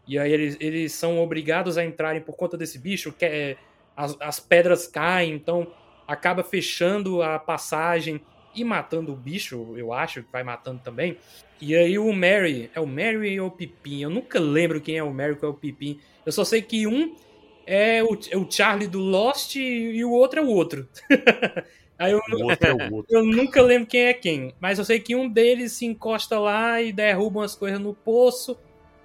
e 0.07 0.19
aí 0.19 0.32
eles, 0.32 0.57
eles 0.59 0.93
são 0.93 1.19
obrigados 1.19 1.78
a 1.78 1.86
entrarem 1.86 2.21
por 2.21 2.36
conta 2.36 2.57
desse 2.57 2.78
bicho, 2.78 3.11
que 3.11 3.26
é, 3.26 3.57
as, 3.95 4.15
as 4.19 4.39
pedras 4.39 4.88
caem, 4.88 5.34
então 5.34 5.67
acaba 6.07 6.43
fechando 6.43 7.21
a 7.23 7.39
passagem 7.39 8.21
e 8.53 8.63
matando 8.63 9.11
o 9.11 9.15
bicho, 9.15 9.73
eu 9.76 9.91
acho 9.91 10.23
que 10.23 10.32
vai 10.32 10.43
matando 10.43 10.80
também. 10.84 11.17
E 11.59 11.76
aí 11.76 11.97
o 11.97 12.11
Mary, 12.13 12.69
é 12.73 12.80
o 12.80 12.86
Mary 12.86 13.39
ou 13.39 13.47
o 13.47 13.51
Pipim? 13.51 14.01
Eu 14.01 14.09
nunca 14.09 14.39
lembro 14.39 14.80
quem 14.80 14.97
é 14.97 15.03
o 15.03 15.13
Mary 15.13 15.38
ou 15.41 15.49
é 15.49 15.51
o 15.51 15.53
Pipim. 15.53 15.99
Eu 16.26 16.32
só 16.32 16.43
sei 16.43 16.61
que 16.61 16.86
um 16.86 17.15
é 17.66 18.03
o, 18.03 18.18
é 18.32 18.38
o 18.38 18.49
Charlie 18.49 18.88
do 18.88 18.99
Lost 18.99 19.55
e, 19.55 19.59
e 19.97 20.05
o 20.05 20.11
outro 20.11 20.39
é 20.39 20.43
o 20.43 20.47
outro. 20.47 20.88
aí 21.97 22.11
eu, 22.11 22.20
O 22.20 22.43
outro 22.43 22.68
é 22.68 22.74
o 22.74 22.93
outro. 22.93 23.16
eu 23.18 23.26
nunca 23.26 23.61
lembro 23.61 23.88
quem 23.88 24.01
é 24.01 24.13
quem, 24.13 24.53
mas 24.59 24.78
eu 24.80 24.86
sei 24.86 24.99
que 24.99 25.16
um 25.16 25.28
deles 25.30 25.72
se 25.74 25.86
encosta 25.86 26.39
lá 26.39 26.82
e 26.82 26.91
derruba 26.91 27.39
umas 27.39 27.55
coisas 27.55 27.80
no 27.80 27.93
poço 27.93 28.57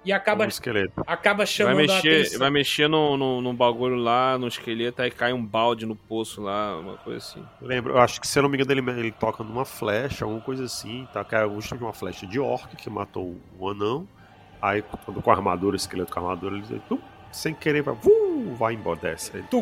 e 0.03 0.11
acaba, 0.11 0.45
Um 0.45 0.47
esqueleto. 0.47 1.03
acaba 1.05 1.37
Vai 1.39 1.45
chamando 1.47 1.91
a 1.91 1.95
mexer, 1.95 2.21
atenção. 2.21 2.39
vai 2.39 2.49
mexer 2.49 2.87
no, 2.87 3.15
no, 3.17 3.39
no 3.39 3.53
bagulho 3.53 3.95
lá, 3.97 4.35
no 4.37 4.47
esqueleto, 4.47 4.99
aí 5.01 5.11
cai 5.11 5.31
um 5.31 5.45
balde 5.45 5.85
no 5.85 5.95
poço 5.95 6.41
lá, 6.41 6.79
uma 6.79 6.97
coisa 6.97 7.19
assim. 7.19 7.43
Lembro, 7.61 7.93
eu 7.93 7.99
acho 7.99 8.19
que 8.19 8.27
se 8.27 8.39
eu 8.39 8.43
não 8.43 8.49
me 8.49 8.57
engano, 8.57 8.71
ele, 8.91 8.99
ele 8.99 9.11
toca 9.11 9.43
numa 9.43 9.63
flecha, 9.63 10.25
alguma 10.25 10.41
coisa 10.41 10.63
assim, 10.65 11.07
tá? 11.13 11.23
Que 11.23 11.35
é 11.35 11.45
uma 11.45 11.93
flecha 11.93 12.25
de 12.25 12.39
orc 12.39 12.75
que 12.75 12.89
matou 12.89 13.35
o 13.59 13.69
anão. 13.69 14.07
Aí, 14.59 14.83
quando 15.05 15.21
com 15.21 15.29
a 15.31 15.35
armadura, 15.35 15.73
o 15.73 15.77
esqueleto 15.77 16.11
com 16.11 16.19
a 16.19 16.23
armadura, 16.23 16.55
ele 16.55 16.81
tum, 16.89 16.99
sem 17.31 17.53
querer, 17.53 17.81
vai, 17.81 17.95
vum, 17.95 18.55
vai 18.55 18.73
embora, 18.73 18.99
desce. 19.01 19.31
Aí, 19.35 19.43
Tu, 19.49 19.61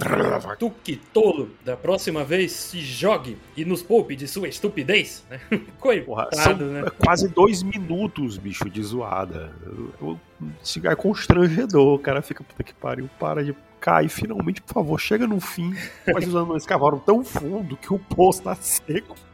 tu 0.57 0.72
que 0.84 0.95
tolo, 0.95 1.51
da 1.63 1.78
próxima 1.78 2.24
vez 2.24 2.51
se 2.51 2.80
jogue 2.82 3.38
e 3.55 3.63
nos 3.63 3.84
poupe 3.84 4.15
de 4.15 4.28
sua 4.28 4.47
estupidez, 4.47 5.24
né? 5.30 5.39
Porra, 6.05 6.26
Coitado, 6.26 6.36
são 6.36 6.67
né? 6.67 6.84
quase 7.03 7.28
dois 7.28 7.63
minutos, 7.63 8.38
bicho, 8.38 8.70
de 8.70 8.82
zoada. 8.84 9.53
Eu, 9.65 9.91
eu, 10.01 10.89
é 10.89 10.95
constrangedor. 10.95 11.95
O 11.95 11.99
cara 11.99 12.22
fica, 12.22 12.43
puta 12.43 12.63
que 12.63 12.74
pariu, 12.74 13.09
para 13.20 13.43
de 13.43 13.55
cair. 13.80 14.09
Finalmente, 14.09 14.61
por 14.61 14.74
favor, 14.74 14.99
chega 14.99 15.28
no 15.28 15.39
fim. 15.39 15.76
Mas 16.11 16.28
os 16.28 16.36
anões 16.36 16.65
cavaram 16.65 16.99
tão 16.99 17.24
fundo 17.24 17.78
que 17.78 17.93
o 17.93 17.99
poço 17.99 18.43
tá 18.43 18.55
seco. 18.55 19.15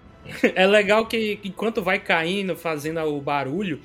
É 0.55 0.65
legal 0.65 1.05
que 1.05 1.39
enquanto 1.43 1.83
vai 1.83 1.99
caindo, 1.99 2.55
fazendo 2.55 2.99
o 3.01 3.21
barulho, 3.21 3.79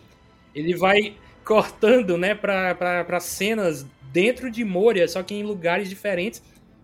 ele 0.54 0.74
vai 0.74 1.14
cortando, 1.44 2.16
né, 2.16 2.34
pra, 2.34 2.74
pra, 2.74 3.04
pra 3.04 3.20
cenas 3.20 3.84
dentro 4.12 4.50
de 4.50 4.64
Moria, 4.64 5.06
só 5.08 5.22
que 5.22 5.34
em 5.34 5.42
lugares 5.42 5.88
diferentes. 5.88 6.42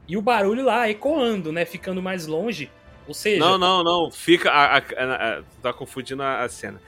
E 0.08 0.16
o 0.16 0.22
barulho 0.22 0.64
lá 0.64 0.88
ecoando, 0.88 1.50
né, 1.52 1.64
ficando 1.64 2.00
mais 2.02 2.26
longe. 2.26 2.70
Ou 3.08 3.14
seja, 3.14 3.40
Não, 3.40 3.56
não, 3.58 3.82
não. 3.84 4.10
Fica. 4.10 4.50
A, 4.50 4.76
a- 4.78 4.80
a- 5.38 5.42
tá 5.62 5.72
confundindo 5.72 6.22
a, 6.22 6.48
cena. 6.48 6.80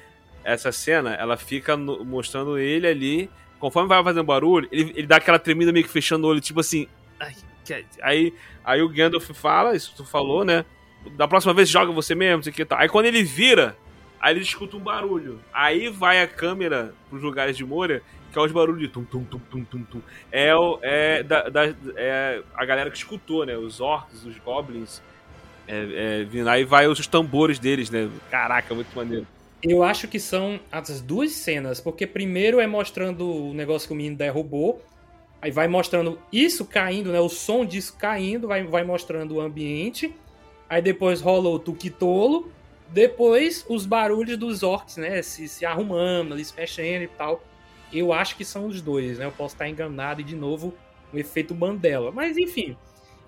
Essa 0.45 0.71
cena, 0.73 1.15
ela 1.15 1.37
fica 1.37 1.77
no- 1.77 2.05
mostrando 2.05 2.59
ele 2.59 2.87
ali. 2.87 3.31
Conforme 3.59 3.89
vai 3.89 4.03
fazendo 4.05 4.25
barulho, 4.25 4.69
ele, 4.71 4.93
ele 4.97 5.07
dá 5.07 5.17
aquela 5.17 5.39
tremida 5.39 5.73
meio 5.73 5.85
que 5.85 5.91
fechando 5.91 6.27
o 6.27 6.31
olho, 6.31 6.41
tipo 6.41 6.61
assim. 6.61 6.87
"Ai, 7.19 7.35
que- 7.65 7.85
Aí, 8.01 8.33
aí 8.65 8.81
o 8.83 8.89
Gandalf 8.89 9.29
fala, 9.31 9.75
isso 9.75 9.91
que 9.91 9.97
tu 9.97 10.05
falou, 10.05 10.45
né? 10.45 10.65
Da 11.17 11.27
próxima 11.29 11.53
vez 11.55 11.69
joga 11.69 11.91
você 11.93 12.15
mesmo, 12.15 12.43
sei 12.43 12.53
que 12.53 12.65
tal. 12.65 12.79
Aí 12.79 12.89
quando 12.89 13.07
ele 13.07 13.23
vira, 13.25 13.77
aí 14.21 14.33
ele 14.35 14.43
escuta 14.43 14.77
um 14.77 14.81
barulho. 14.81 15.41
Aí 15.53 15.89
vai 15.89 16.23
a 16.23 16.27
câmera 16.29 16.95
pros 17.11 17.23
lugares 17.23 17.57
de 17.57 17.65
Moria, 17.65 18.03
que 18.33 18.39
é 18.39 18.43
os 18.43 18.53
barulhos 18.53 18.81
de 18.81 18.89
tum 18.89 19.05
tum 19.05 19.25
tum 19.25 19.39
tum 19.51 19.65
tum 19.65 19.83
tum. 19.85 20.01
É, 20.31 20.55
o, 20.55 20.79
é, 20.83 21.23
da, 21.23 21.49
da- 21.49 21.75
é 21.97 22.43
a 22.55 22.65
galera 22.65 22.91
que 22.91 22.97
escutou, 22.97 23.45
né? 23.47 23.57
Os 23.57 23.81
orcs, 23.81 24.25
os 24.25 24.39
goblins. 24.39 25.01
É, 25.67 26.27
é, 26.35 26.51
aí 26.51 26.65
vai 26.65 26.87
os 26.87 27.07
tambores 27.07 27.59
deles, 27.59 27.91
né? 27.91 28.09
Caraca, 28.31 28.75
muito 28.75 28.95
maneiro. 28.97 29.27
Eu 29.63 29.83
acho 29.83 30.07
que 30.07 30.21
são 30.21 30.61
as 30.71 31.01
duas 31.01 31.33
cenas, 31.33 31.81
porque 31.81 32.07
primeiro 32.07 32.61
é 32.61 32.67
mostrando 32.67 33.29
o 33.51 33.53
negócio 33.55 33.89
que 33.89 33.93
o 33.93 33.97
menino 33.97 34.17
derrubou, 34.17 34.83
aí 35.43 35.51
vai 35.51 35.67
mostrando 35.69 36.19
isso 36.33 36.65
caindo, 36.65 37.11
né? 37.13 37.21
O 37.21 37.29
som 37.29 37.65
disso 37.67 37.97
caindo, 37.99 38.47
vai, 38.49 38.63
vai 38.65 38.85
mostrando 38.85 39.35
o 39.35 39.41
ambiente, 39.41 40.15
aí 40.69 40.81
depois 40.81 41.21
rola 41.21 41.49
o 41.49 41.59
tuquitolo, 41.59 42.51
depois 42.89 43.65
os 43.69 43.85
barulhos 43.85 44.39
dos 44.39 44.63
orcs, 44.63 44.97
né? 44.97 45.21
Se, 45.23 45.49
se 45.49 45.67
arrumando, 45.67 46.43
se 46.43 46.55
mexendo 46.57 47.03
e 47.03 47.09
tal. 47.09 47.43
Eu 47.93 48.13
acho 48.13 48.37
que 48.37 48.45
são 48.45 48.67
os 48.67 48.81
dois, 48.81 49.19
né? 49.19 49.25
Eu 49.25 49.33
posso 49.33 49.55
estar 49.55 49.69
enganado 49.69 50.21
e 50.21 50.25
de 50.25 50.37
novo 50.37 50.75
o 51.13 51.19
efeito 51.19 51.55
Mandela. 51.55 52.11
Mas 52.13 52.37
enfim. 52.37 52.77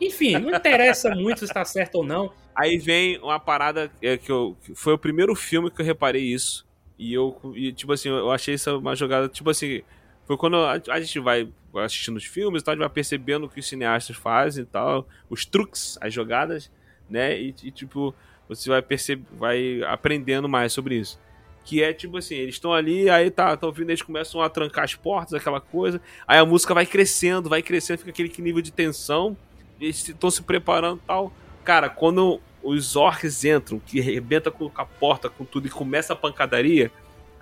Enfim, 0.00 0.38
não 0.38 0.54
interessa 0.54 1.11
muito 1.14 1.40
se 1.40 1.44
está 1.46 1.64
certo 1.64 1.96
ou 1.96 2.04
não. 2.04 2.32
Aí 2.54 2.78
vem 2.78 3.18
uma 3.18 3.38
parada 3.38 3.90
é, 4.02 4.16
que, 4.16 4.30
eu, 4.30 4.56
que 4.62 4.74
foi 4.74 4.94
o 4.94 4.98
primeiro 4.98 5.34
filme 5.34 5.70
que 5.70 5.80
eu 5.80 5.84
reparei 5.84 6.22
isso. 6.22 6.66
E 6.98 7.14
eu, 7.14 7.38
e, 7.54 7.72
tipo 7.72 7.92
assim, 7.92 8.11
eu 8.11 8.30
achei 8.30 8.54
isso 8.54 8.76
uma 8.78 8.94
jogada, 8.94 9.26
tipo 9.26 9.48
assim, 9.48 9.82
foi 10.26 10.36
quando 10.36 10.56
a, 10.56 10.80
a 10.90 11.00
gente 11.00 11.18
vai 11.18 11.48
assistindo 11.76 12.16
os 12.16 12.24
filmes 12.24 12.61
e 12.61 12.64
tal, 12.64 12.72
a 12.72 12.74
gente 12.74 12.82
vai 12.82 12.90
percebendo 12.90 13.46
o 13.46 13.48
que 13.48 13.61
os 13.61 13.66
cineastas 13.66 14.16
fazem 14.16 14.64
e 14.64 14.66
tal, 14.66 15.08
os 15.30 15.46
truques, 15.46 15.96
as 16.00 16.12
jogadas, 16.12 16.70
né? 17.08 17.40
E, 17.40 17.54
e, 17.62 17.70
tipo, 17.70 18.14
você 18.48 18.68
vai 18.68 18.82
perceber, 18.82 19.24
vai 19.32 19.82
aprendendo 19.84 20.48
mais 20.48 20.72
sobre 20.72 20.96
isso. 20.96 21.18
Que 21.64 21.82
é 21.82 21.92
tipo 21.92 22.16
assim, 22.16 22.34
eles 22.34 22.54
estão 22.54 22.72
ali, 22.72 23.08
aí 23.11 23.30
tá, 23.30 23.54
estão 23.54 23.70
vindo, 23.70 23.90
eles 23.90 24.02
começam 24.02 24.40
a 24.40 24.48
trancar 24.48 24.84
as 24.84 24.94
portas, 24.94 25.34
aquela 25.34 25.61
coisa. 25.61 26.00
Aí 26.26 26.38
a 26.38 26.44
música 26.44 26.74
vai 26.74 26.86
crescendo, 26.86 27.48
vai 27.48 27.62
crescendo, 27.62 27.98
fica 27.98 28.11
aquele 28.11 28.32
nível 28.38 28.62
de 28.62 28.72
tensão. 28.72 29.36
Eles 29.80 30.08
estão 30.08 30.30
se 30.30 30.42
preparando 30.42 31.00
tal. 31.06 31.32
Cara, 31.64 31.88
quando 31.88 32.40
os 32.62 32.96
orcs 32.96 33.44
entram, 33.44 33.78
que 33.78 34.00
arrebenta 34.00 34.50
com 34.50 34.70
a 34.74 34.84
porta, 34.84 35.28
com 35.28 35.44
tudo, 35.44 35.66
e 35.66 35.70
começa 35.70 36.12
a 36.12 36.16
pancadaria, 36.16 36.90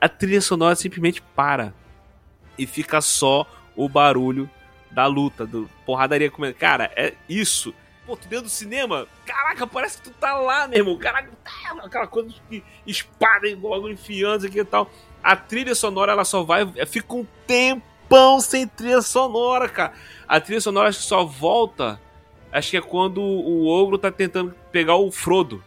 a 0.00 0.08
trilha 0.08 0.40
sonora 0.40 0.74
simplesmente 0.76 1.22
para. 1.34 1.74
E 2.56 2.66
fica 2.66 3.00
só 3.00 3.46
o 3.76 3.88
barulho 3.88 4.48
da 4.90 5.06
luta, 5.06 5.46
do 5.46 5.68
porradaria 5.84 6.30
comendo. 6.30 6.54
Cara, 6.54 6.90
é 6.96 7.14
isso. 7.28 7.74
Pô, 8.08 8.16
tu 8.16 8.26
dentro 8.26 8.46
do 8.46 8.50
cinema, 8.50 9.06
caraca, 9.26 9.66
parece 9.66 9.98
que 9.98 10.04
tu 10.04 10.10
tá 10.18 10.32
lá, 10.32 10.66
meu 10.66 10.78
irmão. 10.78 10.96
Caraca, 10.96 11.30
tá, 11.44 11.84
aquela 11.84 12.06
coisa 12.06 12.30
de 12.48 12.64
espada 12.86 13.46
e 13.46 13.54
logo 13.54 13.86
enfiando 13.86 14.46
aqui 14.46 14.60
e 14.60 14.64
tal. 14.64 14.90
A 15.22 15.36
trilha 15.36 15.74
sonora, 15.74 16.12
ela 16.12 16.24
só 16.24 16.42
vai. 16.42 16.64
Fica 16.86 17.14
um 17.14 17.26
tempão 17.46 18.40
sem 18.40 18.66
trilha 18.66 19.02
sonora, 19.02 19.68
cara. 19.68 19.92
A 20.26 20.40
trilha 20.40 20.58
sonora 20.58 20.88
acho 20.88 21.00
que 21.00 21.04
só 21.04 21.22
volta. 21.22 22.00
Acho 22.50 22.70
que 22.70 22.76
é 22.78 22.80
quando 22.80 23.20
o 23.20 23.66
ogro 23.66 23.98
tá 23.98 24.10
tentando 24.10 24.54
pegar 24.72 24.96
o 24.96 25.12
Frodo. 25.12 25.62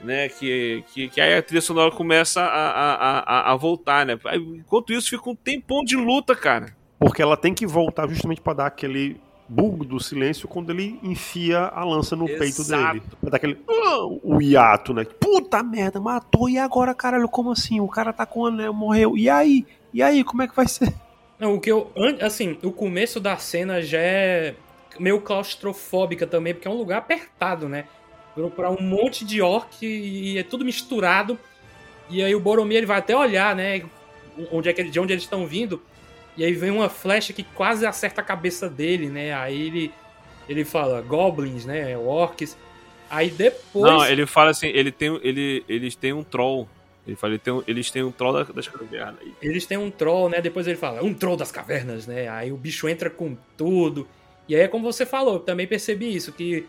Né, 0.00 0.28
que, 0.28 0.84
que, 0.92 1.08
que 1.08 1.20
aí 1.20 1.34
a 1.34 1.42
trilha 1.42 1.62
sonora 1.62 1.90
começa 1.90 2.42
a, 2.42 2.70
a, 2.70 3.18
a, 3.18 3.52
a 3.52 3.56
voltar, 3.56 4.06
né? 4.06 4.16
Enquanto 4.34 4.92
isso, 4.92 5.10
fica 5.10 5.28
um 5.28 5.34
tempão 5.34 5.82
de 5.82 5.96
luta, 5.96 6.36
cara. 6.36 6.76
Porque 6.96 7.20
ela 7.20 7.36
tem 7.36 7.52
que 7.52 7.66
voltar 7.66 8.06
justamente 8.06 8.40
pra 8.40 8.52
dar 8.52 8.66
aquele 8.66 9.20
bug 9.48 9.86
do 9.86 10.00
silêncio 10.00 10.48
quando 10.48 10.70
ele 10.70 10.98
enfia 11.02 11.58
a 11.60 11.84
lança 11.84 12.16
no 12.16 12.26
peito 12.26 12.60
Exato. 12.62 12.94
dele. 12.94 13.02
Pra 13.20 13.30
dar 13.30 13.36
aquele. 13.36 13.58
"Ah", 13.68 14.04
o 14.22 14.40
hiato, 14.42 14.92
né? 14.92 15.04
Puta 15.04 15.62
merda, 15.62 16.00
matou. 16.00 16.48
E 16.48 16.58
agora, 16.58 16.94
caralho, 16.94 17.28
como 17.28 17.52
assim? 17.52 17.80
O 17.80 17.88
cara 17.88 18.12
tá 18.12 18.26
com 18.26 18.40
o 18.40 18.46
anel, 18.46 18.72
morreu. 18.72 19.16
E 19.16 19.28
aí? 19.30 19.66
E 19.94 20.02
aí, 20.02 20.22
como 20.24 20.42
é 20.42 20.48
que 20.48 20.56
vai 20.56 20.66
ser? 20.68 20.92
Não, 21.38 21.54
o 21.54 21.60
que 21.60 21.70
eu. 21.70 21.90
Assim, 22.20 22.58
o 22.62 22.72
começo 22.72 23.20
da 23.20 23.36
cena 23.36 23.80
já 23.82 23.98
é 23.98 24.54
meio 24.98 25.20
claustrofóbica 25.20 26.26
também, 26.26 26.54
porque 26.54 26.66
é 26.66 26.70
um 26.70 26.76
lugar 26.78 26.98
apertado, 26.98 27.68
né? 27.68 27.84
Pra 28.54 28.70
um 28.70 28.82
monte 28.82 29.24
de 29.24 29.40
orc 29.40 29.82
e 29.82 30.36
é 30.38 30.42
tudo 30.42 30.64
misturado. 30.64 31.38
E 32.10 32.22
aí 32.22 32.34
o 32.34 32.40
Boromir 32.40 32.76
ele 32.78 32.86
vai 32.86 32.98
até 32.98 33.16
olhar, 33.16 33.54
né? 33.56 33.82
Onde 34.52 34.68
é 34.68 34.72
que, 34.72 34.84
de 34.84 35.00
onde 35.00 35.12
eles 35.12 35.22
estão 35.24 35.46
vindo. 35.46 35.80
E 36.36 36.44
aí 36.44 36.52
vem 36.52 36.70
uma 36.70 36.88
flecha 36.88 37.32
que 37.32 37.42
quase 37.42 37.86
acerta 37.86 38.20
a 38.20 38.24
cabeça 38.24 38.68
dele, 38.68 39.08
né? 39.08 39.32
Aí 39.34 39.60
ele, 39.66 39.92
ele 40.48 40.64
fala 40.64 41.00
goblins, 41.00 41.64
né? 41.64 41.96
Orcs. 41.96 42.56
Aí 43.08 43.30
depois. 43.30 43.92
Não, 43.92 44.04
ele 44.06 44.26
fala 44.26 44.50
assim, 44.50 44.66
ele 44.68 44.92
tem, 44.92 45.18
ele, 45.22 45.64
eles 45.68 45.94
têm 45.94 46.12
um 46.12 46.22
troll. 46.22 46.68
Ele 47.06 47.14
fala, 47.16 47.34
ele 47.34 47.38
tem 47.38 47.52
um- 47.52 47.62
eles 47.68 47.90
têm 47.90 48.02
um 48.02 48.10
troll 48.10 48.32
da- 48.32 48.42
das 48.52 48.66
cavernas. 48.68 49.14
Eles 49.40 49.64
têm 49.64 49.78
um 49.78 49.90
troll, 49.90 50.28
né? 50.28 50.40
Depois 50.40 50.66
ele 50.66 50.76
fala, 50.76 51.02
um 51.04 51.14
troll 51.14 51.36
das 51.36 51.52
cavernas, 51.52 52.06
né? 52.06 52.28
Aí 52.28 52.50
o 52.52 52.56
bicho 52.56 52.88
entra 52.88 53.08
com 53.08 53.36
tudo. 53.56 54.08
E 54.48 54.54
aí 54.56 54.62
é 54.62 54.68
como 54.68 54.84
você 54.92 55.06
falou, 55.06 55.34
eu 55.34 55.40
também 55.40 55.66
percebi 55.66 56.14
isso, 56.14 56.32
que 56.32 56.66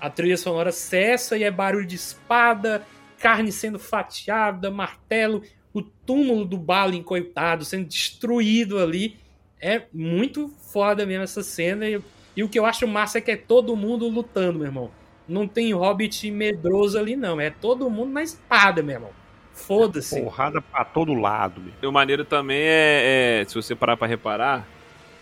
a 0.00 0.10
trilha 0.10 0.36
sonora 0.36 0.70
cessa 0.72 1.36
e 1.38 1.42
é 1.44 1.50
barulho 1.50 1.86
de 1.86 1.94
espada, 1.96 2.84
carne 3.18 3.50
sendo 3.52 3.78
fatiada, 3.78 4.70
martelo, 4.70 5.42
o 5.72 5.82
túmulo 5.82 6.44
do 6.44 6.56
Balin, 6.56 7.02
coitado, 7.02 7.64
sendo 7.64 7.86
destruído 7.86 8.78
ali. 8.78 9.16
É 9.60 9.82
muito 9.92 10.48
foda 10.48 11.06
mesmo 11.06 11.24
essa 11.24 11.42
cena. 11.42 11.88
E, 11.88 12.00
e 12.36 12.42
o 12.42 12.48
que 12.48 12.58
eu 12.58 12.66
acho 12.66 12.86
massa 12.86 13.18
é 13.18 13.20
que 13.20 13.30
é 13.30 13.36
todo 13.36 13.76
mundo 13.76 14.08
lutando, 14.08 14.58
meu 14.58 14.66
irmão. 14.66 14.90
Não 15.28 15.46
tem 15.46 15.72
hobbit 15.72 16.30
medroso 16.30 16.98
ali, 16.98 17.16
não. 17.16 17.40
É 17.40 17.50
todo 17.50 17.88
mundo 17.88 18.12
na 18.12 18.22
espada, 18.22 18.82
meu 18.82 18.96
irmão. 18.96 19.10
Foda-se. 19.52 20.20
Porrada 20.20 20.60
pra 20.60 20.84
todo 20.84 21.14
lado, 21.14 21.60
meu. 21.60 21.72
E 21.80 21.86
o 21.86 21.92
maneiro 21.92 22.24
também 22.24 22.60
é, 22.60 23.40
é, 23.40 23.44
se 23.44 23.54
você 23.54 23.74
parar 23.74 23.96
pra 23.96 24.06
reparar, 24.06 24.66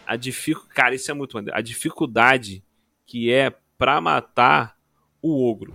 a 0.07 0.17
dificuldade, 0.17 0.75
cara, 0.75 0.95
isso 0.95 1.11
é 1.11 1.15
muito 1.15 1.35
maneiro. 1.35 1.57
A 1.57 1.61
dificuldade 1.61 2.65
que 3.07 3.33
é 3.33 3.53
pra 3.77 4.01
matar 4.01 4.77
o 5.21 5.49
ogro. 5.49 5.75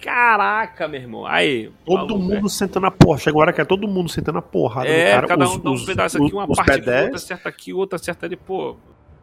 Caraca, 0.00 0.86
meu 0.88 1.00
irmão. 1.00 1.26
Aí. 1.26 1.70
Todo 1.84 2.16
maluco, 2.18 2.34
mundo 2.34 2.48
sentando 2.48 2.86
a 2.86 2.90
porra. 2.90 3.18
Chega 3.18 3.36
uma 3.36 3.42
hora 3.42 3.52
que 3.52 3.60
é 3.60 3.64
todo 3.64 3.88
mundo 3.88 4.08
sentando 4.08 4.38
a 4.38 4.42
porrada 4.42 4.88
É, 4.88 5.12
cara. 5.12 5.26
cada 5.26 5.44
um 5.44 5.48
os, 5.48 5.58
dá 5.62 5.70
um 5.70 5.72
os- 5.74 5.84
pedaço 5.84 6.22
aqui, 6.22 6.32
uma 6.34 6.44
os 6.50 6.56
parte 6.56 6.70
aqui, 6.72 6.80
P10, 6.82 7.02
outra 7.02 7.16
acerta 7.16 7.48
aqui, 7.48 7.72
outra 7.72 7.96
acerta 7.96 8.26
ali, 8.26 8.36
pô. 8.36 8.76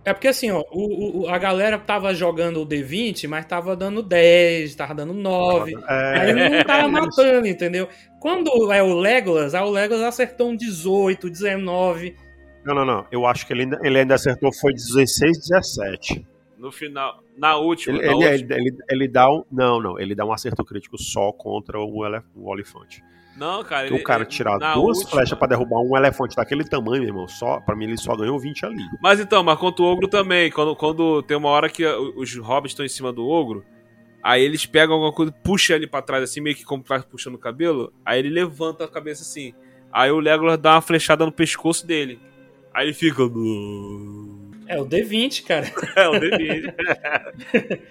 É 0.06 0.12
porque 0.12 0.28
assim, 0.28 0.52
ó, 0.52 0.62
o, 0.72 1.22
o- 1.22 1.30
a 1.30 1.38
galera 1.38 1.78
tava 1.80 2.14
jogando 2.14 2.62
o 2.62 2.66
D20, 2.66 3.26
mas 3.28 3.46
tava 3.46 3.74
dando 3.76 4.04
10, 4.04 4.76
tava 4.76 4.94
dando 4.94 5.14
9. 5.14 5.74
É, 5.88 6.20
Aí 6.20 6.34
não 6.34 6.64
tava 6.66 6.82
isso. 6.90 6.92
matando, 6.92 7.48
entendeu? 7.48 7.88
Quando 8.20 8.74
é 8.74 8.84
o 8.84 8.94
Legolas, 9.00 9.56
ah, 9.56 9.64
o 9.64 9.70
Legolas 9.72 10.04
acertou 10.04 10.50
um 10.50 10.56
18, 10.58 11.30
19. 11.30 12.16
Não, 12.66 12.76
não, 12.76 12.86
não. 12.86 13.06
Eu 13.12 13.26
acho 13.26 13.46
que 13.48 13.54
ele 13.54 13.62
ainda, 13.64 13.80
ele 13.82 14.00
ainda 14.00 14.16
acertou 14.16 14.52
foi 14.54 14.74
16, 14.74 15.38
17. 15.50 16.26
No 16.64 16.72
final, 16.72 17.22
na 17.38 17.58
última, 17.58 17.98
Ele, 17.98 18.06
na 18.06 18.14
ele, 18.14 18.32
última. 18.32 18.56
ele, 18.56 18.78
ele- 18.90 19.08
dá 19.10 19.30
um. 19.30 19.44
Não, 19.52 19.82
não. 19.82 20.00
Ele 20.00 20.16
dá 20.16 20.26
um 20.26 20.32
acerto 20.32 20.64
crítico 20.64 20.98
só 20.98 21.30
contra 21.34 21.78
o, 21.78 22.06
ele, 22.06 22.22
o 22.34 22.50
olifante. 22.50 23.04
Não, 23.38 23.62
cara. 23.66 23.88
Ele- 23.88 23.96
o 24.00 24.02
cara 24.04 24.24
ele- 24.24 24.30
tirar 24.30 24.58
duas 24.74 25.00
última- 25.00 25.12
flechas 25.18 25.38
pra 25.38 25.48
derrubar 25.50 25.80
um 25.82 25.98
elefante 25.98 26.38
daquele 26.38 26.64
tamanho, 26.64 27.02
meu 27.02 27.10
irmão, 27.10 27.28
só, 27.28 27.60
pra 27.60 27.76
mim 27.76 27.84
ele 27.84 27.98
só 27.98 28.16
ganhou 28.16 28.40
20 28.40 28.66
ali. 28.66 28.82
Mas 29.02 29.20
então, 29.20 29.44
mas 29.44 29.60
contra 29.60 29.84
o 29.84 29.88
ogro 29.88 30.08
também. 30.08 30.50
Quando, 30.52 30.74
quando 30.74 31.22
tem 31.24 31.36
uma 31.36 31.50
hora 31.50 31.68
que 31.70 31.86
os 31.86 32.34
hobbits 32.38 32.72
estão 32.72 32.86
em 32.86 32.90
cima 32.90 33.12
do 33.12 33.28
ogro, 33.28 33.66
aí 34.24 34.42
eles 34.42 34.66
pegam 34.66 34.94
alguma 34.96 35.12
coisa, 35.12 35.34
puxam 35.44 35.76
ele 35.76 35.86
pra 35.88 36.02
trás, 36.02 36.24
assim, 36.24 36.40
meio 36.40 36.56
que 36.56 36.64
como 36.64 36.82
tá 36.82 37.00
puxando 37.00 37.36
o 37.36 37.40
cabelo, 37.40 37.92
aí 38.06 38.20
ele 38.20 38.30
levanta 38.30 38.86
a 38.86 38.88
cabeça 38.88 39.22
assim. 39.24 39.54
Aí 39.92 40.10
o 40.12 40.20
Legolas 40.22 40.58
dá 40.58 40.76
uma 40.76 40.82
flechada 40.82 41.26
no 41.26 41.32
pescoço 41.32 41.86
dele. 41.86 42.22
Aí 42.74 42.86
ele 42.86 42.94
fica. 42.94 43.22
É 44.68 44.80
o 44.80 44.86
D20, 44.86 45.44
cara. 45.44 45.72
É 45.96 46.08
o 46.08 46.20
David. 46.20 46.74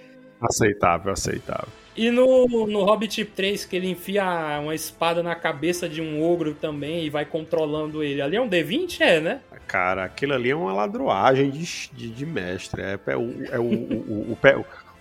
Aceitável, 0.40 1.12
aceitável. 1.12 1.68
E 1.96 2.10
no, 2.10 2.66
no 2.66 2.82
Hobbit 2.84 3.24
3, 3.24 3.64
que 3.64 3.76
ele 3.76 3.88
enfia 3.88 4.24
uma 4.60 4.74
espada 4.74 5.22
na 5.22 5.34
cabeça 5.34 5.88
de 5.88 6.00
um 6.00 6.22
ogro 6.22 6.54
também 6.54 7.04
e 7.04 7.10
vai 7.10 7.24
controlando 7.24 8.02
ele. 8.02 8.20
Ali 8.20 8.36
é 8.36 8.40
um 8.40 8.48
D20? 8.48 9.00
É, 9.00 9.20
né? 9.20 9.40
Cara, 9.68 10.04
aquilo 10.04 10.32
ali 10.32 10.50
é 10.50 10.56
uma 10.56 10.72
ladroagem 10.72 11.50
de, 11.50 11.90
de, 11.92 12.08
de 12.08 12.26
mestre. 12.26 12.82
É, 12.82 12.98
é 13.06 13.16
o, 13.16 13.44
é 13.52 13.58
o, 13.58 13.62
o, 13.62 14.28
o, 14.28 14.32
o, 14.32 14.38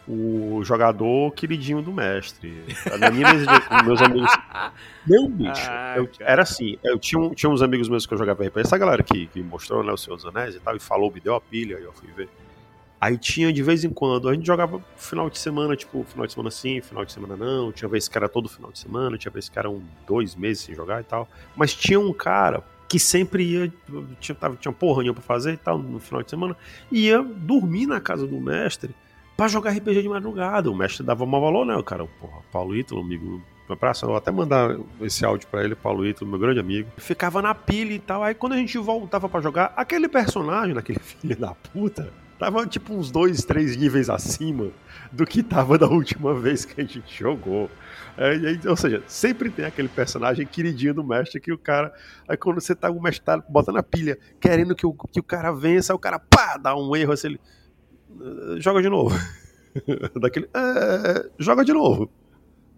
o 0.08 0.62
jogador 0.64 1.32
queridinho 1.34 1.82
do 1.82 1.92
mestre. 1.94 2.64
Na 3.00 3.12
minha 3.12 3.32
mesa 3.34 3.46
de- 3.46 3.84
meus 3.86 4.02
amigos. 4.02 4.32
Meu 5.08 5.28
bicho. 5.30 5.68
Ah, 5.70 5.94
eu- 5.98 6.10
era 6.20 6.42
assim, 6.44 6.78
eu 6.84 6.98
tinha, 7.00 7.20
um- 7.22 7.34
tinha 7.34 7.50
uns 7.50 7.62
amigos 7.62 7.88
meus 7.88 8.06
que 8.06 8.14
eu 8.14 8.18
jogava 8.18 8.44
RPG. 8.44 8.62
Essa 8.66 8.78
galera 8.78 9.04
que, 9.04 9.28
que 9.28 9.42
mostrou 9.42 9.84
né, 9.84 9.92
o 9.92 9.98
Senhor 9.98 10.16
dos 10.16 10.26
Anéis 10.26 10.56
e 10.56 10.60
tal, 10.60 10.76
e 10.76 10.80
falou, 10.80 11.12
me 11.12 11.20
deu 11.20 11.36
a 11.36 11.42
pilha, 11.42 11.78
e 11.80 11.84
eu 11.84 11.94
fui 11.94 12.10
ver. 12.16 12.30
Aí 13.00 13.18
tinha 13.18 13.52
de 13.52 13.64
vez 13.64 13.84
em 13.84 13.90
quando, 13.90 14.30
a 14.30 14.34
gente 14.34 14.46
jogava 14.46 14.80
final 14.96 15.28
de 15.30 15.40
semana, 15.40 15.76
tipo, 15.76 16.04
final 16.04 16.26
de 16.28 16.34
semana 16.34 16.52
sim, 16.52 16.82
final 16.82 17.04
de 17.04 17.12
semana 17.12 17.36
não. 17.36 17.72
Tinha 17.72 17.90
vez 17.90 18.08
que 18.08 18.16
era 18.18 18.30
todo 18.30 18.48
final 18.48 18.72
de 18.72 18.78
semana, 18.78 19.18
tinha 19.18 19.32
vez 19.32 19.50
que 19.50 19.58
era 19.58 19.68
um, 19.70 19.82
dois 20.08 20.36
meses 20.36 20.64
sem 20.64 20.76
jogar 20.76 21.02
e 21.02 21.04
tal. 21.04 21.28
Mas 21.56 21.74
tinha 21.74 22.00
um 22.00 22.14
cara 22.14 22.64
que 22.88 23.00
sempre 23.00 23.44
ia, 23.44 23.74
tinha, 24.20 24.36
tava, 24.36 24.56
tinha 24.56 24.72
porra 24.72 25.02
nenhuma 25.02 25.16
pra 25.16 25.24
fazer 25.24 25.54
e 25.54 25.58
tal, 25.58 25.80
no 25.80 26.00
final 26.00 26.22
de 26.22 26.30
semana, 26.30 26.56
ia 26.92 27.24
dormir 27.24 27.88
na 27.88 28.00
casa 28.02 28.28
do 28.28 28.40
mestre 28.40 28.94
pra 29.42 29.48
jogar 29.48 29.72
RPG 29.72 30.04
de 30.04 30.10
madrugada. 30.10 30.70
O 30.70 30.76
mestre 30.76 31.04
dava 31.04 31.26
mau 31.26 31.42
valor, 31.42 31.66
né? 31.66 31.76
O 31.76 31.84
cara, 31.84 32.06
porra, 32.06 32.44
Paulo 32.52 32.76
Ítalo, 32.76 33.02
amigo. 33.02 33.42
Abraço, 33.68 34.06
eu 34.06 34.10
vou 34.10 34.18
até 34.18 34.30
mandar 34.30 34.78
esse 35.00 35.26
áudio 35.26 35.48
pra 35.48 35.64
ele, 35.64 35.74
Paulo 35.74 36.06
Ítalo, 36.06 36.30
meu 36.30 36.38
grande 36.38 36.60
amigo. 36.60 36.92
Ficava 36.98 37.42
na 37.42 37.56
pilha 37.56 37.94
e 37.94 37.98
tal. 37.98 38.22
Aí 38.22 38.36
quando 38.36 38.54
a 38.54 38.58
gente 38.58 38.78
voltava 38.78 39.28
pra 39.28 39.42
jogar, 39.42 39.74
aquele 39.76 40.08
personagem, 40.08 40.76
naquele 40.76 41.00
filho 41.02 41.36
da 41.36 41.56
puta, 41.56 42.14
tava 42.38 42.68
tipo 42.68 42.94
uns 42.94 43.10
dois, 43.10 43.44
três 43.44 43.76
níveis 43.76 44.12
acima 44.12 44.68
do 45.12 45.26
que 45.26 45.42
tava 45.42 45.76
da 45.76 45.88
última 45.88 46.36
vez 46.36 46.64
que 46.64 46.80
a 46.80 46.84
gente 46.84 47.02
jogou. 47.18 47.68
É, 48.18 48.30
aí, 48.30 48.60
ou 48.68 48.76
seja, 48.76 49.02
sempre 49.08 49.50
tem 49.50 49.66
aquele 49.66 49.88
personagem 49.88 50.46
queridinho 50.46 50.94
do 50.94 51.04
mestre 51.04 51.42
que 51.42 51.52
o 51.52 51.58
cara. 51.58 51.92
Aí 52.28 52.38
quando 52.38 52.62
você 52.62 52.76
tá, 52.76 52.92
o 52.92 53.02
mestre 53.02 53.26
tá 53.26 53.44
botando 53.50 53.78
a 53.78 53.84
pilha, 53.84 54.20
querendo 54.40 54.76
que 54.76 54.86
o, 54.86 54.94
que 54.94 55.20
o 55.20 55.24
cara 55.24 55.52
vença, 55.52 55.96
o 55.96 56.00
cara 56.00 56.20
pá, 56.20 56.58
dá 56.58 56.76
um 56.76 56.96
erro 56.96 57.14
assim, 57.14 57.30
ele. 57.30 57.40
"Eh, 58.20 58.60
Joga 58.60 58.82
de 58.82 58.90
novo. 58.90 59.16
Daquele. 60.20 60.50
"É, 60.54 61.30
joga 61.40 61.64
de 61.64 61.74
novo. 61.74 62.10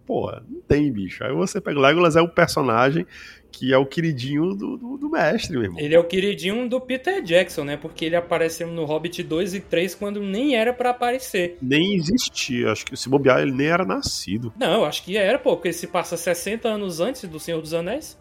Porra, 0.06 0.44
não 0.48 0.60
tem, 0.60 0.92
bicho. 0.92 1.24
Aí 1.24 1.32
você 1.32 1.60
pega 1.60 1.78
o 1.78 1.82
Legolas, 1.82 2.14
é 2.14 2.20
o 2.20 2.28
personagem 2.28 3.06
que 3.50 3.72
é 3.72 3.78
o 3.78 3.86
queridinho 3.86 4.52
do, 4.54 4.76
do, 4.76 4.98
do 4.98 5.08
mestre, 5.08 5.52
meu 5.52 5.62
irmão. 5.62 5.80
Ele 5.80 5.94
é 5.94 5.98
o 5.98 6.04
queridinho 6.04 6.68
do 6.68 6.80
Peter 6.80 7.22
Jackson, 7.22 7.64
né? 7.64 7.76
Porque 7.76 8.04
ele 8.04 8.16
apareceu 8.16 8.66
no 8.66 8.84
Hobbit 8.84 9.22
2 9.22 9.54
e 9.54 9.60
3 9.60 9.94
quando 9.94 10.20
nem 10.20 10.56
era 10.56 10.72
pra 10.74 10.90
aparecer. 10.90 11.56
Nem 11.62 11.94
existia. 11.94 12.72
Acho 12.72 12.84
que 12.84 12.96
se 12.96 13.08
bobear, 13.08 13.40
ele 13.40 13.52
nem 13.52 13.68
era 13.68 13.84
nascido. 13.84 14.52
Não, 14.58 14.80
eu 14.80 14.84
acho 14.84 15.04
que 15.04 15.16
era, 15.16 15.38
pô, 15.38 15.54
porque 15.54 15.68
ele 15.68 15.72
se 15.74 15.86
passa 15.86 16.16
60 16.16 16.68
anos 16.68 17.00
antes 17.00 17.26
do 17.28 17.38
Senhor 17.38 17.60
dos 17.60 17.72
Anéis. 17.72 18.18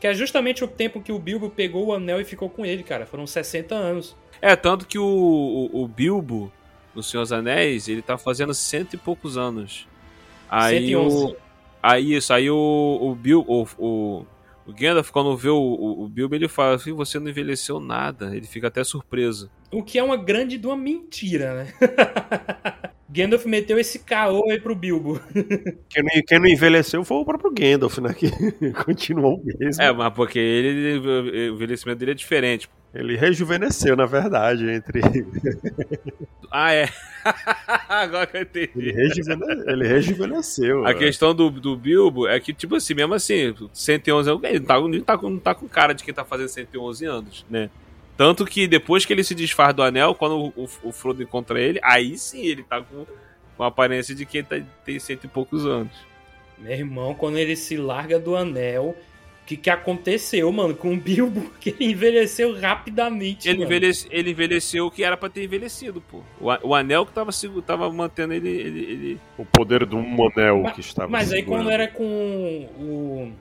Que 0.00 0.06
é 0.06 0.14
justamente 0.14 0.62
o 0.62 0.68
tempo 0.68 1.00
que 1.00 1.10
o 1.12 1.18
Bilbo 1.18 1.50
pegou 1.50 1.86
o 1.86 1.92
anel 1.92 2.20
e 2.20 2.24
ficou 2.24 2.48
com 2.48 2.64
ele, 2.64 2.82
cara. 2.82 3.06
Foram 3.06 3.26
60 3.26 3.74
anos. 3.74 4.16
É, 4.40 4.54
tanto 4.54 4.86
que 4.86 4.98
o, 4.98 5.04
o, 5.04 5.82
o 5.82 5.88
Bilbo, 5.88 6.52
no 6.96 7.02
Senhor 7.02 7.22
dos 7.22 7.32
Anéis, 7.32 7.86
ele 7.88 8.02
tá 8.02 8.16
fazendo 8.16 8.54
cento 8.54 8.94
e 8.94 8.96
poucos 8.96 9.36
anos. 9.36 9.86
Aí 10.48 10.88
111. 10.88 11.16
o. 11.16 11.36
Aí 11.82 12.14
isso, 12.14 12.32
aí 12.32 12.50
o, 12.50 12.98
o 13.00 13.14
Bilbo. 13.14 13.46
O, 13.52 13.68
o, 13.78 14.26
o 14.66 14.72
Gandalf, 14.72 15.10
quando 15.10 15.36
vê 15.36 15.50
o, 15.50 15.56
o, 15.56 16.04
o 16.04 16.08
Bilbo, 16.08 16.34
ele 16.34 16.48
fala 16.48 16.74
assim: 16.74 16.92
você 16.92 17.18
não 17.18 17.28
envelheceu 17.28 17.78
nada. 17.78 18.34
Ele 18.34 18.46
fica 18.46 18.68
até 18.68 18.82
surpreso. 18.82 19.50
O 19.70 19.82
que 19.82 19.98
é 19.98 20.02
uma 20.02 20.16
grande 20.16 20.56
de 20.56 20.66
uma 20.66 20.76
mentira, 20.76 21.54
né? 21.54 21.74
Gandalf 23.08 23.46
meteu 23.46 23.78
esse 23.78 24.00
caô 24.00 24.50
aí 24.50 24.60
pro 24.60 24.74
Bilbo. 24.74 25.20
Quem 25.88 26.02
não, 26.02 26.22
quem 26.26 26.38
não 26.38 26.46
envelheceu 26.48 27.04
foi 27.04 27.16
o 27.18 27.24
próprio 27.24 27.52
Gandalf, 27.52 27.98
né? 27.98 28.12
Que 28.12 28.28
continuou 28.84 29.36
o 29.36 29.44
mesmo. 29.44 29.80
É, 29.82 29.92
mas 29.92 30.12
porque 30.12 30.38
ele, 30.38 30.98
o 31.50 31.54
envelhecimento 31.54 31.98
dele 31.98 32.10
é 32.10 32.14
diferente. 32.14 32.68
Ele 32.98 33.16
rejuvenesceu, 33.16 33.94
na 33.96 34.06
verdade, 34.06 34.68
entre. 34.70 35.00
Ah, 36.48 36.72
é. 36.72 36.88
Agora 37.88 38.26
que 38.26 38.36
eu 38.36 38.42
entendi. 38.42 38.70
Ele, 38.76 38.92
rejuvene... 38.92 39.44
ele 39.66 39.86
rejuvenesceu. 39.86 40.86
A 40.86 40.90
é. 40.90 40.94
questão 40.94 41.34
do, 41.34 41.50
do 41.50 41.76
Bilbo 41.76 42.28
é 42.28 42.38
que, 42.38 42.54
tipo 42.54 42.76
assim, 42.76 42.94
mesmo 42.94 43.14
assim, 43.14 43.54
111 43.72 44.30
anos, 44.30 44.44
ele 44.44 44.60
não 44.60 44.66
tá, 44.66 44.80
não, 44.80 45.00
tá, 45.00 45.18
com- 45.18 45.30
não 45.30 45.38
tá 45.40 45.54
com 45.54 45.68
cara 45.68 45.92
de 45.92 46.04
quem 46.04 46.14
tá 46.14 46.24
fazendo 46.24 46.48
111 46.48 47.04
anos, 47.04 47.46
né? 47.50 47.68
Tanto 48.16 48.46
que 48.46 48.66
depois 48.66 49.04
que 49.04 49.12
ele 49.12 49.24
se 49.24 49.34
desfaz 49.34 49.74
do 49.74 49.82
anel, 49.82 50.14
quando 50.14 50.52
o, 50.56 50.68
o 50.84 50.92
Frodo 50.92 51.22
encontra 51.22 51.60
ele, 51.60 51.78
aí 51.82 52.16
sim 52.16 52.46
ele 52.46 52.62
tá 52.62 52.80
com, 52.80 53.04
com 53.56 53.62
a 53.62 53.66
aparência 53.66 54.14
de 54.14 54.24
quem 54.24 54.42
tá, 54.42 54.56
tem 54.84 54.98
cento 54.98 55.24
e 55.24 55.28
poucos 55.28 55.66
anos. 55.66 55.92
Meu 56.56 56.72
irmão, 56.72 57.14
quando 57.14 57.36
ele 57.36 57.56
se 57.56 57.76
larga 57.76 58.18
do 58.18 58.34
anel, 58.34 58.94
o 58.94 59.15
que, 59.46 59.56
que 59.56 59.70
aconteceu, 59.70 60.50
mano, 60.52 60.74
com 60.74 60.92
o 60.92 60.96
Bilbo? 60.96 61.50
Que 61.60 61.70
ele 61.70 61.92
envelheceu 61.92 62.58
rapidamente. 62.58 63.48
Ele, 63.48 63.62
envelhece, 63.62 64.06
ele 64.10 64.30
envelheceu 64.32 64.86
o 64.86 64.90
que 64.90 65.04
era 65.04 65.16
pra 65.16 65.28
ter 65.28 65.44
envelhecido, 65.44 66.00
pô. 66.00 66.20
O, 66.40 66.68
o 66.68 66.74
anel 66.74 67.06
que 67.06 67.12
tava, 67.12 67.30
tava 67.64 67.90
mantendo 67.92 68.32
ele, 68.34 68.48
ele, 68.48 68.80
ele- 68.80 69.20
O 69.38 69.44
poder 69.44 69.86
do 69.86 69.98
Monel 69.98 70.62
Ma- 70.62 70.72
que 70.72 70.80
estava. 70.80 71.08
Mas 71.08 71.32
aí 71.32 71.40
segurando. 71.40 71.64
quando 71.64 71.72
era 71.72 71.88
com 71.88 72.04
o. 72.78 73.32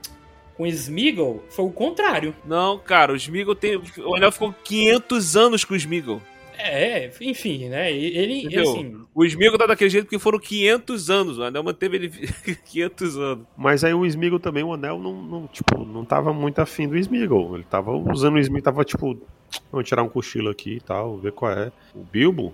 Com 0.56 0.64
o 0.64 0.68
Smeagol, 0.68 1.44
foi 1.50 1.66
o 1.66 1.70
contrário. 1.70 2.34
Não, 2.46 2.78
cara, 2.80 3.12
o 3.12 3.16
Smeagol 3.18 3.56
tem. 3.56 3.76
O 3.98 4.16
anel 4.16 4.32
ficou 4.32 4.54
500 4.64 5.36
anos 5.36 5.66
com 5.66 5.74
o 5.74 5.78
Smeagol. 5.78 6.22
É, 6.58 7.12
enfim, 7.22 7.70
né? 7.70 7.92
Ele, 7.92 8.42
Entendeu? 8.46 8.64
assim, 8.64 8.98
O 9.14 9.24
Smeagol 9.26 9.58
tá 9.58 9.66
daquele 9.68 9.90
jeito 9.90 10.06
porque 10.06 10.20
foram 10.20 10.40
500 10.40 11.10
anos. 11.10 11.38
O 11.38 11.44
anel 11.44 11.64
manteve 11.64 11.98
ele 11.98 12.10
500 12.66 13.18
anos. 13.18 13.46
Mas 13.58 13.84
aí 13.84 13.94
o 13.94 14.06
Smeagol 14.06 14.40
também, 14.40 14.64
o 14.64 14.74
Anel, 14.74 15.00
não, 15.00 15.14
não, 15.22 15.48
tipo, 15.48 15.86
não 15.86 16.04
tava 16.06 16.34
muito 16.34 16.60
afim 16.60 16.88
do 16.88 16.98
Smeagol. 16.98 17.56
Ele 17.56 17.66
tava 17.70 17.92
usando 17.92 18.36
o 18.36 18.40
Smeagol, 18.40 18.64
tava 18.64 18.84
tipo, 18.84 19.18
vamos 19.72 19.88
tirar 19.88 20.04
um 20.04 20.10
cochilo 20.10 20.50
aqui 20.50 20.76
e 20.76 20.82
tal, 20.82 21.18
ver 21.18 21.32
qual 21.32 21.52
é. 21.52 21.72
O 21.94 22.04
Bilbo 22.04 22.54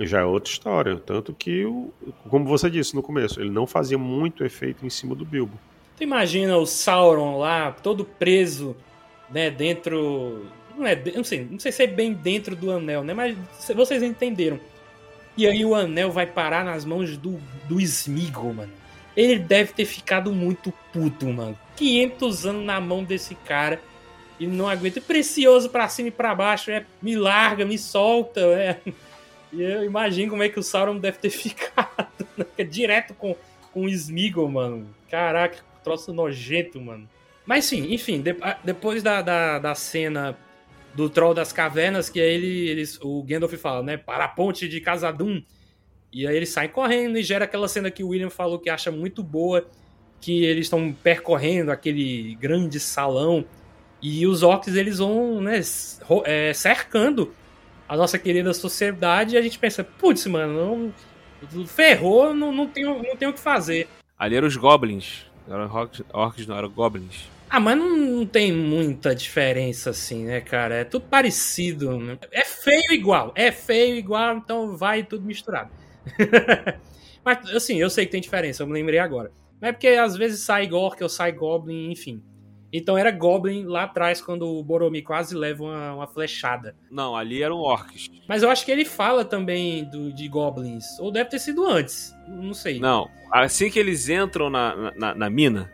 já 0.00 0.20
é 0.20 0.24
outra 0.24 0.50
história. 0.52 0.96
Tanto 0.96 1.32
que, 1.32 1.64
o, 1.64 1.92
como 2.28 2.44
você 2.44 2.68
disse 2.68 2.94
no 2.94 3.02
começo, 3.02 3.40
ele 3.40 3.50
não 3.50 3.66
fazia 3.66 3.98
muito 3.98 4.44
efeito 4.44 4.84
em 4.84 4.90
cima 4.90 5.14
do 5.14 5.24
Bilbo. 5.24 5.58
tu 5.96 6.02
imagina 6.02 6.56
o 6.56 6.66
Sauron 6.66 7.38
lá, 7.38 7.72
todo 7.72 8.04
preso, 8.04 8.76
né, 9.30 9.50
dentro. 9.50 10.46
Não 10.76 10.86
é, 10.86 11.00
não 11.14 11.24
sei, 11.24 11.46
não 11.50 11.58
sei 11.58 11.72
se 11.72 11.82
é 11.82 11.86
bem 11.86 12.12
dentro 12.12 12.54
do 12.54 12.70
anel, 12.70 13.02
né? 13.02 13.14
Mas 13.14 13.36
vocês 13.74 14.02
entenderam. 14.02 14.60
E 15.36 15.46
aí 15.46 15.64
o 15.64 15.74
anel 15.74 16.10
vai 16.10 16.26
parar 16.26 16.64
nas 16.64 16.84
mãos 16.84 17.16
do, 17.16 17.38
do 17.68 17.80
Smeagol, 17.80 18.54
mano. 18.54 18.72
Ele 19.16 19.38
deve 19.38 19.72
ter 19.72 19.84
ficado 19.84 20.32
muito 20.32 20.72
puto, 20.92 21.26
mano. 21.26 21.58
500 21.76 22.46
anos 22.46 22.64
na 22.64 22.80
mão 22.80 23.02
desse 23.04 23.34
cara 23.34 23.80
e 24.38 24.46
não 24.46 24.68
aguenta. 24.68 25.00
Precioso 25.00 25.70
pra 25.70 25.88
cima 25.88 26.08
e 26.08 26.10
pra 26.12 26.34
baixo, 26.34 26.70
é, 26.70 26.84
me 27.00 27.16
larga, 27.16 27.64
me 27.64 27.78
solta, 27.78 28.40
é. 28.40 28.78
E 29.52 29.62
eu 29.62 29.84
imagino 29.84 30.30
como 30.30 30.42
é 30.42 30.48
que 30.48 30.58
o 30.58 30.62
Sauron 30.62 30.98
deve 30.98 31.18
ter 31.18 31.30
ficado, 31.30 32.08
né? 32.36 32.64
Direto 32.64 33.14
com, 33.14 33.34
com 33.72 33.82
o 33.84 33.88
Smeagol, 33.88 34.48
mano. 34.50 34.88
Caraca, 35.10 35.58
troço 35.84 36.12
nojento, 36.12 36.80
mano. 36.80 37.08
Mas 37.46 37.64
sim, 37.66 37.92
enfim, 37.94 38.20
de- 38.20 38.36
depois 38.64 39.02
da, 39.02 39.22
da, 39.22 39.58
da 39.58 39.74
cena 39.74 40.36
do 40.96 41.10
Troll 41.10 41.34
das 41.34 41.52
Cavernas, 41.52 42.08
que 42.08 42.18
aí 42.18 42.34
ele, 42.34 42.68
eles, 42.68 42.98
o 43.02 43.22
Gandalf 43.22 43.52
fala, 43.54 43.82
né? 43.82 43.96
Para 43.96 44.24
a 44.24 44.28
ponte 44.28 44.66
de 44.66 44.80
Casadum. 44.80 45.42
E 46.12 46.26
aí 46.26 46.34
eles 46.34 46.48
saem 46.48 46.70
correndo 46.70 47.18
e 47.18 47.22
gera 47.22 47.44
aquela 47.44 47.68
cena 47.68 47.90
que 47.90 48.02
o 48.02 48.08
William 48.08 48.30
falou 48.30 48.58
que 48.58 48.70
acha 48.70 48.90
muito 48.90 49.22
boa, 49.22 49.68
que 50.20 50.44
eles 50.44 50.66
estão 50.66 50.92
percorrendo 50.92 51.70
aquele 51.70 52.34
grande 52.36 52.80
salão 52.80 53.44
e 54.00 54.26
os 54.26 54.42
orcs 54.42 54.74
eles 54.74 54.98
vão 54.98 55.40
né, 55.40 55.60
é, 56.24 56.52
cercando 56.54 57.34
a 57.88 57.96
nossa 57.96 58.18
querida 58.18 58.52
sociedade 58.54 59.34
e 59.34 59.38
a 59.38 59.42
gente 59.42 59.58
pensa, 59.58 59.84
putz, 59.84 60.26
mano, 60.26 60.92
não, 61.52 61.66
ferrou, 61.66 62.34
não, 62.34 62.50
não, 62.50 62.66
tem, 62.66 62.84
não 62.84 63.16
tem 63.16 63.28
o 63.28 63.32
que 63.32 63.40
fazer. 63.40 63.86
Ali 64.18 64.36
eram 64.36 64.48
os 64.48 64.56
goblins, 64.56 65.26
eram 65.48 65.70
orcs, 65.70 66.02
orcs 66.12 66.46
não 66.46 66.56
eram 66.56 66.70
goblins. 66.70 67.28
Ah, 67.56 67.60
mas 67.60 67.78
não, 67.78 67.96
não, 67.96 68.26
tem 68.26 68.52
muita 68.52 69.14
diferença 69.14 69.88
assim, 69.88 70.26
né, 70.26 70.42
cara? 70.42 70.74
É 70.74 70.84
tudo 70.84 71.06
parecido. 71.06 71.98
Né? 71.98 72.18
É 72.30 72.44
feio 72.44 72.92
igual, 72.92 73.32
é 73.34 73.50
feio 73.50 73.96
igual, 73.96 74.36
então 74.36 74.76
vai 74.76 75.02
tudo 75.02 75.24
misturado. 75.24 75.70
mas, 77.24 77.48
assim, 77.54 77.80
eu 77.80 77.88
sei 77.88 78.04
que 78.04 78.12
tem 78.12 78.20
diferença, 78.20 78.62
eu 78.62 78.66
me 78.66 78.74
lembrei 78.74 78.98
agora. 78.98 79.32
Mas 79.58 79.70
é 79.70 79.72
porque 79.72 79.88
às 79.88 80.18
vezes 80.18 80.40
sai 80.40 80.66
Gork 80.66 81.02
ou 81.02 81.08
sai 81.08 81.32
Goblin, 81.32 81.90
enfim. 81.90 82.22
Então 82.70 82.98
era 82.98 83.10
Goblin 83.10 83.64
lá 83.64 83.84
atrás, 83.84 84.20
quando 84.20 84.46
o 84.46 84.62
Boromir 84.62 85.02
quase 85.02 85.34
leva 85.34 85.64
uma, 85.64 85.94
uma, 85.94 86.06
flechada. 86.06 86.76
Não, 86.90 87.16
ali 87.16 87.42
eram 87.42 87.56
orcs. 87.56 88.10
Mas 88.28 88.42
eu 88.42 88.50
acho 88.50 88.66
que 88.66 88.70
ele 88.70 88.84
fala 88.84 89.24
também 89.24 89.88
do, 89.88 90.12
de 90.12 90.28
Goblins. 90.28 90.84
Ou 90.98 91.10
deve 91.10 91.30
ter 91.30 91.38
sido 91.38 91.66
antes. 91.66 92.14
Não 92.28 92.52
sei. 92.52 92.78
Não, 92.78 93.08
assim 93.32 93.70
que 93.70 93.78
eles 93.78 94.10
entram 94.10 94.50
na, 94.50 94.92
na, 94.94 95.14
na 95.14 95.30
mina, 95.30 95.72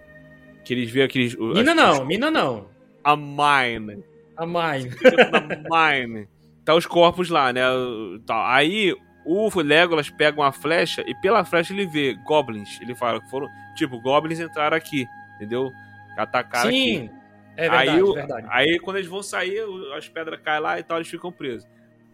que 0.65 0.73
eles 0.73 0.91
veem 0.91 1.07
aqueles. 1.07 1.35
Mina 1.37 1.75
não, 1.75 2.05
mina 2.05 2.31
não. 2.31 2.67
A 3.03 3.17
mine. 3.17 4.05
A 4.37 4.47
mine. 4.47 4.91
Na 5.69 6.07
mine. 6.07 6.29
Tá 6.65 6.75
os 6.75 6.87
corpos 6.87 7.29
lá, 7.29 7.53
né? 7.53 7.63
Tá. 8.25 8.55
Aí 8.55 8.95
o 9.25 9.51
Legolas 9.61 10.11
pega 10.11 10.41
uma 10.41 10.53
flecha 10.53 11.03
e 11.07 11.15
pela 11.17 11.45
flecha 11.45 11.73
ele 11.73 11.87
vê 11.87 12.15
goblins. 12.25 12.81
Ele 12.81 12.95
fala 12.95 13.21
que 13.21 13.29
foram. 13.31 13.49
Tipo, 13.77 14.01
goblins 14.01 14.39
entraram 14.39 14.77
aqui, 14.77 15.07
entendeu? 15.37 15.71
Atacaram 16.17 16.71
Sim, 16.71 17.07
aqui. 17.07 17.11
É 17.57 17.69
verdade, 17.69 17.91
aí, 17.91 18.03
o, 18.03 18.15
verdade. 18.15 18.47
Aí 18.51 18.79
quando 18.79 18.97
eles 18.97 19.09
vão 19.09 19.23
sair, 19.23 19.63
as 19.97 20.09
pedras 20.09 20.41
caem 20.41 20.61
lá 20.61 20.79
e 20.79 20.83
tal, 20.83 20.99
eles 20.99 21.09
ficam 21.09 21.33
presos. 21.33 21.69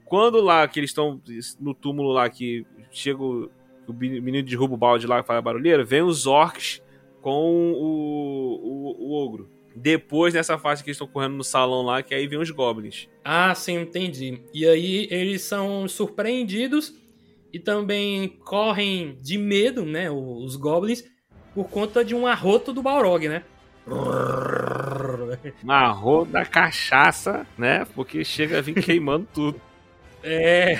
Quando 0.04 0.40
lá 0.40 0.66
que 0.66 0.80
eles 0.80 0.90
estão 0.90 1.20
no 1.60 1.74
túmulo 1.74 2.10
lá 2.10 2.28
que 2.30 2.66
chega 2.90 3.22
o, 3.22 3.50
o 3.86 3.92
menino 3.92 4.42
derruba 4.42 4.74
o 4.74 4.78
balde 4.78 5.06
lá 5.06 5.20
e 5.20 5.22
faz 5.22 5.38
a 5.38 5.42
barulheira, 5.42 5.84
vem 5.84 6.02
os 6.02 6.26
orcs 6.26 6.82
com 7.20 7.72
o, 7.72 8.60
o, 8.62 9.06
o 9.06 9.24
ogro. 9.24 9.48
Depois, 9.74 10.34
nessa 10.34 10.58
fase 10.58 10.82
que 10.82 10.90
eles 10.90 10.96
estão 10.96 11.06
correndo 11.06 11.36
no 11.36 11.44
salão 11.44 11.82
lá, 11.82 12.02
que 12.02 12.14
aí 12.14 12.26
vem 12.26 12.38
os 12.38 12.50
goblins. 12.50 13.08
Ah, 13.24 13.54
sim, 13.54 13.80
entendi. 13.80 14.40
E 14.52 14.66
aí 14.66 15.06
eles 15.10 15.42
são 15.42 15.86
surpreendidos 15.86 16.94
e 17.52 17.58
também 17.58 18.28
correm 18.28 19.16
de 19.22 19.38
medo, 19.38 19.84
né? 19.84 20.10
Os 20.10 20.56
goblins, 20.56 21.04
por 21.54 21.68
conta 21.68 22.04
de 22.04 22.14
um 22.14 22.26
arroto 22.26 22.72
do 22.72 22.82
Balrog, 22.82 23.28
né? 23.28 23.44
Arroto 25.66 26.32
da 26.32 26.44
cachaça, 26.44 27.46
né? 27.56 27.86
Porque 27.94 28.24
chega 28.24 28.58
a 28.58 28.60
vir 28.60 28.82
queimando 28.82 29.26
tudo. 29.32 29.60
É. 30.22 30.74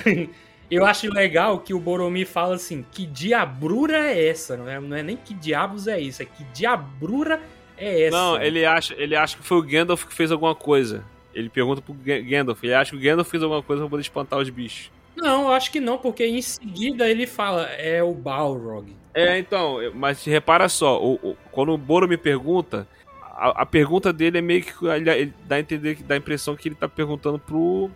Eu 0.71 0.85
acho 0.85 1.11
legal 1.13 1.61
que 1.61 1.73
o 1.73 1.81
Boromir 1.81 2.27
fala 2.27 2.57
assim: 2.57 2.85
que 2.93 3.07
diabrura 3.07 3.99
é 3.99 4.29
essa? 4.29 4.57
Não 4.57 4.69
é, 4.69 4.81
não 4.81 4.97
é 4.97 5.03
nem 5.03 5.17
que 5.17 5.35
diabos 5.35 5.87
é 5.87 5.99
isso, 5.99 6.23
é 6.23 6.27
que 6.27 6.45
diabrura 6.53 7.41
é 7.77 8.03
essa. 8.03 8.17
Não, 8.17 8.41
ele 8.41 8.65
acha, 8.65 8.95
ele 8.99 9.17
acha 9.17 9.37
que 9.37 9.45
foi 9.45 9.59
o 9.59 9.63
Gandalf 9.63 10.05
que 10.05 10.15
fez 10.15 10.31
alguma 10.31 10.55
coisa. 10.55 11.05
Ele 11.35 11.49
pergunta 11.49 11.81
pro 11.81 11.95
Gandalf, 11.95 12.63
ele 12.63 12.75
acha 12.75 12.91
que 12.91 12.97
o 12.97 13.01
Gandalf 13.01 13.31
fez 13.31 13.43
alguma 13.43 13.63
coisa 13.63 13.83
pra 13.83 13.91
poder 13.91 14.03
espantar 14.03 14.39
os 14.39 14.51
bichos. 14.51 14.91
Não, 15.17 15.43
eu 15.43 15.53
acho 15.53 15.73
que 15.73 15.81
não, 15.81 15.99
porque 15.99 16.25
em 16.25 16.41
seguida 16.41 17.09
ele 17.09 17.27
fala, 17.27 17.65
é 17.73 18.03
o 18.03 18.15
Balrog. 18.15 18.95
É, 19.13 19.39
então, 19.39 19.79
mas 19.95 20.25
repara 20.25 20.69
só, 20.69 21.03
o, 21.03 21.15
o, 21.15 21.37
quando 21.51 21.73
o 21.73 21.79
Boromir 21.79 22.19
pergunta, 22.19 22.87
a, 23.21 23.63
a, 23.63 23.67
pergunta 23.67 24.13
dele 24.13 24.39
é 24.39 24.41
meio 24.41 24.63
que. 24.63 24.87
Ele, 24.87 25.11
ele 25.11 25.35
dá 25.45 25.57
a 25.57 25.61
entender, 25.61 25.99
dá 26.03 26.15
a 26.15 26.19
impressão 26.19 26.55
que 26.55 26.69
ele 26.69 26.77
tá 26.77 26.89
perguntando 26.89 27.39
pro, 27.39 27.91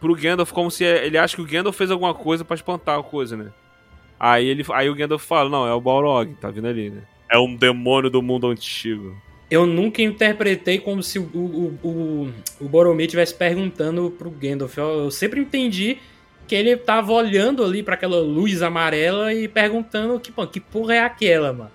pro 0.00 0.14
Gandalf 0.14 0.50
como 0.50 0.70
se 0.70 0.82
ele 0.82 1.18
acha 1.18 1.36
que 1.36 1.42
o 1.42 1.46
Gandalf 1.46 1.76
fez 1.76 1.90
alguma 1.90 2.14
coisa 2.14 2.44
para 2.44 2.56
espantar 2.56 2.98
a 2.98 3.02
coisa, 3.02 3.36
né? 3.36 3.52
Aí, 4.18 4.46
ele, 4.46 4.64
aí 4.72 4.88
o 4.88 4.94
Gandalf 4.94 5.24
fala, 5.24 5.48
não, 5.48 5.66
é 5.66 5.72
o 5.72 5.80
Balrog, 5.80 6.34
tá 6.34 6.50
vindo 6.50 6.66
ali, 6.66 6.90
né? 6.90 7.02
É 7.30 7.38
um 7.38 7.54
demônio 7.54 8.10
do 8.10 8.20
mundo 8.20 8.48
antigo. 8.48 9.16
Eu 9.50 9.66
nunca 9.66 10.02
interpretei 10.02 10.78
como 10.78 11.02
se 11.02 11.18
o, 11.18 11.22
o, 11.34 11.78
o, 11.82 12.32
o 12.60 12.68
Boromir 12.68 13.06
estivesse 13.06 13.34
perguntando 13.34 14.10
pro 14.10 14.30
Gandalf. 14.30 14.76
Eu, 14.76 15.04
eu, 15.04 15.10
sempre 15.10 15.40
entendi 15.40 15.98
que 16.46 16.54
ele 16.54 16.76
tava 16.76 17.12
olhando 17.12 17.64
ali 17.64 17.82
para 17.82 17.94
aquela 17.94 18.20
luz 18.20 18.62
amarela 18.62 19.32
e 19.34 19.48
perguntando 19.48 20.18
que, 20.20 20.30
pô, 20.30 20.46
que 20.46 20.60
porra 20.60 20.94
é 20.94 21.00
aquela, 21.00 21.52
mano. 21.52 21.70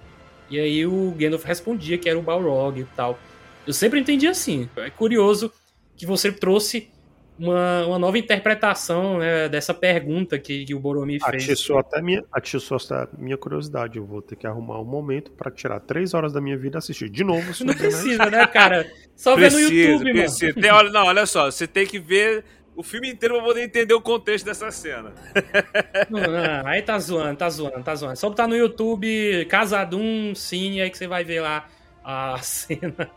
E 0.49 0.59
aí 0.59 0.85
o 0.85 1.13
Gandalf 1.17 1.43
respondia 1.43 1.97
que 1.97 2.07
era 2.07 2.17
o 2.17 2.21
Balrog 2.21 2.79
e 2.79 2.85
tal. 2.95 3.19
Eu 3.65 3.73
sempre 3.73 3.99
entendi 3.99 4.27
assim. 4.27 4.69
É 4.77 4.89
curioso 4.89 5.51
que 5.97 6.05
você 6.05 6.31
trouxe 6.31 6.89
uma, 7.37 7.85
uma 7.85 7.99
nova 7.99 8.17
interpretação 8.17 9.17
né, 9.17 9.49
dessa 9.49 9.73
pergunta 9.73 10.39
que, 10.39 10.65
que 10.65 10.73
o 10.73 10.79
Boromir 10.79 11.21
fez. 11.23 11.43
Atiçou 11.43 11.77
até, 11.77 12.01
minha, 12.01 12.23
atiçou 12.31 12.77
até 12.77 13.07
minha 13.17 13.37
curiosidade. 13.37 13.97
Eu 13.97 14.05
vou 14.05 14.21
ter 14.21 14.35
que 14.35 14.47
arrumar 14.47 14.79
um 14.79 14.85
momento 14.85 15.31
para 15.31 15.51
tirar 15.51 15.79
três 15.81 16.13
horas 16.13 16.31
da 16.31 16.39
minha 16.39 16.57
vida 16.57 16.77
e 16.77 16.79
assistir 16.79 17.09
de 17.09 17.23
novo. 17.23 17.51
Não 17.65 17.73
precisa, 17.73 18.25
né, 18.25 18.47
cara? 18.47 18.89
Só 19.15 19.35
ver 19.35 19.51
no 19.51 19.59
YouTube, 19.59 20.11
precisa. 20.11 20.47
mano. 20.47 20.61
Tem, 20.61 20.71
olha, 20.71 20.89
não, 20.89 21.05
olha 21.05 21.25
só, 21.25 21.49
você 21.49 21.67
tem 21.67 21.85
que 21.85 21.99
ver 21.99 22.43
o 22.75 22.83
filme 22.83 23.09
inteiro 23.09 23.35
pra 23.35 23.43
poder 23.43 23.63
entender 23.63 23.93
o 23.93 24.01
contexto 24.01 24.45
dessa 24.45 24.69
cena. 24.71 25.13
Não, 26.09 26.19
não, 26.19 26.67
aí 26.67 26.81
tá 26.81 26.99
zoando, 26.99 27.37
tá 27.37 27.49
zoando, 27.49 27.83
tá 27.83 27.95
zoando. 27.95 28.17
Só 28.17 28.29
botar 28.29 28.47
no 28.47 28.55
YouTube 28.55 29.45
Casadum 29.45 30.35
Cine, 30.35 30.81
aí 30.81 30.89
que 30.89 30.97
você 30.97 31.07
vai 31.07 31.23
ver 31.23 31.39
lá 31.39 31.67
a 32.03 32.37
cena. 32.43 33.09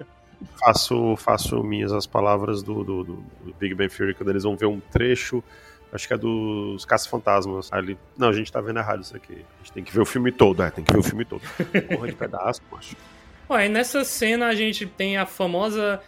Faço, 0.59 1.17
faço 1.17 1.63
minhas 1.63 1.93
as 1.93 2.07
palavras 2.07 2.63
do, 2.63 2.85
do, 2.85 3.05
do 3.05 3.25
Big 3.59 3.75
Bang 3.75 3.93
Theory, 3.93 4.15
quando 4.15 4.31
eles 4.31 4.45
vão 4.45 4.57
ver 4.57 4.67
um 4.67 4.81
trecho, 4.81 5.43
acho 5.93 6.07
que 6.07 6.15
é 6.15 6.17
dos 6.17 6.85
Caça-Fantasmas. 6.85 7.73
Ali, 7.73 7.99
não, 8.17 8.29
a 8.29 8.33
gente 8.33 8.53
tá 8.53 8.61
vendo 8.61 8.79
errado 8.79 9.03
isso 9.03 9.17
aqui. 9.17 9.35
A 9.35 9.59
gente 9.59 9.73
tem 9.73 9.85
que 9.85 9.93
ver 9.93 10.01
o 10.01 10.07
filme 10.07 10.31
todo, 10.31 10.63
é, 10.63 10.71
tem 10.71 10.85
que 10.85 10.93
ver 10.93 10.99
o 10.99 11.03
filme 11.03 11.25
todo. 11.25 11.43
Porra 11.91 12.09
de 12.09 12.15
pedaço, 12.15 12.63
macho. 12.71 12.97
Ué, 13.51 13.67
e 13.67 13.69
nessa 13.69 14.05
cena 14.05 14.47
a 14.49 14.55
gente 14.55 14.87
tem 14.87 15.17
a 15.17 15.25
famosa 15.25 16.01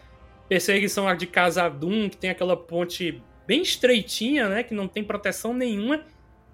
perseguição 0.49 1.15
de 1.17 1.27
Casadum, 1.27 2.09
que 2.09 2.17
tem 2.17 2.29
aquela 2.29 2.57
ponte 2.57 3.23
bem 3.47 3.63
estreitinha, 3.63 4.49
né, 4.49 4.63
que 4.63 4.75
não 4.75 4.87
tem 4.87 5.03
proteção 5.03 5.55
nenhuma, 5.55 6.05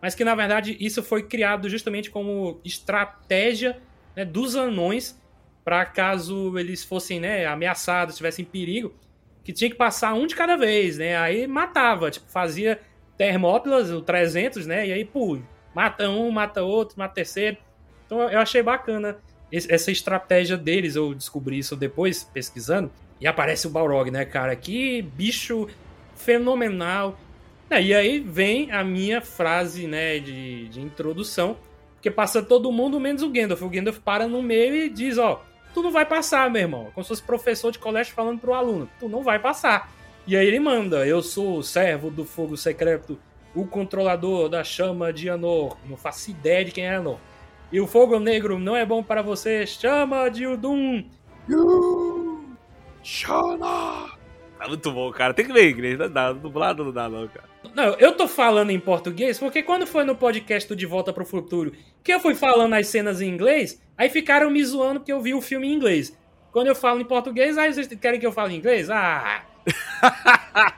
mas 0.00 0.14
que 0.14 0.24
na 0.24 0.34
verdade 0.34 0.76
isso 0.78 1.02
foi 1.02 1.22
criado 1.22 1.68
justamente 1.68 2.10
como 2.10 2.60
estratégia 2.64 3.78
né, 4.14 4.24
dos 4.24 4.54
anões 4.54 5.20
para 5.66 5.84
caso 5.84 6.56
eles 6.56 6.84
fossem 6.84 7.18
né, 7.18 7.44
ameaçados, 7.44 8.16
tivessem 8.16 8.44
perigo, 8.44 8.94
que 9.42 9.52
tinha 9.52 9.68
que 9.68 9.74
passar 9.74 10.14
um 10.14 10.24
de 10.24 10.36
cada 10.36 10.56
vez, 10.56 10.96
né? 10.96 11.16
Aí 11.16 11.44
matava, 11.48 12.08
tipo, 12.08 12.30
fazia 12.30 12.80
Termópilas, 13.18 13.90
o 13.90 14.00
300, 14.00 14.64
né? 14.64 14.86
E 14.86 14.92
aí, 14.92 15.04
pô, 15.04 15.40
mata 15.74 16.08
um, 16.08 16.30
mata 16.30 16.62
outro, 16.62 16.96
mata 16.96 17.14
terceiro. 17.14 17.56
Então 18.04 18.20
eu 18.30 18.38
achei 18.38 18.62
bacana 18.62 19.18
essa 19.50 19.90
estratégia 19.90 20.56
deles, 20.56 20.94
eu 20.94 21.12
descobri 21.12 21.58
isso 21.58 21.74
depois, 21.74 22.22
pesquisando. 22.22 22.88
E 23.20 23.26
aparece 23.26 23.66
o 23.66 23.70
Balrog, 23.70 24.08
né, 24.08 24.24
cara? 24.24 24.54
Que 24.54 25.02
bicho 25.02 25.66
fenomenal. 26.14 27.18
E 27.68 27.92
aí 27.92 28.20
vem 28.20 28.70
a 28.70 28.84
minha 28.84 29.20
frase, 29.20 29.88
né, 29.88 30.20
de, 30.20 30.68
de 30.68 30.80
introdução, 30.80 31.56
porque 31.94 32.08
passa 32.08 32.40
todo 32.40 32.70
mundo 32.70 33.00
menos 33.00 33.24
o 33.24 33.30
Gandalf. 33.30 33.62
O 33.62 33.68
Gandalf 33.68 33.98
para 33.98 34.28
no 34.28 34.40
meio 34.40 34.76
e 34.76 34.88
diz, 34.88 35.18
ó, 35.18 35.42
tu 35.76 35.82
não 35.82 35.90
vai 35.90 36.06
passar, 36.06 36.48
meu 36.48 36.62
irmão. 36.62 36.90
Como 36.94 37.04
se 37.04 37.08
fosse 37.08 37.22
professor 37.22 37.70
de 37.70 37.78
colégio 37.78 38.14
falando 38.14 38.40
pro 38.40 38.54
aluno, 38.54 38.88
tu 38.98 39.10
não 39.10 39.22
vai 39.22 39.38
passar. 39.38 39.92
E 40.26 40.34
aí 40.34 40.46
ele 40.46 40.58
manda, 40.58 41.06
eu 41.06 41.20
sou 41.20 41.58
o 41.58 41.62
servo 41.62 42.10
do 42.10 42.24
fogo 42.24 42.56
secreto, 42.56 43.18
o 43.54 43.66
controlador 43.66 44.48
da 44.48 44.64
chama 44.64 45.12
de 45.12 45.28
Anor. 45.28 45.76
Não 45.86 45.98
faço 45.98 46.30
ideia 46.30 46.64
de 46.64 46.72
quem 46.72 46.86
é 46.86 46.94
Anor. 46.94 47.18
E 47.70 47.78
o 47.78 47.86
fogo 47.86 48.18
negro 48.18 48.58
não 48.58 48.74
é 48.74 48.86
bom 48.86 49.02
para 49.02 49.20
você, 49.20 49.66
chama 49.66 50.30
de 50.30 50.46
Udum. 50.46 51.04
Shana! 53.02 54.16
Tá 54.58 54.66
muito 54.68 54.90
bom, 54.90 55.12
cara. 55.12 55.34
Tem 55.34 55.44
que 55.44 55.52
ver 55.52 55.70
inglês, 55.70 55.98
não 55.98 56.10
dá. 56.10 56.32
Dublado 56.32 56.86
não 56.86 56.92
dá, 56.92 57.06
não, 57.06 57.28
cara. 57.28 57.46
Não, 57.74 57.94
eu 57.98 58.16
tô 58.16 58.26
falando 58.26 58.70
em 58.70 58.80
português 58.80 59.38
porque 59.38 59.62
quando 59.62 59.86
foi 59.86 60.04
no 60.04 60.16
podcast 60.16 60.66
do 60.66 60.74
De 60.74 60.86
Volta 60.86 61.12
pro 61.12 61.26
Futuro 61.26 61.72
que 62.02 62.14
eu 62.14 62.20
fui 62.20 62.34
falando 62.34 62.72
as 62.72 62.88
cenas 62.88 63.20
em 63.20 63.28
inglês, 63.28 63.78
aí 63.96 64.08
ficaram 64.08 64.50
me 64.50 64.64
zoando 64.64 65.00
porque 65.00 65.12
eu 65.12 65.20
vi 65.20 65.34
o 65.34 65.40
filme 65.40 65.68
em 65.68 65.74
inglês. 65.74 66.16
Quando 66.52 66.68
eu 66.68 66.74
falo 66.74 67.00
em 67.00 67.04
português, 67.04 67.58
aí 67.58 67.72
vocês 67.72 67.86
querem 67.86 68.18
que 68.18 68.26
eu 68.26 68.32
fale 68.32 68.54
em 68.54 68.58
inglês? 68.58 68.88
Ah! 68.90 69.44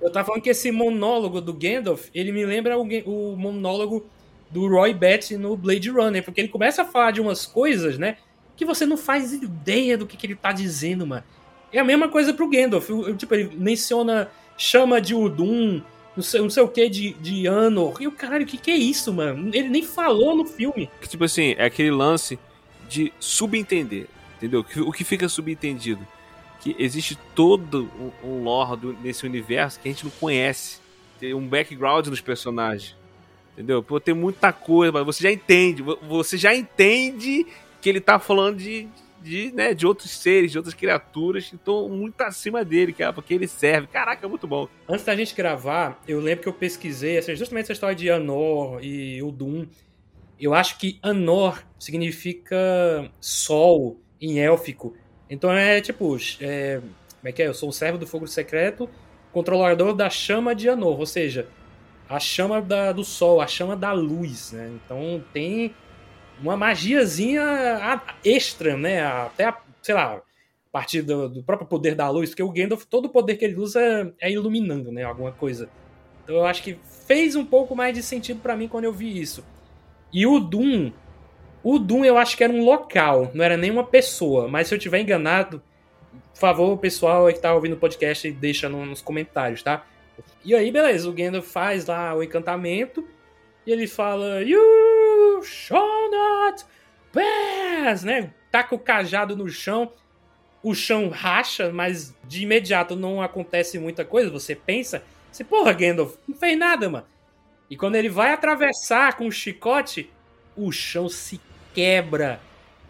eu 0.00 0.10
tava 0.10 0.26
falando 0.26 0.42
que 0.42 0.50
esse 0.50 0.70
monólogo 0.70 1.40
do 1.40 1.52
Gandalf, 1.52 2.08
ele 2.14 2.32
me 2.32 2.44
lembra 2.44 2.78
o, 2.78 2.82
o 2.82 3.36
monólogo 3.36 4.06
do 4.50 4.68
Roy 4.68 4.92
Batty 4.94 5.36
no 5.36 5.56
Blade 5.56 5.90
Runner, 5.90 6.24
porque 6.24 6.40
ele 6.40 6.48
começa 6.48 6.82
a 6.82 6.84
falar 6.84 7.10
de 7.10 7.20
umas 7.20 7.46
coisas, 7.46 7.98
né, 7.98 8.16
que 8.56 8.64
você 8.64 8.84
não 8.84 8.96
faz 8.96 9.32
ideia 9.32 9.96
do 9.96 10.06
que, 10.06 10.16
que 10.16 10.26
ele 10.26 10.34
tá 10.34 10.52
dizendo, 10.52 11.06
mano. 11.06 11.24
É 11.72 11.78
a 11.78 11.84
mesma 11.84 12.08
coisa 12.08 12.34
pro 12.34 12.48
Gandalf. 12.48 12.88
Tipo, 13.16 13.34
ele 13.34 13.56
menciona 13.56 14.30
chama 14.56 15.00
de 15.00 15.14
Udum, 15.14 15.82
não 16.16 16.22
sei, 16.22 16.40
não 16.40 16.50
sei 16.50 16.62
o 16.62 16.68
que 16.68 16.88
de, 16.88 17.12
de 17.14 17.48
Anor. 17.48 18.00
E 18.00 18.06
o 18.06 18.12
caralho, 18.12 18.44
o 18.44 18.46
que, 18.46 18.58
que 18.58 18.70
é 18.70 18.76
isso, 18.76 19.12
mano? 19.12 19.50
Ele 19.54 19.68
nem 19.68 19.82
falou 19.82 20.36
no 20.36 20.44
filme. 20.44 20.90
Que, 21.00 21.08
tipo 21.08 21.24
assim, 21.24 21.54
é 21.56 21.64
aquele 21.64 21.90
lance 21.90 22.38
de 22.88 23.12
subentender, 23.18 24.06
entendeu? 24.36 24.64
O 24.86 24.92
que 24.92 25.04
fica 25.04 25.28
subentendido? 25.28 26.06
Que 26.60 26.76
existe 26.78 27.18
todo 27.34 27.90
um, 28.22 28.28
um 28.28 28.44
lore 28.44 28.96
nesse 29.02 29.24
universo 29.24 29.80
que 29.80 29.88
a 29.88 29.92
gente 29.92 30.04
não 30.04 30.12
conhece. 30.12 30.80
Tem 31.18 31.34
um 31.34 31.46
background 31.46 32.06
nos 32.08 32.20
personagens. 32.20 32.94
Entendeu? 33.54 33.82
Pô, 33.82 34.00
tem 34.00 34.14
muita 34.14 34.52
coisa, 34.52 34.92
mas 34.92 35.04
você 35.04 35.22
já 35.22 35.32
entende. 35.32 35.82
Você 36.08 36.36
já 36.36 36.54
entende 36.54 37.46
que 37.80 37.88
ele 37.88 38.00
tá 38.00 38.18
falando 38.18 38.58
de, 38.58 38.88
de, 39.22 39.52
né, 39.52 39.72
de 39.72 39.86
outros 39.86 40.10
seres, 40.10 40.52
de 40.52 40.58
outras 40.58 40.74
criaturas 40.74 41.48
que 41.48 41.54
estão 41.54 41.88
muito 41.88 42.20
acima 42.20 42.64
dele, 42.64 42.92
cara, 42.92 43.12
porque 43.12 43.32
ele 43.34 43.46
serve. 43.46 43.86
Caraca, 43.86 44.26
é 44.26 44.28
muito 44.28 44.46
bom. 44.46 44.68
Antes 44.88 45.04
da 45.04 45.14
gente 45.16 45.34
gravar, 45.34 46.02
eu 46.06 46.20
lembro 46.20 46.42
que 46.42 46.48
eu 46.48 46.52
pesquisei 46.52 47.18
assim, 47.18 47.34
justamente 47.34 47.64
essa 47.64 47.72
história 47.72 47.94
de 47.94 48.10
Anor 48.10 48.82
e 48.82 49.22
o 49.22 49.30
Doom. 49.30 49.66
Eu 50.38 50.54
acho 50.54 50.78
que 50.78 50.98
Anor 51.02 51.62
significa 51.78 52.56
sol 53.20 54.00
em 54.20 54.40
élfico. 54.40 54.94
Então 55.30 55.52
é 55.52 55.80
tipo, 55.80 56.16
é, 56.40 56.80
como 56.80 57.28
é 57.28 57.32
que 57.32 57.42
é? 57.42 57.46
Eu 57.46 57.54
sou 57.54 57.68
um 57.68 57.72
servo 57.72 57.96
do 57.96 58.06
fogo 58.06 58.26
secreto, 58.26 58.90
controlador 59.32 59.94
da 59.94 60.10
chama 60.10 60.54
de 60.54 60.68
Anor, 60.68 60.98
ou 60.98 61.06
seja, 61.06 61.48
a 62.08 62.20
chama 62.20 62.60
da, 62.60 62.92
do 62.92 63.04
sol, 63.04 63.40
a 63.40 63.46
chama 63.46 63.74
da 63.74 63.92
luz, 63.92 64.52
né? 64.52 64.70
Então 64.74 65.24
tem 65.32 65.74
uma 66.42 66.56
magiazinha 66.56 68.02
extra, 68.24 68.76
né? 68.76 69.04
Até, 69.04 69.44
a, 69.44 69.56
sei 69.80 69.94
lá, 69.94 70.14
a 70.16 70.22
partir 70.70 71.02
do, 71.02 71.28
do, 71.28 71.42
próprio 71.42 71.68
poder 71.68 71.94
da 71.94 72.08
luz, 72.10 72.30
porque 72.30 72.42
o 72.42 72.50
Gandalf, 72.50 72.84
todo 72.84 73.06
o 73.06 73.10
poder 73.10 73.36
que 73.36 73.44
ele 73.44 73.56
usa 73.56 74.12
é 74.20 74.30
iluminando, 74.30 74.90
né? 74.90 75.04
Alguma 75.04 75.32
coisa. 75.32 75.68
Então 76.24 76.36
eu 76.36 76.44
acho 76.44 76.62
que 76.62 76.78
fez 77.06 77.36
um 77.36 77.44
pouco 77.44 77.74
mais 77.74 77.94
de 77.94 78.02
sentido 78.02 78.40
para 78.40 78.56
mim 78.56 78.68
quando 78.68 78.84
eu 78.84 78.92
vi 78.92 79.20
isso. 79.20 79.44
E 80.12 80.26
o 80.26 80.38
Doom, 80.38 80.92
o 81.62 81.78
Doom 81.78 82.04
eu 82.04 82.18
acho 82.18 82.36
que 82.36 82.44
era 82.44 82.52
um 82.52 82.64
local, 82.64 83.30
não 83.34 83.44
era 83.44 83.56
nem 83.56 83.70
uma 83.70 83.84
pessoa, 83.84 84.48
mas 84.48 84.68
se 84.68 84.74
eu 84.74 84.78
tiver 84.78 85.00
enganado, 85.00 85.62
por 86.32 86.38
favor, 86.38 86.72
o 86.72 86.78
pessoal 86.78 87.26
que 87.28 87.38
tá 87.38 87.54
ouvindo 87.54 87.74
o 87.74 87.78
podcast, 87.78 88.30
deixa 88.32 88.68
no, 88.68 88.84
nos 88.84 89.00
comentários, 89.00 89.62
tá? 89.62 89.86
E 90.44 90.54
aí, 90.54 90.70
beleza, 90.70 91.08
o 91.08 91.12
Gandalf 91.12 91.46
faz 91.46 91.86
lá 91.86 92.14
o 92.14 92.22
encantamento 92.22 93.06
e 93.66 93.72
ele 93.72 93.86
fala: 93.86 94.42
You 95.22 95.42
shall 95.44 96.10
not 96.10 96.64
pass, 97.12 98.02
né? 98.02 98.32
Taca 98.50 98.74
o 98.74 98.78
cajado 98.78 99.36
no 99.36 99.48
chão, 99.48 99.92
o 100.62 100.74
chão 100.74 101.08
racha, 101.08 101.70
mas 101.72 102.14
de 102.24 102.42
imediato 102.42 102.96
não 102.96 103.22
acontece 103.22 103.78
muita 103.78 104.04
coisa. 104.04 104.30
Você 104.30 104.54
pensa, 104.54 105.02
você, 105.30 105.44
porra, 105.44 105.72
Gandalf, 105.72 106.16
não 106.26 106.36
fez 106.36 106.58
nada, 106.58 106.88
mano. 106.88 107.06
E 107.70 107.76
quando 107.76 107.94
ele 107.94 108.08
vai 108.08 108.32
atravessar 108.32 109.16
com 109.16 109.26
o 109.26 109.32
chicote, 109.32 110.10
o 110.56 110.70
chão 110.70 111.08
se 111.08 111.40
quebra. 111.72 112.40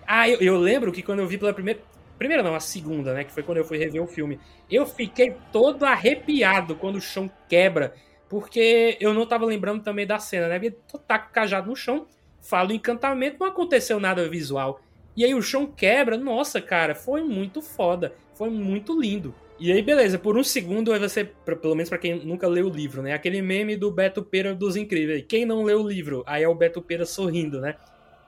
Ah, 0.07 0.29
eu, 0.29 0.41
eu 0.41 0.57
lembro 0.57 0.91
que 0.91 1.03
quando 1.03 1.21
eu 1.21 1.27
vi 1.27 1.39
pela 1.39 1.53
primeira. 1.53 1.81
Primeira 2.19 2.43
não, 2.43 2.55
a 2.55 2.61
segunda, 2.61 3.15
né? 3.15 3.25
Que 3.25 3.33
foi 3.33 3.43
quando 3.43 3.59
eu 3.59 3.65
fui 3.65 3.79
rever 3.79 4.03
o 4.03 4.07
filme. 4.07 4.39
Eu 4.71 4.87
fiquei 4.87 5.37
todo 5.53 5.85
arrepiado 5.85 6.77
quando 6.77 6.97
o 6.97 7.01
chão 7.01 7.31
quebra 7.49 7.95
porque 8.33 8.97
eu 8.99 9.13
não 9.13 9.27
tava 9.27 9.45
lembrando 9.45 9.83
também 9.83 10.07
da 10.07 10.19
cena, 10.19 10.49
né? 10.49 10.59
Tá 11.07 11.19
com 11.19 11.29
o 11.29 11.33
cajado 11.35 11.69
no 11.69 11.77
chão, 11.77 12.07
fala 12.43 12.75
encantamento, 12.75 13.37
não 13.41 13.47
aconteceu 13.47 13.99
nada 13.99 14.29
visual. 14.29 14.81
E 15.17 15.25
aí 15.25 15.35
o 15.35 15.41
chão 15.41 15.67
quebra, 15.67 16.19
nossa, 16.19 16.61
cara, 16.61 16.95
foi 16.95 17.23
muito 17.23 17.63
foda. 17.63 18.13
Foi 18.35 18.51
muito 18.51 18.99
lindo. 18.99 19.35
E 19.59 19.71
aí, 19.71 19.81
beleza, 19.81 20.19
por 20.19 20.37
um 20.37 20.43
segundo 20.43 20.93
aí 20.93 20.99
você, 20.99 21.25
pelo 21.25 21.75
menos 21.75 21.89
para 21.89 21.99
quem 21.99 22.17
nunca 22.25 22.49
leu 22.49 22.67
o 22.67 22.71
livro, 22.71 23.01
né? 23.01 23.13
Aquele 23.13 23.41
meme 23.41 23.77
do 23.77 23.91
Beto 23.91 24.23
Pera 24.23 24.55
dos 24.55 24.75
Incríveis. 24.75 25.25
Quem 25.29 25.45
não 25.45 25.63
leu 25.63 25.83
o 25.83 25.89
livro? 25.89 26.25
Aí 26.27 26.43
é 26.43 26.49
o 26.49 26.55
Beto 26.55 26.83
Pera 26.83 27.07
sorrindo, 27.07 27.61
né? 27.61 27.77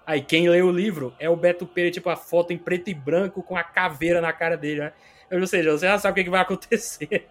Aí 0.06 0.20
quem 0.20 0.48
leu 0.48 0.66
o 0.66 0.70
livro 0.70 1.12
é 1.18 1.28
o 1.28 1.34
Beto 1.34 1.66
Pera, 1.66 1.90
tipo, 1.90 2.08
a 2.08 2.16
foto 2.16 2.52
em 2.52 2.58
preto 2.58 2.88
e 2.88 2.94
branco 2.94 3.42
com 3.42 3.56
a 3.56 3.64
caveira 3.64 4.20
na 4.20 4.32
cara 4.32 4.56
dele, 4.56 4.80
né? 4.80 4.92
Ou 5.32 5.46
seja, 5.46 5.72
você 5.72 5.86
já 5.86 5.98
sabe 5.98 6.20
o 6.20 6.24
que 6.24 6.30
vai 6.30 6.42
acontecer. 6.42 7.26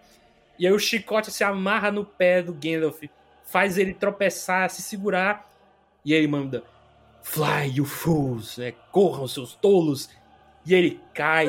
E 0.58 0.66
aí 0.66 0.72
o 0.72 0.78
chicote 0.78 1.30
se 1.30 1.42
amarra 1.42 1.90
no 1.90 2.04
pé 2.04 2.42
do 2.42 2.52
Gandalf, 2.52 3.00
faz 3.44 3.78
ele 3.78 3.94
tropeçar, 3.94 4.68
se 4.68 4.82
segurar, 4.82 5.48
e 6.04 6.12
aí 6.12 6.26
manda 6.26 6.62
Fly, 7.24 7.72
you 7.74 7.84
fools! 7.84 8.58
Né? 8.58 8.72
Corram, 8.92 9.26
seus 9.26 9.54
tolos! 9.54 10.08
E 10.64 10.74
ele 10.74 11.00
cai 11.12 11.48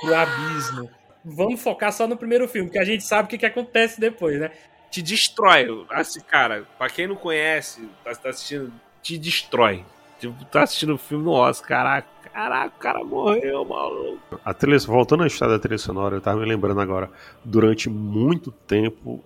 pro 0.00 0.14
abismo. 0.14 0.88
Vamos 1.24 1.60
focar 1.60 1.92
só 1.92 2.06
no 2.06 2.16
primeiro 2.16 2.46
filme, 2.46 2.70
que 2.70 2.78
a 2.78 2.84
gente 2.84 3.02
sabe 3.02 3.26
o 3.26 3.28
que, 3.28 3.38
que 3.38 3.46
acontece 3.46 4.00
depois, 4.00 4.38
né? 4.38 4.52
Te 4.90 5.02
destrói. 5.02 5.66
Assim, 5.90 6.20
cara, 6.20 6.64
pra 6.78 6.88
quem 6.88 7.08
não 7.08 7.16
conhece, 7.16 7.88
tá, 8.04 8.14
tá 8.14 8.28
assistindo, 8.28 8.72
te 9.02 9.18
destrói. 9.18 9.84
Tipo, 10.20 10.44
tá 10.44 10.62
assistindo 10.62 10.94
o 10.94 10.98
filme 10.98 11.24
no 11.24 11.32
Oscar, 11.32 11.68
caraca 11.68 12.16
Caraca, 12.36 12.76
o 12.76 12.78
cara 12.78 13.02
morreu, 13.02 13.64
maluco. 13.64 14.38
A 14.44 14.52
trilha, 14.52 14.78
voltando 14.80 15.22
à 15.22 15.26
história 15.26 15.54
da 15.54 15.58
trilha 15.58 15.78
sonora, 15.78 16.16
eu 16.16 16.20
tava 16.20 16.38
me 16.38 16.44
lembrando 16.44 16.78
agora. 16.82 17.10
Durante 17.42 17.88
muito 17.88 18.50
tempo, 18.52 19.24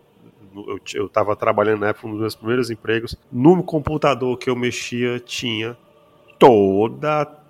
eu, 0.55 0.81
eu 0.95 1.09
tava 1.09 1.35
trabalhando 1.37 1.81
na 1.81 1.89
época, 1.89 2.07
um 2.07 2.13
dos 2.13 2.21
meus 2.21 2.35
primeiros 2.35 2.71
empregos. 2.71 3.17
No 3.31 3.63
computador 3.63 4.37
que 4.39 4.51
eu 4.51 4.57
mexia, 4.57 5.19
tinha 5.21 5.77
toda 6.39 7.41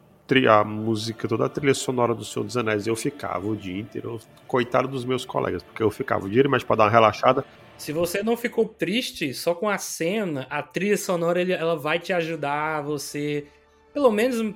a 0.48 0.64
música, 0.64 1.26
toda 1.26 1.46
a 1.46 1.48
trilha 1.48 1.74
sonora 1.74 2.14
do 2.14 2.24
Senhor 2.24 2.44
dos 2.44 2.56
Anéis. 2.56 2.86
Eu 2.86 2.94
ficava 2.94 3.46
o 3.46 3.56
dia 3.56 3.80
inteiro, 3.80 4.20
coitado 4.46 4.86
dos 4.86 5.04
meus 5.04 5.24
colegas, 5.24 5.62
porque 5.62 5.82
eu 5.82 5.90
ficava 5.90 6.26
o 6.26 6.30
dia 6.30 6.48
mais 6.48 6.62
para 6.62 6.76
dar 6.76 6.84
uma 6.84 6.90
relaxada. 6.90 7.44
Se 7.76 7.92
você 7.92 8.22
não 8.22 8.36
ficou 8.36 8.66
triste 8.66 9.32
só 9.32 9.54
com 9.54 9.68
a 9.68 9.78
cena, 9.78 10.46
a 10.50 10.62
trilha 10.62 10.96
sonora 10.96 11.42
ela 11.42 11.76
vai 11.76 11.98
te 11.98 12.12
ajudar 12.12 12.76
a 12.76 12.82
você, 12.82 13.46
pelo 13.92 14.10
menos 14.10 14.54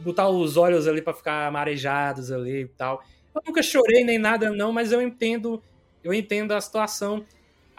botar 0.00 0.28
os 0.28 0.56
olhos 0.56 0.88
ali 0.88 1.02
para 1.02 1.12
ficar 1.12 1.52
marejados 1.52 2.32
ali 2.32 2.62
e 2.62 2.68
tal. 2.68 3.02
Eu 3.34 3.42
nunca 3.46 3.62
chorei 3.62 4.04
nem 4.04 4.18
nada 4.18 4.50
não, 4.50 4.72
mas 4.72 4.90
eu 4.90 5.00
entendo, 5.00 5.62
eu 6.02 6.12
entendo 6.12 6.52
a 6.52 6.60
situação. 6.60 7.24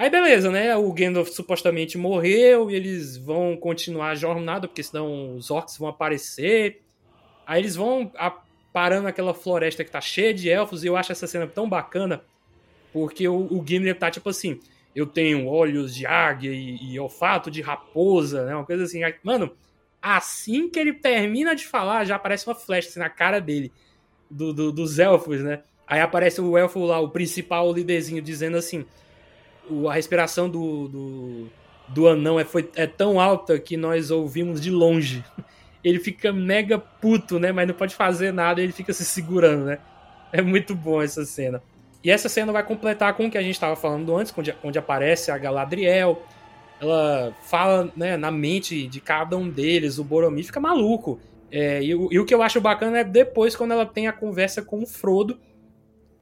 Aí 0.03 0.09
beleza, 0.09 0.51
né? 0.51 0.75
O 0.75 0.91
Gandalf 0.91 1.29
supostamente 1.29 1.97
morreu 1.97 2.69
e 2.69 2.75
eles 2.75 3.15
vão 3.15 3.55
continuar 3.55 4.09
a 4.09 4.15
jornada, 4.15 4.67
porque 4.67 4.83
senão 4.83 5.37
os 5.37 5.49
orcs 5.49 5.77
vão 5.77 5.87
aparecer. 5.87 6.81
Aí 7.47 7.61
eles 7.61 7.73
vão 7.73 8.11
parando 8.73 9.07
aquela 9.07 9.33
floresta 9.33 9.81
que 9.81 9.89
tá 9.89 10.01
cheia 10.01 10.33
de 10.33 10.49
elfos 10.49 10.83
e 10.83 10.87
eu 10.87 10.97
acho 10.97 11.13
essa 11.13 11.25
cena 11.25 11.47
tão 11.47 11.69
bacana, 11.69 12.21
porque 12.91 13.25
o, 13.29 13.47
o 13.49 13.63
Gimli 13.65 13.93
tá 13.93 14.11
tipo 14.11 14.29
assim, 14.29 14.59
eu 14.93 15.05
tenho 15.07 15.47
olhos 15.47 15.95
de 15.95 16.05
águia 16.05 16.51
e, 16.51 16.95
e 16.95 16.99
olfato 16.99 17.49
de 17.49 17.61
raposa, 17.61 18.43
né? 18.43 18.53
Uma 18.53 18.65
coisa 18.65 18.83
assim. 18.83 18.99
Mano, 19.23 19.55
assim 20.01 20.69
que 20.69 20.79
ele 20.79 20.91
termina 20.91 21.55
de 21.55 21.65
falar, 21.65 22.03
já 22.03 22.17
aparece 22.17 22.45
uma 22.45 22.55
flecha 22.55 22.89
assim, 22.89 22.99
na 22.99 23.09
cara 23.09 23.39
dele, 23.39 23.71
do, 24.29 24.51
do, 24.51 24.69
dos 24.69 24.99
elfos, 24.99 25.39
né? 25.39 25.63
Aí 25.87 26.01
aparece 26.01 26.41
o 26.41 26.57
elfo 26.57 26.83
lá, 26.83 26.99
o 26.99 27.07
principal 27.07 27.71
líderzinho, 27.71 28.21
dizendo 28.21 28.57
assim: 28.57 28.85
a 29.89 29.93
respiração 29.93 30.49
do, 30.49 30.87
do, 30.87 31.47
do 31.87 32.07
anão 32.07 32.39
é, 32.39 32.45
foi, 32.45 32.69
é 32.75 32.87
tão 32.87 33.19
alta 33.19 33.59
que 33.59 33.77
nós 33.77 34.11
ouvimos 34.11 34.61
de 34.61 34.69
longe. 34.69 35.23
Ele 35.83 35.99
fica 35.99 36.31
mega 36.31 36.79
puto, 36.79 37.39
né? 37.39 37.51
Mas 37.51 37.67
não 37.67 37.75
pode 37.75 37.93
fazer 37.93 38.31
nada, 38.31 38.61
ele 38.61 38.71
fica 38.71 38.93
se 38.93 39.03
segurando, 39.03 39.65
né? 39.65 39.79
É 40.31 40.41
muito 40.41 40.73
bom 40.73 41.01
essa 41.01 41.25
cena. 41.25 41.61
E 42.01 42.09
essa 42.09 42.29
cena 42.29 42.53
vai 42.53 42.63
completar 42.63 43.13
com 43.15 43.25
o 43.25 43.29
que 43.29 43.37
a 43.37 43.41
gente 43.41 43.55
estava 43.55 43.75
falando 43.75 44.15
antes, 44.15 44.33
onde, 44.37 44.55
onde 44.63 44.79
aparece 44.79 45.29
a 45.29 45.37
Galadriel, 45.37 46.23
ela 46.79 47.33
fala 47.43 47.91
né, 47.95 48.17
na 48.17 48.31
mente 48.31 48.87
de 48.87 48.99
cada 48.99 49.37
um 49.37 49.49
deles, 49.49 49.97
o 49.97 50.03
Boromir 50.03 50.45
fica 50.45 50.59
maluco. 50.59 51.19
É, 51.51 51.81
e, 51.81 51.89
e, 51.89 52.19
o 52.19 52.25
que 52.25 52.33
eu 52.33 52.41
acho 52.41 52.59
bacana 52.59 52.99
é 52.99 53.03
depois, 53.03 53.55
quando 53.55 53.71
ela 53.71 53.85
tem 53.85 54.07
a 54.07 54.13
conversa 54.13 54.61
com 54.61 54.81
o 54.81 54.87
Frodo, 54.87 55.39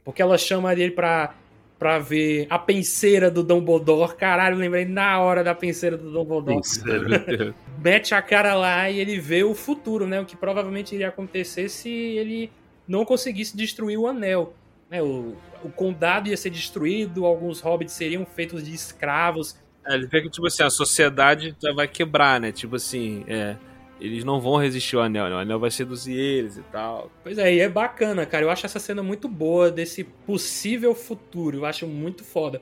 porque 0.04 0.22
ela 0.22 0.38
chama 0.38 0.74
ele 0.74 0.92
pra, 0.92 1.36
pra 1.82 1.98
ver 1.98 2.46
a 2.48 2.60
penseira 2.60 3.32
do 3.32 3.42
Dumbledore. 3.42 4.16
Caralho, 4.16 4.56
lembrei 4.56 4.86
na 4.86 5.20
hora 5.20 5.44
da 5.44 5.56
penseira 5.56 5.98
do 5.98 6.12
Dumbledore. 6.12 6.62
Mete 7.84 8.14
a 8.14 8.22
cara 8.22 8.54
lá 8.54 8.88
e 8.88 9.00
ele 9.00 9.20
vê 9.20 9.44
o 9.44 9.56
futuro, 9.56 10.06
né? 10.06 10.22
O 10.22 10.26
que 10.26 10.38
provavelmente 10.38 10.94
iria 10.94 11.08
acontecer 11.08 11.70
se 11.70 11.90
ele 11.90 12.52
não 12.88 13.04
conseguisse 13.04 13.58
destruir 13.58 13.98
o 13.98 14.06
anel. 14.06 14.54
Né? 14.92 15.02
O, 15.02 15.36
o 15.64 15.72
condado 15.72 16.30
ia 16.30 16.38
ser 16.38 16.52
destruído, 16.52 17.26
alguns 17.26 17.62
hobbits 17.62 17.96
seriam 17.96 18.28
feitos 18.28 18.64
de 18.64 18.76
escravos 18.76 19.60
é, 19.84 19.96
ele 19.96 20.06
vê 20.06 20.22
que, 20.22 20.30
tipo 20.30 20.46
assim, 20.46 20.62
a 20.62 20.70
sociedade 20.70 21.56
já 21.60 21.74
vai 21.74 21.88
quebrar, 21.88 22.40
né? 22.40 22.52
Tipo 22.52 22.76
assim, 22.76 23.24
é, 23.28 23.56
eles 24.02 24.24
não 24.24 24.42
vão 24.42 24.58
resistir 24.58 24.96
ao 24.96 25.04
anel, 25.04 25.30
né? 25.30 25.36
O 25.36 25.40
anel 25.40 25.60
vai 25.60 25.70
seduzir 25.70 26.18
eles 26.18 26.58
e 26.58 26.64
tal. 26.64 27.12
Pois 27.22 27.38
é, 27.38 27.54
e 27.54 27.60
é 27.60 27.70
bacana, 27.70 28.26
cara. 28.26 28.44
Eu 28.44 28.50
acho 28.50 28.66
essa 28.66 28.80
cena 28.80 29.04
muito 29.04 29.28
boa 29.28 29.70
desse 29.70 30.04
possível 30.04 30.96
futuro. 30.96 31.58
Eu 31.58 31.66
acho 31.66 31.86
muito 31.86 32.24
foda. 32.24 32.62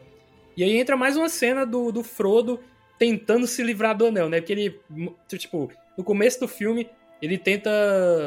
E 0.58 0.64
aí 0.64 0.78
entra 0.78 0.98
mais 0.98 1.16
uma 1.16 1.30
cena 1.30 1.66
do, 1.66 1.92
do 1.94 2.04
Frodo 2.04 2.60
tentando 2.98 3.48
se 3.48 3.64
livrar 3.64 3.96
do 3.96 4.08
anel, 4.08 4.28
né? 4.28 4.42
Porque 4.42 4.52
ele, 4.52 4.80
tipo, 5.28 5.72
no 5.98 6.04
começo 6.04 6.42
do 6.42 6.48
filme, 6.50 6.90
ele 7.22 7.38
tenta 7.38 7.72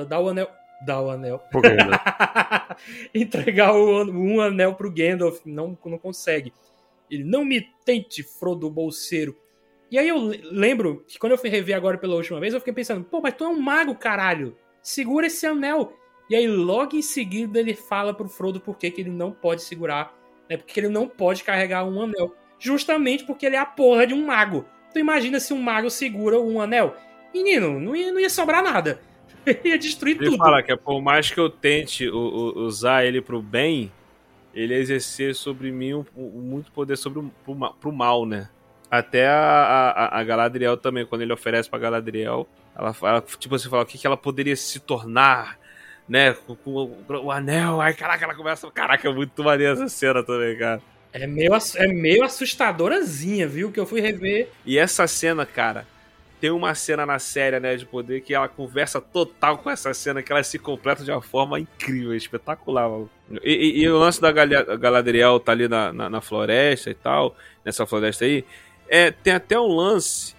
dar 0.09 0.19
o 0.19 0.31
anel. 0.31 0.49
Dar 0.87 1.03
o 1.03 1.11
anel. 1.11 1.39
Por 1.53 1.61
quê, 1.61 1.69
né? 1.69 1.99
Entregar 3.15 3.75
o, 3.75 4.11
um 4.11 4.41
anel 4.41 4.75
pro 4.75 4.91
Gandalf. 4.91 5.41
Não, 5.45 5.79
não 5.85 5.99
consegue. 5.99 6.53
Ele 7.11 7.25
não 7.25 7.45
me 7.45 7.61
tente, 7.85 8.23
Frodo 8.23 8.71
Bolseiro. 8.71 9.37
E 9.93 9.99
aí 9.99 10.09
eu 10.09 10.33
lembro 10.51 11.05
que 11.07 11.19
quando 11.19 11.33
eu 11.33 11.39
fui 11.39 11.51
rever 11.51 11.77
agora 11.77 11.99
pela 11.99 12.15
última 12.15 12.41
vez, 12.41 12.55
eu 12.55 12.61
fiquei 12.61 12.73
pensando, 12.73 13.05
pô, 13.05 13.21
mas 13.21 13.35
tu 13.35 13.45
é 13.45 13.49
um 13.49 13.61
mago, 13.61 13.95
caralho. 13.95 14.57
Segura 14.83 15.27
esse 15.27 15.47
anel. 15.47 15.93
E 16.31 16.35
aí 16.35 16.49
logo 16.49 16.97
em 16.97 17.03
seguida 17.03 17.61
ele 17.61 17.75
fala 17.75 18.15
pro 18.15 18.27
Frodo 18.27 18.59
por 18.59 18.79
que 18.79 18.87
ele 18.97 19.11
não 19.11 19.31
pode 19.31 19.61
segurar, 19.61 20.17
né? 20.49 20.57
Porque 20.57 20.81
ele 20.81 20.89
não 20.89 21.07
pode 21.07 21.45
carregar 21.45 21.85
um 21.85 22.01
anel. 22.01 22.35
Justamente 22.59 23.25
porque 23.25 23.45
ele 23.45 23.57
é 23.57 23.59
a 23.59 23.67
porra 23.67 24.07
de 24.07 24.15
um 24.15 24.25
mago. 24.25 24.65
Tu 24.95 24.99
imagina 24.99 25.39
se 25.39 25.53
um 25.53 25.61
mago 25.61 25.91
segura 25.91 26.41
um 26.41 26.59
anel? 26.59 26.97
Menino, 27.35 27.79
não 27.79 27.95
ia, 27.95 28.11
não 28.11 28.19
ia 28.19 28.31
sobrar 28.31 28.63
nada. 28.63 28.99
ia 29.63 29.77
destruir 29.77 30.17
ele 30.17 30.25
tudo. 30.25 30.39
fala 30.39 30.63
que 30.63 30.75
por 30.75 31.03
mais 31.03 31.31
que 31.31 31.39
eu 31.39 31.51
tente 31.51 32.09
o, 32.09 32.17
o, 32.17 32.61
usar 32.61 33.05
ele 33.05 33.21
pro 33.21 33.43
bem, 33.43 33.93
ele 34.55 34.73
ia 34.73 34.81
exercer 34.81 35.35
sobre 35.35 35.71
mim 35.71 35.93
um, 35.93 36.05
um, 36.17 36.41
muito 36.41 36.73
poder 36.73 36.97
sobre 36.97 37.19
o 37.19 37.31
pro, 37.45 37.75
pro 37.75 37.93
mal, 37.93 38.25
né? 38.25 38.49
Até 38.93 39.27
a, 39.27 40.11
a, 40.13 40.21
a, 40.21 40.23
Galadriel 40.23 40.77
também, 40.77 41.07
quando 41.07 41.23
ele 41.23 41.33
oferece 41.33 41.67
pra 41.67 41.79
Galadriel, 41.79 42.47
ela, 42.77 42.95
ela 43.01 43.23
tipo 43.23 43.55
assim, 43.55 43.71
fala 43.71 43.85
o 43.85 43.87
que, 43.87 43.97
que 43.97 44.07
ela 44.07 44.19
poderia 44.19 44.55
se 44.55 44.79
tornar, 44.81 45.59
né? 46.07 46.35
Com, 46.35 46.55
com, 46.55 47.03
com, 47.07 47.15
o 47.15 47.31
anel, 47.31 47.81
aí 47.81 47.95
caraca, 47.95 48.27
ela 48.27 48.35
começa. 48.35 48.71
Caraca, 48.71 49.09
é 49.09 49.11
muito 49.11 49.43
maneira 49.43 49.73
essa 49.73 49.89
cena 49.89 50.23
também, 50.23 50.59
cara. 50.59 50.83
É 51.11 51.27
meio, 51.27 51.53
é 51.77 51.87
meio 51.87 52.23
assustadorazinha, 52.23 53.49
viu? 53.49 53.73
Que 53.73 53.81
eu 53.81 53.87
fui 53.87 54.03
rever. 54.03 54.51
E 54.67 54.79
essa 54.79 55.07
cena, 55.07 55.47
cara, 55.47 55.87
tem 56.39 56.51
uma 56.51 56.75
cena 56.75 57.07
na 57.07 57.19
série, 57.19 57.59
né, 57.61 57.77
de 57.77 57.87
poder 57.87 58.21
que 58.21 58.35
ela 58.35 58.47
conversa 58.47 59.01
total 59.01 59.57
com 59.57 59.71
essa 59.71 59.95
cena, 59.95 60.23
que 60.23 60.31
ela 60.31 60.43
se 60.43 60.59
completa 60.59 61.03
de 61.03 61.11
uma 61.11 61.23
forma 61.23 61.59
incrível, 61.59 62.15
espetacular, 62.15 62.91
mano. 62.91 63.11
E, 63.43 63.55
e, 63.55 63.85
e 63.85 63.89
o 63.89 63.97
lance 63.97 64.21
da 64.21 64.31
Galadriel 64.31 65.41
tá 65.41 65.53
ali 65.53 65.67
na, 65.67 65.95
na, 65.95 66.11
na, 66.11 66.21
floresta 66.21 66.91
e 66.91 66.95
tal, 66.95 67.35
nessa 67.65 67.87
floresta 67.87 68.27
aí, 68.27 68.45
é, 68.93 69.11
tem 69.11 69.33
até 69.33 69.59
um 69.59 69.75
lance, 69.75 70.37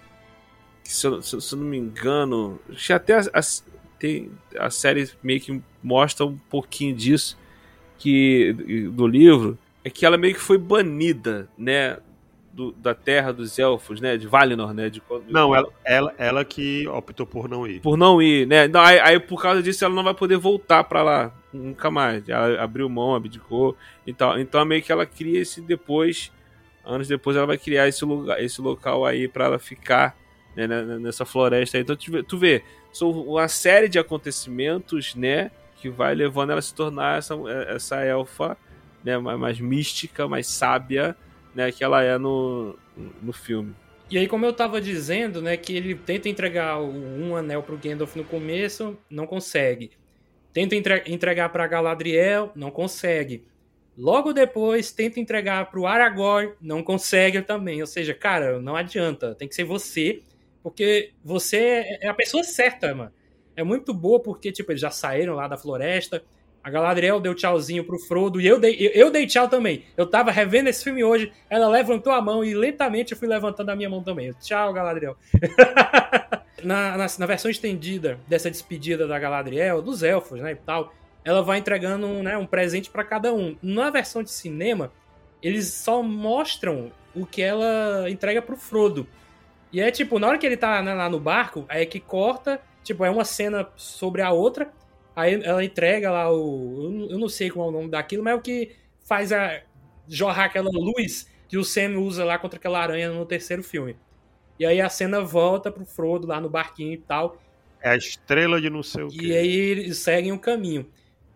que 0.84 0.92
se 0.92 1.04
eu, 1.04 1.20
se, 1.20 1.34
eu 1.34 1.58
não 1.58 1.66
me 1.66 1.76
engano, 1.76 2.60
que 2.76 2.92
até 2.92 3.14
a, 3.14 3.22
a, 3.34 3.40
tem, 3.98 4.30
a 4.56 4.70
série 4.70 5.10
meio 5.20 5.40
que 5.40 5.60
mostra 5.82 6.24
um 6.24 6.38
pouquinho 6.48 6.94
disso, 6.94 7.36
que 7.98 8.52
do 8.92 9.08
livro, 9.08 9.58
é 9.82 9.90
que 9.90 10.06
ela 10.06 10.16
meio 10.16 10.34
que 10.34 10.40
foi 10.40 10.56
banida, 10.56 11.48
né, 11.58 11.98
do, 12.52 12.70
da 12.70 12.94
terra 12.94 13.32
dos 13.32 13.58
elfos, 13.58 14.00
né? 14.00 14.16
De 14.16 14.28
Valinor, 14.28 14.72
né? 14.72 14.88
De, 14.88 15.02
não, 15.28 15.52
ela, 15.52 15.68
ela, 15.84 16.14
ela 16.16 16.44
que 16.44 16.86
optou 16.86 17.26
por 17.26 17.48
não 17.48 17.66
ir. 17.66 17.80
Por 17.80 17.96
não 17.96 18.22
ir, 18.22 18.46
né? 18.46 18.68
Não, 18.68 18.80
aí, 18.80 19.00
aí, 19.00 19.18
por 19.18 19.42
causa 19.42 19.60
disso 19.60 19.84
ela 19.84 19.92
não 19.92 20.04
vai 20.04 20.14
poder 20.14 20.36
voltar 20.36 20.84
para 20.84 21.02
lá 21.02 21.34
nunca 21.52 21.90
mais. 21.90 22.28
Ela 22.28 22.62
abriu 22.62 22.88
mão, 22.88 23.16
abdicou 23.16 23.76
e 24.06 24.12
tal. 24.12 24.38
Então 24.38 24.64
meio 24.64 24.80
que 24.80 24.92
ela 24.92 25.04
cria 25.04 25.40
esse 25.40 25.60
depois 25.60 26.30
anos 26.84 27.08
depois 27.08 27.36
ela 27.36 27.46
vai 27.46 27.58
criar 27.58 27.88
esse 27.88 28.04
lugar, 28.04 28.42
esse 28.42 28.60
local 28.60 29.04
aí 29.04 29.26
para 29.28 29.46
ela 29.46 29.58
ficar 29.58 30.16
né, 30.54 30.66
nessa 30.66 31.24
floresta 31.24 31.76
aí. 31.76 31.82
Então 31.82 31.96
tu 32.26 32.38
vê, 32.38 32.62
são 32.92 33.10
uma 33.10 33.48
série 33.48 33.88
de 33.88 33.98
acontecimentos, 33.98 35.14
né, 35.14 35.50
que 35.76 35.88
vai 35.88 36.14
levando 36.14 36.50
ela 36.50 36.58
a 36.58 36.62
se 36.62 36.74
tornar 36.74 37.18
essa, 37.18 37.34
essa 37.68 38.00
elfa, 38.04 38.56
né, 39.02 39.18
mais 39.18 39.60
mística, 39.60 40.28
mais 40.28 40.46
sábia, 40.46 41.16
né, 41.54 41.70
que 41.72 41.82
ela 41.82 42.02
é 42.02 42.16
no, 42.18 42.78
no 43.22 43.32
filme. 43.32 43.74
E 44.10 44.18
aí, 44.18 44.28
como 44.28 44.44
eu 44.44 44.52
tava 44.52 44.80
dizendo, 44.80 45.40
né, 45.40 45.56
que 45.56 45.74
ele 45.74 45.94
tenta 45.94 46.28
entregar 46.28 46.80
um 46.80 47.34
anel 47.34 47.62
pro 47.62 47.76
Gandalf 47.76 48.14
no 48.16 48.24
começo, 48.24 48.96
não 49.10 49.26
consegue. 49.26 49.92
Tenta 50.52 50.76
entre 50.76 51.02
entregar 51.06 51.48
para 51.48 51.66
Galadriel, 51.66 52.52
não 52.54 52.70
consegue. 52.70 53.44
Logo 53.96 54.32
depois, 54.32 54.90
tenta 54.90 55.20
entregar 55.20 55.70
pro 55.70 55.86
Aragorn, 55.86 56.52
não 56.60 56.82
consegue 56.82 57.40
também. 57.42 57.80
Ou 57.80 57.86
seja, 57.86 58.12
cara, 58.12 58.60
não 58.60 58.74
adianta. 58.74 59.34
Tem 59.34 59.46
que 59.46 59.54
ser 59.54 59.64
você, 59.64 60.22
porque 60.62 61.12
você 61.24 61.98
é 62.00 62.08
a 62.08 62.14
pessoa 62.14 62.42
certa, 62.42 62.94
mano. 62.94 63.12
É 63.56 63.62
muito 63.62 63.94
boa 63.94 64.20
porque, 64.20 64.50
tipo, 64.50 64.72
eles 64.72 64.80
já 64.80 64.90
saíram 64.90 65.34
lá 65.34 65.46
da 65.46 65.56
floresta. 65.56 66.22
A 66.62 66.70
Galadriel 66.70 67.20
deu 67.20 67.34
tchauzinho 67.34 67.84
pro 67.84 67.98
Frodo 67.98 68.40
e 68.40 68.46
eu 68.46 68.58
dei, 68.58 68.74
eu, 68.80 68.90
eu 68.92 69.10
dei 69.10 69.26
tchau 69.26 69.46
também. 69.48 69.84
Eu 69.96 70.06
tava 70.06 70.30
revendo 70.30 70.70
esse 70.70 70.82
filme 70.82 71.04
hoje, 71.04 71.30
ela 71.48 71.68
levantou 71.68 72.10
a 72.10 72.22
mão 72.22 72.42
e 72.42 72.54
lentamente 72.54 73.12
eu 73.12 73.18
fui 73.18 73.28
levantando 73.28 73.68
a 73.68 73.76
minha 73.76 73.90
mão 73.90 74.02
também. 74.02 74.32
Tchau, 74.40 74.72
Galadriel. 74.72 75.14
na, 76.64 76.96
na, 76.96 77.06
na, 77.18 77.26
versão 77.26 77.50
estendida 77.50 78.18
dessa 78.26 78.50
despedida 78.50 79.06
da 79.06 79.18
Galadriel, 79.18 79.82
dos 79.82 80.02
elfos, 80.02 80.40
né, 80.40 80.52
e 80.52 80.56
tal, 80.56 80.94
ela 81.24 81.42
vai 81.42 81.58
entregando 81.58 82.06
né, 82.22 82.36
um 82.36 82.46
presente 82.46 82.90
para 82.90 83.02
cada 83.02 83.32
um. 83.32 83.56
Na 83.62 83.90
versão 83.90 84.22
de 84.22 84.30
cinema, 84.30 84.92
eles 85.42 85.72
só 85.72 86.02
mostram 86.02 86.92
o 87.14 87.24
que 87.24 87.42
ela 87.42 88.08
entrega 88.10 88.42
pro 88.42 88.56
Frodo. 88.56 89.06
E 89.72 89.80
é 89.80 89.90
tipo, 89.90 90.18
na 90.18 90.28
hora 90.28 90.38
que 90.38 90.46
ele 90.46 90.56
tá 90.56 90.82
né, 90.82 90.94
lá 90.94 91.08
no 91.08 91.18
barco, 91.18 91.64
aí 91.68 91.82
é 91.82 91.86
que 91.86 91.98
corta, 91.98 92.60
tipo, 92.82 93.04
é 93.04 93.10
uma 93.10 93.24
cena 93.24 93.68
sobre 93.74 94.22
a 94.22 94.30
outra, 94.30 94.70
aí 95.16 95.42
ela 95.42 95.64
entrega 95.64 96.10
lá 96.10 96.30
o. 96.30 97.08
Eu 97.10 97.18
não 97.18 97.28
sei 97.28 97.50
qual 97.50 97.66
é 97.66 97.68
o 97.70 97.72
nome 97.72 97.90
daquilo, 97.90 98.22
mas 98.22 98.34
é 98.34 98.36
o 98.36 98.40
que 98.40 98.72
faz 99.04 99.32
a 99.32 99.62
jorrar 100.06 100.44
aquela 100.44 100.70
luz 100.70 101.28
que 101.48 101.56
o 101.56 101.64
Sam 101.64 101.98
usa 101.98 102.24
lá 102.24 102.38
contra 102.38 102.58
aquela 102.58 102.80
aranha 102.80 103.10
no 103.10 103.24
terceiro 103.24 103.62
filme. 103.62 103.96
E 104.58 104.64
aí 104.64 104.80
a 104.80 104.88
cena 104.88 105.20
volta 105.20 105.70
pro 105.70 105.84
Frodo 105.84 106.26
lá 106.26 106.40
no 106.40 106.48
barquinho 106.48 106.92
e 106.92 106.98
tal. 106.98 107.40
É 107.80 107.90
a 107.90 107.96
estrela 107.96 108.60
de 108.60 108.70
não 108.70 108.82
sei 108.82 109.02
o 109.02 109.08
quê. 109.08 109.26
E 109.26 109.36
aí 109.36 109.56
eles 109.56 109.98
seguem 109.98 110.32
o 110.32 110.38
caminho. 110.38 110.86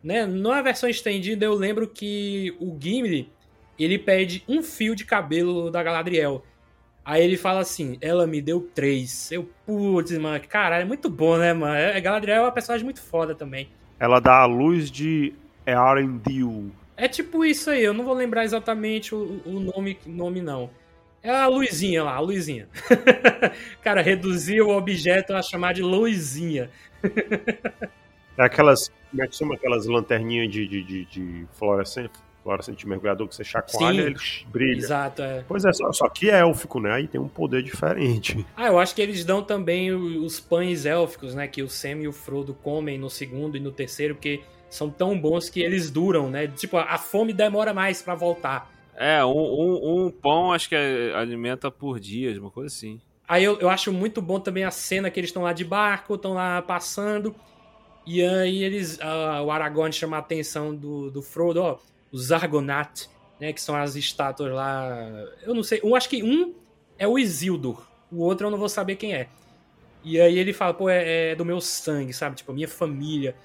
Né? 0.02 0.26
Na 0.26 0.62
versão 0.62 0.88
estendida, 0.88 1.44
eu 1.44 1.54
lembro 1.54 1.86
que 1.88 2.56
o 2.60 2.76
Gimli 2.80 3.30
ele 3.78 3.98
pede 3.98 4.42
um 4.48 4.62
fio 4.62 4.94
de 4.94 5.04
cabelo 5.04 5.70
da 5.70 5.82
Galadriel. 5.82 6.44
Aí 7.04 7.22
ele 7.22 7.36
fala 7.36 7.60
assim: 7.60 7.96
ela 8.00 8.26
me 8.26 8.42
deu 8.42 8.60
três. 8.74 9.32
Eu, 9.32 9.48
putz, 9.64 10.16
mano, 10.18 10.42
caralho, 10.48 10.82
é 10.82 10.84
muito 10.84 11.08
bom, 11.08 11.38
né, 11.38 11.52
mano? 11.52 11.72
A 11.72 11.78
é, 11.78 12.00
Galadriel 12.00 12.38
é 12.38 12.42
uma 12.42 12.52
personagem 12.52 12.84
muito 12.84 13.00
foda 13.00 13.34
também. 13.34 13.68
Ela 13.98 14.20
dá 14.20 14.42
a 14.42 14.46
luz 14.46 14.90
de 14.90 15.32
Arendil. 15.66 16.70
É 16.96 17.06
tipo 17.08 17.44
isso 17.44 17.70
aí, 17.70 17.82
eu 17.82 17.94
não 17.94 18.04
vou 18.04 18.14
lembrar 18.14 18.44
exatamente 18.44 19.14
o, 19.14 19.40
o 19.46 19.60
nome, 19.60 19.96
nome, 20.04 20.42
não. 20.42 20.70
É 21.22 21.30
a 21.30 21.46
luzinha 21.46 22.04
lá, 22.04 22.14
a 22.14 22.20
luzinha. 22.20 22.68
Cara, 23.82 24.02
reduzir 24.02 24.60
o 24.60 24.68
objeto 24.68 25.34
a 25.34 25.42
chamar 25.42 25.74
de 25.74 25.82
luzinha. 25.82 26.70
é 28.38 28.44
aquelas 28.44 28.90
como 29.10 29.22
é 29.22 29.26
que 29.26 29.36
chama 29.36 29.54
aquelas 29.54 29.86
lanterninhas 29.86 30.50
de, 30.50 30.66
de, 30.66 30.82
de, 30.82 31.04
de 31.06 31.46
fluorescente, 31.52 32.12
fluorescente 32.42 32.86
mergulhador 32.86 33.26
que 33.26 33.34
você 33.34 33.44
chacoalha, 33.44 34.02
Sim, 34.02 34.08
ele 34.08 34.16
brilha. 34.50 34.78
Exato, 34.78 35.22
é. 35.22 35.44
Pois 35.48 35.64
é, 35.64 35.72
só, 35.72 35.90
só 35.92 36.08
que 36.08 36.30
é 36.30 36.40
élfico, 36.40 36.78
né? 36.78 36.92
Aí 36.92 37.08
tem 37.08 37.20
um 37.20 37.28
poder 37.28 37.62
diferente. 37.62 38.44
Ah, 38.56 38.66
eu 38.66 38.78
acho 38.78 38.94
que 38.94 39.02
eles 39.02 39.24
dão 39.24 39.42
também 39.42 39.92
os 39.92 40.40
pães 40.40 40.84
élficos, 40.84 41.34
né? 41.34 41.48
Que 41.48 41.62
o 41.62 41.68
Sam 41.68 42.02
e 42.02 42.08
o 42.08 42.12
Frodo 42.12 42.54
comem 42.54 42.98
no 42.98 43.08
segundo 43.08 43.56
e 43.56 43.60
no 43.60 43.72
terceiro, 43.72 44.14
porque 44.14 44.40
são 44.68 44.90
tão 44.90 45.18
bons 45.18 45.48
que 45.48 45.60
eles 45.60 45.90
duram, 45.90 46.28
né? 46.28 46.46
Tipo, 46.48 46.76
a 46.76 46.98
fome 46.98 47.32
demora 47.32 47.72
mais 47.72 48.02
para 48.02 48.14
voltar. 48.14 48.70
É, 48.94 49.24
um, 49.24 49.30
um, 49.30 50.06
um, 50.06 50.10
pão 50.10 50.52
acho 50.52 50.68
que 50.68 50.74
alimenta 51.14 51.70
por 51.70 52.00
dias, 52.00 52.36
uma 52.36 52.50
coisa 52.50 52.66
assim. 52.66 53.00
Aí 53.26 53.44
eu, 53.44 53.58
eu 53.60 53.68
acho 53.68 53.92
muito 53.92 54.20
bom 54.20 54.40
também 54.40 54.64
a 54.64 54.70
cena 54.70 55.10
que 55.10 55.20
eles 55.20 55.28
estão 55.28 55.44
lá 55.44 55.52
de 55.52 55.64
barco, 55.64 56.14
estão 56.14 56.34
lá 56.34 56.60
passando, 56.62 57.34
e 58.08 58.24
aí 58.24 58.64
eles, 58.64 58.96
uh, 58.96 59.42
o 59.44 59.50
Aragorn 59.50 59.92
chama 59.92 60.16
a 60.16 60.20
atenção 60.20 60.74
do, 60.74 61.10
do 61.10 61.20
Frodo, 61.20 61.60
ó, 61.60 61.78
os 62.10 62.32
Argonauts, 62.32 63.10
né, 63.38 63.52
que 63.52 63.60
são 63.60 63.76
as 63.76 63.96
estátuas 63.96 64.50
lá. 64.50 64.96
Eu 65.42 65.54
não 65.54 65.62
sei, 65.62 65.80
eu 65.82 65.94
acho 65.94 66.08
que 66.08 66.22
um 66.22 66.54
é 66.98 67.06
o 67.06 67.18
Isildur, 67.18 67.86
o 68.10 68.22
outro 68.22 68.46
eu 68.46 68.50
não 68.50 68.56
vou 68.56 68.70
saber 68.70 68.96
quem 68.96 69.12
é. 69.12 69.28
E 70.02 70.18
aí 70.18 70.38
ele 70.38 70.54
fala, 70.54 70.72
pô, 70.72 70.88
é, 70.88 71.32
é 71.32 71.34
do 71.34 71.44
meu 71.44 71.60
sangue, 71.60 72.14
sabe? 72.14 72.36
Tipo, 72.36 72.52
a 72.52 72.54
minha 72.54 72.66
família. 72.66 73.36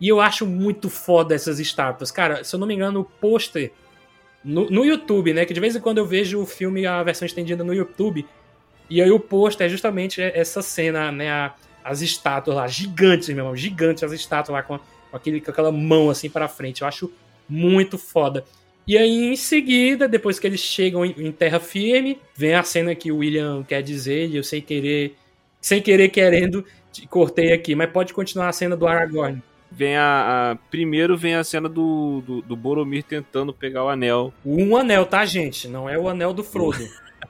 E 0.00 0.08
eu 0.08 0.20
acho 0.20 0.46
muito 0.46 0.88
foda 0.88 1.34
essas 1.34 1.58
estátuas. 1.58 2.12
Cara, 2.12 2.44
se 2.44 2.54
eu 2.54 2.60
não 2.60 2.66
me 2.66 2.74
engano, 2.74 3.00
o 3.00 3.04
pôster 3.04 3.72
no, 4.44 4.70
no 4.70 4.84
YouTube, 4.84 5.32
né? 5.32 5.44
Que 5.44 5.52
de 5.54 5.58
vez 5.58 5.74
em 5.74 5.80
quando 5.80 5.98
eu 5.98 6.06
vejo 6.06 6.40
o 6.40 6.46
filme, 6.46 6.86
a 6.86 7.02
versão 7.02 7.26
estendida 7.26 7.64
no 7.64 7.74
YouTube. 7.74 8.24
E 8.88 9.02
aí 9.02 9.10
o 9.10 9.18
pôster 9.18 9.66
é 9.66 9.70
justamente 9.70 10.22
essa 10.22 10.62
cena, 10.62 11.10
né? 11.10 11.30
A, 11.30 11.54
as 11.84 12.00
estátuas 12.00 12.56
lá, 12.56 12.68
gigantes, 12.68 13.28
meu 13.28 13.38
irmão, 13.38 13.56
gigantes 13.56 14.02
as 14.02 14.12
estátuas 14.12 14.54
lá 14.54 14.62
com, 14.62 14.78
com, 14.78 15.16
aquele, 15.16 15.40
com 15.40 15.50
aquela 15.50 15.72
mão 15.72 16.10
assim 16.10 16.28
para 16.28 16.48
frente. 16.48 16.82
Eu 16.82 16.88
acho 16.88 17.12
muito 17.48 17.98
foda. 17.98 18.44
E 18.86 18.98
aí, 18.98 19.32
em 19.32 19.36
seguida, 19.36 20.08
depois 20.08 20.38
que 20.38 20.46
eles 20.46 20.60
chegam 20.60 21.04
em, 21.04 21.14
em 21.18 21.32
terra 21.32 21.60
firme, 21.60 22.18
vem 22.34 22.54
a 22.54 22.62
cena 22.62 22.94
que 22.94 23.12
o 23.12 23.18
William 23.18 23.62
quer 23.62 23.82
dizer, 23.82 24.28
e 24.28 24.36
eu 24.36 24.42
sem 24.42 24.60
querer, 24.60 25.16
sem 25.60 25.80
querer 25.80 26.08
querendo, 26.08 26.64
cortei 27.08 27.52
aqui, 27.52 27.74
mas 27.74 27.90
pode 27.90 28.12
continuar 28.12 28.48
a 28.48 28.52
cena 28.52 28.76
do 28.76 28.86
Aragorn. 28.86 29.42
Vem 29.70 29.96
a, 29.96 30.50
a 30.50 30.56
primeiro 30.70 31.16
vem 31.16 31.34
a 31.34 31.44
cena 31.44 31.68
do, 31.68 32.22
do, 32.26 32.42
do, 32.42 32.54
Boromir 32.54 33.04
tentando 33.04 33.54
pegar 33.54 33.84
o 33.84 33.88
anel. 33.88 34.34
Um 34.44 34.76
anel, 34.76 35.06
tá, 35.06 35.24
gente? 35.24 35.66
Não 35.66 35.88
é 35.88 35.96
o 35.96 36.08
anel 36.08 36.34
do 36.34 36.44
Frodo. 36.44 36.86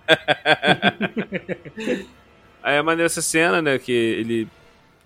Aí 2.62 2.76
é 2.76 2.82
maneira 2.82 3.06
essa 3.06 3.22
cena, 3.22 3.60
né? 3.60 3.78
Que 3.78 3.93
ele. 3.93 4.48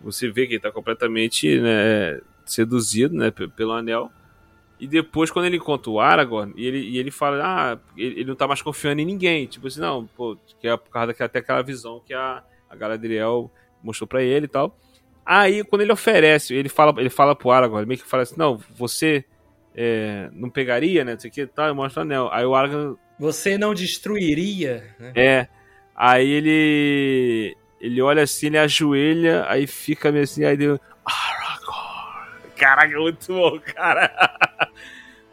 Você 0.00 0.30
vê 0.30 0.46
que 0.46 0.54
ele 0.54 0.60
tá 0.60 0.70
completamente 0.70 1.58
né, 1.58 2.20
seduzido, 2.44 3.14
né? 3.14 3.30
Pelo 3.30 3.72
anel. 3.72 4.10
E 4.78 4.86
depois, 4.86 5.30
quando 5.30 5.46
ele 5.46 5.56
encontra 5.56 5.90
o 5.90 5.98
Aragorn, 5.98 6.52
e 6.54 6.66
ele, 6.66 6.78
e 6.80 6.98
ele 6.98 7.10
fala, 7.10 7.42
ah, 7.42 7.78
ele, 7.96 8.20
ele 8.20 8.24
não 8.26 8.34
tá 8.34 8.46
mais 8.46 8.60
confiando 8.60 9.00
em 9.00 9.06
ninguém. 9.06 9.46
Tipo 9.46 9.68
assim, 9.68 9.80
não, 9.80 10.06
pô, 10.06 10.36
que 10.60 10.68
é 10.68 10.76
por 10.76 10.90
causa 10.90 11.08
daquela, 11.08 11.26
até 11.26 11.38
aquela 11.38 11.62
visão 11.62 12.02
que 12.04 12.12
a, 12.12 12.42
a 12.68 12.76
Galadriel 12.76 13.50
mostrou 13.82 14.06
para 14.06 14.22
ele 14.22 14.44
e 14.44 14.48
tal. 14.48 14.78
Aí, 15.24 15.64
quando 15.64 15.82
ele 15.82 15.92
oferece, 15.92 16.54
ele 16.54 16.68
fala, 16.68 16.94
ele 17.00 17.08
fala 17.08 17.34
pro 17.34 17.50
Aragorn, 17.50 17.80
ele 17.80 17.88
meio 17.88 18.00
que 18.00 18.06
fala 18.06 18.22
assim, 18.22 18.36
não, 18.36 18.60
você 18.76 19.24
é, 19.74 20.28
não 20.32 20.50
pegaria, 20.50 21.04
né, 21.04 21.14
não 21.14 21.20
sei 21.20 21.30
o 21.30 21.32
que 21.32 21.46
tal, 21.46 21.70
e 21.70 21.72
mostra 21.74 22.02
o 22.02 22.04
anel. 22.04 22.28
Aí 22.30 22.44
o 22.44 22.54
Aragorn... 22.54 22.96
Você 23.18 23.56
não 23.56 23.72
destruiria, 23.72 24.94
né? 25.00 25.12
É, 25.16 25.48
aí 25.96 26.28
ele... 26.28 27.56
Ele 27.80 28.02
olha 28.02 28.22
assim, 28.22 28.46
ele 28.46 28.58
ajoelha, 28.58 29.44
aí 29.48 29.66
fica 29.66 30.10
meio 30.10 30.24
assim, 30.24 30.44
aí 30.44 30.56
deu... 30.56 30.80
Aragorn! 31.04 32.50
Caraca, 32.56 32.94
é 32.94 32.98
muito 32.98 33.32
bom, 33.32 33.60
cara! 33.60 34.10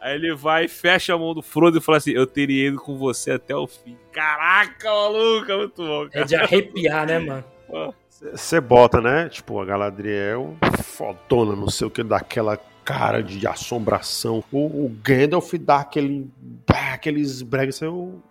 Aí 0.04 0.16
ele 0.16 0.34
vai, 0.34 0.68
fecha 0.68 1.14
a 1.14 1.18
mão 1.18 1.32
do 1.32 1.40
Frodo 1.40 1.78
e 1.78 1.80
fala 1.80 1.96
assim: 1.96 2.10
Eu 2.10 2.26
teria 2.26 2.68
ido 2.68 2.76
com 2.76 2.94
você 2.98 3.30
até 3.30 3.56
o 3.56 3.66
fim. 3.66 3.96
Caraca, 4.12 4.86
maluco, 4.86 5.50
é 5.50 5.56
muito 5.56 5.82
bom. 5.82 6.06
Cara. 6.10 6.22
É 6.22 6.26
de 6.26 6.36
arrepiar, 6.36 7.06
né, 7.06 7.18
mano? 7.18 7.44
Você 8.32 8.60
bota, 8.60 9.00
né? 9.00 9.28
Tipo, 9.28 9.60
a 9.60 9.64
Galadriel, 9.64 10.56
fodona, 10.82 11.56
não 11.56 11.68
sei 11.68 11.86
o 11.86 11.90
que, 11.90 12.02
daquela 12.02 12.58
cara 12.84 13.22
de 13.22 13.46
assombração. 13.46 14.44
O, 14.52 14.84
o 14.86 14.96
Gandalf 15.02 15.52
dá 15.54 15.80
aquele. 15.80 16.30
Bah, 16.66 16.94
aqueles 16.94 17.42
bregas. 17.42 17.80
Eu, 17.80 18.22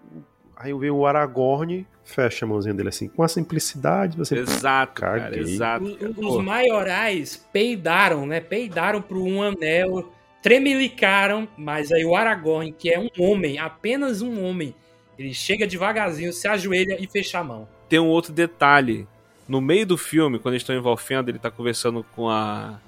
aí 0.63 0.73
vem 0.73 0.89
o 0.89 1.05
Aragorn, 1.05 1.85
fecha 2.05 2.45
a 2.45 2.47
mãozinha 2.47 2.73
dele 2.73 2.89
assim, 2.89 3.07
com 3.07 3.21
a 3.21 3.27
simplicidade. 3.27 4.17
Você, 4.17 4.37
Exato, 4.37 5.01
cara, 5.01 5.37
exato. 5.37 5.85
Os, 5.85 5.97
cara. 5.97 6.13
os 6.17 6.43
maiorais 6.43 7.47
peidaram, 7.51 8.25
né? 8.25 8.39
Peidaram 8.39 9.01
pro 9.01 9.23
um 9.23 9.41
anel, 9.41 10.11
tremelicaram, 10.41 11.47
mas 11.57 11.91
aí 11.91 12.05
o 12.05 12.15
Aragorn, 12.15 12.71
que 12.71 12.89
é 12.89 12.99
um 12.99 13.09
homem, 13.19 13.59
apenas 13.59 14.21
um 14.21 14.43
homem, 14.43 14.73
ele 15.19 15.33
chega 15.33 15.67
devagarzinho, 15.67 16.31
se 16.33 16.47
ajoelha 16.47 16.97
e 16.99 17.07
fecha 17.07 17.39
a 17.39 17.43
mão. 17.43 17.67
tem 17.89 17.99
um 17.99 18.07
outro 18.07 18.33
detalhe. 18.33 19.07
No 19.47 19.59
meio 19.59 19.85
do 19.85 19.97
filme, 19.97 20.39
quando 20.39 20.53
eles 20.53 20.63
estão 20.63 20.75
em 20.75 20.81
Valfenda, 20.81 21.29
ele 21.29 21.37
tá 21.37 21.51
conversando 21.51 22.05
com 22.15 22.29
a, 22.29 22.79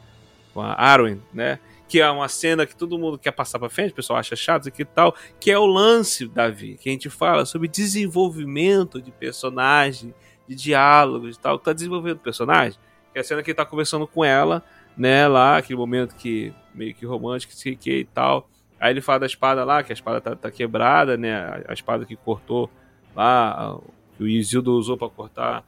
com 0.53 0.61
a 0.61 0.73
Arwen, 0.73 1.21
né? 1.33 1.59
Que 1.87 2.01
é 2.01 2.09
uma 2.09 2.27
cena 2.27 2.65
que 2.65 2.75
todo 2.75 2.97
mundo 2.97 3.17
quer 3.17 3.31
passar 3.31 3.59
pra 3.59 3.69
frente, 3.69 3.91
o 3.91 3.95
pessoal 3.95 4.19
acha 4.19 4.35
chato 4.35 4.67
e 4.67 4.85
tal, 4.85 5.15
que 5.39 5.51
é 5.51 5.57
o 5.57 5.65
lance, 5.65 6.27
Davi, 6.27 6.77
que 6.81 6.89
a 6.89 6.91
gente 6.91 7.09
fala 7.09 7.45
sobre 7.45 7.67
desenvolvimento 7.67 9.01
de 9.01 9.11
personagem, 9.11 10.13
de 10.47 10.55
diálogos 10.55 11.35
e 11.35 11.39
tal, 11.39 11.59
que 11.59 11.65
tá 11.65 11.73
desenvolvendo 11.73 12.17
personagem. 12.17 12.79
Que 13.13 13.19
é 13.19 13.21
a 13.21 13.23
cena 13.23 13.43
que 13.43 13.51
ele 13.51 13.55
tá 13.55 13.65
conversando 13.65 14.07
com 14.07 14.25
ela, 14.25 14.63
né, 14.97 15.27
lá, 15.27 15.57
aquele 15.57 15.77
momento 15.77 16.15
que 16.15 16.53
meio 16.73 16.93
que 16.93 17.05
romântico, 17.05 17.53
o 17.53 17.77
que 17.77 17.91
e 17.91 18.05
tal. 18.05 18.49
Aí 18.79 18.91
ele 18.91 19.01
fala 19.01 19.19
da 19.19 19.25
espada 19.25 19.63
lá, 19.63 19.83
que 19.83 19.91
a 19.91 19.93
espada 19.93 20.19
tá, 20.19 20.35
tá 20.35 20.51
quebrada, 20.51 21.17
né? 21.17 21.33
A, 21.33 21.63
a 21.69 21.73
espada 21.73 22.05
que 22.05 22.15
cortou 22.15 22.69
lá, 23.15 23.79
que 24.17 24.23
o 24.23 24.27
Isildo 24.27 24.73
usou 24.73 24.97
pra 24.97 25.09
cortar 25.09 25.63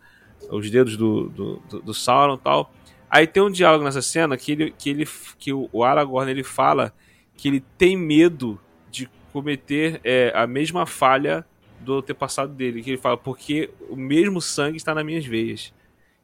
os 0.51 0.69
dedos 0.69 0.97
do, 0.97 1.29
do, 1.29 1.55
do, 1.69 1.81
do 1.81 1.93
Sauron 1.93 2.35
e 2.35 2.39
tal. 2.39 2.71
Aí 3.09 3.25
tem 3.25 3.41
um 3.41 3.49
diálogo 3.49 3.83
nessa 3.83 4.01
cena 4.01 4.35
que, 4.37 4.51
ele, 4.51 4.71
que, 4.77 4.89
ele, 4.89 5.07
que 5.39 5.53
o 5.53 5.83
Aragorn 5.83 6.29
ele 6.29 6.43
fala 6.43 6.93
que 7.35 7.47
ele 7.47 7.63
tem 7.77 7.95
medo 7.95 8.59
de 8.91 9.09
cometer 9.31 10.01
é, 10.03 10.31
a 10.35 10.45
mesma 10.45 10.85
falha 10.85 11.45
do 11.79 11.99
antepassado 11.99 12.53
dele. 12.53 12.81
Que 12.81 12.91
ele 12.91 12.97
fala, 12.97 13.15
porque 13.15 13.69
o 13.89 13.95
mesmo 13.95 14.41
sangue 14.41 14.77
está 14.77 14.93
nas 14.93 15.05
minhas 15.05 15.25
veias. 15.25 15.73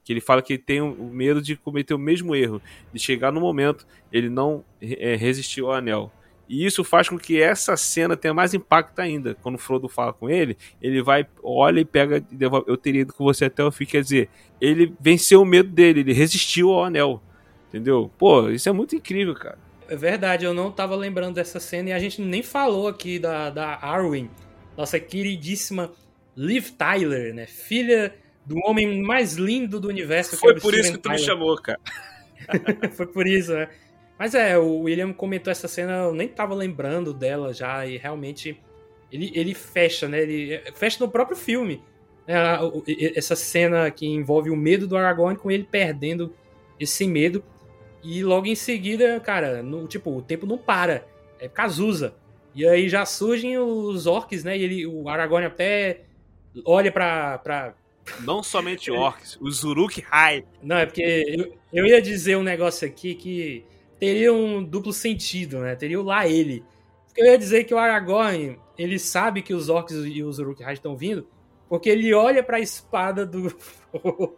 Que 0.04 0.12
ele 0.12 0.20
fala 0.20 0.42
que 0.42 0.54
ele 0.54 0.62
tem 0.62 0.82
o 0.82 1.06
medo 1.06 1.42
de 1.42 1.56
cometer 1.56 1.94
o 1.94 2.00
mesmo 2.00 2.36
erro, 2.36 2.62
de 2.92 3.00
chegar 3.00 3.32
no 3.32 3.40
momento 3.40 3.88
ele 4.12 4.30
não 4.30 4.66
é, 4.82 5.16
resistiu 5.16 5.68
ao 5.68 5.74
anel. 5.74 6.12
E 6.54 6.64
isso 6.68 6.84
faz 6.84 7.10
com 7.10 7.18
que 7.18 7.42
essa 7.42 7.76
cena 7.76 8.16
tenha 8.16 8.32
mais 8.32 8.54
impacto 8.54 9.00
ainda. 9.00 9.36
Quando 9.42 9.56
o 9.56 9.58
Frodo 9.58 9.90
fala 9.90 10.14
com 10.14 10.30
ele, 10.30 10.56
ele 10.80 11.02
vai, 11.02 11.26
olha 11.42 11.80
e 11.80 11.86
pega. 11.86 12.24
Eu 12.68 12.78
teria 12.78 13.02
ido 13.02 13.12
com 13.12 13.24
você 13.24 13.46
até 13.46 13.64
o 13.64 13.72
fim. 13.72 13.88
Quer 13.88 14.04
dizer, 14.04 14.30
ele 14.62 14.94
venceu 15.00 15.42
o 15.42 15.46
medo 15.46 15.70
dele, 15.70 16.02
ele 16.02 16.14
resistiu 16.14 16.70
ao 16.70 16.86
anel. 16.86 17.20
Entendeu? 17.70 18.12
Pô, 18.20 18.52
isso 18.52 18.70
é 18.70 18.72
muito 18.72 18.96
incrível, 18.96 19.34
cara. 19.34 19.58
É 19.88 19.96
verdade, 19.96 20.46
eu 20.46 20.54
não 20.54 20.72
tava 20.72 20.96
lembrando 20.96 21.34
dessa 21.34 21.60
cena 21.60 21.90
e 21.90 21.92
a 21.92 21.98
gente 21.98 22.22
nem 22.22 22.44
falou 22.44 22.88
aqui 22.88 23.18
da, 23.18 23.50
da 23.50 23.80
Arwen, 23.82 24.30
nossa 24.78 25.00
queridíssima 25.00 25.92
Liv 26.38 26.70
Tyler, 26.78 27.34
né? 27.34 27.48
Filha 27.48 28.14
do 28.46 28.60
homem 28.60 29.02
mais 29.02 29.34
lindo 29.34 29.80
do 29.80 29.88
universo. 29.88 30.36
é 30.36 30.38
Foi 30.38 30.54
o 30.54 30.62
por 30.62 30.76
isso 30.76 30.92
que 30.92 31.00
tu 31.00 31.10
me 31.10 31.18
chamou, 31.18 31.56
cara. 31.60 31.80
Foi 32.94 33.08
por 33.08 33.26
isso, 33.26 33.54
né? 33.54 33.70
Mas 34.24 34.34
é, 34.34 34.58
o 34.58 34.80
William 34.84 35.12
comentou 35.12 35.52
essa 35.52 35.68
cena, 35.68 36.04
eu 36.04 36.14
nem 36.16 36.30
tava 36.30 36.54
lembrando 36.56 37.14
dela 37.14 37.54
já, 37.54 37.86
e 37.86 37.98
realmente 37.98 38.58
ele, 39.12 39.30
ele 39.36 39.54
fecha, 39.54 40.08
né? 40.08 40.22
Ele 40.22 40.62
fecha 40.76 41.04
no 41.04 41.12
próprio 41.12 41.36
filme. 41.36 41.84
né? 42.26 42.36
E- 42.88 43.12
Essa 43.18 43.36
cena 43.36 43.92
que 43.92 44.06
envolve 44.06 44.50
o 44.50 44.56
medo 44.56 44.88
do 44.88 44.96
Aragorn 44.96 45.38
com 45.38 45.52
ele 45.52 45.68
perdendo 45.70 46.34
esse 46.80 47.06
medo. 47.06 47.44
E 48.02 48.24
logo 48.24 48.48
em 48.48 48.56
seguida, 48.56 49.20
cara, 49.20 49.62
no, 49.62 49.88
tipo, 49.90 50.16
o 50.16 50.22
tempo 50.22 50.46
não 50.46 50.58
para. 50.58 51.06
É 51.38 51.50
Cazuza. 51.50 52.16
E 52.56 52.66
aí 52.66 52.88
já 52.88 53.06
surgem 53.06 53.58
os 53.58 54.08
orcs, 54.08 54.42
né? 54.46 54.58
E 54.58 54.64
ele, 54.64 54.88
o 54.88 55.10
Aragorn 55.10 55.46
até 55.48 56.00
olha 56.64 56.94
pra, 56.94 57.40
pra, 57.40 57.74
Não 58.22 58.42
somente 58.42 58.90
orcs, 58.90 59.38
os 59.42 59.66
Uruk-hai. 59.66 60.46
não, 60.62 60.78
é 60.78 60.86
porque 60.86 61.02
eu, 61.28 61.58
eu 61.74 61.86
ia 61.88 62.02
dizer 62.02 62.38
um 62.38 62.44
negócio 62.44 62.88
aqui 62.88 63.16
que 63.16 63.66
teria 64.04 64.34
um 64.34 64.62
duplo 64.62 64.92
sentido, 64.92 65.60
né? 65.60 65.78
Teria 65.78 65.98
o 65.98 66.04
lá 66.04 66.28
ele. 66.28 66.66
Porque 67.06 67.22
eu 67.22 67.26
ia 67.26 67.38
dizer 67.38 67.64
que 67.64 67.74
o 67.74 67.78
Aragorn, 67.78 68.60
ele 68.78 69.00
sabe 69.00 69.42
que 69.42 69.54
os 69.54 69.70
orcs 69.70 69.96
e 69.96 70.22
os 70.22 70.40
Uruk-hai 70.40 70.74
estão 70.74 70.98
vindo, 70.98 71.26
porque 71.70 71.88
ele 71.90 72.14
olha 72.14 72.44
pra 72.44 72.60
espada 72.60 73.26
do 73.26 73.50
Frodo. 73.92 74.36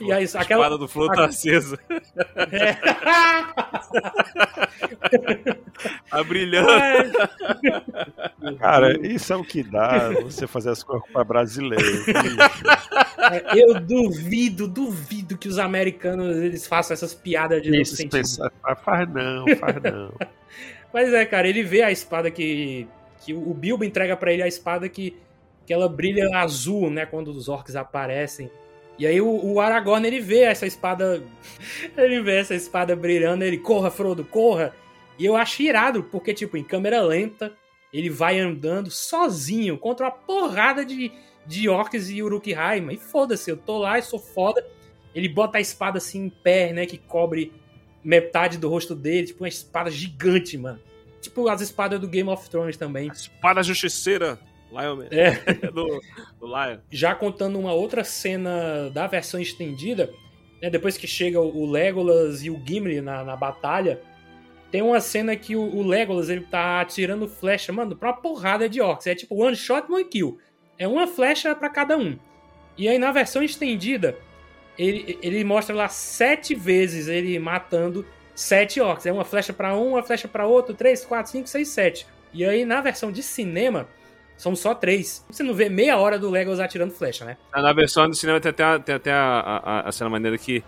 E 0.00 0.12
aí, 0.12 0.24
a 0.34 0.40
aquela- 0.40 0.62
espada 0.64 0.78
do 0.78 0.88
Frodo 0.88 1.14
tá 1.14 1.26
acesa. 1.26 1.78
É. 1.88 2.76
Tá 6.10 6.22
brilhando. 6.24 6.68
Cara, 8.58 8.98
isso 9.06 9.32
é 9.32 9.36
o 9.36 9.42
que 9.44 9.62
dá 9.62 10.10
você 10.22 10.46
fazer 10.46 10.68
as 10.70 10.82
coisas 10.82 11.08
pra 11.10 11.24
brasileiro. 11.24 11.84
bicho. 12.04 13.56
eu 13.56 13.80
duvido, 13.80 14.68
duvido 14.68 15.38
que 15.38 15.48
os 15.48 15.58
americanos 15.58 16.36
eles 16.36 16.66
façam 16.66 16.92
essas 16.94 17.14
piadas 17.14 17.62
de 17.62 17.80
Isso, 17.80 17.96
sentido. 17.96 18.12
pensa- 18.12 18.52
ah, 18.62 18.76
faz 18.76 19.08
não, 19.08 19.46
faz 19.56 19.76
não. 19.82 20.12
Mas 20.92 21.12
é, 21.14 21.24
cara, 21.24 21.48
ele 21.48 21.62
vê 21.62 21.82
a 21.82 21.90
espada 21.92 22.30
que. 22.30 22.86
que 23.24 23.32
o 23.32 23.54
Bilbo 23.54 23.84
entrega 23.84 24.16
pra 24.16 24.32
ele 24.32 24.42
a 24.42 24.48
espada 24.48 24.88
que, 24.88 25.16
que 25.64 25.72
ela 25.72 25.88
brilha 25.88 26.28
azul, 26.36 26.90
né? 26.90 27.06
Quando 27.06 27.28
os 27.28 27.48
orcs 27.48 27.76
aparecem. 27.76 28.50
E 29.00 29.06
aí 29.06 29.18
o, 29.18 29.42
o 29.42 29.58
Aragorn 29.58 30.06
ele 30.06 30.20
vê 30.20 30.40
essa 30.40 30.66
espada. 30.66 31.22
ele 31.96 32.20
vê 32.20 32.36
essa 32.36 32.54
espada 32.54 32.94
brilhando, 32.94 33.42
ele 33.42 33.56
corra, 33.56 33.90
Frodo, 33.90 34.22
corra! 34.22 34.76
E 35.18 35.24
eu 35.24 35.36
acho 35.36 35.62
irado, 35.62 36.02
porque, 36.02 36.34
tipo, 36.34 36.58
em 36.58 36.62
câmera 36.62 37.00
lenta, 37.00 37.50
ele 37.90 38.10
vai 38.10 38.38
andando 38.38 38.90
sozinho 38.90 39.78
contra 39.78 40.04
uma 40.04 40.12
porrada 40.12 40.84
de, 40.84 41.10
de 41.46 41.66
orcs 41.66 42.10
e 42.10 42.22
Uruk-hai. 42.22 42.82
Mas 42.82 43.02
foda-se, 43.02 43.50
eu 43.50 43.56
tô 43.56 43.78
lá 43.78 43.98
e 43.98 44.02
sou 44.02 44.18
foda. 44.18 44.62
Ele 45.14 45.30
bota 45.30 45.56
a 45.56 45.62
espada 45.62 45.96
assim 45.96 46.26
em 46.26 46.28
pé, 46.28 46.70
né? 46.74 46.84
Que 46.84 46.98
cobre 46.98 47.54
metade 48.04 48.58
do 48.58 48.68
rosto 48.68 48.94
dele, 48.94 49.28
tipo 49.28 49.44
uma 49.44 49.48
espada 49.48 49.90
gigante, 49.90 50.58
mano. 50.58 50.78
Tipo 51.22 51.48
as 51.48 51.62
espadas 51.62 51.98
do 51.98 52.06
Game 52.06 52.28
of 52.28 52.50
Thrones 52.50 52.76
também. 52.76 53.08
Espada 53.08 53.62
justiceira. 53.62 54.38
Lion 54.70 54.96
Man. 54.96 55.08
É. 55.10 55.32
do, 55.70 56.00
do 56.38 56.46
Lion. 56.46 56.78
Já 56.90 57.14
contando 57.14 57.58
uma 57.58 57.72
outra 57.72 58.04
cena 58.04 58.90
da 58.90 59.06
versão 59.06 59.40
estendida, 59.40 60.12
né, 60.62 60.70
depois 60.70 60.96
que 60.96 61.06
chega 61.06 61.40
o 61.40 61.70
Legolas 61.70 62.44
e 62.44 62.50
o 62.50 62.60
Gimli 62.64 63.00
na, 63.00 63.24
na 63.24 63.36
batalha, 63.36 64.00
tem 64.70 64.82
uma 64.82 65.00
cena 65.00 65.34
que 65.34 65.56
o, 65.56 65.62
o 65.62 65.86
Legolas 65.86 66.28
ele 66.28 66.42
tá 66.42 66.80
atirando 66.80 67.28
flecha, 67.28 67.72
mano, 67.72 67.96
pra 67.96 68.10
uma 68.10 68.16
porrada 68.16 68.68
de 68.68 68.80
orcs. 68.80 69.06
É 69.06 69.14
tipo 69.14 69.34
one 69.34 69.56
shot, 69.56 69.90
one 69.90 70.04
kill. 70.04 70.38
É 70.78 70.86
uma 70.86 71.06
flecha 71.06 71.54
pra 71.54 71.68
cada 71.68 71.96
um. 71.98 72.16
E 72.78 72.88
aí 72.88 72.98
na 72.98 73.10
versão 73.10 73.42
estendida, 73.42 74.16
ele, 74.78 75.18
ele 75.22 75.44
mostra 75.44 75.74
lá 75.74 75.88
sete 75.88 76.54
vezes 76.54 77.08
ele 77.08 77.38
matando 77.38 78.06
sete 78.34 78.80
orcs. 78.80 79.06
É 79.06 79.12
uma 79.12 79.24
flecha 79.24 79.52
pra 79.52 79.76
um, 79.76 79.90
uma 79.90 80.02
flecha 80.02 80.28
pra 80.28 80.46
outro, 80.46 80.74
três, 80.74 81.04
quatro, 81.04 81.32
cinco, 81.32 81.48
seis, 81.48 81.68
sete. 81.68 82.06
E 82.32 82.44
aí 82.44 82.64
na 82.64 82.80
versão 82.80 83.10
de 83.10 83.22
cinema, 83.22 83.88
são 84.40 84.56
só 84.56 84.74
três. 84.74 85.24
Você 85.30 85.42
não 85.42 85.52
vê 85.52 85.68
meia 85.68 85.98
hora 85.98 86.18
do 86.18 86.30
Legolas 86.30 86.60
atirando 86.60 86.92
flecha, 86.92 87.24
né? 87.26 87.36
Na 87.54 87.72
versão 87.74 88.08
do 88.08 88.14
cinema 88.16 88.40
tem 88.40 88.48
até, 88.50 88.64
a- 88.64 88.78
tem 88.78 88.94
até 88.94 89.12
a, 89.12 89.60
a, 89.64 89.88
a 89.88 89.92
cena 89.92 90.08
maneira 90.08 90.38
que 90.38 90.64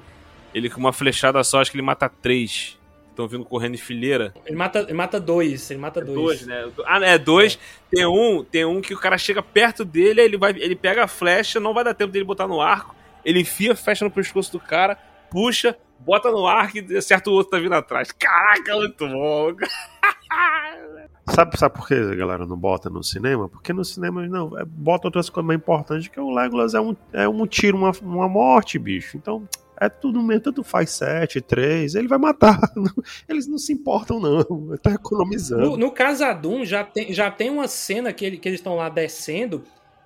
ele 0.54 0.68
com 0.68 0.78
uma 0.78 0.92
flechada 0.92 1.42
só, 1.42 1.60
acho 1.60 1.70
que 1.70 1.76
ele 1.78 1.82
mata 1.82 2.08
três. 2.08 2.78
Estão 3.08 3.26
vindo 3.28 3.44
correndo 3.44 3.74
em 3.74 3.78
fileira. 3.78 4.32
Ele 4.46 4.56
mata, 4.56 4.80
ele 4.80 4.92
mata 4.94 5.18
dois, 5.20 5.70
ele 5.70 5.80
mata 5.80 6.02
dois. 6.02 6.16
Dois, 6.16 6.46
né? 6.46 6.70
Ah, 6.86 6.98
é 7.04 7.18
dois. 7.18 7.58
Tem 7.90 8.06
um, 8.06 8.42
tem 8.44 8.64
um 8.64 8.80
que 8.80 8.94
o 8.94 8.98
cara 8.98 9.16
chega 9.18 9.42
perto 9.42 9.84
dele, 9.84 10.20
aí 10.20 10.26
ele 10.26 10.38
vai, 10.38 10.52
ele 10.52 10.74
pega 10.76 11.04
a 11.04 11.08
flecha, 11.08 11.58
não 11.60 11.74
vai 11.74 11.84
dar 11.84 11.92
tempo 11.94 12.12
dele 12.12 12.24
botar 12.24 12.46
no 12.48 12.60
arco. 12.60 12.94
Ele 13.24 13.40
enfia 13.40 13.72
a 13.72 13.76
flecha 13.76 14.04
no 14.04 14.10
pescoço 14.10 14.52
do 14.52 14.58
cara, 14.60 14.96
puxa, 15.30 15.76
bota 15.98 16.30
no 16.30 16.46
ar 16.46 16.72
que 16.72 16.80
acerta 16.96 17.28
o 17.30 17.34
outro 17.34 17.50
tá 17.50 17.58
vindo 17.58 17.74
atrás. 17.74 18.10
Caraca, 18.12 18.76
muito 18.76 19.06
bom. 19.06 19.52
Sabe, 21.34 21.58
sabe 21.58 21.74
por 21.74 21.88
que 21.88 21.94
a 21.94 22.14
galera 22.14 22.46
não 22.46 22.58
bota 22.58 22.90
no 22.90 23.02
cinema? 23.02 23.48
Porque 23.48 23.72
no 23.72 23.84
cinema 23.84 24.26
não, 24.28 24.58
é, 24.58 24.64
bota 24.66 25.08
outras 25.08 25.30
coisas 25.30 25.46
mais 25.46 25.58
importantes, 25.58 26.08
que 26.08 26.20
o 26.20 26.30
Legolas 26.30 26.74
é 26.74 26.80
um, 26.80 26.94
é 27.10 27.26
um 27.26 27.46
tiro, 27.46 27.78
uma, 27.78 27.90
uma 28.02 28.28
morte, 28.28 28.78
bicho. 28.78 29.16
Então, 29.16 29.48
é 29.80 29.88
tudo 29.88 30.22
mesmo, 30.22 30.42
tanto 30.42 30.62
faz 30.62 30.90
7, 30.90 31.40
3, 31.40 31.94
ele 31.94 32.06
vai 32.06 32.18
matar. 32.18 32.60
Eles 33.26 33.46
não 33.46 33.56
se 33.56 33.72
importam, 33.72 34.20
não. 34.20 34.76
Tá 34.76 34.92
economizando. 34.92 35.70
No, 35.70 35.76
no 35.78 35.90
Casadum 35.90 36.66
já 36.66 36.84
tem, 36.84 37.14
já 37.14 37.30
tem 37.30 37.48
uma 37.48 37.66
cena 37.66 38.12
que, 38.12 38.24
ele, 38.24 38.36
que 38.36 38.48
eles 38.48 38.60
estão 38.60 38.76
lá 38.76 38.90
descendo, 38.90 39.64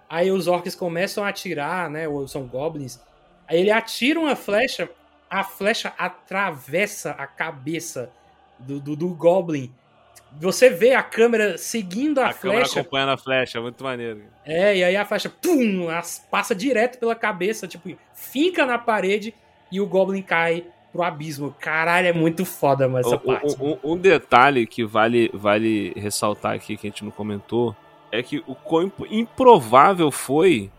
aí 0.09 0.31
os 0.31 0.47
orcs 0.47 0.77
começam 0.77 1.25
a 1.25 1.29
atirar, 1.29 1.91
né? 1.91 2.07
Ou 2.07 2.29
são 2.29 2.47
goblins. 2.47 3.01
Aí 3.49 3.61
ele 3.61 3.71
atira 3.73 4.21
uma 4.21 4.37
flecha, 4.37 4.89
a 5.29 5.43
flecha 5.43 5.93
atravessa 5.99 7.11
a 7.11 7.27
cabeça 7.27 8.11
do, 8.61 8.81
do, 8.81 8.95
do 8.95 9.09
goblin. 9.09 9.73
Você 10.41 10.69
vê 10.71 10.93
a 10.95 11.03
câmera 11.03 11.57
seguindo 11.57 12.19
a, 12.19 12.29
A 12.29 12.35
câmera 12.35 12.61
flecha. 12.67 12.81
acompanhando 12.81 13.09
a 13.13 13.17
flecha, 13.17 13.61
muito 13.61 13.83
maneiro. 13.83 14.23
É, 14.45 14.77
e 14.77 14.85
aí 14.85 14.97
a 14.97 15.05
flecha 15.05 15.31
pum, 15.31 15.89
as- 15.89 16.25
passa 16.31 16.55
direto 16.55 16.99
pela 16.99 17.15
cabeça, 17.15 17.67
tipo, 17.67 17.91
fica 18.15 18.67
na 18.67 18.79
parede 18.79 19.33
e 19.73 19.81
o 19.81 19.87
Goblin 19.87 20.23
cai 20.23 20.65
pro 20.93 21.03
abismo. 21.03 21.55
Caralho, 21.59 22.09
é 22.09 22.13
muito 22.13 22.45
foda, 22.45 22.87
mas 22.89 23.07
essa 23.07 23.17
Um- 23.17 23.19
parte. 23.19 23.57
um, 23.63 23.79
um- 23.93 23.97
detalhe 23.97 24.67
que 24.67 24.85
vale, 24.85 25.31
vale 25.33 25.93
ressaltar 25.97 26.55
aqui, 26.55 26.77
que 26.77 26.87
a 26.87 26.91
gente 26.91 27.05
não 27.05 27.11
comentou, 27.11 27.75
é 28.13 28.23
que 28.23 28.43
o 28.47 28.55
quão 28.55 28.85
imp- 28.85 29.07
improvável 29.11 30.11
foi 30.11 30.71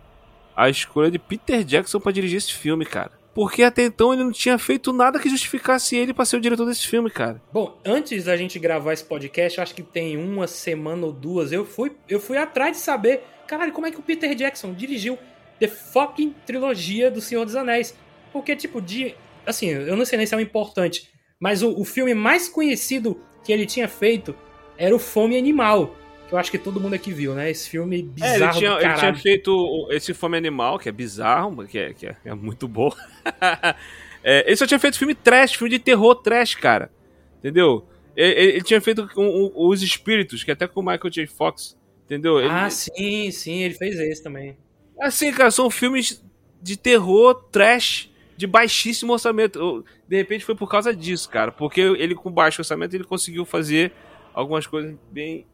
a 0.56 0.70
escolha 0.70 1.10
de 1.12 1.20
Peter 1.20 1.64
Jackson 1.64 2.00
pra 2.00 2.12
dirigir 2.12 2.38
esse 2.38 2.54
filme, 2.54 2.86
cara. 2.86 3.12
Porque 3.38 3.62
até 3.62 3.84
então 3.84 4.12
ele 4.12 4.24
não 4.24 4.32
tinha 4.32 4.58
feito 4.58 4.92
nada 4.92 5.20
que 5.20 5.30
justificasse 5.30 5.96
ele 5.96 6.12
pra 6.12 6.26
ser 6.26 6.38
o 6.38 6.42
diretor 6.42 6.66
desse 6.66 6.88
filme, 6.88 7.08
cara. 7.08 7.40
Bom, 7.54 7.80
antes 7.86 8.24
da 8.24 8.36
gente 8.36 8.58
gravar 8.58 8.94
esse 8.94 9.04
podcast, 9.04 9.62
acho 9.62 9.76
que 9.76 9.84
tem 9.84 10.18
uma 10.18 10.48
semana 10.48 11.06
ou 11.06 11.14
duas, 11.14 11.52
eu 11.52 11.64
fui, 11.64 11.96
eu 12.10 12.20
fui 12.20 12.36
atrás 12.36 12.78
de 12.78 12.82
saber, 12.82 13.22
caralho, 13.48 13.72
como 13.72 13.86
é 13.86 13.92
que 13.92 14.00
o 14.00 14.02
Peter 14.02 14.34
Jackson 14.34 14.74
dirigiu 14.74 15.20
The 15.60 15.68
fucking 15.68 16.34
trilogia 16.48 17.12
do 17.12 17.22
Senhor 17.22 17.46
dos 17.46 17.56
Anéis. 17.56 17.96
Porque, 18.34 18.56
tipo, 18.56 18.82
de. 18.82 19.14
Assim, 19.46 19.68
eu 19.68 19.96
não 19.96 20.04
sei 20.04 20.18
nem 20.18 20.26
se 20.26 20.34
é 20.34 20.38
um 20.38 20.42
importante, 20.42 21.08
mas 21.40 21.62
o, 21.62 21.80
o 21.80 21.86
filme 21.86 22.16
mais 22.16 22.50
conhecido 22.50 23.22
que 23.44 23.54
ele 23.54 23.68
tinha 23.68 23.88
feito 23.88 24.36
era 24.80 24.96
o 24.96 25.00
Fome 25.00 25.38
Animal. 25.38 25.96
Que 26.28 26.34
eu 26.34 26.38
acho 26.38 26.52
que 26.52 26.58
todo 26.58 26.80
mundo 26.80 26.94
aqui 26.94 27.12
viu, 27.14 27.34
né? 27.34 27.50
Esse 27.50 27.70
filme 27.70 28.04
bizarro 28.04 28.34
É, 28.34 28.38
ele 28.38 28.54
tinha, 28.54 28.72
ele 28.82 28.94
tinha 29.00 29.16
feito 29.16 29.88
esse 29.92 30.14
Fome 30.14 30.38
Animal, 30.38 30.78
que 30.78 30.90
é 30.90 30.92
bizarro, 30.92 31.66
que 31.66 31.78
é, 31.80 31.94
que 31.94 32.06
é, 32.08 32.18
é 32.26 32.34
muito 32.34 32.68
bom. 32.68 32.92
É, 34.24 34.44
ele 34.46 34.58
só 34.58 34.68
tinha 34.68 34.80
feito 34.80 34.98
filme 34.98 35.16
trash, 35.16 35.54
filme 35.54 35.70
de 35.70 35.80
terror 35.80 36.14
trash, 36.16 36.54
cara. 36.56 36.92
Entendeu? 37.40 37.88
Ele, 38.14 38.34
ele- 38.56 38.62
tinha 38.62 38.82
feito 38.82 39.08
o- 39.16 39.70
os 39.70 39.82
Espíritos, 39.82 40.44
que 40.44 40.52
é 40.52 40.54
até 40.54 40.68
com 40.68 40.82
o 40.82 40.84
Michael 40.84 41.10
J. 41.10 41.28
Fox. 41.28 41.78
Entendeu? 42.04 42.38
Ele- 42.40 42.50
Ah, 42.50 42.70
sim, 42.70 43.32
sim, 43.32 43.62
ele 43.62 43.76
fez 43.76 43.98
esse 43.98 44.22
também. 44.22 44.58
Assim, 45.00 45.32
cara, 45.32 45.50
são 45.50 45.70
filmes 45.70 46.22
de 46.62 46.76
terror, 46.76 47.36
trash, 47.52 48.10
de 48.36 48.46
baixíssimo 48.46 49.14
orçamento. 49.14 49.86
De 50.10 50.18
repente 50.18 50.44
foi 50.44 50.56
por 50.56 50.70
causa 50.70 50.94
disso, 50.94 51.30
cara. 51.30 51.52
Porque 51.52 51.80
ele, 51.80 52.14
com 52.16 52.30
baixo 52.30 52.60
orçamento, 52.62 52.96
ele 52.96 53.06
conseguiu 53.06 53.46
fazer 53.46 53.94
algumas 54.34 54.68
coisas 54.68 54.94
bem 55.10 55.46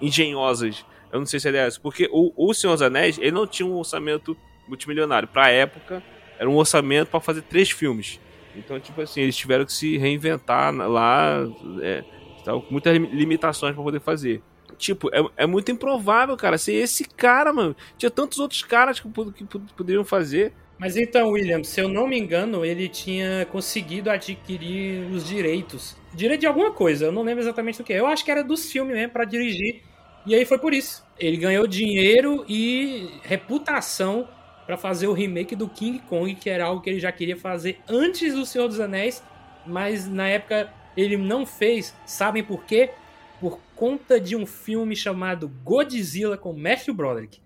engenhosas. 0.00 0.84
Eu 1.12 1.18
não 1.20 1.26
sei 1.26 1.38
se 1.40 1.48
é 1.48 1.56
essa. 1.56 1.80
Porque 1.80 2.08
o, 2.12 2.32
o 2.36 2.52
Senhor 2.54 2.72
dos 2.74 2.82
Anéis, 2.82 3.18
ele 3.18 3.30
não 3.32 3.46
tinha 3.46 3.66
um 3.66 3.76
orçamento 3.76 4.36
multimilionário. 4.66 5.28
Pra 5.28 5.48
época, 5.50 6.02
era 6.38 6.48
um 6.48 6.56
orçamento 6.56 7.08
pra 7.08 7.20
fazer 7.20 7.42
três 7.42 7.70
filmes. 7.70 8.20
Então, 8.56 8.78
tipo 8.80 9.00
assim, 9.00 9.20
eles 9.20 9.36
tiveram 9.36 9.64
que 9.64 9.72
se 9.72 9.96
reinventar 9.96 10.72
lá. 10.74 11.44
É, 11.80 12.02
com 12.44 12.64
muitas 12.70 12.92
lim- 12.96 13.10
limitações 13.10 13.74
pra 13.74 13.82
poder 13.82 14.00
fazer. 14.00 14.42
Tipo, 14.76 15.08
é, 15.14 15.24
é 15.44 15.46
muito 15.46 15.70
improvável, 15.70 16.36
cara, 16.36 16.58
ser 16.58 16.74
esse 16.74 17.04
cara, 17.04 17.52
mano. 17.52 17.76
Tinha 17.96 18.10
tantos 18.10 18.38
outros 18.40 18.62
caras 18.62 18.98
que, 19.00 19.08
que 19.08 19.44
pod- 19.44 19.72
poderiam 19.76 20.04
fazer. 20.04 20.52
Mas 20.84 20.98
então, 20.98 21.30
William, 21.30 21.64
se 21.64 21.80
eu 21.80 21.88
não 21.88 22.06
me 22.06 22.18
engano, 22.18 22.62
ele 22.62 22.90
tinha 22.90 23.46
conseguido 23.46 24.10
adquirir 24.10 25.10
os 25.10 25.26
direitos. 25.26 25.96
Direito 26.12 26.42
de 26.42 26.46
alguma 26.46 26.72
coisa, 26.72 27.06
eu 27.06 27.10
não 27.10 27.22
lembro 27.22 27.42
exatamente 27.42 27.78
do 27.78 27.84
que. 27.84 27.94
Eu 27.94 28.06
acho 28.06 28.22
que 28.22 28.30
era 28.30 28.44
dos 28.44 28.70
filmes 28.70 28.94
mesmo, 28.94 29.10
pra 29.10 29.24
dirigir. 29.24 29.80
E 30.26 30.34
aí 30.34 30.44
foi 30.44 30.58
por 30.58 30.74
isso. 30.74 31.02
Ele 31.18 31.38
ganhou 31.38 31.66
dinheiro 31.66 32.44
e 32.46 33.08
reputação 33.22 34.28
pra 34.66 34.76
fazer 34.76 35.06
o 35.06 35.14
remake 35.14 35.56
do 35.56 35.70
King 35.70 36.00
Kong, 36.00 36.34
que 36.34 36.50
era 36.50 36.66
algo 36.66 36.82
que 36.82 36.90
ele 36.90 37.00
já 37.00 37.10
queria 37.10 37.38
fazer 37.38 37.78
antes 37.88 38.34
do 38.34 38.44
Senhor 38.44 38.68
dos 38.68 38.78
Anéis, 38.78 39.22
mas 39.66 40.06
na 40.06 40.28
época 40.28 40.70
ele 40.94 41.16
não 41.16 41.46
fez. 41.46 41.94
Sabem 42.04 42.44
por 42.44 42.66
quê? 42.66 42.90
Por 43.40 43.58
conta 43.74 44.20
de 44.20 44.36
um 44.36 44.44
filme 44.44 44.94
chamado 44.94 45.50
Godzilla 45.64 46.36
com 46.36 46.52
Matthew 46.52 46.92
Broderick. 46.92 47.40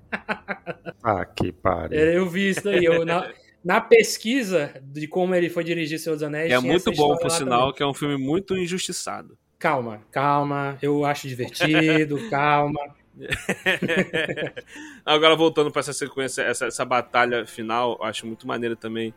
Ah, 1.03 1.25
que 1.25 1.53
pariu. 1.53 1.99
É, 1.99 2.17
Eu 2.17 2.29
vi 2.29 2.51
isso 2.51 2.65
daí. 2.65 2.85
Eu, 2.85 3.05
na, 3.05 3.31
na 3.65 3.81
pesquisa 3.81 4.73
de 4.83 5.07
como 5.07 5.35
ele 5.35 5.49
foi 5.49 5.65
dirigir 5.65 6.03
dos 6.03 6.23
Anéis. 6.23 6.53
É 6.53 6.59
muito 6.59 6.93
bom, 6.93 7.17
por 7.17 7.31
sinal, 7.31 7.61
também. 7.61 7.75
que 7.75 7.83
é 7.83 7.87
um 7.87 7.95
filme 7.95 8.17
muito 8.17 8.57
injustiçado. 8.57 9.37
Calma, 9.59 10.01
calma. 10.11 10.79
Eu 10.81 11.05
acho 11.05 11.27
divertido, 11.27 12.19
calma. 12.31 12.81
Agora, 15.05 15.35
voltando 15.35 15.71
pra 15.71 15.81
essa 15.81 15.93
sequência, 15.93 16.43
essa, 16.43 16.67
essa 16.67 16.85
batalha 16.85 17.45
final, 17.45 17.99
eu 18.01 18.07
acho 18.07 18.27
muito 18.27 18.47
maneira 18.47 18.77
também. 18.77 19.13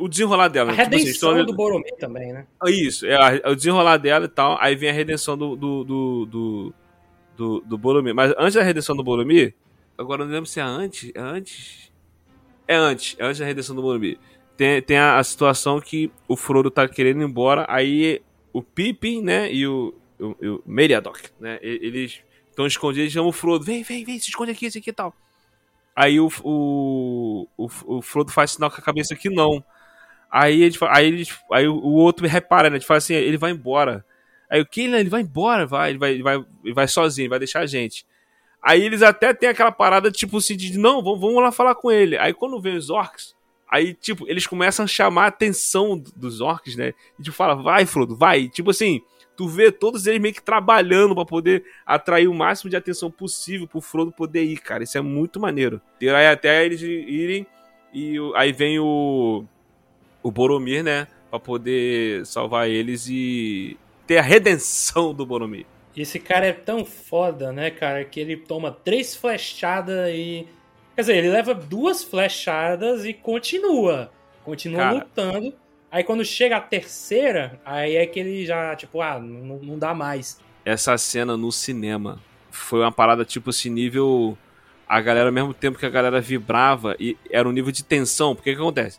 O, 0.00 0.08
desenrolar 0.08 0.48
dela, 0.48 0.72
A 0.72 0.74
né? 0.74 0.84
Tipo 0.84 0.96
assim, 0.96 1.04
redenção 1.04 1.44
do 1.44 1.54
Boromir 1.54 1.96
também, 1.98 2.32
né? 2.32 2.46
Isso, 2.66 3.04
é 3.06 3.42
o 3.48 3.54
desenrolar 3.54 3.98
dela 3.98 4.24
e 4.24 4.28
tal, 4.28 4.56
aí 4.60 4.74
vem 4.74 4.88
a 4.88 4.92
redenção 4.92 5.36
do 5.36 5.56
do, 5.56 5.84
do, 5.84 6.26
do, 6.26 6.74
do, 7.36 7.60
do 7.60 7.78
Boromir. 7.78 8.14
Mas 8.14 8.32
antes 8.38 8.54
da 8.54 8.62
redenção 8.62 8.96
do 8.96 9.04
Boromir, 9.04 9.54
agora 9.98 10.24
não 10.24 10.32
lembro 10.32 10.46
se 10.48 10.60
é 10.60 10.62
antes, 10.62 11.10
é 11.14 11.20
antes? 11.20 11.92
É 12.66 12.76
antes, 12.76 13.16
é 13.18 13.24
antes 13.24 13.38
da 13.40 13.46
redenção 13.46 13.76
do 13.76 13.82
Boromir. 13.82 14.18
Tem, 14.56 14.82
tem 14.82 14.98
a, 14.98 15.18
a 15.18 15.24
situação 15.24 15.80
que 15.80 16.10
o 16.28 16.36
Frodo 16.36 16.70
tá 16.70 16.88
querendo 16.88 17.22
ir 17.22 17.24
embora, 17.26 17.66
aí 17.68 18.22
o 18.52 18.62
Pippin, 18.62 19.22
né, 19.22 19.52
e 19.52 19.66
o, 19.66 19.94
o, 20.20 20.26
o 20.46 20.62
Meriadoc, 20.66 21.18
né, 21.40 21.58
eles 21.62 22.20
estão 22.50 22.66
escondidos, 22.66 23.12
chamam 23.12 23.30
o 23.30 23.32
Frodo, 23.32 23.64
vem, 23.64 23.82
vem, 23.82 24.04
vem, 24.04 24.18
se 24.18 24.30
esconde 24.30 24.52
aqui, 24.52 24.66
esse 24.66 24.78
aqui 24.78 24.90
e 24.90 24.92
tal. 24.92 25.14
Aí 25.94 26.20
o, 26.20 26.28
o, 26.44 27.48
o, 27.56 27.68
o 27.98 28.02
Frodo 28.02 28.30
faz 28.30 28.52
sinal 28.52 28.70
com 28.70 28.76
a 28.76 28.82
cabeça 28.84 29.16
que 29.16 29.28
não. 29.28 29.62
Aí, 30.30 30.62
eles, 30.62 30.76
fa- 30.76 30.90
aí, 30.96 31.06
eles, 31.06 31.38
aí 31.52 31.66
o, 31.68 31.76
outro 31.92 32.26
repara, 32.26 32.70
né? 32.70 32.76
Ele 32.76 32.84
fala 32.84 32.98
assim, 32.98 33.14
ele 33.14 33.38
vai 33.38 33.50
embora. 33.50 34.04
Aí 34.50 34.60
o 34.60 34.66
que? 34.66 34.82
Ele 34.82 35.08
vai 35.10 35.22
embora, 35.22 35.66
vai, 35.66 35.90
ele 35.90 35.98
vai, 35.98 36.12
ele 36.12 36.22
vai, 36.22 36.36
ele 36.64 36.74
vai 36.74 36.88
sozinho, 36.88 37.24
ele 37.24 37.30
vai 37.30 37.38
deixar 37.38 37.60
a 37.60 37.66
gente. 37.66 38.06
Aí 38.62 38.82
eles 38.84 39.02
até 39.02 39.32
tem 39.32 39.48
aquela 39.48 39.70
parada, 39.72 40.10
tipo 40.10 40.38
assim, 40.38 40.56
de 40.56 40.76
não, 40.78 41.02
vamos, 41.02 41.34
lá 41.42 41.52
falar 41.52 41.74
com 41.74 41.90
ele. 41.90 42.18
Aí 42.18 42.34
quando 42.34 42.60
vem 42.60 42.76
os 42.76 42.90
orcs, 42.90 43.34
aí, 43.70 43.94
tipo, 43.94 44.28
eles 44.28 44.46
começam 44.46 44.84
a 44.84 44.88
chamar 44.88 45.24
a 45.24 45.28
atenção 45.28 45.96
do- 45.96 46.10
dos 46.14 46.40
orcs, 46.40 46.74
né? 46.76 46.92
E 47.18 47.22
tipo, 47.22 47.36
fala, 47.36 47.54
vai, 47.54 47.86
Frodo, 47.86 48.16
vai. 48.16 48.48
Tipo 48.48 48.70
assim, 48.70 49.00
tu 49.36 49.46
vê 49.48 49.70
todos 49.70 50.06
eles 50.06 50.20
meio 50.20 50.34
que 50.34 50.42
trabalhando 50.42 51.14
pra 51.14 51.24
poder 51.24 51.64
atrair 51.86 52.26
o 52.28 52.34
máximo 52.34 52.68
de 52.68 52.76
atenção 52.76 53.10
possível 53.10 53.68
pro 53.68 53.80
Frodo 53.80 54.10
poder 54.10 54.42
ir, 54.42 54.58
cara. 54.58 54.82
Isso 54.82 54.98
é 54.98 55.00
muito 55.00 55.38
maneiro. 55.38 55.80
E 56.00 56.08
aí 56.08 56.26
até 56.26 56.64
eles 56.64 56.82
irem, 56.82 57.46
e 57.94 58.16
aí 58.34 58.52
vem 58.52 58.78
o, 58.80 59.44
o 60.22 60.30
Boromir, 60.32 60.82
né? 60.82 61.06
Pra 61.30 61.38
poder 61.38 62.26
salvar 62.26 62.68
eles 62.68 63.06
e 63.08 63.76
ter 64.06 64.18
a 64.18 64.22
redenção 64.22 65.14
do 65.14 65.24
Boromir. 65.24 65.66
Esse 66.02 66.18
cara 66.18 66.46
é 66.46 66.52
tão 66.52 66.84
foda, 66.84 67.52
né, 67.52 67.70
cara, 67.70 68.04
que 68.04 68.20
ele 68.20 68.36
toma 68.36 68.70
três 68.70 69.14
flechadas 69.14 70.10
e. 70.10 70.46
Quer 70.94 71.02
dizer, 71.02 71.16
ele 71.16 71.30
leva 71.30 71.54
duas 71.54 72.02
flechadas 72.02 73.04
e 73.04 73.12
continua. 73.12 74.10
Continua 74.44 74.78
Cara. 74.78 74.94
lutando. 74.94 75.54
Aí 75.90 76.02
quando 76.02 76.24
chega 76.24 76.56
a 76.56 76.60
terceira, 76.60 77.60
aí 77.64 77.96
é 77.96 78.04
que 78.06 78.18
ele 78.18 78.44
já, 78.44 78.74
tipo, 78.74 79.00
ah, 79.00 79.18
não, 79.18 79.58
não 79.58 79.78
dá 79.78 79.94
mais. 79.94 80.40
essa 80.64 80.98
cena 80.98 81.36
no 81.36 81.52
cinema 81.52 82.20
foi 82.50 82.80
uma 82.80 82.92
parada 82.92 83.24
tipo 83.24 83.50
assim, 83.50 83.70
nível. 83.70 84.36
A 84.88 85.00
galera, 85.00 85.28
ao 85.28 85.32
mesmo 85.32 85.52
tempo 85.52 85.78
que 85.78 85.84
a 85.84 85.90
galera 85.90 86.20
vibrava, 86.20 86.96
e 86.98 87.16
era 87.30 87.48
um 87.48 87.52
nível 87.52 87.70
de 87.70 87.84
tensão, 87.84 88.34
porque 88.34 88.50
o 88.50 88.54
que 88.56 88.60
acontece? 88.60 88.98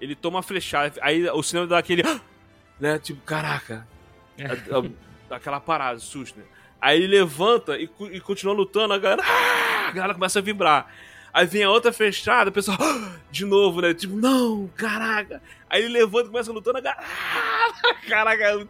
Ele 0.00 0.14
toma 0.14 0.36
uma 0.36 0.42
flechada, 0.42 0.92
aí 1.00 1.28
o 1.30 1.42
cinema 1.42 1.66
dá 1.66 1.78
aquele. 1.78 2.02
Né? 2.78 2.98
Tipo, 2.98 3.20
caraca. 3.26 3.86
Dá 5.30 5.36
aquela 5.36 5.60
parada, 5.60 5.98
susto, 6.00 6.38
né? 6.38 6.44
Aí 6.80 6.98
ele 7.02 7.06
levanta 7.18 7.78
e, 7.78 7.88
e 8.12 8.20
continua 8.20 8.52
lutando, 8.52 8.92
a 8.92 8.98
galera. 8.98 9.22
"Ah!" 9.24 9.88
A 9.88 9.92
galera 9.92 10.12
começa 10.14 10.38
a 10.38 10.42
vibrar. 10.42 10.92
Aí 11.32 11.46
vem 11.46 11.62
a 11.62 11.70
outra 11.70 11.92
fechada, 11.92 12.50
o 12.50 12.52
pessoal. 12.52 12.76
"Ah!" 12.80 13.16
De 13.30 13.44
novo, 13.44 13.80
né? 13.80 13.94
Tipo, 13.94 14.16
não, 14.16 14.68
caraca. 14.76 15.40
Aí 15.68 15.82
ele 15.84 15.92
levanta 15.94 16.26
e 16.26 16.30
começa 16.32 16.52
lutando, 16.52 16.78
a 16.78 16.80
galera. 16.80 17.02
"Ah!" 17.02 17.94
Caraca, 18.08 18.66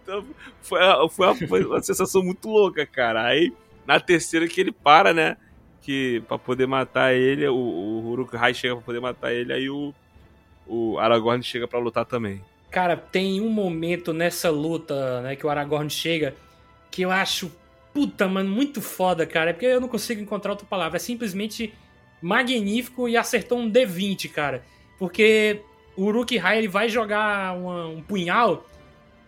foi, 0.60 0.80
a- 0.82 1.08
foi, 1.08 1.26
uma, 1.26 1.34
foi 1.48 1.64
uma 1.64 1.82
sensação 1.82 2.22
muito 2.22 2.46
louca, 2.48 2.84
cara. 2.86 3.24
Aí, 3.24 3.52
na 3.86 3.98
terceira 3.98 4.46
que 4.46 4.60
ele 4.60 4.70
para, 4.72 5.12
né? 5.14 5.36
Que 5.82 6.22
pra 6.28 6.38
poder 6.38 6.66
matar 6.66 7.14
ele, 7.14 7.48
o, 7.48 7.54
o 7.56 8.06
Uruk-hai 8.10 8.52
chega 8.52 8.76
pra 8.76 8.84
poder 8.84 9.00
matar 9.00 9.32
ele, 9.32 9.50
aí 9.52 9.70
o, 9.70 9.94
o 10.66 10.98
Aragorn 10.98 11.42
chega 11.42 11.66
pra 11.66 11.78
lutar 11.78 12.04
também. 12.04 12.44
Cara, 12.70 12.96
tem 12.96 13.40
um 13.40 13.48
momento 13.48 14.12
nessa 14.12 14.50
luta, 14.50 15.22
né, 15.22 15.34
que 15.34 15.44
o 15.44 15.48
Aragorn 15.50 15.88
chega, 15.90 16.34
que 16.90 17.02
eu 17.02 17.10
acho, 17.10 17.50
puta, 17.94 18.26
mano, 18.28 18.50
muito 18.50 18.80
foda, 18.80 19.26
cara. 19.26 19.50
É 19.50 19.52
porque 19.52 19.66
eu 19.66 19.80
não 19.80 19.88
consigo 19.88 20.20
encontrar 20.20 20.52
outra 20.52 20.66
palavra. 20.66 20.96
É 20.96 21.00
simplesmente 21.00 21.72
magnífico 22.20 23.08
e 23.08 23.16
acertou 23.16 23.58
um 23.58 23.70
D20, 23.70 24.28
cara. 24.28 24.64
Porque 24.98 25.62
o 25.96 26.04
Uruk-hai, 26.04 26.58
ele 26.58 26.68
vai 26.68 26.88
jogar 26.88 27.56
uma- 27.56 27.86
um 27.86 28.02
punhal 28.02 28.66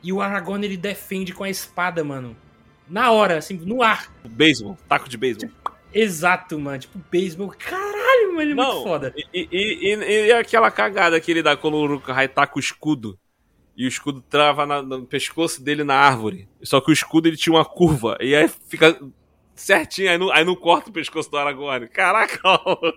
e 0.03 0.13
o 0.13 0.21
Aragorn, 0.21 0.65
ele 0.65 0.77
defende 0.77 1.33
com 1.33 1.45
a 1.45 1.51
espada, 1.51 2.03
mano. 2.05 2.37
Na 2.89 3.11
hora, 3.11 3.39
assim, 3.39 3.55
no 3.55 3.83
ar. 3.83 4.13
Beisebol, 4.29 4.77
taco 4.89 5.09
de 5.09 5.17
beisebol. 5.17 5.51
Exato, 5.95 6.59
mano. 6.59 6.79
Tipo, 6.79 6.99
beisebol. 7.11 7.55
Caralho, 7.59 8.29
mano, 8.29 8.41
ele 8.43 8.53
é 8.53 8.55
muito 8.55 8.69
Não, 8.69 8.83
foda. 8.83 9.15
E, 9.17 9.49
e- 9.51 9.95
e- 9.95 10.27
e 10.27 10.33
aquela 10.33 10.71
cagada 10.71 11.21
que 11.21 11.31
ele 11.31 11.43
dá 11.43 11.57
quando 11.57 11.75
o 11.75 11.83
Uruk-hai 11.83 12.29
taca 12.29 12.57
o 12.57 12.61
escudo. 12.61 13.19
E 13.77 13.85
o 13.85 13.89
escudo 13.89 14.20
trava 14.28 14.66
na- 14.66 14.82
no 14.82 15.07
pescoço 15.07 15.62
dele 15.62 15.82
na 15.85 15.94
árvore. 15.94 16.49
Só 16.62 16.81
que 16.81 16.90
o 16.90 16.93
escudo 16.93 17.27
ele 17.28 17.36
tinha 17.36 17.55
uma 17.55 17.65
curva. 17.65 18.16
E 18.20 18.35
aí 18.35 18.47
fica 18.69 19.01
certinho. 19.55 20.11
Aí 20.11 20.19
não, 20.19 20.31
aí 20.31 20.44
não 20.44 20.55
corta 20.55 20.90
o 20.90 20.93
pescoço 20.93 21.31
do 21.31 21.39
Aragorn. 21.39 21.89
Caraca, 21.89 22.39
maluco. 22.44 22.93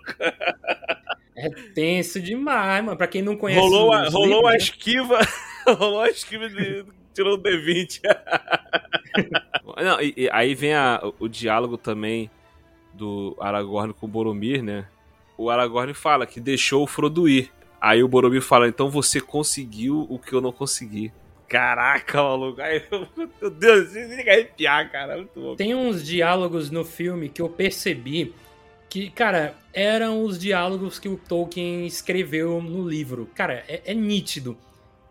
É 1.37 1.49
tenso 1.73 2.19
demais, 2.19 2.83
mano. 2.83 2.97
Pra 2.97 3.07
quem 3.07 3.21
não 3.21 3.35
conhece. 3.37 3.59
rolou, 3.61 3.91
a, 3.93 4.09
rolou 4.09 4.27
livros, 4.27 4.47
a 4.47 4.51
né? 4.51 4.57
esquiva. 4.57 5.19
rolou 5.77 6.01
a 6.01 6.09
esquiva 6.09 6.49
de. 6.49 6.85
Tirou 7.13 7.35
o 7.35 7.41
D20. 7.41 8.01
Não, 9.77 10.01
e- 10.01 10.13
e 10.17 10.29
aí 10.31 10.53
vem 10.55 10.73
a- 10.73 10.99
o, 11.03 11.25
o 11.25 11.27
diálogo 11.29 11.77
também 11.77 12.29
do 12.93 13.35
Aragorn 13.39 13.93
com 13.93 14.05
o 14.05 14.09
Boromir, 14.09 14.61
né? 14.63 14.85
O 15.37 15.49
Aragorn 15.49 15.93
fala 15.93 16.25
que 16.25 16.39
deixou 16.39 16.83
o 16.83 16.87
Frodo 16.87 17.27
ir. 17.27 17.51
Aí 17.85 18.03
o 18.03 18.07
Boromir 18.07 18.41
fala, 18.41 18.67
então 18.67 18.89
você 18.89 19.21
conseguiu 19.21 20.07
o 20.09 20.17
que 20.17 20.33
eu 20.33 20.41
não 20.41 20.51
consegui. 20.51 21.13
Caraca, 21.47 22.17
maluco. 22.17 22.59
Meu 23.39 23.51
Deus, 23.51 23.89
você 23.89 24.07
tem 24.07 24.23
que 24.23 24.29
arrepiar, 24.31 24.91
cara. 24.91 25.17
Muito. 25.17 25.55
Tem 25.55 25.75
uns 25.75 26.03
diálogos 26.03 26.71
no 26.71 26.83
filme 26.83 27.29
que 27.29 27.43
eu 27.43 27.47
percebi 27.47 28.33
que, 28.89 29.11
cara, 29.11 29.53
eram 29.71 30.23
os 30.23 30.39
diálogos 30.39 30.97
que 30.97 31.07
o 31.07 31.15
Tolkien 31.15 31.85
escreveu 31.85 32.59
no 32.59 32.89
livro. 32.89 33.29
Cara, 33.35 33.63
é, 33.67 33.83
é 33.85 33.93
nítido. 33.93 34.57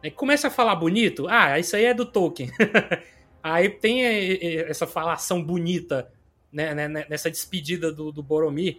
Aí 0.02 0.10
começa 0.10 0.48
a 0.48 0.50
falar 0.50 0.74
bonito, 0.74 1.28
ah, 1.28 1.56
isso 1.56 1.76
aí 1.76 1.84
é 1.84 1.94
do 1.94 2.04
Tolkien. 2.04 2.50
aí 3.40 3.68
tem 3.68 4.04
é, 4.04 4.32
é, 4.32 4.68
essa 4.68 4.84
falação 4.84 5.40
bonita 5.40 6.10
né, 6.52 6.74
né, 6.74 6.88
né, 6.88 7.06
nessa 7.08 7.30
despedida 7.30 7.92
do, 7.92 8.10
do 8.10 8.20
Boromir. 8.20 8.78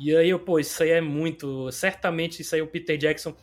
E 0.00 0.16
aí, 0.16 0.30
eu, 0.30 0.38
pô, 0.38 0.58
isso 0.58 0.82
aí 0.82 0.90
é 0.90 1.00
muito. 1.00 1.70
Certamente 1.72 2.42
isso 2.42 2.54
aí 2.54 2.62
o 2.62 2.66
Peter 2.66 2.96
Jackson 2.96 3.34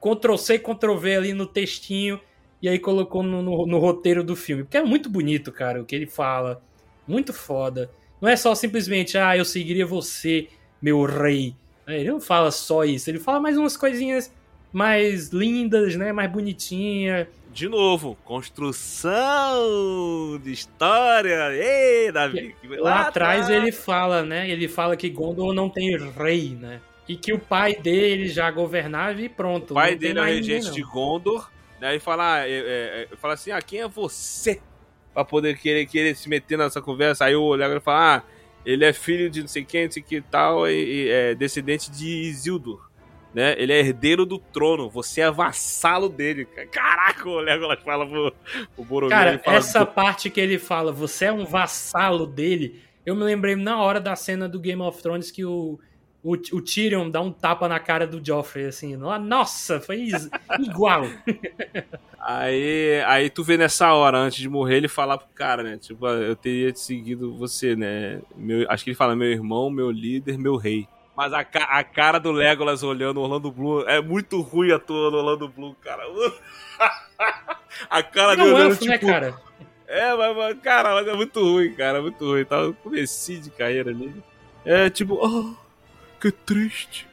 Ctrl 0.00 0.36
C, 0.36 0.58
Ctrl 0.58 0.96
V 0.96 1.16
ali 1.16 1.34
no 1.34 1.46
textinho 1.46 2.20
e 2.62 2.68
aí 2.68 2.78
colocou 2.78 3.22
no, 3.22 3.42
no- 3.42 3.66
no 3.66 3.78
roteiro 3.78 4.24
do 4.24 4.36
filme. 4.36 4.64
Porque 4.64 4.76
é 4.78 4.82
muito 4.84 5.08
bonito, 5.10 5.52
cara, 5.52 5.80
o 5.82 5.84
que 5.86 5.94
ele 5.94 6.06
fala. 6.06 6.62
Muito 7.06 7.32
foda. 7.32 7.90
Não 8.20 8.28
é 8.28 8.36
só 8.36 8.54
simplesmente, 8.54 9.18
ah, 9.18 9.36
eu 9.36 9.44
seguiria 9.44 9.86
você, 9.86 10.48
meu 10.80 11.02
rei. 11.04 11.56
Ele 11.86 12.10
não 12.10 12.20
fala 12.20 12.50
só 12.50 12.84
isso, 12.84 13.10
ele 13.10 13.18
fala 13.18 13.40
mais 13.40 13.56
umas 13.58 13.76
coisinhas 13.76 14.32
mais 14.72 15.30
lindas, 15.30 15.96
né? 15.96 16.12
Mais 16.12 16.30
bonitinha. 16.30 17.28
De 17.52 17.68
novo, 17.68 18.16
construção 18.24 20.40
de 20.42 20.52
história. 20.52 21.52
Ei, 21.52 22.12
Davi. 22.12 22.54
que- 22.60 22.68
Lá 22.76 23.08
atrás 23.08 23.48
ele 23.50 23.72
fala, 23.72 24.22
né? 24.22 24.48
Ele 24.48 24.68
fala 24.68 24.96
que 24.96 25.08
Gondor 25.08 25.52
não 25.52 25.68
tem 25.68 25.96
rei, 26.16 26.56
né? 26.60 26.80
E 27.08 27.16
que 27.16 27.32
o 27.32 27.38
pai 27.38 27.74
dele 27.74 28.28
já 28.28 28.50
governava 28.50 29.20
e 29.20 29.28
pronto. 29.28 29.72
O 29.72 29.74
pai 29.74 29.96
dele 29.96 30.20
é 30.20 30.22
o 30.22 30.26
regente 30.26 30.66
não. 30.66 30.72
de 30.74 30.82
Gondor. 30.82 31.50
Né, 31.80 31.96
e 31.96 31.98
fala, 31.98 32.34
ah, 32.34 32.46
é, 32.46 32.52
é, 32.52 33.08
é, 33.10 33.16
fala 33.16 33.32
assim: 33.34 33.50
ah, 33.50 33.62
quem 33.62 33.80
é 33.80 33.88
você? 33.88 34.60
Pra 35.14 35.24
poder 35.24 35.56
querer, 35.56 35.86
querer 35.86 36.14
se 36.14 36.28
meter 36.28 36.58
nessa 36.58 36.80
conversa. 36.82 37.24
Aí 37.24 37.34
o 37.34 37.54
Legolas 37.54 37.82
fala: 37.82 38.16
ah, 38.18 38.22
ele 38.66 38.84
é 38.84 38.92
filho 38.92 39.30
de 39.30 39.40
não 39.40 39.48
sei 39.48 39.64
quem, 39.64 39.86
não 39.86 39.90
sei 39.90 40.02
que 40.02 40.20
tal, 40.20 40.68
e, 40.68 40.74
e 40.74 41.08
é 41.08 41.34
descendente 41.34 41.90
de 41.90 42.06
Isildur. 42.06 42.89
Né? 43.32 43.54
Ele 43.56 43.72
é 43.72 43.78
herdeiro 43.78 44.26
do 44.26 44.38
trono, 44.38 44.90
você 44.90 45.20
é 45.20 45.30
vassalo 45.30 46.08
dele. 46.08 46.44
cara. 46.44 46.66
Caraca, 46.66 47.28
o 47.28 47.38
Legolas 47.38 47.80
fala 47.84 48.06
pro, 48.06 48.32
pro 48.74 48.84
Boromir. 48.84 49.16
Cara, 49.16 49.40
essa 49.44 49.86
parte 49.86 50.28
que 50.28 50.40
ele 50.40 50.58
fala, 50.58 50.90
você 50.90 51.26
é 51.26 51.32
um 51.32 51.44
vassalo 51.44 52.26
dele, 52.26 52.82
eu 53.06 53.14
me 53.14 53.22
lembrei 53.22 53.54
na 53.54 53.80
hora 53.80 54.00
da 54.00 54.16
cena 54.16 54.48
do 54.48 54.58
Game 54.58 54.82
of 54.82 55.00
Thrones 55.00 55.30
que 55.30 55.44
o, 55.44 55.78
o, 56.22 56.32
o 56.32 56.60
Tyrion 56.60 57.08
dá 57.08 57.20
um 57.20 57.32
tapa 57.32 57.68
na 57.68 57.78
cara 57.78 58.06
do 58.06 58.24
Joffrey, 58.24 58.66
assim. 58.66 58.96
Nossa, 58.96 59.80
foi 59.80 60.08
igual. 60.60 61.06
Aí, 62.18 63.02
aí 63.06 63.30
tu 63.30 63.42
vê 63.42 63.56
nessa 63.56 63.94
hora, 63.94 64.18
antes 64.18 64.38
de 64.38 64.48
morrer, 64.48 64.76
ele 64.76 64.88
falar 64.88 65.16
pro 65.16 65.28
cara, 65.34 65.62
né? 65.62 65.78
Tipo, 65.78 66.04
"Ah, 66.06 66.12
eu 66.14 66.36
teria 66.36 66.74
seguido 66.74 67.34
você, 67.36 67.74
né? 67.74 68.20
Meu, 68.36 68.70
acho 68.70 68.84
que 68.84 68.90
ele 68.90 68.96
fala, 68.96 69.16
meu 69.16 69.28
irmão, 69.30 69.70
meu 69.70 69.90
líder, 69.90 70.36
meu 70.36 70.56
rei. 70.56 70.86
Mas 71.20 71.34
a, 71.34 71.44
ca- 71.44 71.68
a 71.68 71.84
cara 71.84 72.18
do 72.18 72.32
Legolas 72.32 72.82
olhando 72.82 73.18
o 73.20 73.24
Orlando 73.24 73.52
Bloom 73.52 73.82
é 73.82 74.00
muito 74.00 74.40
ruim 74.40 74.72
a 74.72 74.78
tua 74.78 75.10
do 75.10 75.18
Orlando 75.18 75.48
Bloom, 75.48 75.74
cara. 75.74 76.02
a 77.90 78.02
cara 78.02 78.32
é 78.32 78.36
dele 78.36 78.48
um 78.48 78.54
olhando, 78.54 78.70
elfo, 78.70 78.84
né, 78.86 78.94
tipo, 78.96 79.12
cara? 79.12 79.38
É, 79.86 80.14
mas, 80.14 80.34
mas, 80.34 80.58
cara, 80.60 80.98
é 81.02 81.14
muito 81.14 81.38
ruim, 81.38 81.74
cara, 81.74 82.00
muito 82.00 82.24
ruim. 82.24 82.42
Tava 82.46 82.68
no 82.68 82.72
comecinho 82.72 83.42
de 83.42 83.50
carreira 83.50 83.90
ali. 83.90 84.14
É 84.64 84.88
tipo, 84.88 85.18
oh, 85.20 85.54
que 86.18 86.32
triste. 86.32 87.06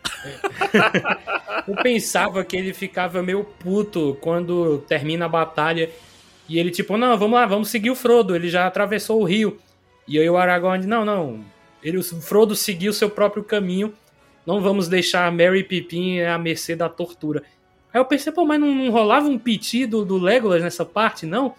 Eu 1.68 1.76
pensava 1.84 2.46
que 2.46 2.56
ele 2.56 2.74
ficava 2.74 3.22
meio 3.22 3.44
puto 3.44 4.18
quando 4.22 4.78
termina 4.88 5.26
a 5.26 5.30
batalha. 5.30 5.90
E 6.48 6.58
ele, 6.58 6.72
tipo, 6.72 6.96
não, 6.96 7.18
vamos 7.18 7.38
lá, 7.38 7.46
vamos 7.46 7.68
seguir 7.70 7.92
o 7.92 7.96
Frodo. 7.96 8.34
Ele 8.38 8.48
já 8.48 8.68
atravessou 8.68 9.20
o 9.22 9.26
rio. 9.26 9.60
E 10.08 10.18
aí 10.18 10.30
o 10.30 10.38
Aragorn, 10.38 10.88
não, 10.88 11.04
não. 11.04 11.57
Ele, 11.84 11.98
o 11.98 12.04
Frodo 12.04 12.56
seguiu 12.56 12.92
seu 12.94 13.10
próprio 13.10 13.44
caminho. 13.44 13.94
Não 14.46 14.62
vamos 14.62 14.88
deixar 14.88 15.32
Merry 15.32 15.60
e 15.60 15.64
Pippin 15.64 16.22
à 16.22 16.38
mercê 16.38 16.76
da 16.76 16.88
tortura. 16.90 17.44
Aí 17.94 18.00
eu 18.00 18.06
pensei, 18.06 18.32
pô, 18.32 18.46
mas 18.46 18.60
não, 18.60 18.74
não 18.74 18.92
rolava 18.92 19.28
um 19.28 19.38
piti 19.38 19.86
do, 19.86 20.04
do 20.06 20.18
Legolas 20.18 20.62
nessa 20.64 20.86
parte, 20.86 21.26
não? 21.26 21.54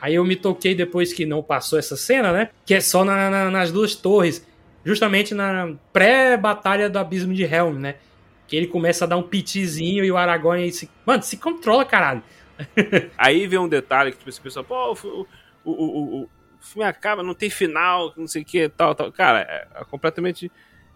Aí 0.00 0.14
eu 0.14 0.24
me 0.24 0.36
toquei 0.36 0.74
depois 0.74 1.12
que 1.12 1.24
não 1.26 1.42
passou 1.42 1.78
essa 1.78 1.96
cena, 1.96 2.32
né? 2.32 2.50
Que 2.64 2.74
é 2.74 2.80
só 2.80 3.04
na- 3.04 3.30
na- 3.30 3.50
nas 3.50 3.72
duas 3.72 3.94
torres. 3.94 4.46
Justamente 4.84 5.34
na 5.34 5.74
pré-batalha 5.92 6.88
do 6.88 6.98
Abismo 6.98 7.34
de 7.34 7.42
Helm, 7.44 7.78
né? 7.78 7.96
Que 8.46 8.54
ele 8.56 8.66
começa 8.66 9.04
a 9.04 9.08
dar 9.08 9.16
um 9.16 9.22
pitizinho 9.22 10.04
e 10.04 10.10
o 10.12 10.16
Aragorn 10.16 10.70
se. 10.72 10.88
Mano, 11.04 11.22
se 11.22 11.36
controla, 11.36 11.84
caralho. 11.84 12.22
Aí 13.18 13.46
vem 13.46 13.58
um 13.58 13.68
detalhe 13.68 14.12
que 14.12 14.18
tipo, 14.18 14.42
pensa, 14.42 14.62
pô, 14.62 14.92
o, 14.92 15.26
o, 15.64 15.72
o, 16.22 16.28
o, 16.60 16.64
filme 16.64 16.88
acaba, 16.88 17.22
não 17.22 17.34
tem 17.34 17.50
final, 17.50 18.12
não 18.16 18.26
sei 18.26 18.42
o 18.42 18.44
que, 18.44 18.68
tal, 18.68 18.94
tal. 18.94 19.10
Cara, 19.12 19.40
é, 19.40 19.68
é 19.80 19.84
completamente. 19.84 20.50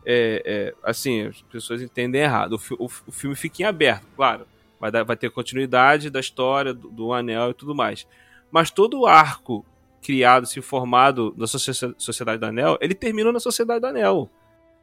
é, 0.05 0.43
é, 0.45 0.75
assim, 0.83 1.27
as 1.27 1.43
pessoas 1.43 1.83
entendem 1.83 2.23
errado. 2.23 2.59
O, 2.79 2.85
o, 2.85 2.91
o 3.07 3.13
filme 3.13 3.37
fica 3.37 3.63
em 3.63 3.67
aberto, 3.67 4.07
claro. 4.17 4.47
Vai, 4.79 4.91
dar- 4.91 5.05
vai 5.05 5.17
ter 5.17 5.31
continuidade 5.31 6.09
da 6.11 6.21
história, 6.21 6.73
do, 6.73 6.89
do 6.91 7.13
anel 7.13 7.51
e 7.51 7.55
tudo 7.55 7.75
mais. 7.75 8.07
Mas 8.51 8.71
todo 8.71 9.01
o 9.01 9.07
arco 9.07 9.65
criado, 10.03 10.47
se 10.47 10.61
formado 10.63 11.35
na 11.37 11.47
Socie- 11.47 11.95
Sociedade 11.99 12.39
do 12.39 12.47
Anel, 12.47 12.79
ele 12.81 12.95
termina 12.95 13.31
na 13.31 13.39
Sociedade 13.39 13.81
do 13.81 13.87
Anel. 13.87 14.31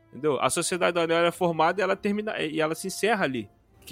Entendeu? 0.10 0.40
A 0.40 0.50
Sociedade 0.50 0.94
do 0.94 1.00
Anel 1.00 1.26
é 1.26 1.32
formada 1.32 1.82
e 1.82 1.84
ela 1.84 1.96
termina 1.96 2.40
e 2.40 2.62
ela 2.62 2.76
se 2.76 2.88
encerra 2.88 3.26
ali. 3.26 3.50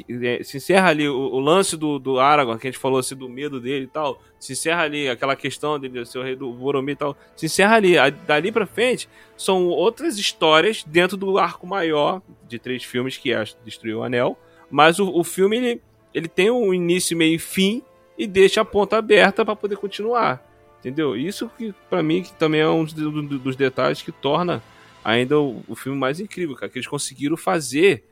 É, 0.09 0.43
Se 0.43 0.57
encerra 0.57 0.89
ali 0.89 1.07
o, 1.07 1.15
o 1.15 1.39
lance 1.39 1.77
do, 1.77 1.99
do 1.99 2.19
Aragorn, 2.19 2.59
que 2.59 2.67
a 2.67 2.71
gente 2.71 2.79
falou 2.79 2.99
assim, 2.99 3.15
do 3.15 3.29
medo 3.29 3.59
dele 3.61 3.85
e 3.85 3.87
tal. 3.87 4.19
Se 4.39 4.53
encerra 4.53 4.81
ali 4.83 5.07
aquela 5.07 5.35
questão 5.35 5.79
dele 5.79 6.05
ser 6.05 6.17
o 6.19 6.23
rei 6.23 6.35
do 6.35 6.51
Boromir 6.51 6.93
e 6.93 6.97
tal. 6.97 7.17
Se 7.35 7.45
encerra 7.45 7.75
ali. 7.75 7.97
A- 7.97 8.09
Dali 8.09 8.51
pra 8.51 8.65
frente 8.65 9.07
são 9.37 9.67
outras 9.67 10.17
histórias 10.17 10.83
dentro 10.85 11.15
do 11.15 11.37
arco 11.37 11.65
maior 11.67 12.21
de 12.47 12.57
três 12.59 12.83
filmes 12.83 13.17
que 13.17 13.31
é 13.31 13.43
Destruir 13.63 13.95
o 13.97 14.03
Anel. 14.03 14.37
Mas 14.69 14.99
o, 14.99 15.09
o 15.15 15.23
filme 15.23 15.57
ele, 15.57 15.81
ele 16.13 16.27
tem 16.27 16.49
um 16.51 16.73
início, 16.73 17.15
meio 17.15 17.35
e 17.35 17.39
fim 17.39 17.81
e 18.17 18.25
deixa 18.25 18.61
a 18.61 18.65
ponta 18.65 18.97
aberta 18.97 19.43
pra 19.45 19.55
poder 19.55 19.77
continuar. 19.77 20.43
Entendeu? 20.79 21.15
Isso 21.15 21.49
que 21.57 21.73
para 21.89 22.03
mim 22.03 22.21
que 22.23 22.33
também 22.33 22.61
é 22.61 22.69
um 22.69 22.83
dos, 22.83 22.93
do- 22.93 23.39
dos 23.39 23.55
detalhes 23.55 24.01
que 24.01 24.11
torna 24.11 24.61
ainda 25.03 25.39
o, 25.39 25.63
o 25.67 25.75
filme 25.75 25.97
mais 25.97 26.19
incrível, 26.19 26.55
cara. 26.55 26.71
Que 26.71 26.77
eles 26.77 26.87
conseguiram 26.87 27.35
fazer 27.37 28.03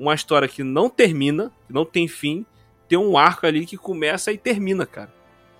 uma 0.00 0.14
história 0.14 0.48
que 0.48 0.64
não 0.64 0.88
termina, 0.88 1.52
que 1.66 1.74
não 1.74 1.84
tem 1.84 2.08
fim, 2.08 2.46
ter 2.88 2.96
um 2.96 3.18
arco 3.18 3.46
ali 3.46 3.66
que 3.66 3.76
começa 3.76 4.32
e 4.32 4.38
termina, 4.38 4.86
cara. 4.86 5.12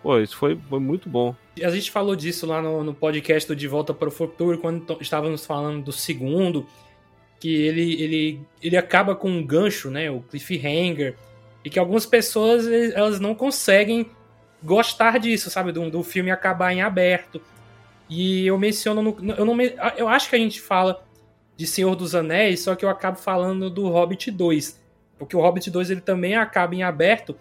Pô, 0.02 0.18
isso 0.18 0.34
foi, 0.34 0.58
foi 0.68 0.80
muito 0.80 1.10
bom. 1.10 1.36
A 1.62 1.68
gente 1.68 1.90
falou 1.90 2.16
disso 2.16 2.46
lá 2.46 2.62
no, 2.62 2.82
no 2.82 2.94
podcast 2.94 3.46
do 3.46 3.54
De 3.54 3.68
Volta 3.68 3.92
para 3.92 4.08
o 4.08 4.10
Futuro, 4.10 4.56
quando 4.56 4.96
estávamos 4.98 5.44
falando 5.44 5.84
do 5.84 5.92
segundo, 5.92 6.66
que 7.38 7.54
ele, 7.54 8.02
ele, 8.02 8.40
ele 8.62 8.78
acaba 8.78 9.14
com 9.14 9.30
um 9.30 9.44
gancho, 9.44 9.90
né? 9.90 10.10
O 10.10 10.22
cliffhanger. 10.22 11.16
E 11.62 11.68
que 11.68 11.78
algumas 11.78 12.06
pessoas 12.06 12.66
elas 12.66 13.20
não 13.20 13.34
conseguem 13.34 14.06
gostar 14.62 15.18
disso, 15.18 15.50
sabe? 15.50 15.70
Do, 15.70 15.90
do 15.90 16.02
filme 16.02 16.30
acabar 16.30 16.72
em 16.72 16.80
aberto. 16.80 17.42
E 18.08 18.46
eu 18.46 18.58
menciono 18.58 19.02
no. 19.02 19.34
Eu, 19.36 19.44
não, 19.44 19.60
eu 19.98 20.08
acho 20.08 20.30
que 20.30 20.36
a 20.36 20.38
gente 20.38 20.62
fala 20.62 21.04
de 21.61 21.66
Senhor 21.66 21.95
dos 21.95 22.15
Anéis, 22.15 22.61
só 22.61 22.74
que 22.74 22.87
eu 22.87 22.89
acabo 22.89 23.19
falando 23.19 23.69
do 23.69 23.87
Hobbit 23.87 24.31
2. 24.31 24.81
Porque 25.19 25.37
o 25.37 25.41
Hobbit 25.43 25.70
2 25.70 25.91
ele 25.91 26.01
também 26.01 26.35
acaba 26.35 26.74
em 26.74 26.82
aberto. 26.82 27.37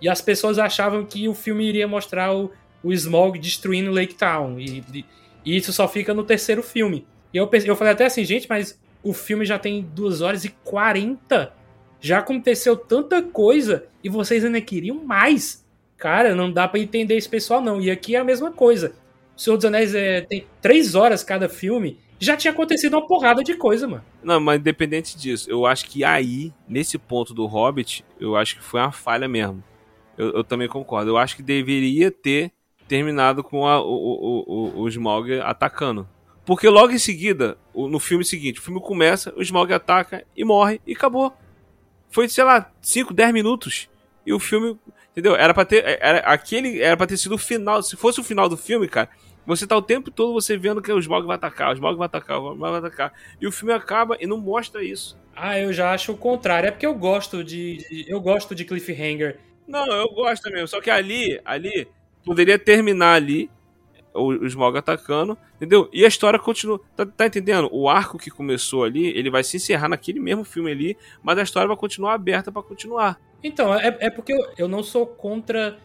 E 0.00 0.08
as 0.08 0.22
pessoas 0.22 0.58
achavam 0.58 1.04
que 1.04 1.28
o 1.28 1.34
filme 1.34 1.68
iria 1.68 1.86
mostrar 1.86 2.34
o, 2.34 2.50
o 2.82 2.90
Smaug 2.90 3.38
destruindo 3.38 3.90
Lake 3.90 4.14
Town. 4.14 4.58
E, 4.58 4.82
e, 4.94 5.04
e 5.44 5.56
isso 5.58 5.74
só 5.74 5.86
fica 5.86 6.14
no 6.14 6.24
terceiro 6.24 6.62
filme. 6.62 7.06
E 7.34 7.36
eu, 7.36 7.50
eu 7.66 7.76
falei 7.76 7.92
até 7.92 8.06
assim, 8.06 8.24
gente, 8.24 8.48
mas 8.48 8.80
o 9.02 9.12
filme 9.12 9.44
já 9.44 9.58
tem 9.58 9.82
2 9.82 10.22
horas 10.22 10.42
e 10.46 10.48
40. 10.64 11.52
Já 12.00 12.20
aconteceu 12.20 12.74
tanta 12.74 13.22
coisa 13.22 13.84
e 14.02 14.08
vocês 14.08 14.42
ainda 14.42 14.62
queriam 14.62 15.04
mais. 15.04 15.66
Cara, 15.98 16.34
não 16.34 16.50
dá 16.50 16.66
para 16.66 16.80
entender 16.80 17.18
esse 17.18 17.28
pessoal, 17.28 17.60
não. 17.60 17.78
E 17.78 17.90
aqui 17.90 18.16
é 18.16 18.20
a 18.20 18.24
mesma 18.24 18.52
coisa. 18.52 18.94
O 19.36 19.38
Senhor 19.38 19.56
dos 19.58 19.66
Anéis 19.66 19.94
é, 19.94 20.22
tem 20.22 20.46
3 20.62 20.94
horas 20.94 21.22
cada 21.22 21.46
filme. 21.46 21.98
Já 22.20 22.36
tinha 22.36 22.52
acontecido 22.52 22.94
uma 22.94 23.06
porrada 23.06 23.42
de 23.42 23.54
coisa, 23.54 23.88
mano. 23.88 24.04
Não, 24.22 24.38
mas 24.38 24.60
independente 24.60 25.16
disso, 25.16 25.50
eu 25.50 25.64
acho 25.64 25.86
que 25.86 26.04
aí, 26.04 26.52
nesse 26.68 26.98
ponto 26.98 27.32
do 27.32 27.46
Hobbit, 27.46 28.04
eu 28.20 28.36
acho 28.36 28.56
que 28.56 28.62
foi 28.62 28.78
uma 28.78 28.92
falha 28.92 29.26
mesmo. 29.26 29.64
Eu, 30.18 30.32
eu 30.32 30.44
também 30.44 30.68
concordo. 30.68 31.10
Eu 31.10 31.16
acho 31.16 31.34
que 31.34 31.42
deveria 31.42 32.10
ter 32.10 32.52
terminado 32.86 33.42
com 33.42 33.66
a, 33.66 33.80
o, 33.80 33.86
o, 33.86 34.44
o, 34.46 34.80
o 34.82 34.88
Smaug 34.88 35.40
atacando. 35.40 36.06
Porque 36.44 36.68
logo 36.68 36.92
em 36.92 36.98
seguida, 36.98 37.56
no 37.74 37.98
filme 37.98 38.24
seguinte, 38.24 38.60
o 38.60 38.62
filme 38.62 38.80
começa, 38.80 39.32
o 39.34 39.40
Smaug 39.40 39.72
ataca 39.72 40.24
e 40.36 40.44
morre 40.44 40.80
e 40.86 40.92
acabou. 40.92 41.32
Foi, 42.10 42.28
sei 42.28 42.44
lá, 42.44 42.70
5, 42.82 43.14
10 43.14 43.32
minutos. 43.32 43.88
E 44.26 44.32
o 44.32 44.38
filme. 44.38 44.78
Entendeu? 45.12 45.34
Era 45.36 45.54
pra 45.54 45.64
ter. 45.64 45.82
Era, 45.84 46.18
aquele 46.18 46.80
era 46.80 46.96
pra 46.96 47.06
ter 47.06 47.16
sido 47.16 47.36
o 47.36 47.38
final. 47.38 47.82
Se 47.82 47.96
fosse 47.96 48.20
o 48.20 48.24
final 48.24 48.48
do 48.48 48.56
filme, 48.56 48.88
cara, 48.88 49.08
você 49.46 49.66
tá 49.66 49.76
o 49.76 49.82
tempo 49.82 50.10
todo 50.10 50.32
você 50.32 50.56
vendo 50.56 50.82
que 50.82 50.92
o 50.92 50.98
Smaug 50.98 51.26
vai 51.26 51.36
atacar, 51.36 51.70
o 51.70 51.72
Smaug 51.72 51.98
vai 51.98 52.06
atacar, 52.06 52.38
o 52.38 52.52
Smaug 52.52 52.72
vai 52.72 52.78
atacar. 52.78 53.12
E 53.40 53.46
o 53.46 53.52
filme 53.52 53.72
acaba 53.72 54.16
e 54.20 54.26
não 54.26 54.38
mostra 54.38 54.82
isso. 54.82 55.18
Ah, 55.34 55.58
eu 55.58 55.72
já 55.72 55.92
acho 55.92 56.12
o 56.12 56.16
contrário. 56.16 56.68
É 56.68 56.70
porque 56.70 56.86
eu 56.86 56.94
gosto 56.94 57.42
de. 57.42 57.78
de 57.78 58.04
eu 58.08 58.20
gosto 58.20 58.54
de 58.54 58.64
cliffhanger. 58.64 59.38
Não, 59.66 59.86
eu 59.86 60.08
gosto 60.08 60.50
mesmo. 60.50 60.68
Só 60.68 60.80
que 60.80 60.90
ali, 60.90 61.40
ali, 61.44 61.88
poderia 62.24 62.58
terminar 62.58 63.14
ali 63.14 63.50
o, 64.12 64.28
o 64.28 64.46
Smaug 64.46 64.76
atacando, 64.76 65.38
entendeu? 65.56 65.88
E 65.92 66.04
a 66.04 66.08
história 66.08 66.38
continua. 66.38 66.80
Tá, 66.96 67.06
tá, 67.06 67.26
entendendo? 67.26 67.68
O 67.72 67.88
arco 67.88 68.18
que 68.18 68.30
começou 68.30 68.84
ali, 68.84 69.06
ele 69.08 69.30
vai 69.30 69.42
se 69.44 69.56
encerrar 69.56 69.88
naquele 69.88 70.20
mesmo 70.20 70.44
filme 70.44 70.70
ali, 70.70 70.96
mas 71.22 71.38
a 71.38 71.42
história 71.42 71.68
vai 71.68 71.76
continuar 71.76 72.14
aberta 72.14 72.52
para 72.52 72.62
continuar. 72.62 73.20
Então, 73.42 73.74
é, 73.74 73.96
é 74.00 74.10
porque 74.10 74.32
eu, 74.32 74.52
eu 74.58 74.68
não 74.68 74.82
sou 74.82 75.06
contra 75.06 75.78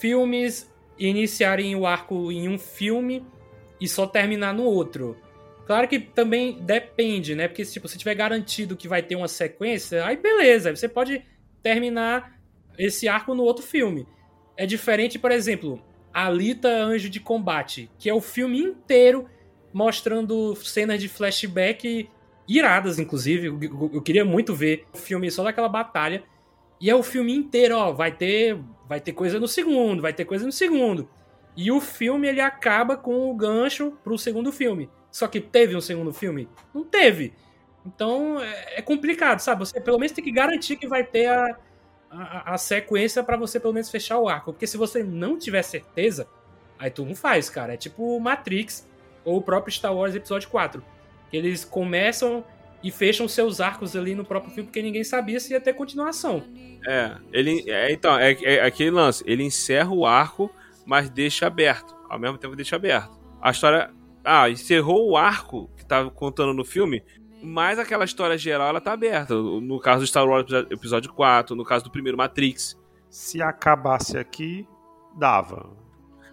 filmes 0.00 0.70
iniciarem 0.98 1.74
o 1.76 1.86
arco 1.86 2.30
em 2.32 2.48
um 2.48 2.58
filme 2.58 3.24
e 3.80 3.88
só 3.88 4.06
terminar 4.06 4.52
no 4.52 4.64
outro. 4.64 5.16
Claro 5.66 5.86
que 5.86 5.98
também 5.98 6.58
depende, 6.60 7.34
né? 7.34 7.46
Porque 7.46 7.64
tipo, 7.64 7.88
se 7.88 7.98
tiver 7.98 8.14
garantido 8.14 8.76
que 8.76 8.88
vai 8.88 9.02
ter 9.02 9.16
uma 9.16 9.28
sequência, 9.28 10.04
aí 10.04 10.16
beleza, 10.16 10.74
você 10.74 10.88
pode 10.88 11.22
terminar 11.62 12.38
esse 12.78 13.06
arco 13.08 13.34
no 13.34 13.42
outro 13.42 13.64
filme. 13.64 14.06
É 14.56 14.64
diferente, 14.66 15.18
por 15.18 15.30
exemplo, 15.30 15.82
Alita 16.12 16.68
Anjo 16.68 17.08
de 17.08 17.20
Combate, 17.20 17.90
que 17.98 18.08
é 18.08 18.14
o 18.14 18.20
filme 18.20 18.58
inteiro 18.58 19.28
mostrando 19.72 20.56
cenas 20.56 21.00
de 21.00 21.08
flashback 21.08 22.08
iradas, 22.48 22.98
inclusive. 22.98 23.46
Eu, 23.46 24.00
queria 24.00 24.24
muito 24.24 24.54
ver 24.54 24.86
o 24.92 24.96
filme 24.96 25.30
só 25.30 25.44
daquela 25.44 25.68
batalha. 25.68 26.24
E 26.80 26.88
é 26.88 26.94
o 26.94 27.02
filme 27.02 27.34
inteiro, 27.34 27.76
ó, 27.76 27.92
vai 27.92 28.12
ter, 28.12 28.58
vai 28.88 29.00
ter 29.00 29.12
coisa 29.12 29.38
no 29.38 29.46
segundo, 29.46 30.00
vai 30.00 30.12
ter 30.12 30.24
coisa 30.24 30.46
no 30.46 30.52
segundo. 30.52 31.08
E 31.56 31.70
o 31.70 31.80
filme 31.80 32.28
ele 32.28 32.40
acaba 32.40 32.96
com 32.96 33.30
o 33.30 33.34
gancho 33.34 33.92
pro 34.02 34.16
segundo 34.16 34.52
filme. 34.52 34.88
Só 35.10 35.26
que 35.26 35.40
teve 35.40 35.76
um 35.76 35.80
segundo 35.80 36.12
filme? 36.12 36.48
Não 36.72 36.84
teve. 36.84 37.34
Então 37.84 38.40
é, 38.40 38.78
é 38.78 38.82
complicado, 38.82 39.40
sabe? 39.40 39.60
Você 39.60 39.80
pelo 39.80 39.98
menos 39.98 40.12
tem 40.12 40.24
que 40.24 40.30
garantir 40.30 40.76
que 40.76 40.86
vai 40.86 41.04
ter 41.04 41.26
a, 41.26 41.56
a, 42.10 42.54
a 42.54 42.58
sequência 42.58 43.22
para 43.22 43.36
você 43.36 43.58
pelo 43.58 43.74
menos 43.74 43.90
fechar 43.90 44.18
o 44.18 44.28
arco. 44.28 44.52
Porque 44.52 44.66
se 44.66 44.76
você 44.76 45.02
não 45.02 45.38
tiver 45.38 45.62
certeza, 45.62 46.28
aí 46.78 46.90
tu 46.90 47.04
não 47.04 47.14
faz, 47.14 47.50
cara. 47.50 47.74
É 47.74 47.76
tipo 47.76 48.18
Matrix 48.20 48.88
ou 49.24 49.38
o 49.38 49.42
próprio 49.42 49.72
Star 49.72 49.94
Wars 49.94 50.14
Episódio 50.14 50.48
4. 50.48 50.82
Que 51.30 51.36
eles 51.36 51.64
começam 51.64 52.44
e 52.82 52.90
fecham 52.90 53.26
seus 53.26 53.60
arcos 53.60 53.96
ali 53.96 54.14
no 54.14 54.24
próprio 54.24 54.52
filme 54.52 54.68
porque 54.68 54.82
ninguém 54.82 55.02
sabia 55.02 55.40
se 55.40 55.52
ia 55.52 55.60
ter 55.60 55.72
continuação. 55.72 56.44
É, 56.86 57.16
ele 57.32 57.64
é, 57.68 57.92
então, 57.92 58.18
é, 58.18 58.32
é 58.42 58.64
aquele 58.64 58.90
lance, 58.90 59.24
ele 59.26 59.42
encerra 59.42 59.90
o 59.90 60.06
arco, 60.06 60.50
mas 60.86 61.10
deixa 61.10 61.46
aberto, 61.46 61.96
ao 62.08 62.18
mesmo 62.18 62.38
tempo 62.38 62.54
deixa 62.54 62.76
aberto. 62.76 63.18
A 63.40 63.50
história, 63.50 63.90
ah, 64.24 64.48
encerrou 64.48 65.10
o 65.10 65.16
arco 65.16 65.70
que 65.76 65.84
tava 65.84 66.10
contando 66.10 66.54
no 66.54 66.64
filme, 66.64 67.02
mas 67.42 67.78
aquela 67.78 68.04
história 68.04 68.36
geral 68.36 68.68
ela 68.68 68.80
tá 68.80 68.92
aberta. 68.92 69.34
No 69.34 69.78
caso 69.78 70.00
do 70.00 70.06
Star 70.06 70.26
Wars 70.26 70.50
Episódio 70.70 71.12
4, 71.12 71.54
no 71.54 71.64
caso 71.64 71.84
do 71.84 71.90
primeiro 71.90 72.18
Matrix. 72.18 72.78
Se 73.08 73.40
acabasse 73.40 74.18
aqui, 74.18 74.66
dava. 75.16 75.70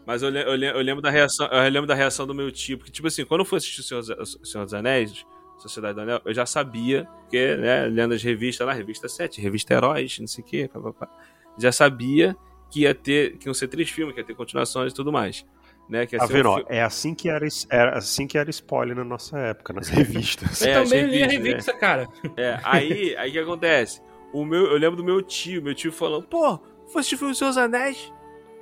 Mas 0.06 0.22
eu, 0.22 0.30
eu, 0.30 0.56
eu, 0.56 0.82
lembro 0.82 1.02
da 1.02 1.10
reação, 1.10 1.48
eu 1.48 1.70
lembro 1.70 1.88
da 1.88 1.96
reação 1.96 2.28
do 2.28 2.36
meu 2.36 2.52
tio, 2.52 2.78
porque, 2.78 2.92
tipo 2.92 3.08
assim, 3.08 3.26
quando 3.26 3.42
eu 3.42 3.46
fui 3.46 3.58
assistir 3.58 3.80
o 3.80 3.84
Senhor, 3.84 4.22
o 4.22 4.46
Senhor 4.46 4.66
dos 4.66 4.74
Anéis, 4.74 5.26
Sociedade 5.70 5.96
do 5.96 6.02
Anel, 6.02 6.22
eu 6.26 6.34
já 6.34 6.46
sabia, 6.46 7.08
que, 7.30 7.56
né, 7.58 7.86
lendo 7.86 8.14
as 8.14 8.24
revistas 8.24 8.66
lá, 8.66 8.74
revista 8.74 9.08
7, 9.08 9.42
revista 9.42 9.74
Heróis, 9.74 10.20
não 10.20 10.28
sei 10.28 10.44
o 10.44 10.48
quê, 10.48 10.70
já 11.58 11.72
sabia 11.72 12.36
que 12.70 12.82
ia 12.82 12.94
ter, 12.94 13.38
que 13.38 13.48
iam 13.48 13.54
ser 13.54 13.68
três 13.68 13.90
filmes, 13.90 14.14
que 14.14 14.22
ia 14.22 14.26
ter 14.26 14.36
continuações 14.36 14.92
e 14.92 14.96
tudo 14.96 15.12
mais. 15.12 15.46
Né, 15.88 16.08
que 16.08 16.18
tá 16.18 16.26
vendo? 16.26 16.50
Um 16.50 16.64
é 16.68 16.82
assim 16.82 17.14
que 17.14 17.30
era, 17.30 17.48
era 17.70 17.98
assim 17.98 18.26
que 18.26 18.40
era 18.40 18.50
spoiler 18.50 18.96
na 18.96 19.04
nossa 19.04 19.38
época, 19.38 19.72
nas 19.72 19.88
revistas. 19.88 20.62
É, 20.66 20.78
eu 20.78 20.84
também 20.84 21.06
li 21.06 21.22
a 21.22 21.28
revista, 21.28 21.72
é. 21.72 21.78
cara. 21.78 22.08
É, 22.36 22.60
aí, 22.64 23.16
aí 23.18 23.32
que 23.32 23.38
acontece? 23.38 24.02
O 24.34 24.44
meu, 24.44 24.66
eu 24.66 24.78
lembro 24.78 24.98
do 24.98 25.04
meu 25.04 25.22
tio, 25.22 25.62
meu 25.62 25.76
tio 25.76 25.92
falando, 25.92 26.26
pô, 26.28 26.60
foi 26.88 27.02
assistir 27.02 27.24
o 27.24 27.36
Seus 27.36 27.56
Anéis? 27.56 28.12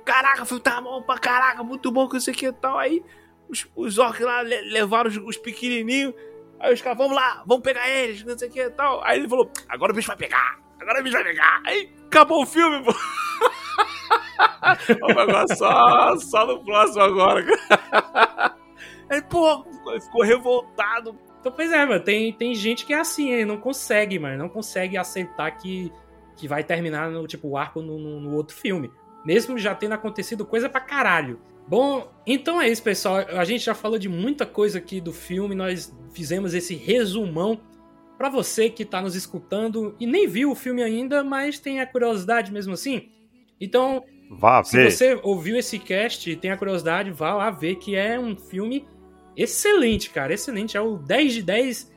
Caraca, 0.04 0.44
filme 0.44 0.62
tá 0.62 0.80
bom 0.80 1.00
pra 1.00 1.18
caraca, 1.18 1.62
muito 1.62 1.90
bom 1.90 2.06
que 2.08 2.18
isso 2.18 2.30
aqui 2.30 2.46
e 2.46 2.52
tal. 2.52 2.78
Aí 2.78 3.02
os, 3.48 3.66
os 3.74 3.98
orcs 3.98 4.24
lá 4.24 4.40
levaram 4.42 5.08
os, 5.08 5.16
os 5.16 5.36
pequenininhos. 5.36 6.14
Aí 6.64 6.72
os 6.72 6.80
caras, 6.80 6.96
vamos 6.96 7.14
lá, 7.14 7.42
vamos 7.46 7.62
pegar 7.62 7.86
eles, 7.90 8.24
não 8.24 8.38
sei 8.38 8.48
o 8.48 8.50
que 8.50 8.62
e 8.62 8.70
tal. 8.70 9.04
Aí 9.04 9.18
ele 9.18 9.28
falou, 9.28 9.50
agora 9.68 9.92
o 9.92 9.94
bicho 9.94 10.08
vai 10.08 10.16
pegar, 10.16 10.58
agora 10.80 10.98
o 10.98 11.02
bicho 11.02 11.14
vai 11.14 11.22
pegar. 11.22 11.60
Aí 11.66 11.92
acabou 12.06 12.42
o 12.42 12.46
filme, 12.46 12.82
pô. 12.82 12.94
Agora 15.02 15.46
só, 15.54 16.16
só 16.16 16.46
no 16.46 16.64
próximo 16.64 17.02
agora. 17.02 17.44
Aí, 19.10 19.20
pô, 19.22 19.64
ficou 20.00 20.22
revoltado. 20.22 21.18
Então, 21.38 21.52
pois 21.52 21.70
é, 21.70 21.84
mano, 21.84 22.02
tem, 22.02 22.32
tem 22.32 22.54
gente 22.54 22.86
que 22.86 22.94
é 22.94 22.98
assim, 22.98 23.30
ele 23.30 23.44
não 23.44 23.58
consegue, 23.58 24.18
mano, 24.18 24.38
não 24.38 24.48
consegue 24.48 24.96
aceitar 24.96 25.50
que, 25.52 25.92
que 26.36 26.48
vai 26.48 26.64
terminar 26.64 27.10
no, 27.10 27.26
tipo, 27.26 27.48
o 27.48 27.56
arco 27.56 27.82
no, 27.82 27.98
no, 27.98 28.20
no 28.20 28.34
outro 28.34 28.56
filme. 28.56 28.90
Mesmo 29.24 29.58
já 29.58 29.74
tendo 29.74 29.92
acontecido 29.92 30.46
coisa 30.46 30.68
pra 30.68 30.80
caralho. 30.80 31.38
Bom, 31.66 32.12
então 32.26 32.60
é 32.60 32.68
isso, 32.68 32.82
pessoal. 32.82 33.16
A 33.28 33.44
gente 33.44 33.64
já 33.64 33.74
falou 33.74 33.98
de 33.98 34.08
muita 34.08 34.44
coisa 34.44 34.78
aqui 34.78 35.00
do 35.00 35.12
filme, 35.12 35.54
nós 35.54 35.94
fizemos 36.12 36.54
esse 36.54 36.74
resumão 36.74 37.60
para 38.18 38.28
você 38.28 38.70
que 38.70 38.84
tá 38.84 39.02
nos 39.02 39.14
escutando 39.14 39.96
e 39.98 40.06
nem 40.06 40.26
viu 40.26 40.50
o 40.50 40.54
filme 40.54 40.82
ainda, 40.82 41.24
mas 41.24 41.58
tem 41.58 41.80
a 41.80 41.86
curiosidade 41.86 42.52
mesmo 42.52 42.74
assim. 42.74 43.10
Então, 43.60 44.04
Vá 44.30 44.62
Se 44.64 44.76
ver. 44.76 44.90
você 44.90 45.20
ouviu 45.22 45.56
esse 45.56 45.78
cast 45.78 46.30
e 46.30 46.36
tem 46.36 46.50
a 46.50 46.56
curiosidade, 46.56 47.10
vá 47.10 47.34
lá 47.34 47.50
ver 47.50 47.76
que 47.76 47.94
é 47.94 48.18
um 48.18 48.36
filme 48.36 48.84
excelente, 49.36 50.10
cara. 50.10 50.32
Excelente. 50.32 50.76
É 50.76 50.80
o 50.80 50.96
10 50.96 51.34
de 51.34 51.42
10 51.42 51.92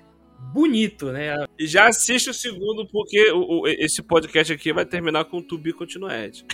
bonito, 0.53 1.11
né? 1.11 1.33
E 1.57 1.65
já 1.65 1.87
assiste 1.87 2.29
o 2.29 2.33
segundo, 2.33 2.87
porque 2.87 3.31
o, 3.31 3.61
o, 3.61 3.67
esse 3.67 4.01
podcast 4.03 4.53
aqui 4.53 4.71
vai 4.71 4.85
terminar 4.85 5.25
com 5.25 5.37
o 5.37 5.41
Tubi 5.41 5.73
Continued. 5.73 6.45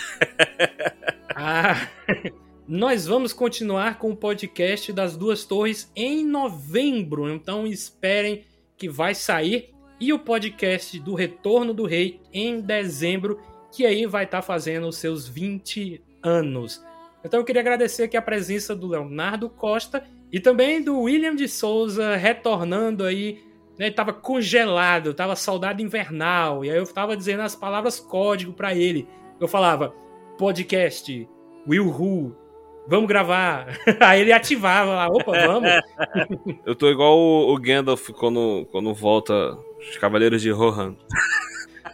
ah, 1.35 1.87
nós 2.67 3.05
vamos 3.05 3.33
continuar 3.33 3.99
com 3.99 4.11
o 4.11 4.15
podcast 4.15 4.93
das 4.93 5.17
Duas 5.17 5.43
Torres 5.43 5.91
em 5.95 6.25
novembro. 6.25 7.29
Então 7.29 7.67
esperem 7.67 8.45
que 8.77 8.87
vai 8.87 9.13
sair. 9.13 9.73
E 9.99 10.11
o 10.11 10.19
podcast 10.19 10.99
do 10.99 11.13
Retorno 11.13 11.73
do 11.73 11.85
Rei 11.85 12.21
em 12.31 12.61
dezembro 12.61 13.39
que 13.71 13.85
aí 13.85 14.05
vai 14.05 14.23
estar 14.23 14.39
tá 14.39 14.41
fazendo 14.41 14.87
os 14.87 14.97
seus 14.97 15.27
20 15.27 16.01
anos. 16.21 16.83
Então 17.23 17.39
eu 17.39 17.45
queria 17.45 17.61
agradecer 17.61 18.03
aqui 18.03 18.15
a 18.15 18.21
presença 18.21 18.75
do 18.75 18.87
Leonardo 18.87 19.49
Costa 19.49 20.05
e 20.31 20.39
também 20.39 20.81
do 20.81 21.01
William 21.01 21.35
de 21.35 21.47
Souza 21.47 22.15
retornando 22.15 23.03
aí. 23.03 23.43
Né, 23.77 23.85
ele 23.85 23.89
estava 23.89 24.13
congelado, 24.13 25.11
estava 25.11 25.35
saudade 25.35 25.83
invernal. 25.83 26.63
E 26.63 26.69
aí 26.69 26.77
eu 26.77 26.83
estava 26.83 27.17
dizendo 27.17 27.41
as 27.41 27.55
palavras 27.55 27.99
código 27.99 28.53
para 28.53 28.73
ele. 28.73 29.07
Eu 29.39 29.47
falava, 29.47 29.93
podcast, 30.37 31.27
Will 31.67 31.89
Who, 31.89 32.42
vamos 32.87 33.07
gravar. 33.07 33.67
Aí 33.99 34.21
ele 34.21 34.31
ativava 34.31 34.93
lá, 34.93 35.07
opa, 35.07 35.31
vamos. 35.45 35.69
Eu 36.65 36.75
tô 36.75 36.89
igual 36.89 37.17
o, 37.17 37.57
Gandalf 37.57 38.09
quando, 38.11 38.67
quando 38.71 38.93
volta 38.93 39.57
os 39.79 39.97
Cavaleiros 39.97 40.41
de 40.41 40.51
Rohan. 40.51 40.95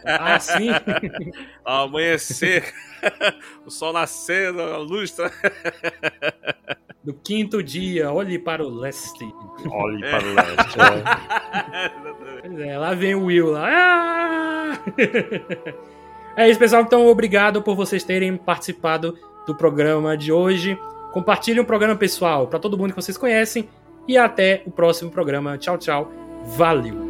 Ah, 0.04 0.38
sim. 0.38 0.68
Ao 1.64 1.84
amanhecer, 1.84 2.72
o 3.66 3.70
sol 3.70 3.92
nascendo, 3.92 4.62
a 4.62 4.78
luz. 4.78 5.14
Do 7.04 7.14
quinto 7.14 7.62
dia, 7.62 8.12
olhe 8.12 8.38
para 8.38 8.64
o 8.64 8.68
leste. 8.68 9.24
Olhe 9.70 10.00
para 10.00 10.24
o 10.24 10.34
leste. 10.34 10.80
É. 10.80 11.88
Pois 12.40 12.60
é, 12.60 12.78
lá 12.78 12.94
vem 12.94 13.14
o 13.14 13.24
Will 13.24 13.50
lá. 13.50 13.68
Ah! 13.70 14.78
É 16.36 16.48
isso, 16.48 16.58
pessoal. 16.58 16.82
Então, 16.82 17.06
obrigado 17.06 17.62
por 17.62 17.74
vocês 17.74 18.04
terem 18.04 18.36
participado 18.36 19.18
do 19.46 19.54
programa 19.54 20.16
de 20.16 20.32
hoje. 20.32 20.78
Compartilhem 21.12 21.60
o 21.60 21.66
programa 21.66 21.96
pessoal 21.96 22.46
para 22.46 22.58
todo 22.58 22.78
mundo 22.78 22.90
que 22.90 23.02
vocês 23.02 23.18
conhecem. 23.18 23.68
E 24.08 24.16
até 24.16 24.62
o 24.66 24.70
próximo 24.70 25.10
programa. 25.10 25.58
Tchau, 25.58 25.78
tchau. 25.78 26.10
Valeu! 26.56 27.09